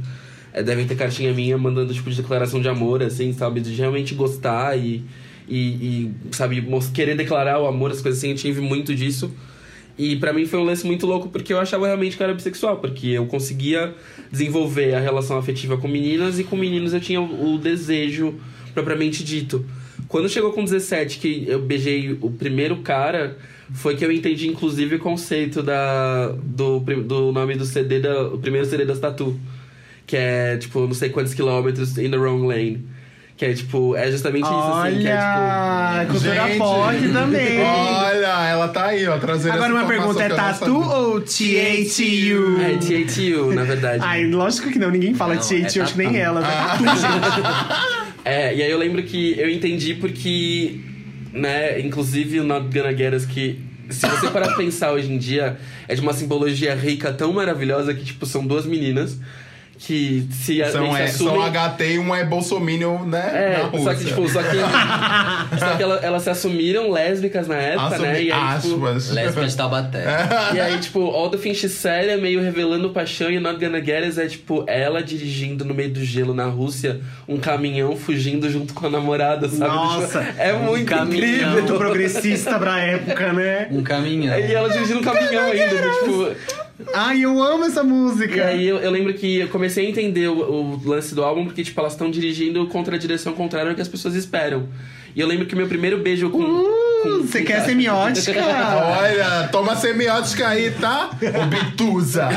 É, 0.55 0.63
devem 0.63 0.87
ter 0.87 0.95
cartinha 0.95 1.35
minha 1.35 1.59
mandando, 1.59 1.93
tipo, 1.93 2.09
de 2.09 2.17
declaração 2.17 2.61
de 2.61 2.69
amor, 2.69 3.03
assim, 3.03 3.33
sabe? 3.33 3.61
De 3.61 3.75
realmente 3.75 4.15
gostar 4.15 4.79
e, 4.79 5.03
e, 5.49 5.59
e, 5.59 6.11
sabe, 6.31 6.65
querer 6.95 7.17
declarar 7.17 7.61
o 7.61 7.67
amor, 7.67 7.91
as 7.91 8.01
coisas 8.01 8.21
assim, 8.21 8.31
eu 8.31 8.37
tive 8.37 8.61
muito 8.61 8.95
disso. 8.95 9.35
E 9.99 10.17
pra 10.17 10.33
mim 10.33 10.47
foi 10.47 10.61
um 10.61 10.65
lance 10.65 10.87
muito 10.87 11.07
louco, 11.07 11.29
porque 11.29 11.53
eu 11.53 11.59
achava 11.59 11.87
realmente 11.87 12.17
que 12.17 12.23
eu 12.23 12.25
era 12.25 12.35
bissexual, 12.35 12.79
porque 12.79 13.09
eu 13.09 13.27
conseguia 13.27 13.95
desenvolver 14.31 14.95
a 14.95 15.01
relação 15.01 15.37
afetiva 15.37 15.77
com 15.77 15.87
meninas 15.87 16.39
e 16.39 16.45
com 16.45 16.57
meninos 16.57 16.95
eu 16.95 17.01
tinha 17.01 17.21
o, 17.21 17.59
desejo 17.59 18.35
propriamente 18.73 19.23
dito. 19.23 19.65
Quando 20.09 20.29
chegou 20.29 20.53
com 20.53 20.65
17, 20.65 21.19
que 21.19 21.45
eu 21.49 21.61
beijei 21.61 22.17
o 22.21 22.31
primeiro 22.31 22.77
cara, 22.79 23.39
foi 23.73 23.97
que 23.97 24.05
eu 24.05 24.11
entendi, 24.11 24.49
inclusive, 24.49 24.97
o 24.97 24.99
conceito 24.99 25.63
da, 25.63 26.29
do, 26.43 26.81
do 26.81 27.33
nome 27.33 27.55
do 27.57 27.65
CD, 27.65 28.01
da, 28.01 28.29
o 28.29 28.39
primeiro 28.39 28.67
CD 28.67 28.85
das 28.85 28.99
Tatu. 28.99 29.39
Que 30.07 30.17
é, 30.17 30.57
tipo, 30.57 30.81
não 30.81 30.95
sei 30.95 31.09
quantos 31.09 31.35
quilômetros 31.35 31.97
in 31.99 32.11
the 32.11 32.17
wrong 32.17 32.47
lane. 32.47 32.87
Que 33.37 33.47
é, 33.47 33.53
tipo, 33.53 33.97
é 33.97 34.11
justamente 34.13 34.45
isso, 34.45 34.55
assim. 34.55 35.01
Que 35.01 35.09
é, 35.09 35.17
Olha, 35.17 36.07
cultura 36.07 36.35
Gente. 36.47 36.59
pode 36.59 37.09
também. 37.09 37.61
Olha, 37.63 38.49
ela 38.49 38.69
tá 38.69 38.87
aí, 38.87 39.09
ó, 39.09 39.19
trazendo 39.19 39.55
Agora 39.55 39.73
essa 39.73 39.81
uma 39.81 39.89
pergunta, 39.89 40.23
é 40.23 40.29
tatu 40.29 40.77
ou 40.77 41.21
T-A-T-U? 41.21 42.57
tipo... 42.57 42.61
É 42.61 43.05
TATU, 43.05 43.55
na 43.55 43.65
verdade. 43.65 44.05
Ai, 44.07 44.25
lógico 44.27 44.71
que 44.71 44.79
não, 44.79 44.91
ninguém 44.91 45.15
fala 45.15 45.35
Não, 45.35 45.43
T-A-T-U, 45.43 45.81
é 45.81 45.85
acho 45.85 45.95
que 45.95 45.99
nem 45.99 46.17
ela. 46.17 46.41
É 46.41 46.45
tatu, 46.45 46.85
gente. 46.85 48.05
É, 48.27 48.55
e 48.55 48.63
aí 48.63 48.71
eu 48.71 48.79
lembro 48.79 49.03
que 49.03 49.39
eu 49.39 49.51
entendi 49.51 49.93
porque, 49.97 50.81
né, 51.31 51.79
inclusive 51.79 52.41
o 52.41 52.45
Not 52.45 52.69
Gonna 52.73 52.97
Get 52.97 53.13
Us, 53.13 53.27
que 53.27 53.61
se 53.91 54.07
você 54.07 54.31
parar 54.31 54.47
pra 54.47 54.57
pensar 54.57 54.93
hoje 54.93 55.13
em 55.13 55.19
dia, 55.19 55.59
é 55.87 55.95
de 55.95 56.01
uma 56.01 56.15
simbologia 56.15 56.75
rica 56.75 57.13
tão 57.13 57.35
maravilhosa 57.35 57.93
que, 57.93 58.03
tipo, 58.03 58.25
são 58.25 58.47
duas 58.47 58.65
meninas 58.65 59.19
que 59.79 60.27
se, 60.31 60.63
a- 60.63 60.71
São, 60.71 60.93
se 60.95 61.01
é, 61.01 61.05
assumem... 61.05 61.35
são 61.35 61.43
HT 61.77 61.85
e 61.95 61.99
um 61.99 62.15
é 62.15 62.25
Bolsominion, 62.25 63.05
né? 63.05 63.31
É, 63.35 63.63
na 63.77 63.79
só 63.83 63.95
que, 63.95 64.05
tipo, 64.05 64.29
só 64.29 64.43
que, 64.43 64.57
só 65.59 65.77
que 65.77 65.83
ela- 65.83 66.01
elas 66.03 66.23
se 66.23 66.31
assumiram 66.31 66.91
lésbicas 66.91 67.47
na 67.49 67.57
época, 67.57 67.99
né? 67.99 68.11
Assumi 68.13 68.25
E 68.27 68.33
aí, 68.33 68.61
tipo, 68.61 68.87
aspas. 68.87 69.11
Lésbica 69.11 69.47
de 69.47 69.57
Taubaté. 69.57 70.05
e 70.55 70.61
aí, 70.61 70.79
tipo, 70.79 71.01
All 71.11 71.29
the 71.31 71.39
Said 71.55 72.09
é 72.09 72.17
meio 72.17 72.41
revelando 72.41 72.91
paixão 72.91 73.31
e 73.31 73.39
Not 73.39 73.59
Gonna 73.63 73.85
Get 73.85 74.09
Us 74.09 74.19
é, 74.19 74.27
tipo, 74.27 74.65
ela 74.67 75.03
dirigindo 75.03 75.65
no 75.65 75.75
meio 75.75 75.91
do 75.93 76.05
gelo 76.05 76.33
na 76.35 76.45
Rússia 76.47 77.01
um 77.29 77.37
caminhão 77.39 77.97
fugindo 77.97 78.49
junto 78.51 78.73
com 78.75 78.87
a 78.87 78.91
namorada, 78.91 79.49
sabe? 79.49 79.75
Nossa, 79.75 80.21
Tipo, 80.25 80.41
é 80.41 80.53
muito 80.53 80.87
caminhão. 80.87 81.17
incrível. 81.27 81.51
Muito 81.51 81.75
progressista 81.75 82.59
pra 82.59 82.81
época, 82.81 83.33
né? 83.33 83.69
Um 83.71 83.83
caminhão. 83.83 84.39
E 84.39 84.55
ela 84.55 84.69
dirigindo 84.71 85.01
um 85.01 85.03
caminhão 85.03 85.45
ainda, 85.51 85.75
né? 85.75 85.91
tipo... 86.01 86.64
Ai, 86.93 87.21
eu 87.25 87.41
amo 87.43 87.65
essa 87.65 87.83
E 87.83 87.87
música. 87.87 88.47
aí 88.47 88.67
eu, 88.67 88.79
eu 88.79 88.91
lembro 88.91 89.15
que 89.15 89.37
eu 89.41 89.49
comecei 89.49 89.87
a 89.87 89.89
entender 89.89 90.29
o, 90.29 90.35
o 90.39 90.81
lance 90.89 91.15
do 91.15 91.23
álbum 91.23 91.45
porque, 91.45 91.63
tipo, 91.63 91.79
elas 91.81 91.93
estão 91.93 92.11
dirigindo 92.11 92.67
contra 92.67 92.97
a 92.97 92.99
direção 92.99 93.33
contrária 93.33 93.69
ao 93.71 93.75
que 93.77 93.81
as 93.83 93.89
pessoas 93.89 94.15
esperam. 94.15 94.69
E 95.15 95.21
eu 95.21 95.27
lembro 95.29 95.47
que 95.47 95.55
meu 95.55 95.69
primeiro 95.69 95.99
beijo 95.99 96.31
com... 96.31 96.39
Uh, 96.43 96.65
com- 96.65 96.84
você 97.23 97.43
quer 97.43 97.65
semiótica? 97.65 98.33
Olha, 98.43 99.49
toma 99.51 99.77
semiótica 99.77 100.49
aí, 100.49 100.71
tá? 100.73 101.11
O 101.13 101.47
Bituza. 101.47 102.29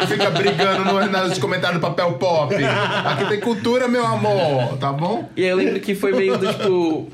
Que 0.00 0.06
fica 0.06 0.30
brigando 0.30 0.84
no- 0.84 1.28
nos 1.28 1.38
comentários 1.38 1.80
do 1.80 1.86
papel 1.86 2.12
pop. 2.14 2.54
Aqui 2.54 3.24
tem 3.26 3.40
cultura, 3.40 3.88
meu 3.88 4.04
amor, 4.06 4.76
tá 4.78 4.92
bom? 4.92 5.28
E 5.36 5.42
aí 5.42 5.48
eu 5.48 5.56
lembro 5.56 5.80
que 5.80 5.94
foi 5.94 6.12
meio 6.12 6.36
do 6.38 6.46
tipo. 6.52 7.08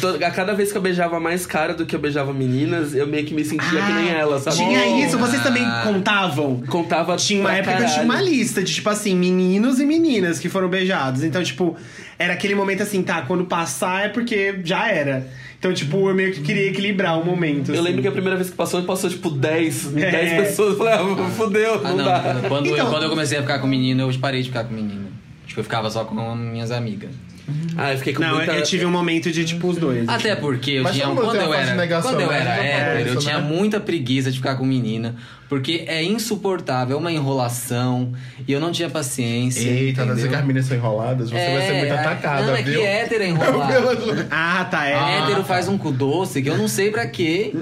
to- 0.00 0.24
A 0.24 0.30
cada 0.30 0.54
vez 0.54 0.70
que 0.72 0.78
eu 0.78 0.82
beijava 0.82 1.18
mais 1.20 1.46
cara 1.46 1.74
do 1.74 1.86
que 1.86 1.94
eu 1.94 2.00
beijava 2.00 2.32
meninas, 2.32 2.94
eu 2.94 3.06
meio 3.06 3.24
que 3.24 3.34
me 3.34 3.44
sentia 3.44 3.80
que 3.80 3.92
nem 3.92 4.10
ela, 4.10 4.38
sabe? 4.38 4.56
Tinha 4.56 5.04
isso, 5.04 5.18
vocês 5.18 5.42
também 5.42 5.64
Ah. 5.64 5.82
contavam? 5.84 6.62
Contava. 6.68 7.16
Tinha 7.16 7.40
uma 7.40 7.52
época 7.54 7.76
que 7.76 7.82
eu 7.82 7.88
tinha 7.88 8.02
uma 8.04 8.20
lista 8.20 8.62
de, 8.62 8.74
tipo 8.74 8.88
assim, 8.90 9.14
meninos 9.16 9.80
e 9.80 9.86
meninas 9.86 10.38
que 10.38 10.48
foram 10.48 10.68
beijados. 10.68 11.22
Então, 11.24 11.42
tipo, 11.42 11.76
era 12.18 12.32
aquele 12.34 12.54
momento 12.54 12.82
assim, 12.82 13.02
tá, 13.02 13.22
quando 13.22 13.44
passar 13.44 14.06
é 14.06 14.08
porque 14.08 14.60
já 14.64 14.88
era. 14.90 15.26
Então, 15.58 15.74
tipo, 15.74 16.08
eu 16.08 16.14
meio 16.14 16.32
que 16.32 16.40
queria 16.40 16.68
equilibrar 16.68 17.18
o 17.20 17.24
momento. 17.24 17.70
Eu 17.70 17.74
assim. 17.74 17.82
lembro 17.82 18.00
que 18.02 18.06
a 18.08 18.12
primeira 18.12 18.36
vez 18.36 18.48
que 18.48 18.56
passou, 18.56 18.80
passou 18.84 19.10
tipo 19.10 19.28
10, 19.28 19.96
É. 19.96 20.10
10 20.10 20.48
pessoas. 20.48 20.72
Eu 20.72 20.78
falei, 20.78 20.94
ah, 20.94 21.30
fudeu, 21.30 21.74
Ah, 21.84 21.88
não, 21.90 21.96
não. 21.96 22.04
dá. 22.04 22.36
Quando, 22.48 22.66
eu, 22.66 22.74
Então- 22.74 22.90
quando 22.90 23.02
eu 23.02 23.10
comecei 23.10 23.38
a 23.38 23.42
ficar 23.42 23.58
com 23.58 23.66
menino, 23.66 24.02
eu 24.08 24.18
parei 24.20 24.40
de 24.42 24.48
ficar 24.48 24.64
com 24.64 24.72
menina. 24.74 25.08
Tipo, 25.48 25.58
eu 25.60 25.64
ficava 25.64 25.90
só 25.90 26.04
com 26.04 26.34
minhas 26.36 26.70
amigas. 26.70 27.10
Ah, 27.76 27.92
eu 27.92 27.98
fiquei 27.98 28.12
com 28.12 28.22
Não, 28.22 28.36
muita. 28.36 28.52
eu 28.52 28.62
tive 28.62 28.84
um 28.84 28.90
momento 28.90 29.30
de, 29.30 29.44
tipo, 29.44 29.68
os 29.68 29.76
dois. 29.76 30.08
Até 30.08 30.34
porque 30.36 30.72
eu 30.72 30.82
Mas 30.82 30.94
tinha. 30.94 31.06
Quando 31.06 31.36
eu 31.36 31.54
era, 31.54 31.70
de 31.70 31.76
negação, 31.76 32.10
quando 32.10 32.20
eu 32.20 32.28
né? 32.28 32.40
era 32.40 32.56
Não 32.56 32.62
hétero, 32.62 33.08
eu 33.14 33.18
tinha 33.18 33.38
né? 33.38 33.46
muita 33.48 33.80
preguiça 33.80 34.30
de 34.30 34.36
ficar 34.38 34.56
com 34.56 34.64
menina. 34.64 35.14
Porque 35.48 35.84
é 35.86 36.02
insuportável, 36.02 36.96
é 36.96 37.00
uma 37.00 37.10
enrolação. 37.12 38.12
E 38.46 38.52
eu 38.52 38.60
não 38.60 38.70
tinha 38.70 38.90
paciência. 38.90 39.66
Eita, 39.68 40.04
nas 40.04 40.14
entendeu? 40.18 40.30
que 40.30 40.36
as 40.36 40.42
meninas 40.42 40.66
são 40.66 40.76
enroladas, 40.76 41.30
você 41.30 41.36
vai 41.36 41.66
ser 41.66 41.72
muito 41.78 41.94
é, 41.94 41.98
atacada, 41.98 42.46
Não, 42.46 42.56
é 42.56 42.62
viu? 42.62 42.80
que 42.80 42.86
hétero 42.86 43.22
é 43.24 43.28
enrolado. 43.28 44.26
Ah, 44.30 44.66
tá, 44.70 44.86
é. 44.86 45.18
hétero 45.22 45.44
faz 45.44 45.68
um 45.68 45.78
cu 45.78 45.90
doce 45.90 46.42
que 46.42 46.50
eu 46.50 46.58
não 46.58 46.68
sei 46.68 46.90
pra 46.90 47.06
quê. 47.06 47.52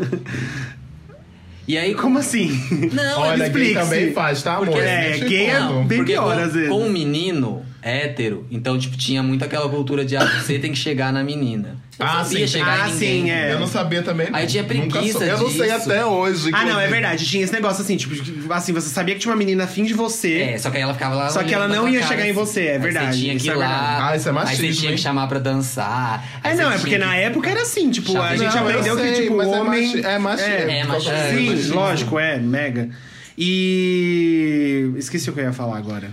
E 1.68 1.76
aí, 1.76 1.95
Como 1.95 2.18
assim? 2.18 2.49
Não, 2.93 3.20
Olha, 3.22 3.39
gay 3.39 3.47
explique-se. 3.49 3.74
também 3.80 4.12
faz, 4.12 4.41
tá, 4.43 4.55
amor? 4.55 4.66
Porque 4.68 4.80
é, 4.80 5.09
Nesse 5.11 5.24
gay 5.24 5.47
é 5.47 5.61
ponto. 5.61 5.84
bem 5.89 5.99
Porque 5.99 6.12
pior, 6.12 6.37
com, 6.37 6.43
às 6.43 6.55
vezes. 6.55 6.68
com 6.68 6.78
um 6.82 6.91
menino 6.91 7.64
hétero, 7.89 8.47
então, 8.51 8.76
tipo, 8.78 8.97
tinha 8.97 9.22
muito 9.22 9.45
aquela 9.45 9.68
cultura 9.68 10.05
de 10.05 10.16
ah, 10.16 10.24
você 10.41 10.59
tem 10.59 10.72
que 10.72 10.78
chegar 10.78 11.12
na 11.12 11.22
menina. 11.22 11.76
Eu 11.99 12.05
Ah, 12.05 12.24
sabia 12.24 12.47
sim. 12.47 12.53
chegar 12.59 12.82
Ah, 12.84 12.89
em 12.89 12.93
ninguém. 12.93 13.22
sim, 13.22 13.30
é. 13.30 13.53
Eu 13.55 13.61
não 13.61 13.66
sabia 13.66 14.03
também. 14.03 14.28
Aí 14.32 14.47
tinha 14.47 14.62
preguiça 14.64 15.18
sou- 15.18 15.22
Eu 15.26 15.39
não 15.39 15.49
sei 15.51 15.70
disso. 15.72 15.91
até 15.91 16.05
hoje. 16.05 16.51
Ah, 16.53 16.64
não, 16.66 16.78
é 16.78 16.87
verdade. 16.89 17.24
Tinha 17.24 17.43
esse 17.43 17.53
negócio 17.53 17.82
assim, 17.82 17.97
tipo, 17.97 18.53
assim, 18.53 18.72
você 18.72 18.89
sabia 18.91 19.14
que 19.14 19.20
tinha 19.20 19.32
uma 19.32 19.39
menina 19.39 19.64
afim 19.64 19.82
de 19.84 19.95
você. 19.95 20.41
É, 20.41 20.59
só 20.59 20.68
que 20.68 20.76
aí 20.76 20.82
ela 20.82 20.93
ficava 20.93 21.14
lá. 21.14 21.30
Só 21.30 21.43
que 21.43 21.55
ela 21.55 21.66
não 21.68 21.89
ia 21.89 22.01
tua 22.01 22.09
chegar 22.09 22.18
cara, 22.18 22.28
em 22.28 22.32
você, 22.34 22.66
é 22.66 22.72
Aí 22.72 22.78
verdade, 22.78 23.16
Você 23.16 23.22
tinha 23.22 23.37
que 23.39 23.47
ir 23.47 23.51
é 23.51 23.55
lá. 23.55 24.09
Ah, 24.11 24.16
isso 24.16 24.28
é 24.28 24.30
Aí 24.30 24.34
machismo, 24.34 24.66
você 24.74 24.80
tinha 24.80 24.93
que 24.93 24.99
chamar 24.99 25.26
pra 25.26 25.39
dançar. 25.39 26.22
É, 26.45 26.49
aí 26.51 26.57
não, 26.57 26.70
é 26.70 26.76
porque 26.78 26.99
na 26.99 27.16
época 27.16 27.49
era 27.49 27.62
assim, 27.62 27.91
tipo, 27.91 28.20
a 28.20 28.37
gente 28.37 28.55
Não, 28.55 28.62
aprendeu 28.68 28.97
que, 28.97 29.03
sei, 29.03 29.22
tipo, 29.22 29.37
mas 29.39 29.49
o 29.49 29.55
é 29.55 29.61
homem. 29.61 29.80
é 30.05 30.18
machismo. 30.18 30.43
É 30.76 30.84
machismo. 30.84 31.12
É 31.12 31.30
Sim, 31.34 31.47
machismo. 31.51 31.74
lógico, 31.76 32.18
é, 32.18 32.39
mega. 32.39 32.91
E. 33.39 34.93
Esqueci 34.97 35.30
o 35.30 35.32
que 35.32 35.41
eu 35.41 35.45
ia 35.45 35.53
falar 35.53 35.78
agora. 35.78 36.11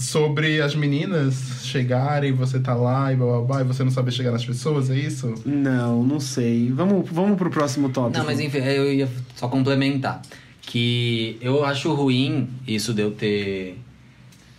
Sobre 0.00 0.62
as 0.62 0.74
meninas 0.74 1.60
chegarem, 1.62 2.32
você 2.32 2.58
tá 2.58 2.74
lá 2.74 3.12
e 3.12 3.16
blá 3.16 3.26
blá 3.26 3.40
blá, 3.42 3.60
e 3.60 3.64
você 3.64 3.84
não 3.84 3.90
saber 3.90 4.10
chegar 4.12 4.30
nas 4.30 4.44
pessoas, 4.44 4.88
é 4.88 4.96
isso? 4.96 5.34
Não, 5.44 6.02
não 6.02 6.18
sei. 6.18 6.70
Vamos, 6.70 7.08
vamos 7.10 7.36
pro 7.36 7.50
próximo 7.50 7.90
tópico. 7.90 8.18
Não, 8.18 8.24
mas 8.24 8.40
enfim, 8.40 8.58
eu 8.58 8.90
ia 8.92 9.08
só 9.36 9.46
complementar. 9.46 10.22
Que 10.62 11.36
eu 11.42 11.64
acho 11.64 11.92
ruim 11.92 12.48
isso 12.66 12.94
de 12.94 13.02
eu 13.02 13.10
ter 13.10 13.78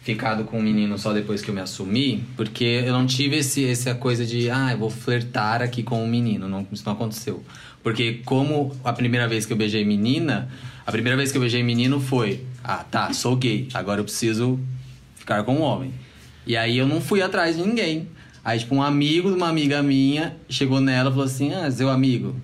ficado 0.04 0.44
com 0.44 0.60
um 0.60 0.62
menino 0.62 0.98
só 0.98 1.12
depois 1.14 1.42
que 1.42 1.50
eu 1.50 1.56
me 1.56 1.62
assumi, 1.62 2.24
porque 2.36 2.84
eu 2.86 2.94
não 2.94 3.06
tive 3.06 3.38
esse, 3.38 3.66
essa 3.66 3.96
coisa 3.96 4.26
de, 4.26 4.50
ah, 4.50 4.72
eu 4.72 4.78
vou 4.78 4.90
flertar 4.90 5.62
aqui 5.62 5.84
com 5.84 6.04
um 6.04 6.08
menino. 6.08 6.48
Não, 6.48 6.68
isso 6.72 6.84
não 6.86 6.94
aconteceu. 6.94 7.44
Porque 7.82 8.22
como 8.26 8.76
a 8.84 8.94
primeira 8.94 9.28
vez 9.28 9.46
que 9.46 9.54
eu 9.54 9.58
beijei 9.58 9.84
menina, 9.84 10.50
a 10.86 10.92
primeira 10.92 11.18
vez 11.18 11.32
que 11.32 11.38
eu 11.38 11.42
beijei 11.42 11.64
menino 11.64 12.00
foi, 12.00 12.44
ah, 12.64 12.84
tá, 12.84 13.12
sou 13.14 13.36
gay, 13.36 13.68
agora 13.74 14.02
eu 14.02 14.04
preciso 14.04 14.60
com 15.44 15.56
um 15.56 15.62
homem. 15.62 15.94
E 16.46 16.58
aí 16.58 16.78
eu 16.78 16.88
não 16.88 17.00
fui 17.00 17.22
atrás 17.22 17.58
de 17.58 17.64
ninguém. 17.64 18.08
Aí, 18.44 18.60
tipo, 18.60 18.76
um 18.76 18.82
amigo 18.82 19.30
de 19.30 19.36
uma 19.36 19.48
amiga 19.48 19.84
minha 19.84 20.36
chegou 20.50 20.82
nela 20.82 21.10
e 21.10 21.14
falou 21.14 21.26
assim: 21.26 21.54
Ah, 21.54 21.70
seu 21.70 21.90
amigo. 21.90 22.36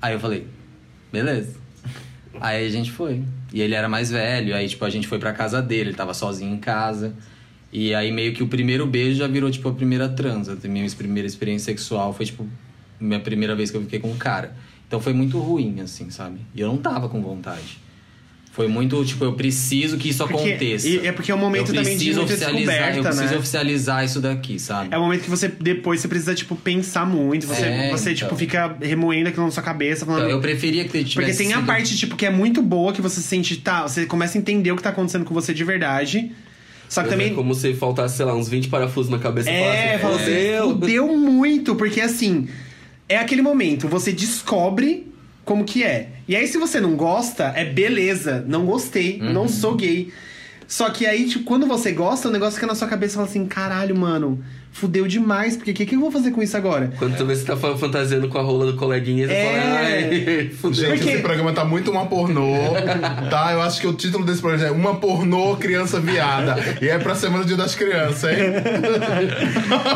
Aí 0.00 0.14
eu 0.14 0.20
falei: 0.20 0.46
Beleza. 1.12 1.56
Aí 2.40 2.66
a 2.66 2.70
gente 2.70 2.90
foi. 2.90 3.22
E 3.52 3.60
ele 3.60 3.74
era 3.74 3.88
mais 3.88 4.10
velho, 4.10 4.56
aí, 4.56 4.66
tipo, 4.66 4.82
a 4.82 4.88
gente 4.88 5.06
foi 5.06 5.18
pra 5.18 5.30
casa 5.34 5.60
dele, 5.60 5.90
ele 5.90 5.96
tava 5.96 6.14
sozinho 6.14 6.54
em 6.54 6.58
casa. 6.58 7.14
E 7.70 7.94
aí, 7.94 8.10
meio 8.10 8.32
que 8.32 8.42
o 8.42 8.48
primeiro 8.48 8.86
beijo 8.86 9.18
já 9.18 9.26
virou, 9.26 9.50
tipo, 9.50 9.68
a 9.68 9.74
primeira 9.74 10.08
transa. 10.08 10.58
A 10.62 10.68
minha 10.68 10.88
primeira 10.90 11.26
experiência 11.26 11.66
sexual 11.66 12.14
foi, 12.14 12.24
tipo, 12.24 12.48
minha 12.98 13.20
primeira 13.20 13.54
vez 13.54 13.70
que 13.70 13.76
eu 13.76 13.82
fiquei 13.82 13.98
com 13.98 14.10
um 14.10 14.16
cara. 14.16 14.56
Então 14.88 15.00
foi 15.00 15.12
muito 15.12 15.38
ruim, 15.38 15.80
assim, 15.80 16.10
sabe? 16.10 16.40
E 16.54 16.60
eu 16.60 16.68
não 16.68 16.78
tava 16.78 17.08
com 17.08 17.20
vontade. 17.20 17.78
Foi 18.54 18.68
muito, 18.68 19.02
tipo, 19.02 19.24
eu 19.24 19.32
preciso 19.32 19.96
que 19.96 20.10
isso 20.10 20.26
Porque- 20.28 20.50
aconteça. 20.50 20.86
e 20.86 21.06
é 21.06 21.10
porque 21.10 21.32
é 21.32 21.34
um 21.34 21.38
momento 21.38 21.72
também 21.72 21.96
de 21.96 22.04
muita 22.12 22.20
oficializar, 22.24 22.52
descoberta, 22.54 22.98
Eu 22.98 23.02
preciso 23.02 23.30
né? 23.32 23.38
oficializar 23.38 24.04
isso 24.04 24.20
daqui, 24.20 24.58
sabe? 24.58 24.88
É 24.94 24.98
o 24.98 25.00
momento 25.00 25.22
que 25.22 25.30
você, 25.30 25.48
depois, 25.48 26.00
você 26.02 26.06
precisa, 26.08 26.34
tipo, 26.34 26.54
pensar 26.54 27.06
muito. 27.06 27.46
Você, 27.46 27.62
É, 27.62 27.90
você 27.90 28.10
então. 28.12 28.28
tipo, 28.28 28.36
fica 28.36 28.76
remoendo 28.78 29.30
aquilo 29.30 29.46
na 29.46 29.50
sua 29.50 29.62
cabeça, 29.62 30.04
falando. 30.04 30.24
Então, 30.24 30.32
eu 30.36 30.40
preferia 30.42 30.84
que 30.84 30.90
tivesse 31.02 31.14
Porque 31.14 31.32
tem 31.32 31.54
a 31.54 31.56
sido- 31.56 31.66
parte, 31.66 31.96
tipo, 31.96 32.14
que 32.14 32.26
é 32.26 32.30
muito 32.30 32.60
boa, 32.60 32.92
que 32.92 33.00
você 33.00 33.22
sente, 33.22 33.56
tá, 33.56 33.88
você 33.88 34.04
começa 34.04 34.36
a 34.36 34.38
entender 34.38 34.70
o 34.70 34.76
que 34.76 34.82
tá 34.82 34.90
acontecendo 34.90 35.24
com 35.24 35.32
você 35.32 35.54
de 35.54 35.64
verdade. 35.64 36.30
Só 36.90 37.00
que 37.00 37.08
É 37.08 37.10
também. 37.10 37.34
como 37.34 37.54
se 37.54 37.72
faltasse, 37.72 38.18
sei 38.18 38.26
lá, 38.26 38.34
uns 38.36 38.50
20 38.50 38.68
parafusos 38.68 39.10
na 39.10 39.18
cabeça 39.18 39.48
É, 39.48 39.96
fala 39.98 40.18
falasse, 40.18 40.30
assim, 40.30 40.58
fudeu. 40.58 40.70
fudeu 40.72 41.16
muito, 41.16 41.74
porque 41.74 42.02
assim, 42.02 42.48
é 43.08 43.16
aquele 43.16 43.40
momento, 43.40 43.88
você 43.88 44.12
descobre 44.12 45.06
como 45.44 45.64
que 45.64 45.82
é. 45.82 46.08
E 46.28 46.36
aí, 46.36 46.46
se 46.46 46.58
você 46.58 46.80
não 46.80 46.94
gosta, 46.96 47.52
é 47.56 47.64
beleza, 47.64 48.44
não 48.46 48.64
gostei, 48.66 49.20
Uhum. 49.20 49.32
não 49.32 49.48
sou 49.48 49.74
gay. 49.76 50.12
Só 50.68 50.88
que 50.90 51.04
aí, 51.04 51.28
tipo, 51.28 51.44
quando 51.44 51.66
você 51.66 51.92
gosta, 51.92 52.28
o 52.28 52.32
negócio 52.32 52.54
fica 52.54 52.66
na 52.66 52.74
sua 52.74 52.88
cabeça 52.88 53.14
e 53.14 53.16
fala 53.16 53.26
assim, 53.28 53.46
caralho, 53.46 53.94
mano, 53.96 54.42
fudeu 54.72 55.06
demais, 55.06 55.56
porque 55.56 55.70
o 55.70 55.74
que, 55.74 55.86
que 55.86 55.94
eu 55.94 56.00
vou 56.00 56.10
fazer 56.10 56.30
com 56.32 56.42
isso 56.42 56.56
agora? 56.56 56.92
Quando 56.98 57.16
tu 57.16 57.24
vê 57.26 57.36
você 57.36 57.44
tá 57.44 57.56
fa- 57.56 57.76
fantasiando 57.76 58.28
com 58.28 58.38
a 58.38 58.42
rola 58.42 58.66
do 58.66 58.76
coleguinha, 58.76 59.26
você 59.28 59.32
É. 59.32 59.60
fala, 59.60 59.78
ai, 59.78 60.48
fudeu. 60.50 60.74
Gente, 60.90 60.98
Porque- 60.98 61.10
esse 61.14 61.22
programa 61.22 61.52
tá 61.52 61.64
muito 61.64 61.90
uma 61.90 62.06
pornô, 62.06 62.54
tá? 63.30 63.52
Eu 63.52 63.62
acho 63.62 63.80
que 63.80 63.86
o 63.86 63.92
título 63.92 64.24
desse 64.24 64.40
programa 64.40 64.66
é 64.66 64.70
Uma 64.70 64.96
Pornô 64.96 65.56
Criança 65.56 66.00
Viada. 66.00 66.56
E 66.80 66.88
é 66.88 66.98
pra 66.98 67.14
semana 67.14 67.44
do 67.44 67.46
Dia 67.48 67.56
das 67.56 67.74
Crianças, 67.74 68.24
hein? 68.32 68.38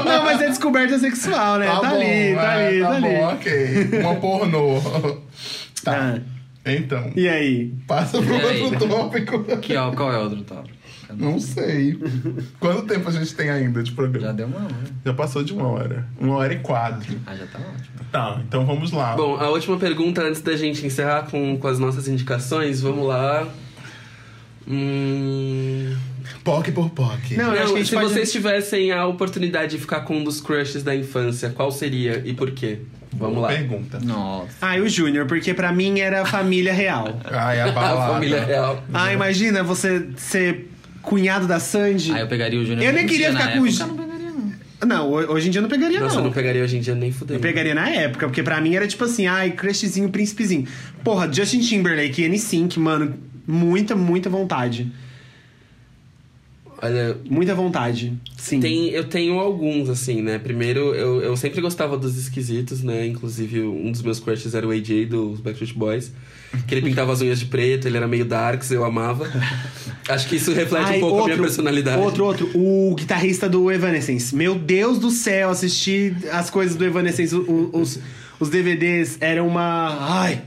não, 0.04 0.24
mas 0.24 0.40
é 0.42 0.48
descoberta 0.48 0.98
sexual, 0.98 1.58
né? 1.58 1.66
Tá, 1.66 1.88
ali, 1.90 2.34
tá 2.34 2.52
é, 2.60 2.68
ali, 2.68 2.80
tá, 2.80 2.88
tá 2.88 2.94
ali. 2.96 3.08
bom, 3.08 3.24
ok. 3.32 4.00
Uma 4.00 4.14
pornô. 4.16 4.80
Tá. 5.82 6.16
Ah, 6.16 6.20
Então, 6.72 7.12
E 7.14 7.28
aí? 7.28 7.72
passa 7.86 8.20
pro 8.20 8.34
E 8.34 8.40
aí? 8.40 8.62
outro 8.62 8.88
tópico. 8.88 9.44
Que, 9.60 9.76
ó, 9.76 9.92
qual 9.92 10.12
é 10.12 10.18
o 10.18 10.22
outro 10.22 10.42
tópico? 10.42 10.75
Não 11.14 11.38
sei. 11.38 11.98
Quanto 12.58 12.82
tempo 12.86 13.08
a 13.08 13.12
gente 13.12 13.34
tem 13.34 13.48
ainda 13.50 13.82
de 13.82 13.92
programa? 13.92 14.26
Já 14.26 14.32
deu 14.32 14.46
uma 14.46 14.64
hora. 14.64 14.74
Já 15.04 15.14
passou 15.14 15.44
de 15.44 15.52
uma 15.52 15.68
hora. 15.68 16.06
Uma 16.18 16.36
hora 16.36 16.52
e 16.52 16.58
quatro. 16.58 17.16
Ah, 17.26 17.34
já 17.36 17.46
tá 17.46 17.58
ótimo. 17.58 17.96
Tá, 18.10 18.40
então 18.46 18.64
vamos 18.66 18.92
lá. 18.92 19.14
Bom, 19.16 19.36
a 19.36 19.48
última 19.50 19.76
pergunta 19.78 20.22
antes 20.22 20.40
da 20.40 20.56
gente 20.56 20.84
encerrar 20.86 21.30
com, 21.30 21.56
com 21.58 21.68
as 21.68 21.78
nossas 21.78 22.08
indicações, 22.08 22.80
vamos 22.80 23.06
lá. 23.06 23.46
Hum... 24.68 25.96
POC 26.42 26.72
por 26.72 26.90
POC. 26.90 27.36
Não, 27.36 27.44
eu 27.46 27.54
Não, 27.54 27.62
acho 27.62 27.74
que 27.74 27.80
a 27.80 27.84
se 27.84 27.94
pode- 27.94 28.08
vocês 28.12 28.32
tivessem 28.32 28.90
a 28.92 29.06
oportunidade 29.06 29.72
de 29.72 29.78
ficar 29.78 30.00
com 30.00 30.16
um 30.18 30.24
dos 30.24 30.40
crushes 30.40 30.82
da 30.82 30.94
infância, 30.94 31.50
qual 31.50 31.70
seria 31.70 32.20
e 32.24 32.34
por 32.34 32.50
quê? 32.50 32.80
Vamos 33.12 33.40
lá. 33.42 33.48
Pergunta. 33.48 33.98
Nossa. 34.00 34.48
Ah, 34.60 34.76
e 34.76 34.80
o 34.80 34.88
Júnior, 34.88 35.26
porque 35.26 35.54
pra 35.54 35.72
mim 35.72 36.00
era 36.00 36.22
a 36.22 36.26
família 36.26 36.72
real. 36.72 37.18
Ai, 37.24 37.60
a 37.60 37.66
A 37.70 37.72
balada. 37.72 38.12
família 38.14 38.44
real. 38.44 38.82
Ah, 38.92 39.12
imagina 39.12 39.62
você 39.62 40.08
ser 40.16 40.68
cunhado 41.06 41.46
da 41.46 41.58
Sandy. 41.58 42.12
Aí 42.12 42.20
eu 42.20 42.26
pegaria 42.26 42.60
o 42.60 42.64
Júnior. 42.64 42.84
Eu 42.84 42.92
nem 42.92 43.06
queria 43.06 43.30
ficar 43.32 43.52
com 43.52 43.60
o 43.60 43.66
eu 43.66 43.86
não 43.86 43.96
não. 43.96 44.86
Não, 44.86 45.10
hoje 45.10 45.48
em 45.48 45.50
dia 45.50 45.60
eu 45.60 45.62
não 45.62 45.70
pegaria, 45.70 45.98
Nossa, 46.00 46.16
eu 46.16 46.18
não. 46.18 46.24
não 46.26 46.32
pegaria 46.32 46.62
hoje 46.62 46.76
em 46.76 46.80
dia 46.80 46.94
nem 46.94 47.10
fudendo. 47.10 47.38
Eu 47.38 47.40
pegaria 47.40 47.74
na 47.74 47.88
época, 47.88 48.26
porque 48.26 48.42
pra 48.42 48.60
mim 48.60 48.74
era 48.74 48.86
tipo 48.86 49.04
assim, 49.04 49.26
ai, 49.26 49.52
crushzinho, 49.52 50.10
príncipezinho. 50.10 50.66
Porra, 51.02 51.32
Justin 51.32 51.60
Timberlake 51.60 52.22
e 52.22 52.28
NSYNC, 52.28 52.78
mano, 52.78 53.14
muita, 53.46 53.96
muita 53.96 54.28
vontade. 54.28 54.92
Olha, 56.82 57.16
Muita 57.28 57.54
vontade, 57.54 58.12
sim. 58.36 58.60
Tem, 58.60 58.88
eu 58.90 59.04
tenho 59.04 59.38
alguns, 59.38 59.88
assim, 59.88 60.20
né? 60.20 60.38
Primeiro, 60.38 60.94
eu, 60.94 61.22
eu 61.22 61.36
sempre 61.36 61.60
gostava 61.60 61.96
dos 61.96 62.16
esquisitos, 62.18 62.82
né? 62.82 63.06
Inclusive, 63.06 63.62
um 63.62 63.90
dos 63.90 64.02
meus 64.02 64.20
crushes 64.20 64.54
era 64.54 64.66
o 64.66 64.70
AJ 64.70 65.06
dos 65.06 65.40
Backstreet 65.40 65.74
Boys. 65.74 66.12
Que 66.68 66.74
ele 66.74 66.82
pintava 66.82 67.12
as 67.12 67.20
unhas 67.20 67.38
de 67.40 67.46
preto, 67.46 67.86
ele 67.88 67.96
era 67.96 68.06
meio 68.06 68.24
darks, 68.24 68.70
eu 68.70 68.84
amava. 68.84 69.26
Acho 70.08 70.28
que 70.28 70.36
isso 70.36 70.52
reflete 70.52 70.84
Ai, 70.90 70.96
um 70.98 71.00
pouco 71.00 71.16
a 71.16 71.20
outro, 71.22 71.34
minha 71.34 71.46
personalidade. 71.46 72.00
Outro, 72.00 72.24
outro. 72.24 72.50
O 72.54 72.94
guitarrista 72.94 73.48
do 73.48 73.70
Evanescence. 73.72 74.34
Meu 74.34 74.54
Deus 74.54 74.98
do 74.98 75.10
céu, 75.10 75.50
assistir 75.50 76.14
as 76.30 76.48
coisas 76.50 76.76
do 76.76 76.84
Evanescence, 76.84 77.34
o- 77.34 77.70
o- 77.72 77.80
os, 77.80 77.98
os 78.38 78.48
DVDs, 78.48 79.16
era 79.20 79.42
uma... 79.42 79.96
Ai... 80.20 80.42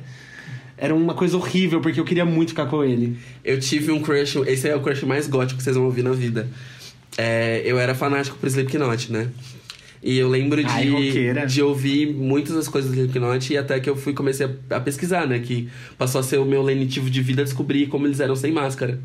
Era 0.82 0.96
uma 0.96 1.14
coisa 1.14 1.36
horrível, 1.36 1.82
porque 1.82 2.00
eu 2.00 2.06
queria 2.06 2.24
muito 2.24 2.50
ficar 2.50 2.66
com 2.68 2.82
ele. 2.84 3.18
Eu 3.44 3.60
tive 3.60 3.92
um 3.92 4.02
crush, 4.02 4.38
esse 4.48 4.70
é 4.70 4.74
o 4.74 4.80
crush 4.80 5.04
mais 5.04 5.28
gótico 5.28 5.58
que 5.58 5.64
vocês 5.64 5.76
vão 5.76 5.86
ouvir 5.86 6.04
na 6.04 6.14
vida. 6.14 6.48
É, 7.18 7.62
eu 7.66 7.78
era 7.78 7.94
fanático 7.94 8.38
por 8.38 8.48
Slipknot, 8.48 9.12
né? 9.12 9.30
E 10.02 10.18
eu 10.18 10.30
lembro 10.30 10.62
Ai, 10.66 10.90
roqueira. 10.90 11.46
de, 11.46 11.56
de 11.56 11.62
ouvir 11.62 12.14
muitas 12.14 12.56
das 12.56 12.70
coisas 12.70 12.90
do 12.90 12.96
Slipknot 12.96 13.52
e 13.52 13.58
até 13.58 13.78
que 13.82 13.90
eu 13.90 13.98
fui 13.98 14.14
comecei 14.14 14.46
a, 14.46 14.78
a 14.78 14.80
pesquisar, 14.80 15.28
né? 15.28 15.40
Que 15.40 15.68
passou 15.98 16.22
a 16.22 16.24
ser 16.24 16.38
o 16.38 16.46
meu 16.46 16.62
lenitivo 16.62 17.10
de 17.10 17.22
vida 17.22 17.44
descobrir 17.44 17.88
como 17.88 18.08
eles 18.08 18.22
eram 18.22 18.38
sem 18.38 18.54
máscara. 18.54 18.98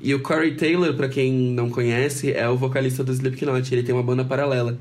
E 0.00 0.14
o 0.14 0.20
Corey 0.20 0.54
Taylor, 0.54 0.94
pra 0.94 1.10
quem 1.10 1.30
não 1.30 1.68
conhece, 1.68 2.32
é 2.32 2.48
o 2.48 2.56
vocalista 2.56 3.04
do 3.04 3.12
Slipknot. 3.12 3.72
Ele 3.72 3.82
tem 3.82 3.94
uma 3.94 4.02
banda 4.02 4.24
paralela. 4.24 4.78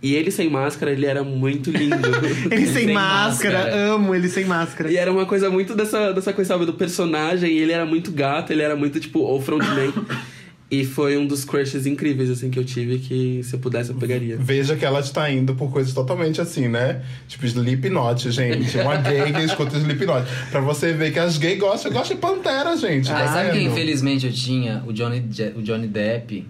E 0.00 0.14
ele 0.14 0.30
sem 0.30 0.48
máscara, 0.48 0.92
ele 0.92 1.06
era 1.06 1.24
muito 1.24 1.70
lindo. 1.72 1.96
Ele 2.52 2.66
sem, 2.66 2.84
Sem 2.86 2.92
máscara, 2.94 3.58
máscara. 3.58 3.92
amo 3.94 4.14
ele 4.14 4.28
sem 4.28 4.44
máscara. 4.44 4.92
E 4.92 4.96
era 4.96 5.10
uma 5.10 5.26
coisa 5.26 5.50
muito 5.50 5.74
dessa, 5.74 6.12
dessa 6.12 6.32
coisa, 6.32 6.54
sabe, 6.54 6.64
do 6.64 6.74
personagem. 6.74 7.50
E 7.50 7.58
ele 7.58 7.72
era 7.72 7.84
muito 7.84 8.12
gato, 8.12 8.52
ele 8.52 8.62
era 8.62 8.76
muito, 8.76 9.00
tipo, 9.00 9.18
o 9.20 9.40
frontman. 9.40 9.92
e 10.70 10.84
foi 10.84 11.16
um 11.18 11.26
dos 11.26 11.44
crushes 11.44 11.84
incríveis, 11.84 12.30
assim, 12.30 12.48
que 12.48 12.58
eu 12.60 12.64
tive, 12.64 13.00
que 13.00 13.40
se 13.42 13.54
eu 13.54 13.58
pudesse 13.58 13.90
eu 13.90 13.96
pegaria. 13.96 14.36
Veja 14.38 14.76
que 14.76 14.84
ela 14.84 15.00
está 15.00 15.28
indo 15.32 15.54
por 15.56 15.72
coisas 15.72 15.92
totalmente 15.92 16.40
assim, 16.40 16.68
né? 16.68 17.02
Tipo 17.26 17.46
Slipknot, 17.46 18.30
gente. 18.30 18.78
Uma 18.78 18.96
gay 18.98 19.32
que 19.32 19.40
escuta 19.40 19.76
Slipknot. 19.78 20.26
Pra 20.52 20.60
você 20.60 20.92
ver 20.92 21.12
que 21.12 21.18
as 21.18 21.38
gays 21.38 21.58
gostam, 21.58 21.90
gostam 21.90 22.14
de 22.14 22.20
Pantera, 22.22 22.76
gente. 22.76 23.08
Tá 23.08 23.26
sabe 23.26 23.50
quem 23.50 23.62
vendo? 23.64 23.72
infelizmente 23.72 24.26
eu 24.26 24.32
tinha? 24.32 24.80
O 24.86 24.92
Johnny, 24.92 25.24
o 25.56 25.62
Johnny 25.62 25.88
Depp. 25.88 26.46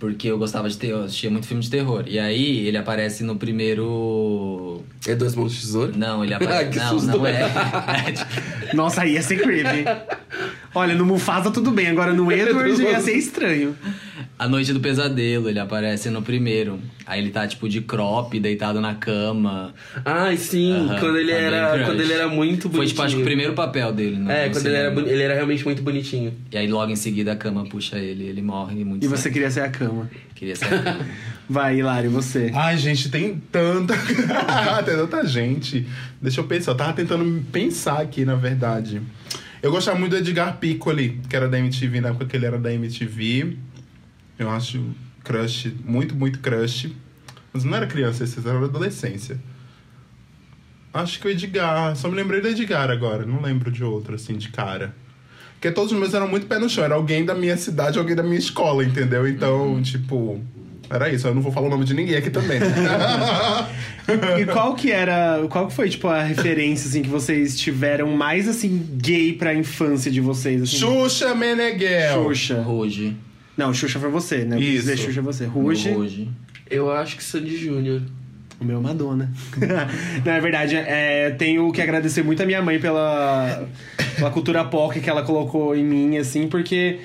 Porque 0.00 0.28
eu 0.28 0.38
gostava 0.38 0.66
de 0.68 0.78
ter, 0.78 0.88
eu 0.88 1.04
assistia 1.04 1.30
muito 1.30 1.46
filme 1.46 1.62
de 1.62 1.68
terror. 1.68 2.04
E 2.06 2.18
aí 2.18 2.66
ele 2.66 2.78
aparece 2.78 3.22
no 3.22 3.36
primeiro. 3.36 4.82
É 5.06 5.14
duas 5.14 5.34
mãos 5.34 5.52
de 5.52 5.60
tesouro? 5.60 5.92
Não, 5.94 6.24
ele 6.24 6.32
Ah, 6.34 6.36
aparece. 6.38 6.70
que 6.70 6.78
não, 6.78 6.88
susto. 6.88 7.06
não 7.18 7.26
é. 7.26 7.42
É, 7.42 8.72
Nossa, 8.74 9.02
aí 9.02 9.12
ia 9.12 9.22
ser 9.22 9.36
creepy. 9.42 9.84
Olha, 10.74 10.94
no 10.94 11.04
Mufasa 11.04 11.50
tudo 11.50 11.70
bem, 11.70 11.88
agora 11.88 12.14
no 12.14 12.30
Edward 12.32 12.82
ia 12.82 12.98
ser 13.00 13.12
estranho. 13.12 13.76
A 14.40 14.48
Noite 14.48 14.72
do 14.72 14.80
Pesadelo, 14.80 15.50
ele 15.50 15.58
aparece 15.58 16.08
no 16.08 16.22
primeiro. 16.22 16.80
Aí 17.04 17.20
ele 17.20 17.28
tá, 17.28 17.46
tipo, 17.46 17.68
de 17.68 17.82
crop, 17.82 18.40
deitado 18.40 18.80
na 18.80 18.94
cama. 18.94 19.74
Ai, 20.02 20.38
sim, 20.38 20.72
Aham, 20.72 20.98
quando 20.98 21.18
ele 21.18 21.30
tá 21.30 21.36
era. 21.38 21.84
Quando 21.84 22.00
ele 22.00 22.10
era 22.14 22.26
muito 22.26 22.70
bonitinho. 22.70 22.76
Foi, 22.78 22.86
tipo, 22.86 23.02
acho 23.02 23.16
que 23.16 23.20
o 23.20 23.24
primeiro 23.26 23.52
papel 23.52 23.92
dele, 23.92 24.16
né? 24.16 24.46
É, 24.46 24.48
quando 24.48 24.64
ele 24.64 24.76
era, 24.76 24.98
ele 24.98 25.22
era 25.22 25.34
realmente 25.34 25.62
muito 25.62 25.82
bonitinho. 25.82 26.32
E 26.50 26.56
aí 26.56 26.66
logo 26.66 26.90
em 26.90 26.96
seguida 26.96 27.32
a 27.32 27.36
cama 27.36 27.66
puxa 27.66 27.98
ele, 27.98 28.24
ele 28.24 28.40
morre 28.40 28.82
muito 28.82 29.04
E 29.04 29.08
você 29.08 29.30
queria 29.30 29.50
ser 29.50 29.60
a 29.60 29.68
cama. 29.68 30.10
Queria 30.34 30.56
ser 30.56 30.72
a 30.72 30.82
cama. 30.84 31.06
Vai, 31.46 31.78
Hilário, 31.78 32.10
você. 32.10 32.50
Ai, 32.54 32.78
gente, 32.78 33.10
tem 33.10 33.38
tanta. 33.52 33.92
tem 34.86 34.96
tanta 34.96 35.26
gente. 35.26 35.86
Deixa 36.18 36.40
eu 36.40 36.44
pensar. 36.44 36.70
Eu 36.70 36.76
tava 36.76 36.94
tentando 36.94 37.44
pensar 37.52 38.00
aqui, 38.00 38.24
na 38.24 38.36
verdade. 38.36 39.02
Eu 39.62 39.70
gostava 39.70 39.98
muito 39.98 40.12
do 40.12 40.16
Edgar 40.16 40.56
Piccoli, 40.56 41.20
que 41.28 41.36
era 41.36 41.46
da 41.46 41.58
MTV, 41.58 42.00
na 42.00 42.08
época 42.08 42.24
que 42.24 42.34
ele 42.34 42.46
era 42.46 42.58
da 42.58 42.72
MTV. 42.72 43.58
Eu 44.40 44.48
acho 44.48 44.82
crush, 45.22 45.70
muito, 45.84 46.14
muito 46.14 46.38
crush. 46.38 46.90
Mas 47.52 47.62
não 47.62 47.76
era 47.76 47.86
criança, 47.86 48.24
esse 48.24 48.40
era 48.40 48.64
adolescência. 48.64 49.38
Acho 50.94 51.20
que 51.20 51.26
o 51.26 51.30
Edgar. 51.30 51.94
Só 51.94 52.08
me 52.08 52.16
lembrei 52.16 52.40
do 52.40 52.48
Edgar 52.48 52.90
agora. 52.90 53.26
Não 53.26 53.42
lembro 53.42 53.70
de 53.70 53.84
outro, 53.84 54.14
assim, 54.14 54.38
de 54.38 54.48
cara. 54.48 54.94
Porque 55.52 55.70
todos 55.70 55.92
os 55.92 55.98
meus 55.98 56.14
eram 56.14 56.26
muito 56.26 56.46
pé 56.46 56.58
no 56.58 56.70
chão. 56.70 56.82
Era 56.82 56.94
alguém 56.94 57.22
da 57.22 57.34
minha 57.34 57.56
cidade, 57.56 57.98
alguém 57.98 58.16
da 58.16 58.22
minha 58.22 58.38
escola, 58.38 58.82
entendeu? 58.82 59.28
Então, 59.28 59.80
tipo. 59.82 60.40
Era 60.88 61.12
isso. 61.12 61.28
Eu 61.28 61.34
não 61.34 61.42
vou 61.42 61.52
falar 61.52 61.66
o 61.66 61.70
nome 61.70 61.84
de 61.84 61.92
ninguém 61.92 62.16
aqui 62.16 62.30
também. 62.30 62.58
E 64.40 64.44
qual 64.46 64.74
que 64.74 64.90
era. 64.90 65.46
Qual 65.48 65.68
que 65.68 65.72
foi, 65.72 65.88
tipo, 65.88 66.08
a 66.08 66.20
referência, 66.20 66.88
assim, 66.88 67.02
que 67.02 67.08
vocês 67.08 67.56
tiveram 67.56 68.10
mais, 68.10 68.48
assim, 68.48 68.84
gay 68.94 69.32
pra 69.34 69.54
infância 69.54 70.10
de 70.10 70.20
vocês? 70.20 70.62
Assim? 70.62 70.78
Xuxa 70.78 71.32
Meneghel. 71.32 72.24
Xuxa. 72.24 72.60
Ruge. 72.60 73.16
Não, 73.60 73.74
Xuxa 73.74 74.00
foi 74.00 74.08
você, 74.08 74.38
né? 74.38 74.56
Eu 74.56 74.60
Isso. 74.60 74.72
dizer 74.72 74.96
Xuxa 74.96 75.20
é 75.20 75.22
você. 75.22 75.44
Ruge. 75.44 75.90
Ruge. 75.90 76.28
Eu 76.70 76.90
acho 76.90 77.14
que 77.14 77.22
Sandy 77.22 77.58
Júnior. 77.58 78.00
O 78.58 78.64
meu 78.64 78.78
é 78.78 78.80
Madonna. 78.80 79.30
Não, 80.24 80.32
é 80.32 80.40
verdade. 80.40 80.76
É, 80.76 81.28
tenho 81.32 81.70
que 81.70 81.82
agradecer 81.82 82.22
muito 82.22 82.42
a 82.42 82.46
minha 82.46 82.62
mãe 82.62 82.80
pela, 82.80 83.68
pela 84.16 84.30
cultura 84.30 84.64
pop 84.64 84.98
que 84.98 85.10
ela 85.10 85.22
colocou 85.22 85.76
em 85.76 85.84
mim, 85.84 86.16
assim, 86.16 86.48
porque 86.48 87.00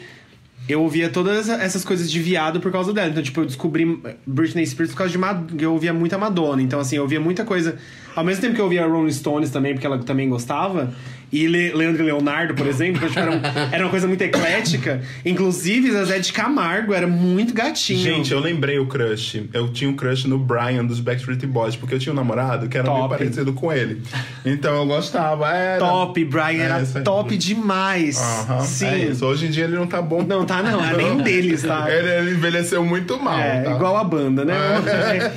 eu 0.68 0.82
ouvia 0.82 1.10
todas 1.10 1.50
essas 1.50 1.84
coisas 1.84 2.10
de 2.10 2.22
viado 2.22 2.62
por 2.62 2.72
causa 2.72 2.94
dela. 2.94 3.10
Então, 3.10 3.22
tipo, 3.22 3.42
eu 3.42 3.46
descobri 3.46 4.02
Britney 4.26 4.66
Spears 4.66 4.92
por 4.92 5.00
causa 5.00 5.12
de 5.12 5.18
Mad 5.18 5.62
eu 5.62 5.74
ouvia 5.74 5.94
muita 5.94 6.18
Madonna. 6.18 6.62
Então, 6.62 6.80
assim, 6.80 6.96
eu 6.96 7.02
ouvia 7.02 7.20
muita 7.20 7.44
coisa. 7.44 7.78
Ao 8.16 8.24
mesmo 8.24 8.42
tempo 8.42 8.56
que 8.56 8.62
eu 8.62 8.66
ouvia 8.66 8.88
Rolling 8.88 9.12
Stones 9.12 9.50
também, 9.50 9.74
porque 9.74 9.86
ela 9.86 10.00
também 10.00 10.30
gostava. 10.30 10.94
E 11.36 11.48
Le 11.48 11.74
Leandro 11.74 12.02
e 12.02 12.06
Leonardo, 12.06 12.54
por 12.54 12.66
exemplo, 12.68 13.06
tipo, 13.08 13.20
era, 13.20 13.32
um- 13.32 13.42
era 13.74 13.84
uma 13.84 13.90
coisa 13.90 14.08
muito 14.08 14.22
eclética. 14.22 15.02
Inclusive, 15.26 15.92
Zezé 15.92 16.20
de 16.20 16.32
Camargo 16.32 16.94
era 16.94 17.08
muito 17.08 17.54
gatinho. 17.54 18.00
Gente, 18.00 18.32
eu 18.32 18.40
lembrei 18.40 18.80
o 18.80 18.86
crush. 18.88 19.44
Eu 19.54 19.68
tinha 19.70 19.90
um 19.90 19.96
crush 19.96 20.26
no 20.28 20.38
Brian 20.40 20.86
dos 20.86 21.00
Backstreet 21.00 21.46
Boys, 21.46 21.76
porque 21.76 21.96
eu 21.96 22.00
tinha 22.00 22.14
um 22.14 22.16
namorado 22.16 22.70
que 22.70 22.78
era 22.78 22.88
meio 22.90 23.02
Top. 23.04 23.18
parecido 23.18 23.52
com 23.54 23.72
ele. 23.74 24.02
Então 24.46 24.76
eu 24.76 24.86
gostava. 24.86 25.50
Era... 25.50 25.80
Top, 25.80 26.24
Brian 26.26 26.64
era 26.64 26.80
Essa- 26.80 27.02
top 27.02 27.36
demais. 27.36 28.18
Aham, 28.20 28.62
Sim. 28.62 28.86
É 28.86 28.98
isso. 29.00 29.26
Hoje 29.26 29.48
em 29.48 29.50
dia 29.50 29.66
ele 29.66 29.76
não 29.76 29.88
tá 29.88 30.02
bom. 30.02 30.24
Não, 30.24 30.46
tá 30.46 30.64
não, 30.64 30.84
é 30.84 30.96
nenhum 30.96 31.18
deles, 31.24 31.64
tá? 31.64 31.86
Ele, 31.92 32.08
ele 32.08 32.32
envelheceu 32.36 32.84
muito 32.86 33.20
mal. 33.22 33.38
É, 33.40 33.62
tá? 33.64 33.72
igual 33.72 33.98
a 33.98 34.04
banda, 34.04 34.46
né? 34.46 34.56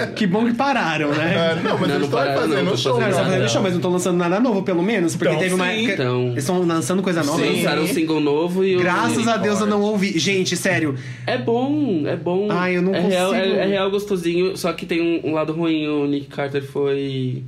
É, 0.01 0.07
que 0.07 0.27
bom 0.27 0.45
que 0.47 0.55
pararam, 0.55 1.11
né? 1.13 1.55
É, 1.59 1.63
não, 1.63 1.79
mas 1.79 1.89
Não, 1.89 1.97
eles 1.97 2.09
não 2.11 2.19
estão 2.21 2.35
fazendo 2.41 2.65
não, 2.65 2.77
show. 2.77 2.93
Não, 2.95 3.03
eles 3.03 3.11
estão 3.11 3.25
nada. 3.25 3.25
fazendo 3.25 3.49
show, 3.51 3.63
mas 3.63 3.73
não 3.73 3.79
estão 3.79 3.91
lançando 3.91 4.17
nada 4.19 4.39
novo, 4.41 4.63
pelo 4.63 4.83
menos. 4.83 5.17
Porque 5.17 5.29
Então, 5.31 5.41
teve 5.43 5.55
uma 5.55 5.67
sim. 5.67 5.71
época. 5.87 5.88
Então- 5.93 6.29
Eles 6.29 6.39
estão 6.39 6.63
lançando 6.65 7.03
coisa 7.03 7.23
nova. 7.23 7.43
Sim. 7.43 7.57
Lançaram 7.57 7.83
um 7.83 7.87
single 7.87 8.21
novo 8.21 8.65
e 8.65 8.77
o- 8.77 8.81
Graças 8.81 9.27
a 9.29 9.37
Deus 9.37 9.61
eu 9.61 9.67
não 9.67 9.81
ouvi. 9.83 10.19
Gente, 10.19 10.57
sério. 10.57 10.95
É 11.27 11.37
bom, 11.39 12.03
é 12.07 12.17
bom. 12.17 12.49
Ai, 12.51 12.77
eu 12.77 12.83
não 12.83 12.95
é 12.95 13.01
Real, 13.01 13.31
consigo. 13.33 13.47
é, 13.55 13.59
é 13.59 13.67
real 13.67 13.91
gostosinho, 13.91 14.57
só 14.57 14.73
que 14.73 14.85
tem 14.87 15.01
um, 15.01 15.31
um 15.31 15.33
lado 15.35 15.53
ruim. 15.53 15.87
O 15.89 16.07
Nick 16.07 16.27
Carter 16.27 16.63
foi 16.65 17.43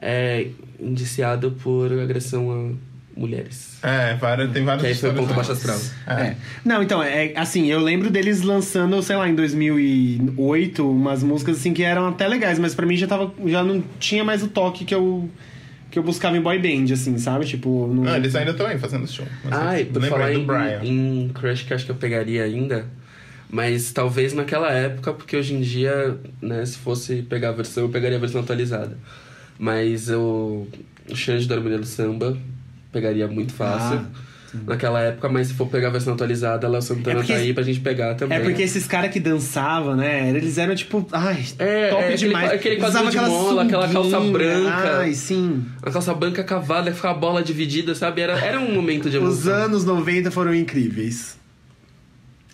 é, 0.00 0.46
indiciado 0.80 1.52
por 1.62 1.92
agressão 1.92 2.50
a 2.76 2.88
mulheres. 3.20 3.78
É, 3.82 4.14
várias, 4.14 4.52
tem 4.52 4.64
várias 4.64 4.82
Que 4.82 4.88
aí 4.88 4.94
foi 4.94 5.12
ponto 5.12 5.34
baixo 5.34 5.52
dessas. 5.52 5.70
astral. 5.70 6.18
É. 6.18 6.22
É. 6.28 6.36
Não, 6.64 6.82
então, 6.82 7.02
é 7.02 7.32
assim, 7.36 7.66
eu 7.66 7.80
lembro 7.80 8.10
deles 8.10 8.42
lançando, 8.42 9.00
sei 9.02 9.16
lá, 9.16 9.28
em 9.28 9.34
2008, 9.34 10.88
umas 10.88 11.22
músicas 11.22 11.58
assim 11.58 11.72
que 11.72 11.82
eram 11.82 12.06
até 12.08 12.26
legais, 12.28 12.58
mas 12.58 12.74
pra 12.74 12.86
mim 12.86 12.96
já 12.96 13.06
tava. 13.06 13.32
Já 13.46 13.62
não 13.64 13.82
tinha 13.98 14.24
mais 14.24 14.42
o 14.42 14.48
toque 14.48 14.84
que 14.84 14.94
eu. 14.94 15.28
Que 15.90 15.98
eu 15.98 16.02
buscava 16.02 16.36
em 16.36 16.40
boy 16.40 16.58
band, 16.58 16.92
assim, 16.92 17.16
sabe? 17.18 17.46
Tipo. 17.46 17.86
Não... 17.92 18.04
Não, 18.04 18.16
eles 18.16 18.34
ainda 18.34 18.50
estão 18.50 18.66
aí 18.66 18.78
fazendo 18.78 19.06
show. 19.06 19.26
Ai, 19.50 19.82
eu 19.82 19.86
por 19.86 20.02
falar 20.04 20.32
do 20.32 20.40
em, 20.40 20.44
Brian. 20.44 20.80
em 20.82 21.30
crush 21.34 21.64
que 21.64 21.72
eu 21.72 21.76
acho 21.76 21.84
que 21.86 21.90
eu 21.90 21.96
pegaria 21.96 22.44
ainda. 22.44 22.86
Mas 23.50 23.92
talvez 23.92 24.34
naquela 24.34 24.70
época, 24.70 25.12
porque 25.14 25.34
hoje 25.34 25.54
em 25.54 25.60
dia, 25.60 26.18
né, 26.40 26.66
se 26.66 26.76
fosse 26.76 27.22
pegar 27.22 27.48
a 27.48 27.52
versão, 27.52 27.84
eu 27.84 27.88
pegaria 27.88 28.18
a 28.18 28.20
versão 28.20 28.42
atualizada. 28.42 28.96
Mas 29.58 30.10
o, 30.10 30.66
o 31.10 31.16
Xande 31.16 31.48
do 31.48 31.54
Harmonia 31.54 31.78
do 31.78 31.86
Samba 31.86 32.36
pegaria 32.92 33.26
muito 33.26 33.54
fácil. 33.54 34.00
Ah, 34.00 34.06
naquela 34.66 35.00
época, 35.00 35.28
mas 35.28 35.48
se 35.48 35.54
for 35.54 35.66
pegar 35.66 35.88
a 35.88 35.90
versão 35.90 36.14
atualizada, 36.14 36.66
Léo 36.68 36.80
Santana 36.82 37.10
É 37.10 37.14
porque 37.16 37.32
tá 37.32 37.38
aí 37.38 37.52
pra 37.52 37.62
gente 37.62 37.80
pegar 37.80 38.14
também. 38.14 38.38
É 38.38 38.40
porque 38.40 38.62
esses 38.62 38.86
caras 38.86 39.10
que 39.10 39.20
dançavam, 39.20 39.94
né? 39.96 40.28
Eles 40.30 40.56
eram 40.58 40.74
tipo. 40.74 41.06
Ai, 41.12 41.44
É, 41.58 41.88
top 41.90 42.02
é, 42.02 42.06
aquele- 42.06 42.16
demais. 42.16 42.52
aquele 42.52 42.76
Usava 42.76 42.92
quadril 42.92 43.10
de 43.10 43.18
aquela 43.18 43.28
mola, 43.28 43.62
aquela 43.64 43.88
calça 43.88 44.20
branca. 44.20 44.98
Ai, 45.00 45.12
sim. 45.14 45.64
A 45.82 45.90
calça 45.90 46.14
branca 46.14 46.42
cavada, 46.44 46.92
ficava 46.92 47.14
a 47.14 47.18
bola 47.18 47.42
dividida, 47.42 47.94
sabe? 47.94 48.20
Era, 48.22 48.38
era 48.38 48.58
um 48.60 48.72
momento 48.74 49.10
de 49.10 49.18
Os 49.18 49.46
emoção. 49.46 49.64
anos 49.64 49.84
90 49.84 50.30
foram 50.30 50.54
incríveis. 50.54 51.36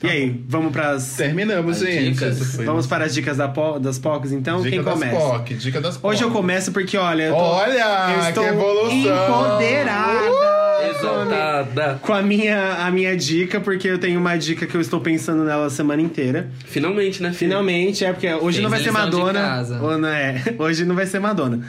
E 0.03 0.07
aí, 0.07 0.45
vamos 0.49 0.71
pras. 0.71 1.15
Terminamos, 1.17 1.81
As 1.81 1.89
gente. 1.89 2.11
dicas. 2.13 2.57
Vamos 2.57 2.87
para 2.87 3.05
as 3.07 3.15
dicas 3.15 3.39
da 3.39 3.49
po- 3.49 3.79
das 3.79 3.99
POCs, 3.99 4.33
então? 4.33 4.59
Dica 4.59 4.71
Quem 4.71 4.83
das 4.83 4.93
começa? 4.93 5.17
POC, 5.17 5.55
dica 5.55 5.81
das 5.81 5.97
POC. 5.97 6.15
Hoje 6.15 6.23
eu 6.25 6.31
começo 6.31 6.73
porque, 6.73 6.97
olha, 6.99 7.23
eu 7.23 7.33
tô, 7.35 7.39
Olha, 7.41 8.13
eu 8.15 8.29
estou 8.29 8.45
que 8.45 8.51
evolução! 8.51 9.29
empoderada 9.29 10.54
Exaltada. 10.91 11.99
com 12.03 12.13
a 12.13 12.23
minha, 12.23 12.87
a 12.87 12.91
minha 12.91 13.17
dica, 13.17 13.61
porque 13.61 13.89
eu 13.89 13.99
tenho 13.99 14.19
uma 14.19 14.37
dica 14.37 14.67
que 14.67 14.77
eu 14.77 14.81
estou 14.81 15.01
pensando 15.01 15.45
nela 15.45 15.67
a 15.67 15.71
semana 15.71 16.03
inteira. 16.03 16.51
Finalmente, 16.67 17.23
né? 17.23 17.33
filho? 17.33 17.51
Finalmente, 17.51 18.05
é 18.05 18.13
porque 18.13 18.33
hoje 18.33 18.59
Fez 18.59 18.63
não 18.63 18.71
vai 18.71 18.81
ser 18.81 18.91
Madonna. 18.91 19.67
Ou 19.83 19.99
não 19.99 20.09
é, 20.09 20.43
hoje 20.59 20.85
não 20.85 20.95
vai 20.95 21.07
ser 21.07 21.19
Madonna. 21.19 21.67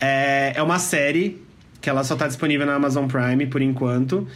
É, 0.00 0.52
é 0.54 0.62
uma 0.62 0.78
série 0.78 1.40
que 1.80 1.88
ela 1.90 2.02
só 2.04 2.16
tá 2.16 2.26
disponível 2.26 2.66
na 2.66 2.74
Amazon 2.74 3.06
Prime 3.06 3.46
por 3.46 3.62
enquanto. 3.62 4.26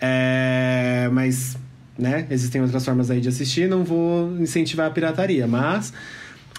É, 0.00 1.08
mas, 1.12 1.56
né, 1.98 2.26
existem 2.30 2.60
outras 2.60 2.84
formas 2.84 3.10
aí 3.10 3.20
de 3.20 3.28
assistir, 3.28 3.68
não 3.68 3.84
vou 3.84 4.36
incentivar 4.38 4.86
a 4.86 4.90
pirataria, 4.90 5.46
mas. 5.46 5.92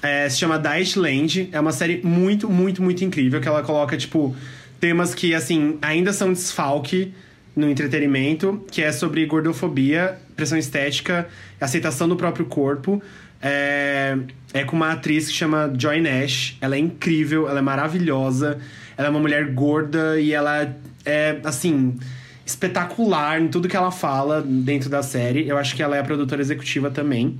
é, 0.01 0.29
se 0.29 0.37
chama 0.37 0.59
Dice 0.59 0.99
Land. 0.99 1.49
É 1.51 1.59
uma 1.59 1.71
série 1.71 2.01
muito, 2.03 2.49
muito, 2.49 2.81
muito 2.81 3.03
incrível. 3.03 3.41
Que 3.41 3.47
ela 3.47 3.63
coloca, 3.63 3.97
tipo, 3.97 4.35
temas 4.79 5.13
que, 5.13 5.33
assim, 5.33 5.77
ainda 5.81 6.13
são 6.13 6.31
desfalque 6.31 7.13
no 7.55 7.69
entretenimento, 7.69 8.63
que 8.71 8.83
é 8.83 8.91
sobre 8.91 9.25
gordofobia, 9.25 10.17
pressão 10.35 10.57
estética, 10.57 11.27
aceitação 11.59 12.07
do 12.07 12.15
próprio 12.15 12.45
corpo. 12.45 13.01
É, 13.41 14.17
é 14.53 14.63
com 14.63 14.75
uma 14.75 14.91
atriz 14.91 15.27
que 15.27 15.33
chama 15.33 15.73
Joy 15.77 16.01
Nash. 16.01 16.57
Ela 16.61 16.75
é 16.75 16.79
incrível, 16.79 17.49
ela 17.49 17.59
é 17.59 17.61
maravilhosa. 17.61 18.59
Ela 18.95 19.07
é 19.07 19.11
uma 19.11 19.19
mulher 19.19 19.51
gorda 19.53 20.19
e 20.19 20.33
ela 20.33 20.75
é, 21.05 21.39
assim, 21.43 21.97
espetacular 22.45 23.41
em 23.41 23.47
tudo 23.47 23.67
que 23.67 23.75
ela 23.75 23.91
fala 23.91 24.41
dentro 24.41 24.89
da 24.89 25.01
série. 25.01 25.47
Eu 25.47 25.57
acho 25.57 25.75
que 25.75 25.83
ela 25.83 25.95
é 25.95 25.99
a 25.99 26.03
produtora 26.03 26.41
executiva 26.41 26.89
também. 26.91 27.39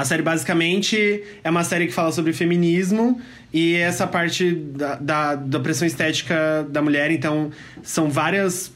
A 0.00 0.04
série 0.06 0.22
basicamente 0.22 1.22
é 1.44 1.50
uma 1.50 1.62
série 1.62 1.86
que 1.86 1.92
fala 1.92 2.10
sobre 2.10 2.32
feminismo 2.32 3.20
e 3.52 3.74
essa 3.74 4.06
parte 4.06 4.50
da, 4.50 4.94
da, 4.94 5.34
da 5.34 5.60
pressão 5.60 5.86
estética 5.86 6.66
da 6.70 6.80
mulher. 6.80 7.10
Então, 7.10 7.50
são 7.82 8.08
várias, 8.08 8.72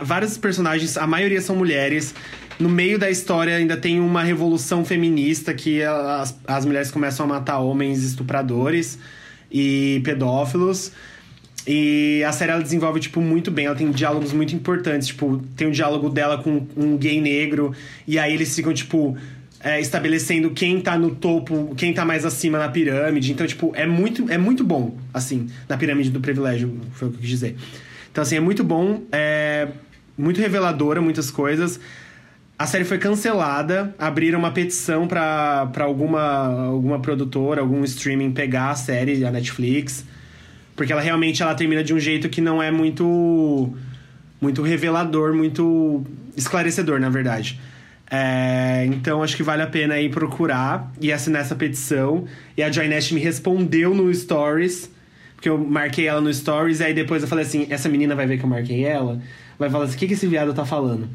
vários 0.00 0.38
personagens, 0.38 0.96
a 0.96 1.06
maioria 1.06 1.42
são 1.42 1.54
mulheres. 1.54 2.14
No 2.58 2.66
meio 2.66 2.98
da 2.98 3.10
história 3.10 3.56
ainda 3.56 3.76
tem 3.76 4.00
uma 4.00 4.22
revolução 4.22 4.86
feminista 4.86 5.52
que 5.52 5.82
as, 5.82 6.34
as 6.46 6.64
mulheres 6.64 6.90
começam 6.90 7.26
a 7.26 7.28
matar 7.28 7.58
homens 7.58 8.02
estupradores 8.02 8.98
e 9.52 10.00
pedófilos. 10.02 10.92
E 11.66 12.22
a 12.24 12.32
série 12.32 12.52
ela 12.52 12.62
desenvolve, 12.62 13.00
tipo, 13.00 13.20
muito 13.20 13.50
bem. 13.50 13.66
Ela 13.66 13.74
tem 13.74 13.90
diálogos 13.90 14.32
muito 14.32 14.54
importantes. 14.54 15.08
Tipo, 15.08 15.42
tem 15.56 15.66
um 15.66 15.72
diálogo 15.72 16.08
dela 16.08 16.38
com 16.38 16.64
um 16.74 16.96
gay 16.96 17.20
negro. 17.20 17.74
E 18.06 18.18
aí 18.18 18.32
eles 18.32 18.54
ficam, 18.54 18.72
tipo, 18.72 19.14
é, 19.66 19.80
estabelecendo 19.80 20.52
quem 20.52 20.80
tá 20.80 20.96
no 20.96 21.12
topo, 21.12 21.74
quem 21.76 21.92
tá 21.92 22.04
mais 22.04 22.24
acima 22.24 22.56
na 22.56 22.68
pirâmide. 22.68 23.32
Então, 23.32 23.44
tipo, 23.44 23.72
é 23.74 23.84
muito, 23.84 24.30
é 24.30 24.38
muito 24.38 24.62
bom, 24.62 24.96
assim, 25.12 25.48
na 25.68 25.76
pirâmide 25.76 26.08
do 26.08 26.20
privilégio, 26.20 26.80
foi 26.92 27.08
o 27.08 27.10
que 27.10 27.16
eu 27.16 27.20
quis 27.20 27.28
dizer. 27.28 27.56
Então, 28.12 28.22
assim, 28.22 28.36
é 28.36 28.40
muito 28.40 28.62
bom. 28.62 29.02
É 29.10 29.66
muito 30.16 30.40
reveladora, 30.40 31.00
muitas 31.00 31.32
coisas. 31.32 31.80
A 32.56 32.64
série 32.64 32.84
foi 32.84 32.96
cancelada, 32.98 33.92
abriram 33.98 34.38
uma 34.38 34.52
petição 34.52 35.08
pra 35.08 35.68
alguma, 35.80 36.66
alguma 36.68 37.00
produtora, 37.00 37.60
algum 37.60 37.82
streaming 37.82 38.30
pegar 38.30 38.70
a 38.70 38.76
série, 38.76 39.24
a 39.24 39.32
Netflix. 39.32 40.04
Porque 40.76 40.92
ela 40.92 41.02
realmente 41.02 41.42
ela 41.42 41.56
termina 41.56 41.82
de 41.82 41.92
um 41.92 41.98
jeito 41.98 42.28
que 42.28 42.40
não 42.40 42.62
é 42.62 42.70
muito 42.70 43.74
muito 44.40 44.62
revelador, 44.62 45.34
muito 45.34 46.04
esclarecedor, 46.36 47.00
na 47.00 47.08
verdade. 47.08 47.58
É, 48.10 48.84
então 48.86 49.22
acho 49.22 49.36
que 49.36 49.42
vale 49.42 49.62
a 49.62 49.66
pena 49.66 49.94
aí 49.94 50.08
procurar 50.08 50.92
e 51.00 51.12
assinar 51.12 51.42
essa 51.42 51.54
petição. 51.54 52.24
E 52.56 52.62
a 52.62 52.70
Joy 52.70 52.88
Nash 52.88 53.10
me 53.12 53.20
respondeu 53.20 53.94
no 53.94 54.12
Stories, 54.14 54.90
porque 55.34 55.48
eu 55.48 55.58
marquei 55.58 56.06
ela 56.06 56.20
no 56.20 56.32
Stories, 56.32 56.80
e 56.80 56.84
aí 56.84 56.94
depois 56.94 57.22
eu 57.22 57.28
falei 57.28 57.44
assim: 57.44 57.66
essa 57.68 57.88
menina 57.88 58.14
vai 58.14 58.26
ver 58.26 58.38
que 58.38 58.44
eu 58.44 58.48
marquei 58.48 58.84
ela, 58.84 59.20
vai 59.58 59.68
falar 59.70 59.84
assim: 59.86 59.96
o 59.96 59.98
que, 59.98 60.06
que 60.06 60.14
esse 60.14 60.26
viado 60.26 60.54
tá 60.54 60.64
falando? 60.64 61.08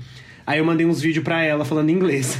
Aí 0.45 0.57
eu 0.57 0.65
mandei 0.65 0.85
uns 0.87 0.99
vídeos 0.99 1.23
pra 1.23 1.43
ela 1.43 1.63
falando 1.63 1.89
em 1.89 1.93
inglês. 1.93 2.35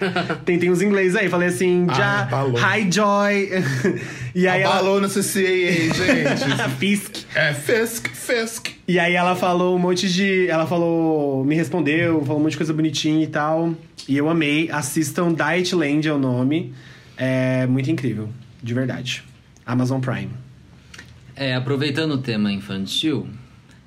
Tentei 0.46 0.70
uns 0.70 0.80
inglês 0.80 1.16
aí, 1.16 1.28
falei 1.28 1.48
assim, 1.48 1.84
Ah, 1.90 1.94
já, 1.94 2.20
abalou. 2.22 2.54
hi 2.56 2.90
Joy. 2.90 3.50
e 4.34 4.46
aí 4.48 4.62
ela. 4.62 4.74
Abalou 4.76 5.00
no 5.00 5.08
CCAA, 5.08 5.92
gente. 5.92 6.70
Fisk. 6.78 7.16
é, 7.34 7.52
Fisk, 7.52 8.08
Fisk. 8.08 8.68
E 8.86 8.98
aí 9.00 9.14
ela 9.14 9.34
falou 9.34 9.74
um 9.76 9.78
monte 9.78 10.08
de. 10.08 10.46
Ela 10.48 10.64
falou. 10.66 11.44
Me 11.44 11.56
respondeu, 11.56 12.24
falou 12.24 12.40
um 12.40 12.44
monte 12.44 12.52
de 12.52 12.56
coisa 12.56 12.72
bonitinha 12.72 13.24
e 13.24 13.26
tal. 13.26 13.74
E 14.10 14.16
eu 14.16 14.28
amei. 14.28 14.68
Assistam 14.72 15.32
Diet 15.32 15.72
Land 15.72 16.08
é 16.08 16.12
o 16.12 16.18
nome. 16.18 16.74
É 17.16 17.64
muito 17.68 17.88
incrível. 17.90 18.28
De 18.60 18.74
verdade. 18.74 19.22
Amazon 19.64 20.00
Prime. 20.00 20.30
É, 21.36 21.54
aproveitando 21.54 22.12
o 22.14 22.18
tema 22.18 22.50
infantil, 22.50 23.28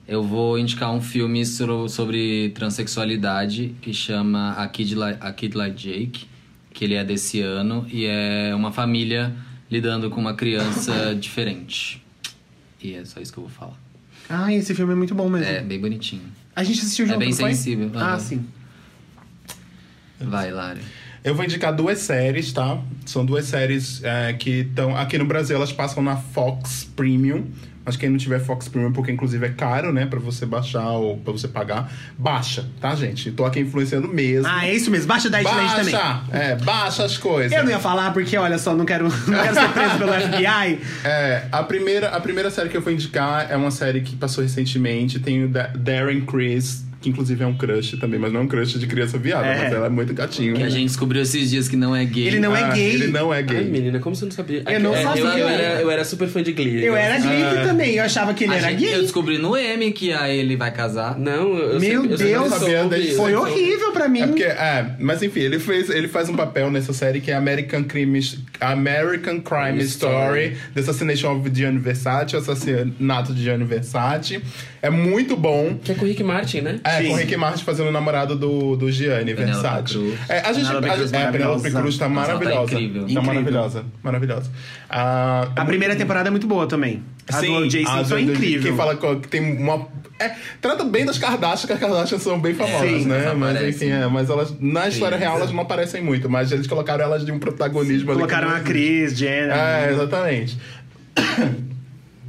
eu 0.08 0.24
vou 0.24 0.58
indicar 0.58 0.94
um 0.94 1.02
filme 1.02 1.46
so- 1.46 1.90
sobre 1.90 2.52
transexualidade 2.56 3.76
que 3.82 3.94
chama 3.94 4.54
A 4.54 4.66
Kid, 4.70 4.96
A 5.20 5.34
Kid 5.34 5.58
Like 5.58 5.76
Jake, 5.76 6.26
que 6.74 6.86
ele 6.86 6.94
é 6.94 7.04
desse 7.04 7.42
ano 7.42 7.86
e 7.92 8.06
é 8.06 8.56
uma 8.56 8.72
família 8.72 9.34
lidando 9.70 10.10
com 10.10 10.22
uma 10.22 10.36
criança 10.36 11.14
diferente. 11.20 12.02
E 12.82 12.94
é 12.94 13.04
só 13.04 13.20
isso 13.20 13.34
que 13.34 13.40
eu 13.40 13.44
vou 13.44 13.52
falar. 13.52 13.78
Ah, 14.30 14.54
esse 14.54 14.74
filme 14.74 14.94
é 14.94 14.96
muito 14.96 15.14
bom 15.14 15.28
mesmo. 15.30 15.46
É 15.52 15.60
bem 15.62 15.80
bonitinho. 15.82 16.24
A 16.56 16.64
gente 16.64 16.80
assistiu 16.80 17.06
É 17.06 17.10
junto, 17.10 17.20
bem 17.20 17.30
não 17.30 17.36
foi? 17.38 17.54
sensível, 17.54 17.92
Ah, 17.96 18.18
sim. 18.18 18.46
Vai, 20.30 20.52
Lari. 20.52 20.82
Eu 21.24 21.34
vou 21.36 21.46
indicar 21.46 21.74
duas 21.74 22.00
séries, 22.00 22.52
tá? 22.52 22.78
São 23.06 23.26
duas 23.26 23.46
séries 23.46 24.02
é, 24.04 24.34
que 24.34 24.50
estão. 24.62 24.96
Aqui 24.98 25.18
no 25.18 25.26
Brasil 25.26 25.56
elas 25.56 25.72
passam 25.72 26.04
na 26.04 26.18
Fox 26.18 26.84
Premium. 26.96 27.46
Mas 27.86 27.98
quem 27.98 28.10
não 28.10 28.18
tiver 28.18 28.40
Fox 28.40 28.70
Premium, 28.70 28.94
porque 28.94 29.12
inclusive 29.12 29.46
é 29.46 29.50
caro, 29.50 29.92
né? 29.92 30.06
Pra 30.06 30.18
você 30.18 30.46
baixar 30.46 30.92
ou 30.92 31.18
pra 31.18 31.34
você 31.34 31.50
pagar, 31.50 31.92
baixa, 32.18 32.66
tá, 32.80 32.96
gente? 32.96 33.30
Tô 33.34 33.44
aqui 33.44 33.60
influenciando 33.60 34.08
mesmo. 34.08 34.48
Ah, 34.50 34.66
é 34.66 34.74
isso 34.74 34.90
mesmo. 34.90 35.06
Baixa 35.08 35.30
Diet 35.30 35.44
Land 35.44 35.76
também. 35.76 35.94
baixa! 35.94 36.22
É, 36.32 36.56
baixa 36.56 37.04
as 37.04 37.18
coisas. 37.18 37.52
Eu 37.52 37.62
não 37.66 37.72
ia 37.72 37.80
falar 37.80 38.14
porque, 38.14 38.38
olha 38.38 38.58
só, 38.58 38.74
não 38.74 38.86
quero, 38.86 39.10
não 39.28 39.44
quero 39.44 39.54
ser 39.56 39.70
preso 39.74 39.98
pelo 39.98 40.14
FBI. 40.14 40.80
É, 41.04 41.44
a 41.52 41.62
primeira, 41.62 42.08
a 42.08 42.22
primeira 42.22 42.50
série 42.50 42.70
que 42.70 42.78
eu 42.78 42.82
vou 42.82 42.94
indicar 42.94 43.52
é 43.52 43.58
uma 43.58 43.70
série 43.72 44.00
que 44.00 44.16
passou 44.16 44.42
recentemente. 44.46 45.20
Tem 45.20 45.44
o 45.44 45.50
Da- 45.50 45.68
Darren 45.76 46.22
Criss, 46.22 46.86
que 47.04 47.10
inclusive 47.10 47.44
é 47.44 47.46
um 47.48 47.54
crush 47.56 47.98
também, 47.98 48.18
mas 48.18 48.32
não 48.32 48.40
é 48.40 48.44
um 48.44 48.48
crush 48.48 48.80
de 48.80 48.88
criança 48.88 49.18
viada, 49.18 49.46
É. 49.46 49.64
mas 49.64 49.74
ela 49.74 49.88
é 49.88 49.90
muito 49.90 50.14
gatinho. 50.14 50.56
Que 50.56 50.64
a 50.64 50.70
gente 50.70 50.88
descobriu 50.88 51.22
esses 51.22 51.50
dias 51.50 51.68
que 51.68 51.76
não 51.76 51.94
é 51.96 52.06
gay. 52.06 52.28
Ele 52.28 52.40
não 52.40 52.56
é 52.56 52.64
Ah, 52.64 52.70
gay. 52.70 52.94
Ele 52.94 53.08
não 53.08 53.34
é 53.34 53.38
Ai, 53.38 53.44
gay. 53.44 53.64
menina, 53.66 54.00
como 54.00 54.16
você 54.16 54.24
não 54.26 54.32
sabia? 54.32 54.64
Eu 54.66 54.80
não 54.80 54.96
É, 54.96 55.04
sabia. 55.04 55.22
Eu, 55.24 55.38
eu 55.38 55.48
era, 55.50 55.82
eu 55.82 55.92
era 55.92 56.06
super 56.06 56.28
fã 56.30 56.42
de 56.42 56.54
Glee. 56.54 56.84
Eu 56.84 56.96
era 56.96 57.20
gay 57.20 57.44
Ah. 57.44 57.64
também. 57.68 57.96
Eu 57.96 58.04
achava 58.04 58.34
que 58.34 58.46
ele 58.46 58.54
A 58.54 58.58
era 58.58 58.70
gente- 58.70 58.80
gay. 58.80 58.96
Eu 58.96 59.02
descobri 59.02 59.38
no 59.38 59.56
M 59.58 59.92
que 59.92 60.14
a 60.14 60.30
ele 60.30 60.56
vai 60.56 60.72
casar. 60.72 61.20
Não, 61.20 61.58
eu, 61.58 61.74
eu 61.74 61.80
Meu 61.80 62.02
sempre, 62.02 62.14
eu 62.14 62.18
sempre 62.18 62.26
Deus, 62.34 62.50
soube, 62.50 62.60
sabia 62.60 62.84
desde- 62.86 63.16
Foi 63.16 63.36
horrível 63.36 63.92
pra 63.92 64.08
mim. 64.08 64.22
É 64.22 64.28
porque, 64.28 64.44
é, 64.44 64.86
mas 65.00 65.22
enfim, 65.22 65.42
ele, 65.42 65.60
fez, 65.60 65.90
ele 65.90 66.08
faz 66.08 66.30
um 66.30 66.36
papel 66.36 66.72
nessa 66.72 66.94
série 66.94 67.20
que 67.20 67.32
é 67.32 67.36
American 67.36 67.84
Crime, 67.84 68.22
American 68.72 69.42
Crime 69.42 69.82
Story, 69.84 70.46
Story. 70.48 70.58
The 70.74 70.80
Assassination 70.82 71.36
of 71.38 71.50
Gianni 71.54 71.80
Versace, 71.80 72.36
o 72.36 72.40
assassinato 72.40 73.34
de 73.34 73.44
Gianni 73.44 73.64
Versace. 73.66 74.42
É 74.82 74.90
muito 74.90 75.38
bom. 75.38 75.78
Que 75.82 75.94
é 75.94 75.96
com 75.96 76.04
o 76.04 76.08
Rick 76.08 76.24
Martin, 76.24 76.62
né? 76.62 76.80
É, 76.84 77.02
Sim. 77.02 77.08
com 77.08 77.14
o 77.14 77.18
Rick 77.18 77.36
Martin 77.38 77.64
fazendo 77.64 77.88
o 77.88 77.92
namorado 77.92 78.36
do, 78.36 78.76
do 78.76 78.92
Gianni 78.92 79.34
Versace. 79.34 79.94
Cruz. 79.94 80.20
É, 80.28 80.40
a 80.40 80.52
gente, 80.54 80.66
Penélope 80.66 80.90
a, 80.90 80.94
Cruz 80.96 81.14
é, 81.14 81.18
a 81.18 81.32
Penélope 81.32 81.40
maravilhosa. 81.70 81.82
Cruz 81.82 81.98
tá 81.98 82.10
Nossa, 82.10 82.28
tá 82.28 82.34
maravilhosa. 82.34 82.74
incrível. 82.74 83.02
Tá 83.02 83.12
Incrível. 83.12 83.24
maravilhosa. 83.24 83.86
Maravilhosa. 84.04 84.52
Ah, 84.90 85.48
A 85.56 85.66
primeira 85.66 85.96
temporada 85.96 86.28
é 86.28 86.32
muito 86.32 86.48
boa 86.48 86.68
também. 86.68 87.04
A 87.32 87.40
Sim, 87.40 87.48
do 87.62 87.68
Jason 87.70 87.90
a 87.92 88.00
é 88.00 88.04
do- 88.04 88.10
do- 88.10 88.20
incrível. 88.20 88.64
Quem 88.64 88.76
fala 88.78 88.96
que 88.98 89.28
tem 89.30 89.58
uma. 89.58 89.88
É, 90.24 90.36
trata 90.62 90.84
bem 90.84 91.06
das 91.06 91.18
Kardashian, 91.18 91.68
que 91.68 91.74
as 91.74 91.80
Kardashian 91.80 92.20
são 92.20 92.40
bem 92.40 92.54
famosas, 92.54 93.02
Sim, 93.02 93.06
né? 93.06 93.34
Mas 93.34 93.62
enfim, 93.62 93.90
é, 93.90 94.08
mas 94.08 94.30
elas. 94.30 94.54
Na 94.60 94.88
história 94.88 95.18
real 95.18 95.38
elas 95.38 95.52
não 95.52 95.62
aparecem 95.62 96.02
muito, 96.02 96.30
mas 96.30 96.52
eles 96.52 96.68
colocaram 96.68 97.04
elas 97.04 97.26
de 97.26 97.32
um 97.32 97.40
protagonismo 97.40 98.12
ali. 98.12 98.20
Colocaram 98.20 98.50
a 98.50 98.60
Cris, 98.60 99.18
Jenna. 99.18 99.54
É, 99.54 99.92
exatamente. 99.92 100.58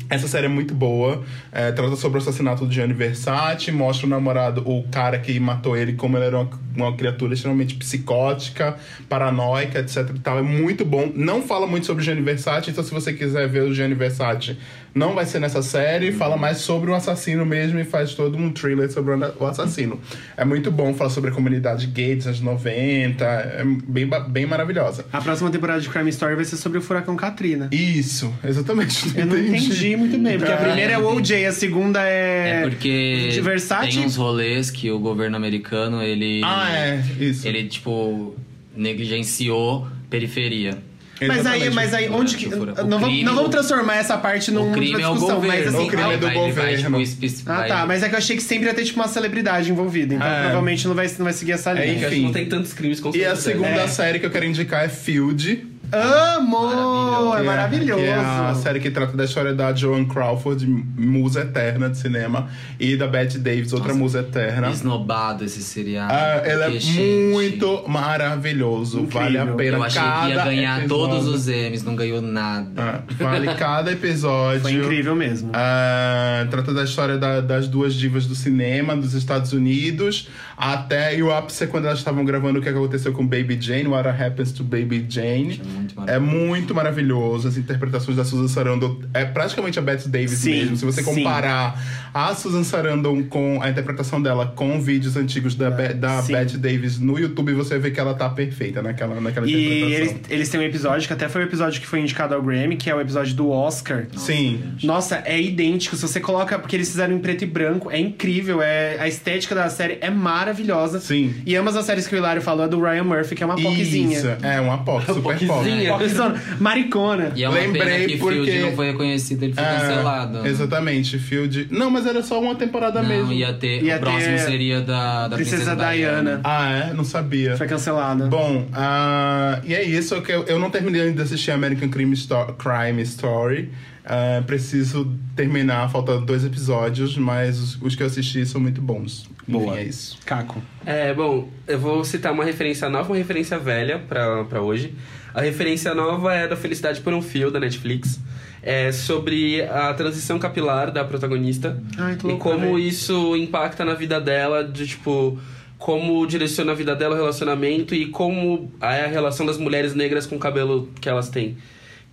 Essa 0.08 0.28
série 0.28 0.46
é 0.46 0.48
muito 0.48 0.74
boa. 0.74 1.24
É, 1.50 1.72
trata 1.72 1.96
sobre 1.96 2.18
o 2.18 2.20
assassinato 2.20 2.66
do 2.66 2.72
Gianni 2.72 2.92
Versace, 2.92 3.72
mostra 3.72 4.06
o 4.06 4.10
namorado, 4.10 4.62
o 4.64 4.86
cara 4.90 5.18
que 5.18 5.40
matou 5.40 5.76
ele, 5.76 5.94
como 5.94 6.16
ele 6.16 6.26
era 6.26 6.38
uma, 6.38 6.50
uma 6.76 6.94
criatura 6.94 7.32
extremamente 7.32 7.74
psicótica, 7.74 8.76
paranoica, 9.08 9.80
etc 9.80 10.10
e 10.14 10.18
tal. 10.20 10.38
É 10.38 10.42
muito 10.42 10.84
bom. 10.84 11.10
Não 11.14 11.42
fala 11.42 11.66
muito 11.66 11.86
sobre 11.86 12.02
o 12.02 12.04
Gianni 12.04 12.20
Versace, 12.20 12.70
então 12.70 12.84
se 12.84 12.92
você 12.92 13.12
quiser 13.12 13.48
ver 13.48 13.62
o 13.62 13.74
Gianni 13.74 13.94
Versace 13.94 14.56
Não 14.94 15.12
vai 15.12 15.26
ser 15.26 15.40
nessa 15.40 15.60
série, 15.60 16.12
fala 16.12 16.36
mais 16.36 16.58
sobre 16.58 16.88
o 16.90 16.94
assassino 16.94 17.44
mesmo 17.44 17.80
e 17.80 17.84
faz 17.84 18.14
todo 18.14 18.38
um 18.38 18.52
thriller 18.52 18.88
sobre 18.92 19.12
o 19.14 19.44
assassino. 19.46 20.00
É 20.36 20.44
muito 20.44 20.70
bom, 20.70 20.94
fala 20.94 21.10
sobre 21.10 21.30
a 21.30 21.32
comunidade 21.32 21.86
gay 21.88 22.14
dos 22.14 22.26
anos 22.28 22.40
90, 22.40 23.24
é 23.24 23.64
bem, 23.88 24.08
bem 24.28 24.46
maravilhosa. 24.46 25.04
A 25.12 25.20
próxima 25.20 25.50
temporada 25.50 25.80
de 25.80 25.88
Crime 25.88 26.08
Story 26.10 26.36
vai 26.36 26.44
ser 26.44 26.56
sobre 26.58 26.78
o 26.78 26.80
furacão 26.80 27.16
Katrina. 27.16 27.68
Isso, 27.72 28.32
exatamente. 28.44 29.12
Eu 29.18 29.26
não 29.26 29.36
entendi 29.36 29.96
muito 29.96 30.16
bem, 30.16 30.38
porque 30.38 30.52
a 30.52 30.54
É. 30.54 30.64
primeira 30.64 30.92
é 30.92 30.98
o 30.98 31.06
OJ, 31.12 31.44
a 31.46 31.52
segunda 31.52 32.00
é. 32.06 32.60
É 32.60 32.68
porque 32.68 33.30
de 33.32 33.40
Versace. 33.40 33.88
tem 33.90 34.04
uns 34.06 34.14
rolês 34.14 34.70
que 34.70 34.90
o 34.92 34.98
governo 35.00 35.36
americano, 35.36 36.02
ele... 36.02 36.40
Ah, 36.44 36.70
é, 36.72 37.02
isso. 37.18 37.46
Ele, 37.48 37.64
tipo, 37.66 38.34
negligenciou 38.76 39.88
periferia. 40.08 40.78
Mas 41.26 41.46
aí, 41.46 41.70
mas 41.70 41.94
aí, 41.94 42.08
onde 42.08 42.36
que. 42.36 42.48
Não 42.48 42.58
crime- 42.60 42.74
vamos, 42.88 43.22
não 43.24 43.34
vamos 43.34 43.50
transformar 43.50 43.96
essa 43.96 44.16
parte 44.18 44.50
num 44.50 44.72
crime 44.72 44.92
da 44.94 45.02
é 45.02 45.08
o 45.08 45.12
discussão, 45.12 45.36
governo. 45.36 45.56
mas 45.64 45.74
assim. 45.74 45.84
O 45.84 45.88
crime 45.88 46.02
é 46.02 46.16
do 46.16 46.26
Vai- 46.26 46.36
ele 46.36 46.52
vai, 46.52 46.74
governo. 46.74 47.04
tipo, 47.04 47.50
Ah, 47.50 47.54
vai- 47.58 47.68
tá. 47.68 47.86
Mas 47.86 48.02
é 48.02 48.08
que 48.08 48.14
eu 48.14 48.18
achei 48.18 48.36
que 48.36 48.42
sempre 48.42 48.66
ia 48.66 48.74
ter, 48.74 48.84
tipo, 48.84 48.98
uma 48.98 49.08
celebridade 49.08 49.70
envolvida. 49.70 50.14
Então, 50.14 50.26
É. 50.26 50.40
provavelmente 50.40 50.86
não 50.88 50.94
vai, 50.94 51.06
não 51.18 51.24
vai 51.24 51.32
seguir 51.32 51.52
essa 51.52 51.70
É, 51.70 51.86
linha. 51.86 52.08
Que 52.08 52.14
Enfim. 52.16 52.24
não 52.24 52.32
tem 52.32 52.46
tantos 52.46 52.72
crimes 52.72 53.00
como 53.00 53.14
E 53.16 53.24
a 53.24 53.36
segunda 53.36 53.68
É. 53.68 53.88
série 53.88 54.18
que 54.18 54.26
eu 54.26 54.30
quero 54.30 54.44
indicar 54.44 54.84
é 54.84 54.88
Field. 54.88 55.66
Amo! 55.94 57.34
É 57.34 57.40
que 57.40 57.46
maravilhoso. 57.46 58.00
Que 58.02 58.06
é 58.08 58.14
a 58.14 58.54
série 58.54 58.80
que 58.80 58.90
trata 58.90 59.16
da 59.16 59.24
história 59.24 59.54
da 59.54 59.72
Joan 59.74 60.04
Crawford, 60.04 60.66
musa 60.66 61.40
eterna 61.42 61.88
de 61.90 61.98
cinema, 61.98 62.48
e 62.78 62.96
da 62.96 63.06
Bette 63.06 63.38
Davis, 63.38 63.72
outra 63.72 63.88
Nossa, 63.88 64.00
musa 64.00 64.18
eterna. 64.20 64.70
Esnobado 64.70 65.44
esse 65.44 65.62
seriado. 65.62 66.12
Ah, 66.12 66.42
ela 66.44 66.66
é 66.66 66.78
gente, 66.78 67.30
muito 67.32 67.84
maravilhoso. 67.88 69.00
Incrível. 69.00 69.20
Vale 69.22 69.38
a 69.38 69.46
pena 69.46 69.76
Eu 69.78 69.82
achei 69.82 70.02
que 70.02 70.08
ia 70.08 70.36
cada 70.36 70.44
ganhar 70.44 70.78
episódio. 70.80 70.88
todos 71.08 71.26
os 71.28 71.48
Emmys, 71.48 71.82
não 71.84 71.96
ganhou 71.96 72.20
nada. 72.22 72.68
Ah, 72.76 73.00
vale 73.18 73.54
cada 73.54 73.90
episódio. 73.92 74.60
Foi 74.62 74.72
incrível 74.72 75.14
mesmo. 75.14 75.50
Ah, 75.52 76.46
trata 76.50 76.72
da 76.72 76.84
história 76.84 77.18
da- 77.18 77.40
das 77.40 77.68
duas 77.68 77.94
divas 77.94 78.26
do 78.26 78.34
cinema 78.34 78.96
dos 78.96 79.14
Estados 79.14 79.52
Unidos 79.52 80.28
até 80.56 81.16
e 81.16 81.22
o 81.22 81.32
ápice 81.32 81.64
é 81.64 81.66
quando 81.66 81.86
elas 81.86 81.98
estavam 81.98 82.24
gravando 82.24 82.58
o 82.58 82.62
que 82.62 82.68
aconteceu 82.68 83.12
com 83.12 83.26
Baby 83.26 83.58
Jane, 83.60 83.86
What 83.88 84.08
Happens 84.08 84.52
to 84.52 84.62
Baby 84.64 85.04
Jane. 85.08 85.60
É 85.60 85.83
muito 85.96 86.10
É 86.10 86.18
muito 86.18 86.74
maravilhoso. 86.74 87.48
As 87.48 87.56
interpretações 87.56 88.16
da 88.16 88.24
Susan 88.24 88.48
Sarandon 88.48 89.00
é 89.12 89.24
praticamente 89.24 89.78
a 89.78 89.82
Bette 89.82 90.08
Davis 90.08 90.38
Sim, 90.38 90.50
mesmo. 90.50 90.76
Se 90.76 90.84
você 90.84 91.02
sim. 91.02 91.14
comparar 91.14 91.80
a 92.12 92.34
Susan 92.34 92.62
Sarandon 92.64 93.22
com 93.24 93.60
a 93.62 93.68
interpretação 93.68 94.20
dela 94.22 94.46
com 94.54 94.80
vídeos 94.80 95.16
antigos 95.16 95.54
da, 95.54 95.70
Be- 95.70 95.94
da 95.94 96.22
Sim. 96.22 96.32
Bette 96.32 96.56
Davis 96.58 96.98
no 96.98 97.18
YouTube, 97.18 97.52
você 97.54 97.78
vê 97.78 97.90
que 97.90 97.98
ela 98.00 98.14
tá 98.14 98.28
perfeita 98.30 98.80
naquela, 98.82 99.20
naquela 99.20 99.46
E 99.46 99.50
interpretação. 99.52 100.16
eles, 100.16 100.30
eles 100.30 100.48
têm 100.48 100.60
um 100.60 100.64
episódio 100.64 101.06
que 101.06 101.12
até 101.12 101.28
foi 101.28 101.42
o 101.42 101.44
episódio 101.44 101.80
que 101.80 101.86
foi 101.86 102.00
indicado 102.00 102.34
ao 102.34 102.42
Grammy, 102.42 102.76
que 102.76 102.88
é 102.88 102.94
o 102.94 103.00
episódio 103.00 103.34
do 103.34 103.50
Oscar. 103.50 104.06
Sim. 104.16 104.62
Nossa, 104.82 105.22
é 105.24 105.40
idêntico. 105.40 105.96
Se 105.96 106.02
você 106.02 106.20
coloca. 106.20 106.58
Porque 106.58 106.76
eles 106.76 106.88
fizeram 106.88 107.14
em 107.14 107.18
preto 107.18 107.42
e 107.42 107.46
branco, 107.46 107.90
é 107.90 107.98
incrível. 107.98 108.62
É, 108.62 108.96
a 109.00 109.08
estética 109.08 109.54
da 109.54 109.68
série 109.68 109.98
é 110.00 110.08
maravilhosa. 110.10 111.00
Sim. 111.00 111.34
E 111.44 111.56
ambas 111.56 111.76
as 111.76 111.84
séries 111.84 112.06
que 112.06 112.14
o 112.14 112.18
Hilário 112.18 112.40
falou 112.42 112.64
é 112.64 112.68
do 112.68 112.80
Ryan 112.80 113.04
Murphy, 113.04 113.34
que 113.34 113.42
é 113.42 113.46
uma 113.46 113.54
Isso, 113.58 113.64
POCzinha. 113.68 114.38
é 114.42 114.60
uma 114.60 114.78
POC, 114.78 115.06
super 115.12 115.38
POC. 115.38 115.63
POCzinha. 115.64 115.92
POCzona. 115.92 116.42
Maricona. 116.60 117.32
E 117.34 117.44
é 117.44 117.48
uma 117.48 117.58
Lembrei 117.58 117.82
pena 117.84 118.06
que 118.06 118.16
porque- 118.18 118.42
Field 118.44 118.58
não 118.62 118.72
foi 118.76 118.86
reconhecido, 118.92 119.42
ele 119.42 119.52
foi 119.54 119.64
É, 119.64 119.66
cancelado. 119.78 120.46
Exatamente, 120.46 121.18
Field. 121.18 121.68
Não, 121.70 121.90
mas 121.90 122.06
era 122.06 122.22
só 122.22 122.40
uma 122.40 122.54
temporada 122.54 123.02
Não, 123.02 123.08
mesmo. 123.08 123.32
ia 123.32 123.52
ter. 123.54 123.82
Ia 123.82 123.96
o 123.96 124.00
próximo 124.00 124.32
ter 124.32 124.38
seria 124.38 124.80
da, 124.80 125.28
da 125.28 125.36
Princesa 125.36 125.74
Princesa, 125.74 125.92
Diana. 125.92 126.40
Ah, 126.44 126.70
é? 126.72 126.92
Não 126.94 127.04
sabia. 127.04 127.56
Foi 127.56 127.66
cancelada. 127.66 128.26
Bom, 128.26 128.66
ah, 128.72 129.60
e 129.64 129.74
é 129.74 129.82
isso 129.82 130.20
que 130.22 130.32
eu, 130.32 130.44
eu 130.44 130.58
não 130.58 130.70
terminei 130.70 131.02
ainda 131.02 131.16
de 131.16 131.22
assistir 131.22 131.50
American 131.50 131.88
Crime, 131.88 132.14
Sto- 132.16 132.54
Crime 132.58 133.02
Story. 133.02 133.70
Ah, 134.06 134.42
preciso 134.46 135.10
terminar, 135.34 135.88
faltam 135.90 136.22
dois 136.22 136.44
episódios, 136.44 137.16
mas 137.16 137.58
os, 137.58 137.80
os 137.80 137.94
que 137.96 138.02
eu 138.02 138.06
assisti 138.06 138.44
são 138.44 138.60
muito 138.60 138.80
bons. 138.80 139.26
Boa. 139.48 139.72
Enfim, 139.74 139.78
é 139.78 139.84
isso. 139.84 140.18
Caco. 140.26 140.62
É, 140.84 141.12
bom, 141.14 141.48
eu 141.66 141.78
vou 141.78 142.04
citar 142.04 142.32
uma 142.32 142.44
referência 142.44 142.88
nova 142.88 143.08
e 143.08 143.12
uma 143.12 143.16
referência 143.18 143.58
velha 143.58 143.98
pra 143.98 144.60
hoje. 144.62 144.94
A 145.34 145.40
referência 145.40 145.92
nova 145.94 146.32
é 146.32 146.46
da 146.46 146.56
Felicidade 146.56 147.00
por 147.00 147.12
um 147.12 147.20
Fio, 147.20 147.50
da 147.50 147.58
Netflix. 147.58 148.20
É 148.62 148.92
sobre 148.92 149.62
a 149.62 149.92
transição 149.92 150.38
capilar 150.38 150.92
da 150.92 151.04
protagonista. 151.04 151.76
Ai, 151.98 152.16
e 152.22 152.26
louco 152.26 152.38
como 152.38 152.78
isso 152.78 153.36
impacta 153.36 153.84
na 153.84 153.94
vida 153.94 154.20
dela, 154.20 154.62
de 154.62 154.86
tipo... 154.86 155.38
Como 155.76 156.24
direciona 156.24 156.72
a 156.72 156.74
vida 156.74 156.94
dela, 156.94 157.14
o 157.14 157.18
relacionamento 157.18 157.94
e 157.94 158.06
como 158.06 158.72
é 158.80 159.04
a 159.04 159.06
relação 159.08 159.44
das 159.44 159.58
mulheres 159.58 159.92
negras 159.94 160.24
com 160.24 160.36
o 160.36 160.38
cabelo 160.38 160.88
que 160.98 161.08
elas 161.08 161.28
têm. 161.28 161.58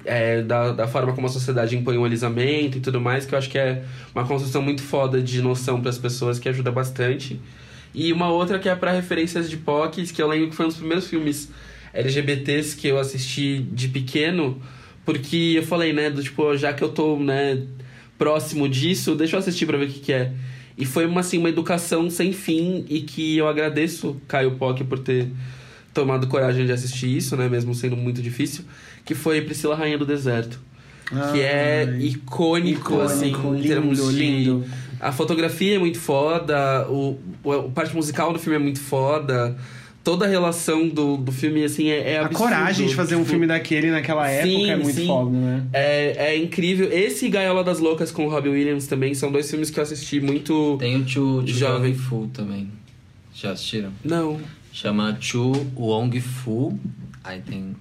É, 0.03 0.41
da, 0.41 0.71
da 0.71 0.87
forma 0.87 1.13
como 1.13 1.27
a 1.27 1.29
sociedade 1.29 1.77
impõe 1.77 1.97
o 1.97 2.03
alisamento 2.03 2.79
e 2.79 2.81
tudo 2.81 2.99
mais, 2.99 3.25
que 3.25 3.33
eu 3.33 3.39
acho 3.39 3.49
que 3.49 3.57
é 3.57 3.83
uma 4.13 4.25
construção 4.25 4.61
muito 4.61 4.81
foda 4.81 5.21
de 5.21 5.41
noção 5.41 5.79
para 5.79 5.89
as 5.89 5.97
pessoas, 5.97 6.37
que 6.37 6.49
ajuda 6.49 6.69
bastante. 6.71 7.39
E 7.93 8.11
uma 8.11 8.29
outra 8.29 8.59
que 8.59 8.67
é 8.67 8.75
para 8.75 8.91
referências 8.91 9.49
de 9.49 9.55
POCs, 9.55 10.11
que 10.11 10.21
eu 10.21 10.27
lembro 10.27 10.49
que 10.49 10.55
foi 10.55 10.65
um 10.65 10.69
dos 10.69 10.77
primeiros 10.77 11.07
filmes 11.07 11.49
LGBTs 11.93 12.75
que 12.75 12.87
eu 12.87 12.97
assisti 12.97 13.59
de 13.71 13.87
pequeno, 13.87 14.61
porque 15.05 15.53
eu 15.57 15.63
falei, 15.63 15.93
né, 15.93 16.09
do 16.09 16.23
tipo, 16.23 16.55
já 16.57 16.73
que 16.73 16.83
eu 16.83 16.89
tô, 16.89 17.17
né, 17.17 17.61
próximo 18.17 18.69
disso, 18.69 19.15
deixa 19.15 19.35
eu 19.35 19.39
assistir 19.39 19.65
pra 19.65 19.77
ver 19.77 19.85
o 19.85 19.89
que, 19.89 19.99
que 19.99 20.13
é. 20.13 20.31
E 20.77 20.85
foi 20.85 21.05
uma, 21.05 21.21
assim, 21.21 21.37
uma 21.37 21.49
educação 21.49 22.09
sem 22.09 22.31
fim 22.31 22.85
e 22.89 23.01
que 23.01 23.37
eu 23.37 23.47
agradeço 23.47 24.19
Caio 24.27 24.51
POC 24.51 24.83
por 24.83 24.99
ter 24.99 25.27
tomado 25.93 26.27
coragem 26.27 26.65
de 26.65 26.71
assistir 26.71 27.15
isso, 27.15 27.35
né, 27.35 27.49
mesmo 27.49 27.75
sendo 27.75 27.97
muito 27.97 28.21
difícil, 28.21 28.63
que 29.03 29.13
foi 29.13 29.41
Priscila 29.41 29.75
Rainha 29.75 29.97
do 29.97 30.05
Deserto. 30.05 30.59
Que 31.33 31.41
é 31.41 31.85
Ai. 31.89 32.03
icônico, 32.03 32.93
Icônico, 32.93 33.01
assim, 33.01 33.31
em 33.31 33.53
lindo, 33.55 33.67
termos 33.67 34.13
de... 34.13 34.17
lindo. 34.17 34.65
A 34.99 35.11
fotografia 35.11 35.75
é 35.75 35.79
muito 35.79 35.99
foda, 35.99 36.87
o, 36.87 37.19
o, 37.43 37.51
a 37.51 37.63
parte 37.69 37.93
musical 37.93 38.31
do 38.31 38.39
filme 38.39 38.55
é 38.55 38.59
muito 38.59 38.79
foda, 38.79 39.57
toda 40.03 40.25
a 40.25 40.27
relação 40.27 40.87
do, 40.87 41.17
do 41.17 41.31
filme, 41.31 41.63
assim, 41.63 41.89
é, 41.89 42.13
é 42.13 42.17
A 42.17 42.25
absurdo. 42.25 42.37
coragem 42.49 42.87
de 42.87 42.95
fazer 42.95 43.15
um 43.15 43.19
Tipo, 43.19 43.29
filme 43.31 43.47
daquele 43.47 43.91
naquela 43.91 44.27
Sim, 44.27 44.33
época 44.65 44.71
é 44.71 44.75
muito 44.75 44.95
sim. 44.99 45.07
foda, 45.07 45.31
né? 45.31 45.67
É, 45.73 46.27
é 46.33 46.37
incrível. 46.37 46.91
Esse 46.91 47.27
e 47.27 47.29
Gaiola 47.29 47.63
das 47.63 47.79
Loucas 47.79 48.11
com 48.11 48.25
o 48.25 48.29
Robbie 48.29 48.49
Williams 48.49 48.87
também 48.87 49.13
são 49.13 49.31
dois 49.31 49.49
filmes 49.49 49.69
que 49.69 49.79
eu 49.79 49.83
assisti 49.83 50.19
muito... 50.19 50.77
Tem 50.79 50.95
o 50.97 51.07
Chu, 51.07 51.43
Jovem. 51.45 51.93
Fu 51.93 52.29
também. 52.33 52.67
Já 53.33 53.51
assistiram? 53.51 53.91
Não. 54.03 54.39
Chama 54.73 55.17
Chu 55.19 55.51
Wong 55.75 56.19
Fu. 56.21 56.77
Aí 57.23 57.41
tem 57.41 57.75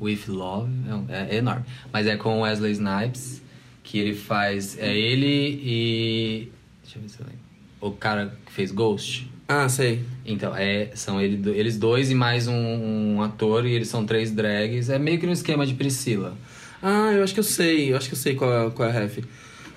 With 0.00 0.20
Love. 0.28 0.70
É, 0.88 0.94
um- 0.94 1.06
é 1.08 1.36
enorme. 1.36 1.64
Mas 1.92 2.06
é 2.06 2.16
com 2.16 2.40
Wesley 2.42 2.72
Snipes. 2.72 3.42
Que 3.82 3.98
ele 3.98 4.14
faz. 4.14 4.76
É 4.78 4.94
ele 4.96 5.26
e. 5.62 6.48
Deixa 6.82 6.98
eu 6.98 7.02
ver 7.02 7.08
se 7.08 7.20
eu 7.20 7.26
lembro. 7.26 7.40
O 7.80 7.90
cara 7.92 8.36
que 8.46 8.52
fez 8.52 8.70
Ghost. 8.70 9.26
Ah, 9.50 9.66
sei. 9.66 10.04
Então, 10.26 10.54
é, 10.54 10.90
são 10.94 11.18
ele, 11.18 11.50
eles 11.58 11.78
dois 11.78 12.10
e 12.10 12.14
mais 12.14 12.46
um, 12.46 12.54
um 12.54 13.22
ator, 13.22 13.64
e 13.64 13.72
eles 13.72 13.88
são 13.88 14.04
três 14.04 14.30
drags. 14.30 14.90
É 14.90 14.98
meio 14.98 15.18
que 15.18 15.24
no 15.24 15.32
esquema 15.32 15.66
de 15.66 15.72
Priscila. 15.72 16.36
Ah, 16.82 17.12
eu 17.14 17.24
acho 17.24 17.32
que 17.32 17.40
eu 17.40 17.44
sei. 17.44 17.90
Eu 17.92 17.96
acho 17.96 18.08
que 18.08 18.14
eu 18.14 18.18
sei 18.18 18.34
qual 18.34 18.68
é, 18.68 18.70
qual 18.70 18.86
é 18.86 18.92
a 18.92 18.94
ref. 18.94 19.20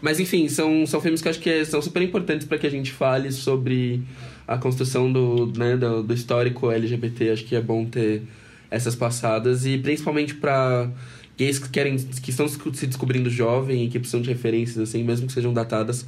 Mas 0.02 0.20
enfim, 0.20 0.50
são, 0.50 0.86
são 0.86 1.00
filmes 1.00 1.22
que 1.22 1.28
eu 1.28 1.30
acho 1.30 1.40
que 1.40 1.64
são 1.64 1.82
super 1.82 2.02
importantes 2.02 2.46
para 2.46 2.58
que 2.58 2.68
a 2.68 2.70
gente 2.70 2.92
fale 2.92 3.32
sobre 3.32 4.04
a 4.48 4.58
construção 4.58 5.12
do, 5.12 5.54
né, 5.58 5.78
do, 5.78 6.04
do 6.04 6.14
histórico 6.14 6.70
LGBT. 6.70 7.30
Acho 7.30 7.46
que 7.46 7.56
é 7.56 7.62
bom 7.62 7.86
ter 7.86 8.24
essas 8.70 8.96
passadas 8.96 9.66
e 9.66 9.78
principalmente 9.78 10.34
para 10.36 10.90
gays 11.38 11.60
que 11.60 11.70
querem 11.70 11.98
que 11.98 12.30
estão 12.30 12.48
se 12.48 12.88
descobrindo 12.88 13.30
jovem 13.30 13.86
e 13.86 13.90
que 13.90 14.00
precisam 14.00 14.22
de 14.22 14.30
referências 14.30 14.78
assim, 14.80 15.04
mesmo 15.04 15.28
que 15.28 15.34
sejam 15.34 15.54
datadas. 15.54 16.06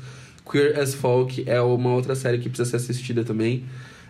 Queer 0.49 0.79
as 0.79 0.93
Folk 0.93 1.43
é 1.47 1.61
uma 1.61 1.91
outra 1.91 2.15
série 2.15 2.37
que 2.37 2.49
precisa 2.49 2.69
ser 2.69 2.77
assistida 2.77 3.23
também. 3.23 3.63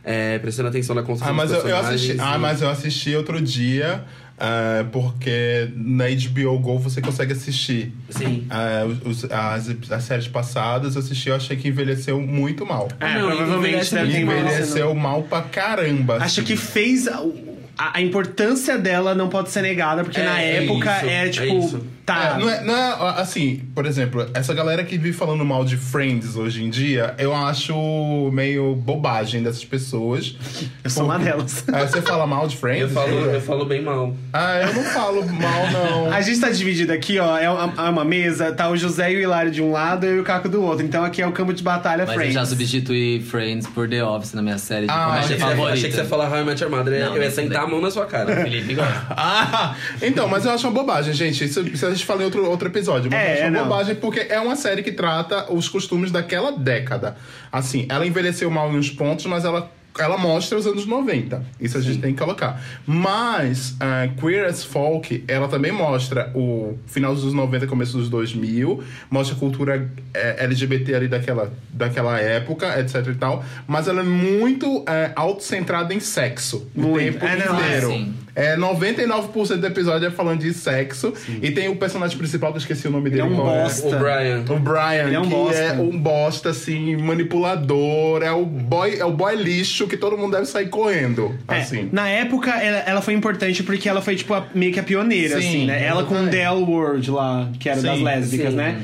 É, 0.05 0.38
prestando 0.39 0.68
atenção 0.68 0.93
na 0.93 1.01
construção 1.01 1.31
Ah, 1.31 1.34
mas 1.38 1.49
dos 1.49 1.60
eu, 1.64 1.69
eu 1.69 1.77
assisti. 1.77 2.07
personagens 2.07 2.34
Ah, 2.34 2.35
e- 2.38 2.41
mas 2.41 2.61
eu 2.61 2.69
assisti 2.69 3.15
outro 3.15 3.39
dia, 3.39 4.03
ah, 4.38 4.85
porque 4.91 5.69
na 5.77 6.05
HBO 6.10 6.60
Go 6.60 6.77
você 6.77 6.99
consegue 6.99 7.31
assistir. 7.31 7.93
Sim. 8.10 8.45
Ah, 8.49 8.85
os- 9.05 9.23
as, 9.31 9.69
as 9.91 10.03
séries 10.03 10.27
passadas 10.27 10.95
eu 10.95 11.01
assisti, 11.01 11.30
eu 11.30 11.35
achei 11.35 11.55
que 11.55 11.69
envelheceu 11.69 12.19
muito 12.19 12.65
mal. 12.65 12.89
É, 12.99 13.05
Ah, 13.05 13.14
não, 13.19 13.27
provavelmente 13.27 13.68
envelhece 13.69 13.95
deve 13.95 14.11
muito 14.11 14.26
mal. 14.26 14.38
Envelheceu 14.39 14.93
mal 14.93 15.23
pra 15.23 15.41
caramba. 15.43 16.15
Acho 16.15 16.41
assim. 16.41 16.43
que 16.43 16.57
fez. 16.57 17.07
A, 17.07 17.97
a- 17.97 18.01
importância 18.01 18.77
dela 18.77 19.15
não 19.15 19.30
pode 19.30 19.51
ser 19.51 19.61
negada, 19.61 20.03
porque 20.03 20.19
É, 20.19 20.26
na 20.26 20.41
é 20.41 20.64
época 20.65 20.97
isso, 20.97 21.05
é 21.10 21.27
é 21.27 21.30
tipo. 21.30 21.85
Isso. 22.04 22.06
Tá. 22.06 22.36
É, 22.38 22.40
não, 22.40 22.50
é, 22.50 22.64
não 22.64 22.76
é 22.76 23.22
assim, 23.22 23.62
por 23.74 23.86
exemplo, 23.86 24.28
essa 24.34 24.54
galera 24.54 24.84
que 24.84 24.98
vive 24.98 25.16
falando 25.18 25.44
mal 25.46 25.64
de 25.64 25.78
Friends 25.78 26.36
hoje 26.36 26.64
em 26.64 26.70
dia, 26.70 27.14
eu 27.18 27.34
acho 27.36 28.30
meio 28.34 28.76
bobagem 28.76 29.42
dessas 29.42 29.64
pessoas. 29.64 30.36
Eu 30.84 30.90
sou 30.90 31.06
uma 31.06 31.18
delas. 31.20 31.64
Ah, 31.74 31.86
você 31.88 32.02
fala 32.02 32.28
mal 32.28 32.48
de 32.48 32.56
Friends? 32.58 32.82
Eu 32.82 32.90
falo, 32.90 33.12
eu 33.12 33.42
falo 33.42 33.66
bem 33.66 33.82
mal. 33.82 34.14
Ah, 34.32 34.60
eu 34.62 34.74
não 34.74 34.84
falo 34.84 35.26
mal, 35.26 35.72
não. 35.72 36.12
A 36.12 36.22
gente 36.22 36.40
tá 36.40 36.50
dividido 36.50 36.92
aqui, 36.92 37.18
ó. 37.20 37.38
É 37.38 37.50
uma, 37.50 37.86
é 37.86 37.90
uma 37.90 38.06
mesa, 38.06 38.52
tá 38.52 38.70
o 38.70 38.76
José 38.78 39.12
e 39.12 39.18
o 39.18 39.22
Hilário 39.22 39.50
de 39.52 39.62
um 39.62 39.72
lado 39.72 40.06
e 40.06 40.20
o 40.20 40.24
Caco 40.24 40.48
do 40.50 40.62
outro. 40.62 40.86
Então 40.86 41.04
aqui 41.04 41.22
é 41.22 41.28
o 41.28 41.32
campo 41.32 41.54
de 41.54 41.64
batalha 41.64 42.06
Mas 42.06 42.14
Friends. 42.16 42.36
eu 42.36 42.42
já 42.42 42.46
substituí 42.46 43.22
Friends 43.22 43.66
por 43.68 43.90
The 43.90 44.04
Office 44.04 44.34
na 44.34 44.42
minha 44.42 44.58
série 44.58 44.86
de 44.86 44.92
Ah, 44.92 45.06
comédia 45.06 45.20
Achei 45.24 45.36
que, 45.36 45.42
você, 45.42 45.50
favorita. 45.50 45.74
achei 45.74 45.90
que 45.90 45.96
você 45.96 46.02
ia 46.02 46.08
falar 46.08 46.30
How 46.32 46.38
I 46.42 46.44
Met 46.44 46.64
Your 46.64 46.72
Mother. 46.72 47.06
Não, 47.06 47.16
eu 47.16 47.24
ia 47.24 47.32
sentar 47.32 47.64
a 47.64 47.68
mão 47.68 47.82
na 47.82 47.90
sua 47.90 48.06
cara. 48.06 48.36
Felipe 48.44 48.76
gosta. 48.76 49.04
Ah, 49.16 49.76
então, 50.02 50.28
mas 50.28 50.46
eu 50.46 50.52
acho 50.52 50.68
uma 50.68 50.74
bobagem, 50.74 51.14
gente. 51.14 51.48
Se, 51.48 51.78
se 51.78 51.86
a 51.94 51.98
gente 51.98 52.06
falou 52.06 52.22
em 52.22 52.26
outro, 52.26 52.49
outro 52.49 52.68
episódio, 52.68 53.10
mas 53.11 53.20
É, 53.20 53.30
eu 53.30 53.44
acho 53.45 53.52
uma 53.52 53.64
bobagem 53.64 53.95
porque 53.95 54.20
é 54.30 54.40
uma 54.40 54.56
série 54.56 54.84
que 54.84 54.91
trata 54.91 55.52
os 55.53 55.70
costumes 55.70 56.11
daquela 56.11 56.52
década. 56.52 57.15
Assim, 57.52 57.86
ela 57.90 58.06
envelheceu 58.06 58.49
mal 58.49 58.72
em 58.72 58.78
uns 58.78 58.90
pontos, 58.90 59.26
mas 59.26 59.45
ela, 59.45 59.72
ela 59.99 60.18
mostra 60.18 60.57
os 60.57 60.65
anos 60.65 60.86
90. 60.86 61.44
Isso 61.60 61.78
a 61.78 61.82
gente 61.82 61.99
tem 61.99 62.14
que 62.14 62.20
colocar. 62.20 62.61
Mas 62.86 63.76
ah, 63.80 64.07
Queer 64.20 64.45
as 64.45 64.64
Folk, 64.64 65.24
ela 65.28 65.48
também 65.48 65.72
mostra 65.72 66.32
o 66.34 66.78
final 66.88 67.14
dos 67.14 67.24
anos 67.24 67.36
90, 67.36 67.68
começo 67.68 67.98
dos 67.98 68.10
2000, 68.10 68.84
mostra 69.10 69.36
a 69.36 69.40
cultura 69.40 69.90
eh, 70.14 70.36
LGBT 70.40 70.95
ali 70.95 71.07
daquela, 71.07 71.53
daquela 71.72 72.20
época, 72.20 72.80
etc 72.80 73.07
e 73.07 73.15
tal. 73.15 73.45
Mas 73.68 73.88
ela 73.88 74.02
é 74.02 74.03
muito 74.03 74.84
eh, 74.88 75.11
autocentrada 75.15 75.94
em 75.94 75.99
sexo. 75.99 76.68
O 76.76 76.82
Muito. 76.82 77.20
tempo 77.20 77.26
É, 77.26 77.45
não, 77.45 77.60
é, 77.60 77.65
inteiro. 77.68 77.88
sim. 77.88 78.14
É, 78.35 78.57
99% 78.57 79.57
do 79.57 79.68
episódio 79.68 80.07
é 80.07 80.11
falando 80.11 80.39
de 80.39 80.53
sexo. 80.53 81.14
E 81.41 81.51
tem 81.51 81.69
o 81.69 81.76
personagem 81.76 82.18
principal, 82.18 82.51
que 82.51 82.57
eu 82.57 82.61
esqueci 82.61 82.88
o 82.88 82.91
nome 82.91 83.10
Ele 83.10 83.18
dele. 83.22 83.27
é 83.27 83.31
um 83.31 83.35
bosta. 83.35 83.88
O 83.88 83.99
Brian. 83.99 84.43
O 84.49 84.60
Brian, 84.60 85.05
Ele 85.07 85.15
é 85.15 85.19
um 85.19 85.23
que 85.23 85.30
bosta. 85.30 85.60
é 85.61 85.73
um 85.73 85.97
bosta, 85.99 86.49
assim, 86.49 86.95
manipulador. 86.97 88.23
É 88.23 88.31
o 88.31 88.45
boy, 88.45 88.95
é 88.97 89.05
o 89.05 89.11
boy 89.11 89.35
lixo 89.35 89.88
que 89.88 89.97
todo 89.97 90.18
mundo 90.18 90.31
deve 90.31 90.45
sair 90.45 90.68
correndo. 90.69 91.35
É, 91.47 91.57
Assim. 91.60 91.89
Na 91.91 92.07
época, 92.10 92.49
ela, 92.51 92.80
ela 92.80 93.01
foi 93.01 93.14
importante 93.14 93.61
porque 93.64 93.88
ela 93.88 94.01
foi, 94.01 94.15
tipo, 94.15 94.34
a- 94.34 94.47
meio 94.55 94.72
que 94.73 94.80
a 94.80 94.84
pioneira, 94.84 95.39
Sim, 95.39 95.47
assim, 95.47 95.65
né? 95.65 95.85
Ela 95.85 96.03
com 96.03 96.15
o 96.15 96.18
exatamente. 96.18 96.31
The 96.38 96.43
L 96.43 96.64
Word 96.64 97.11
lá, 97.11 97.49
que 97.60 97.69
era 97.69 97.80
Sim, 97.80 97.88
das 97.88 97.99
lésbicas, 98.01 98.49
sim. 98.51 98.55
né? 98.55 98.81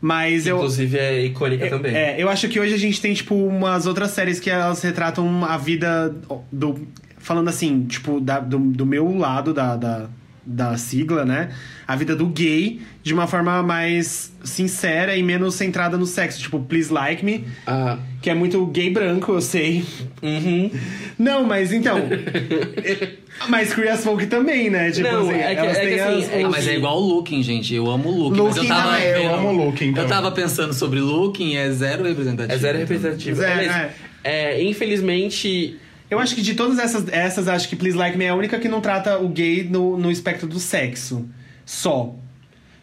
Mas 0.00 0.46
eu. 0.46 0.56
Inclusive 0.56 0.98
é 0.98 1.24
icônica 1.26 1.68
também. 1.68 1.94
É, 1.94 2.16
eu 2.18 2.28
acho 2.28 2.48
que 2.48 2.58
hoje 2.58 2.72
a 2.74 2.78
gente 2.78 3.00
tem, 3.00 3.12
tipo, 3.12 3.34
umas 3.34 3.86
outras 3.86 4.10
séries 4.12 4.40
que 4.40 4.48
elas 4.48 4.80
retratam 4.82 5.44
a 5.44 5.56
vida 5.58 6.14
do. 6.50 6.86
Falando 7.20 7.48
assim, 7.48 7.84
tipo, 7.84 8.18
da- 8.20 8.40
do, 8.40 8.58
do 8.58 8.84
meu 8.84 9.16
lado 9.16 9.54
da, 9.54 9.76
da, 9.76 10.06
da 10.44 10.76
sigla, 10.76 11.24
né? 11.24 11.50
A 11.86 11.94
vida 11.96 12.16
do 12.16 12.26
gay 12.26 12.80
de 13.02 13.12
uma 13.14 13.26
forma 13.26 13.62
mais 13.62 14.32
sincera 14.42 15.16
e 15.16 15.22
menos 15.22 15.54
centrada 15.54 15.96
no 15.98 16.06
sexo. 16.06 16.40
Tipo, 16.40 16.58
Please 16.60 16.92
Like 16.92 17.24
Me, 17.24 17.44
Ah. 17.66 17.98
que 18.22 18.30
é 18.30 18.34
muito 18.34 18.64
gay 18.66 18.90
branco, 18.90 19.32
eu 19.32 19.40
sei. 19.40 19.84
Uhum. 20.22 20.70
Não, 21.18 21.44
mas 21.44 21.72
então. 21.72 21.98
mas 23.48 23.74
Queer 23.74 23.92
as 23.92 24.02
Folk 24.04 24.26
também, 24.26 24.70
né? 24.70 24.90
Tipo, 24.90 25.08
Não, 25.10 25.28
assim, 25.28 25.38
é 25.38 25.54
que- 25.54 25.60
elas 25.60 25.76
é 25.76 25.86
que 25.86 26.00
assim, 26.00 26.18
as- 26.24 26.32
é 26.32 26.42
Ah, 26.44 26.48
mas 26.48 26.68
é 26.68 26.76
igual 26.76 26.96
o 27.02 27.06
Looking, 27.16 27.42
gente. 27.42 27.74
Eu 27.74 27.90
amo 27.90 28.08
o 28.08 28.18
Looking. 28.24 28.42
mas 28.42 28.56
eu 28.56 28.62
Looking 28.62 28.68
tava 28.74 28.92
também, 28.92 29.06
eu 29.08 29.20
vendo- 29.22 29.34
amo 29.34 29.48
o 29.48 29.64
Looking 29.66 29.88
Eu 29.88 29.94
também. 29.94 30.08
tava 30.10 30.30
pensando 30.32 30.72
sobre 30.72 31.00
Looking, 31.00 31.56
é 31.56 31.70
zero 31.70 32.04
representativo. 32.04 32.54
É 32.54 32.58
zero 32.58 32.78
representativo. 32.78 33.36
Zero, 33.36 33.90
é, 34.24 34.62
infelizmente. 34.62 35.76
Eu 36.10 36.18
acho 36.18 36.34
que 36.34 36.42
de 36.42 36.54
todas 36.54 36.78
essas, 36.78 37.08
essas, 37.08 37.46
acho 37.46 37.68
que 37.68 37.76
Please 37.76 37.96
Like 37.96 38.18
Me 38.18 38.24
é 38.24 38.30
a 38.30 38.34
única 38.34 38.58
que 38.58 38.68
não 38.68 38.80
trata 38.80 39.16
o 39.18 39.28
gay 39.28 39.62
no, 39.62 39.96
no 39.96 40.10
espectro 40.10 40.48
do 40.48 40.58
sexo. 40.58 41.28
Só. 41.64 42.16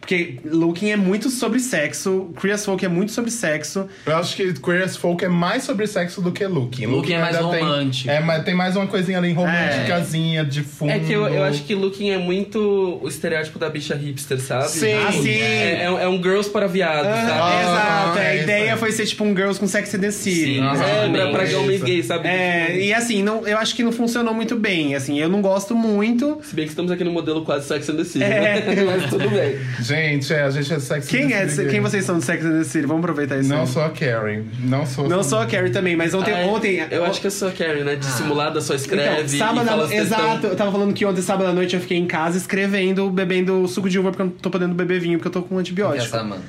Porque 0.08 0.36
Looking 0.46 0.92
é 0.92 0.96
muito 0.96 1.30
sobre 1.30 1.60
sexo, 1.60 2.32
Queer 2.40 2.54
as 2.56 2.64
Folk 2.64 2.86
é 2.86 2.88
muito 2.88 3.12
sobre 3.12 3.30
sexo. 3.30 3.88
Eu 4.06 4.16
acho 4.16 4.38
que 4.38 4.54
Queer 4.54 4.84
as 4.84 4.96
Folk 4.96 5.26
é 5.26 5.28
mais 5.28 5.64
sobre 5.64 5.86
sexo 5.86 6.22
do 6.22 6.32
que 6.32 6.46
Looking. 6.48 6.86
Looking 6.86 7.12
é 7.12 7.20
mais 7.20 7.36
ainda 7.36 7.50
tem- 7.50 7.60
romântico. 7.60 8.10
é, 8.10 8.22
mas 8.22 8.44
tem 8.46 8.54
mais 8.56 8.78
uma 8.78 8.88
coisinha 8.88 9.18
ali 9.18 9.34
românticazinha 9.34 10.46
de 10.46 10.64
fundo. 10.64 10.92
É 10.94 11.00
que 11.00 11.12
eu, 11.12 11.28
eu 11.28 11.44
acho 11.44 11.62
que 11.66 11.76
Looking 11.76 12.12
é 12.12 12.18
muito 12.18 13.00
o 13.04 13.06
estereótipo 13.10 13.60
da 13.60 13.70
bicha 13.70 13.96
hipster, 13.96 14.40
sabe? 14.40 14.70
Sim. 14.70 14.94
Ah, 14.94 15.12
sim. 15.12 15.30
É, 15.30 15.84
é 15.84 15.92
um- 15.92 16.00
é 16.00 16.08
um 16.08 16.24
girls 16.24 16.50
para 16.50 16.68
viados, 16.68 17.06
Ah, 17.12 17.28
sabe? 17.28 17.64
exato, 17.64 18.20
é 18.20 18.28
a 18.30 18.36
isso 18.36 18.44
ideia 18.46 18.74
aí. 18.74 18.80
foi 18.80 18.92
ser 18.94 19.06
tipo 19.08 19.26
um 19.26 19.36
Girls 19.36 19.60
com 19.60 19.68
Sex 19.68 19.94
and 19.94 20.00
the 20.00 20.12
City. 20.12 20.56
Sim. 20.56 20.62
É, 20.64 21.32
pra, 21.34 21.60
homens 21.60 21.84
gays, 21.84 22.06
sabe? 22.06 22.30
É, 22.30 22.78
e 22.80 22.94
assim, 22.94 23.22
não, 23.22 23.46
eu 23.46 23.58
acho 23.58 23.76
que 23.76 23.84
não 23.84 23.92
funcionou 23.92 24.34
muito 24.34 24.56
bem. 24.56 24.96
Assim, 24.96 25.20
eu 25.20 25.28
não 25.28 25.42
gosto 25.42 25.76
muito. 25.76 26.40
Se 26.44 26.56
bem 26.56 26.64
que 26.64 26.72
estamos 26.72 26.92
aqui 26.92 27.04
no 27.04 27.12
modelo 27.12 27.44
quase 27.44 27.68
Sex 27.68 27.90
and 27.90 27.96
the 27.98 28.04
City, 28.06 28.24
É. 28.24 28.30
né? 28.30 28.64
Mas 28.88 29.10
tudo 29.10 29.30
bem. 29.30 29.58
Gente, 29.82 29.97
é, 29.98 30.44
a 30.44 30.50
gente 30.50 30.74
é 30.74 30.80
sexy. 30.80 31.10
Quem, 31.10 31.34
é, 31.34 31.46
quem 31.70 31.80
vocês 31.80 32.06
são 32.06 32.18
do 32.18 32.24
Sex 32.24 32.44
and 32.46 32.60
the 32.60 32.64
City? 32.64 32.86
Vamos 32.86 33.04
aproveitar 33.04 33.38
isso. 33.40 33.50
Não 33.50 33.62
aí. 33.62 33.68
sou 33.68 33.84
a 33.84 33.90
Karen. 33.90 34.44
Não 34.60 34.86
sou. 34.86 35.08
Não 35.08 35.24
sou 35.24 35.40
a 35.40 35.46
Carrie 35.46 35.72
também, 35.72 35.96
mas 35.96 36.14
ontem. 36.14 36.34
Ah, 36.34 36.40
é. 36.40 36.46
ontem 36.46 36.86
eu 36.92 37.06
acho 37.06 37.22
que 37.22 37.28
eu 37.28 37.32
sou 37.32 37.48
a 37.48 37.52
Carrie, 37.52 37.84
né? 37.84 37.96
Dissimulada, 37.96 38.62
só 38.62 38.74
escreve. 38.74 39.36
Então, 39.36 39.48
sábado, 39.48 39.66
e 39.66 39.70
fala 39.70 39.84
as 39.84 39.90
textão. 39.90 40.20
exato, 40.20 40.48
eu 40.48 40.56
tava 40.56 40.72
falando 40.72 40.94
que 40.94 41.06
ontem, 41.06 41.22
sábado 41.22 41.50
à 41.50 41.54
noite, 41.54 41.76
eu 41.76 41.82
fiquei 41.82 41.98
em 41.98 42.06
casa 42.06 42.38
escrevendo, 42.38 43.10
bebendo 43.10 43.68
suco 43.68 43.90
de 43.90 44.00
uva, 44.00 44.12
porque 44.12 44.22
eu 44.22 44.28
não 44.28 44.34
tô 44.34 44.50
podendo 44.50 44.74
beber 44.76 45.00
vinho, 45.00 45.18
porque 45.18 45.28
eu 45.28 45.32
tô 45.32 45.42
com 45.42 45.58
é 45.58 45.60
antibiótico. 45.60 46.16
a 46.16 46.20
Samantha. 46.20 46.44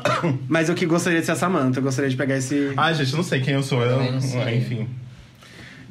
Mas 0.48 0.68
eu 0.68 0.74
que 0.74 0.86
gostaria 0.86 1.20
de 1.20 1.26
ser 1.26 1.32
a 1.32 1.36
Samantha, 1.36 1.78
eu 1.78 1.82
gostaria 1.82 2.10
de 2.10 2.16
pegar 2.16 2.36
esse. 2.36 2.72
Ai, 2.76 2.94
gente, 2.94 3.12
eu 3.12 3.16
não 3.16 3.24
sei 3.24 3.40
quem 3.40 3.54
eu 3.54 3.62
sou. 3.62 3.82
Eu, 3.82 4.20
sei. 4.20 4.56
Enfim. 4.56 4.88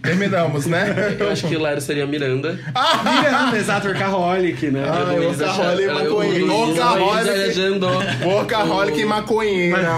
Terminamos, 0.03 0.65
né? 0.65 1.15
Eu 1.17 1.29
acho 1.29 1.47
que 1.47 1.55
o 1.55 1.61
Lero 1.61 1.79
seria 1.79 2.03
a 2.03 2.07
Miranda. 2.07 2.59
Miranda, 3.21 3.57
exato, 3.57 3.87
workaholic, 3.87 4.69
né? 4.69 4.83
Ah, 4.85 5.13
o 5.13 5.15
Luiz 5.17 5.39
workaholic 5.39 5.89
acha- 5.89 6.03
maconheiro. 6.03 6.47
Workaholic. 6.53 8.19
Workaholic 8.27 8.99
e 8.99 9.05
maconheira. 9.05 9.97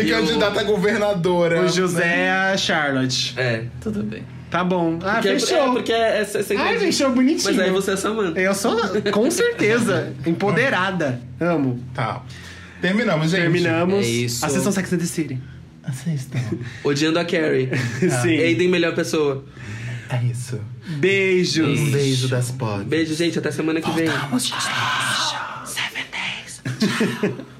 e 0.00 0.04
candidata 0.10 0.60
a 0.60 0.64
governadora. 0.64 1.60
O 1.62 1.68
José 1.68 2.24
é 2.24 2.30
a 2.30 2.56
Charlotte. 2.56 3.34
É. 3.36 3.64
Tudo 3.82 4.02
bem. 4.02 4.22
Tá 4.50 4.64
bom. 4.64 4.98
Ah, 5.04 5.14
Porque, 5.20 5.28
fechou. 5.40 5.58
É, 5.58 5.72
porque 5.72 5.92
é, 5.92 6.20
é, 6.22 6.54
é 6.54 6.56
Ai, 6.56 6.78
fechou 6.78 7.10
bonitinho. 7.12 7.54
Mas 7.54 7.60
aí 7.60 7.70
você 7.70 7.90
é 7.92 7.96
Samantha. 7.96 8.40
Eu 8.40 8.54
sou, 8.54 8.78
com 9.12 9.30
certeza, 9.30 10.10
empoderada. 10.24 11.20
Amo. 11.38 11.78
Tá. 11.94 12.22
Terminamos, 12.80 13.30
gente. 13.30 13.42
Terminamos 13.42 14.06
É 14.06 14.08
isso. 14.08 14.46
a 14.46 14.48
sessão 14.48 14.72
Sex 14.72 14.90
and 14.92 14.98
the 14.98 15.04
City. 15.04 15.38
Assistam. 15.88 16.38
Odiando 16.84 17.18
a 17.18 17.24
Carrie. 17.24 17.70
Sim. 18.22 18.38
Aiden, 18.38 18.68
melhor 18.68 18.94
pessoa. 18.94 19.44
É 20.10 20.22
isso. 20.24 20.60
Beijos. 20.98 21.78
Um 21.78 21.90
beijo 21.90 22.28
das 22.28 22.50
pods. 22.50 22.86
Beijo, 22.86 23.14
gente. 23.14 23.38
Até 23.38 23.50
semana 23.50 23.80
que 23.80 23.90
vem. 23.90 24.06
Vamos, 24.08 24.46
gente. 24.46 24.62
Seven 25.66 26.04
days. 26.12 27.46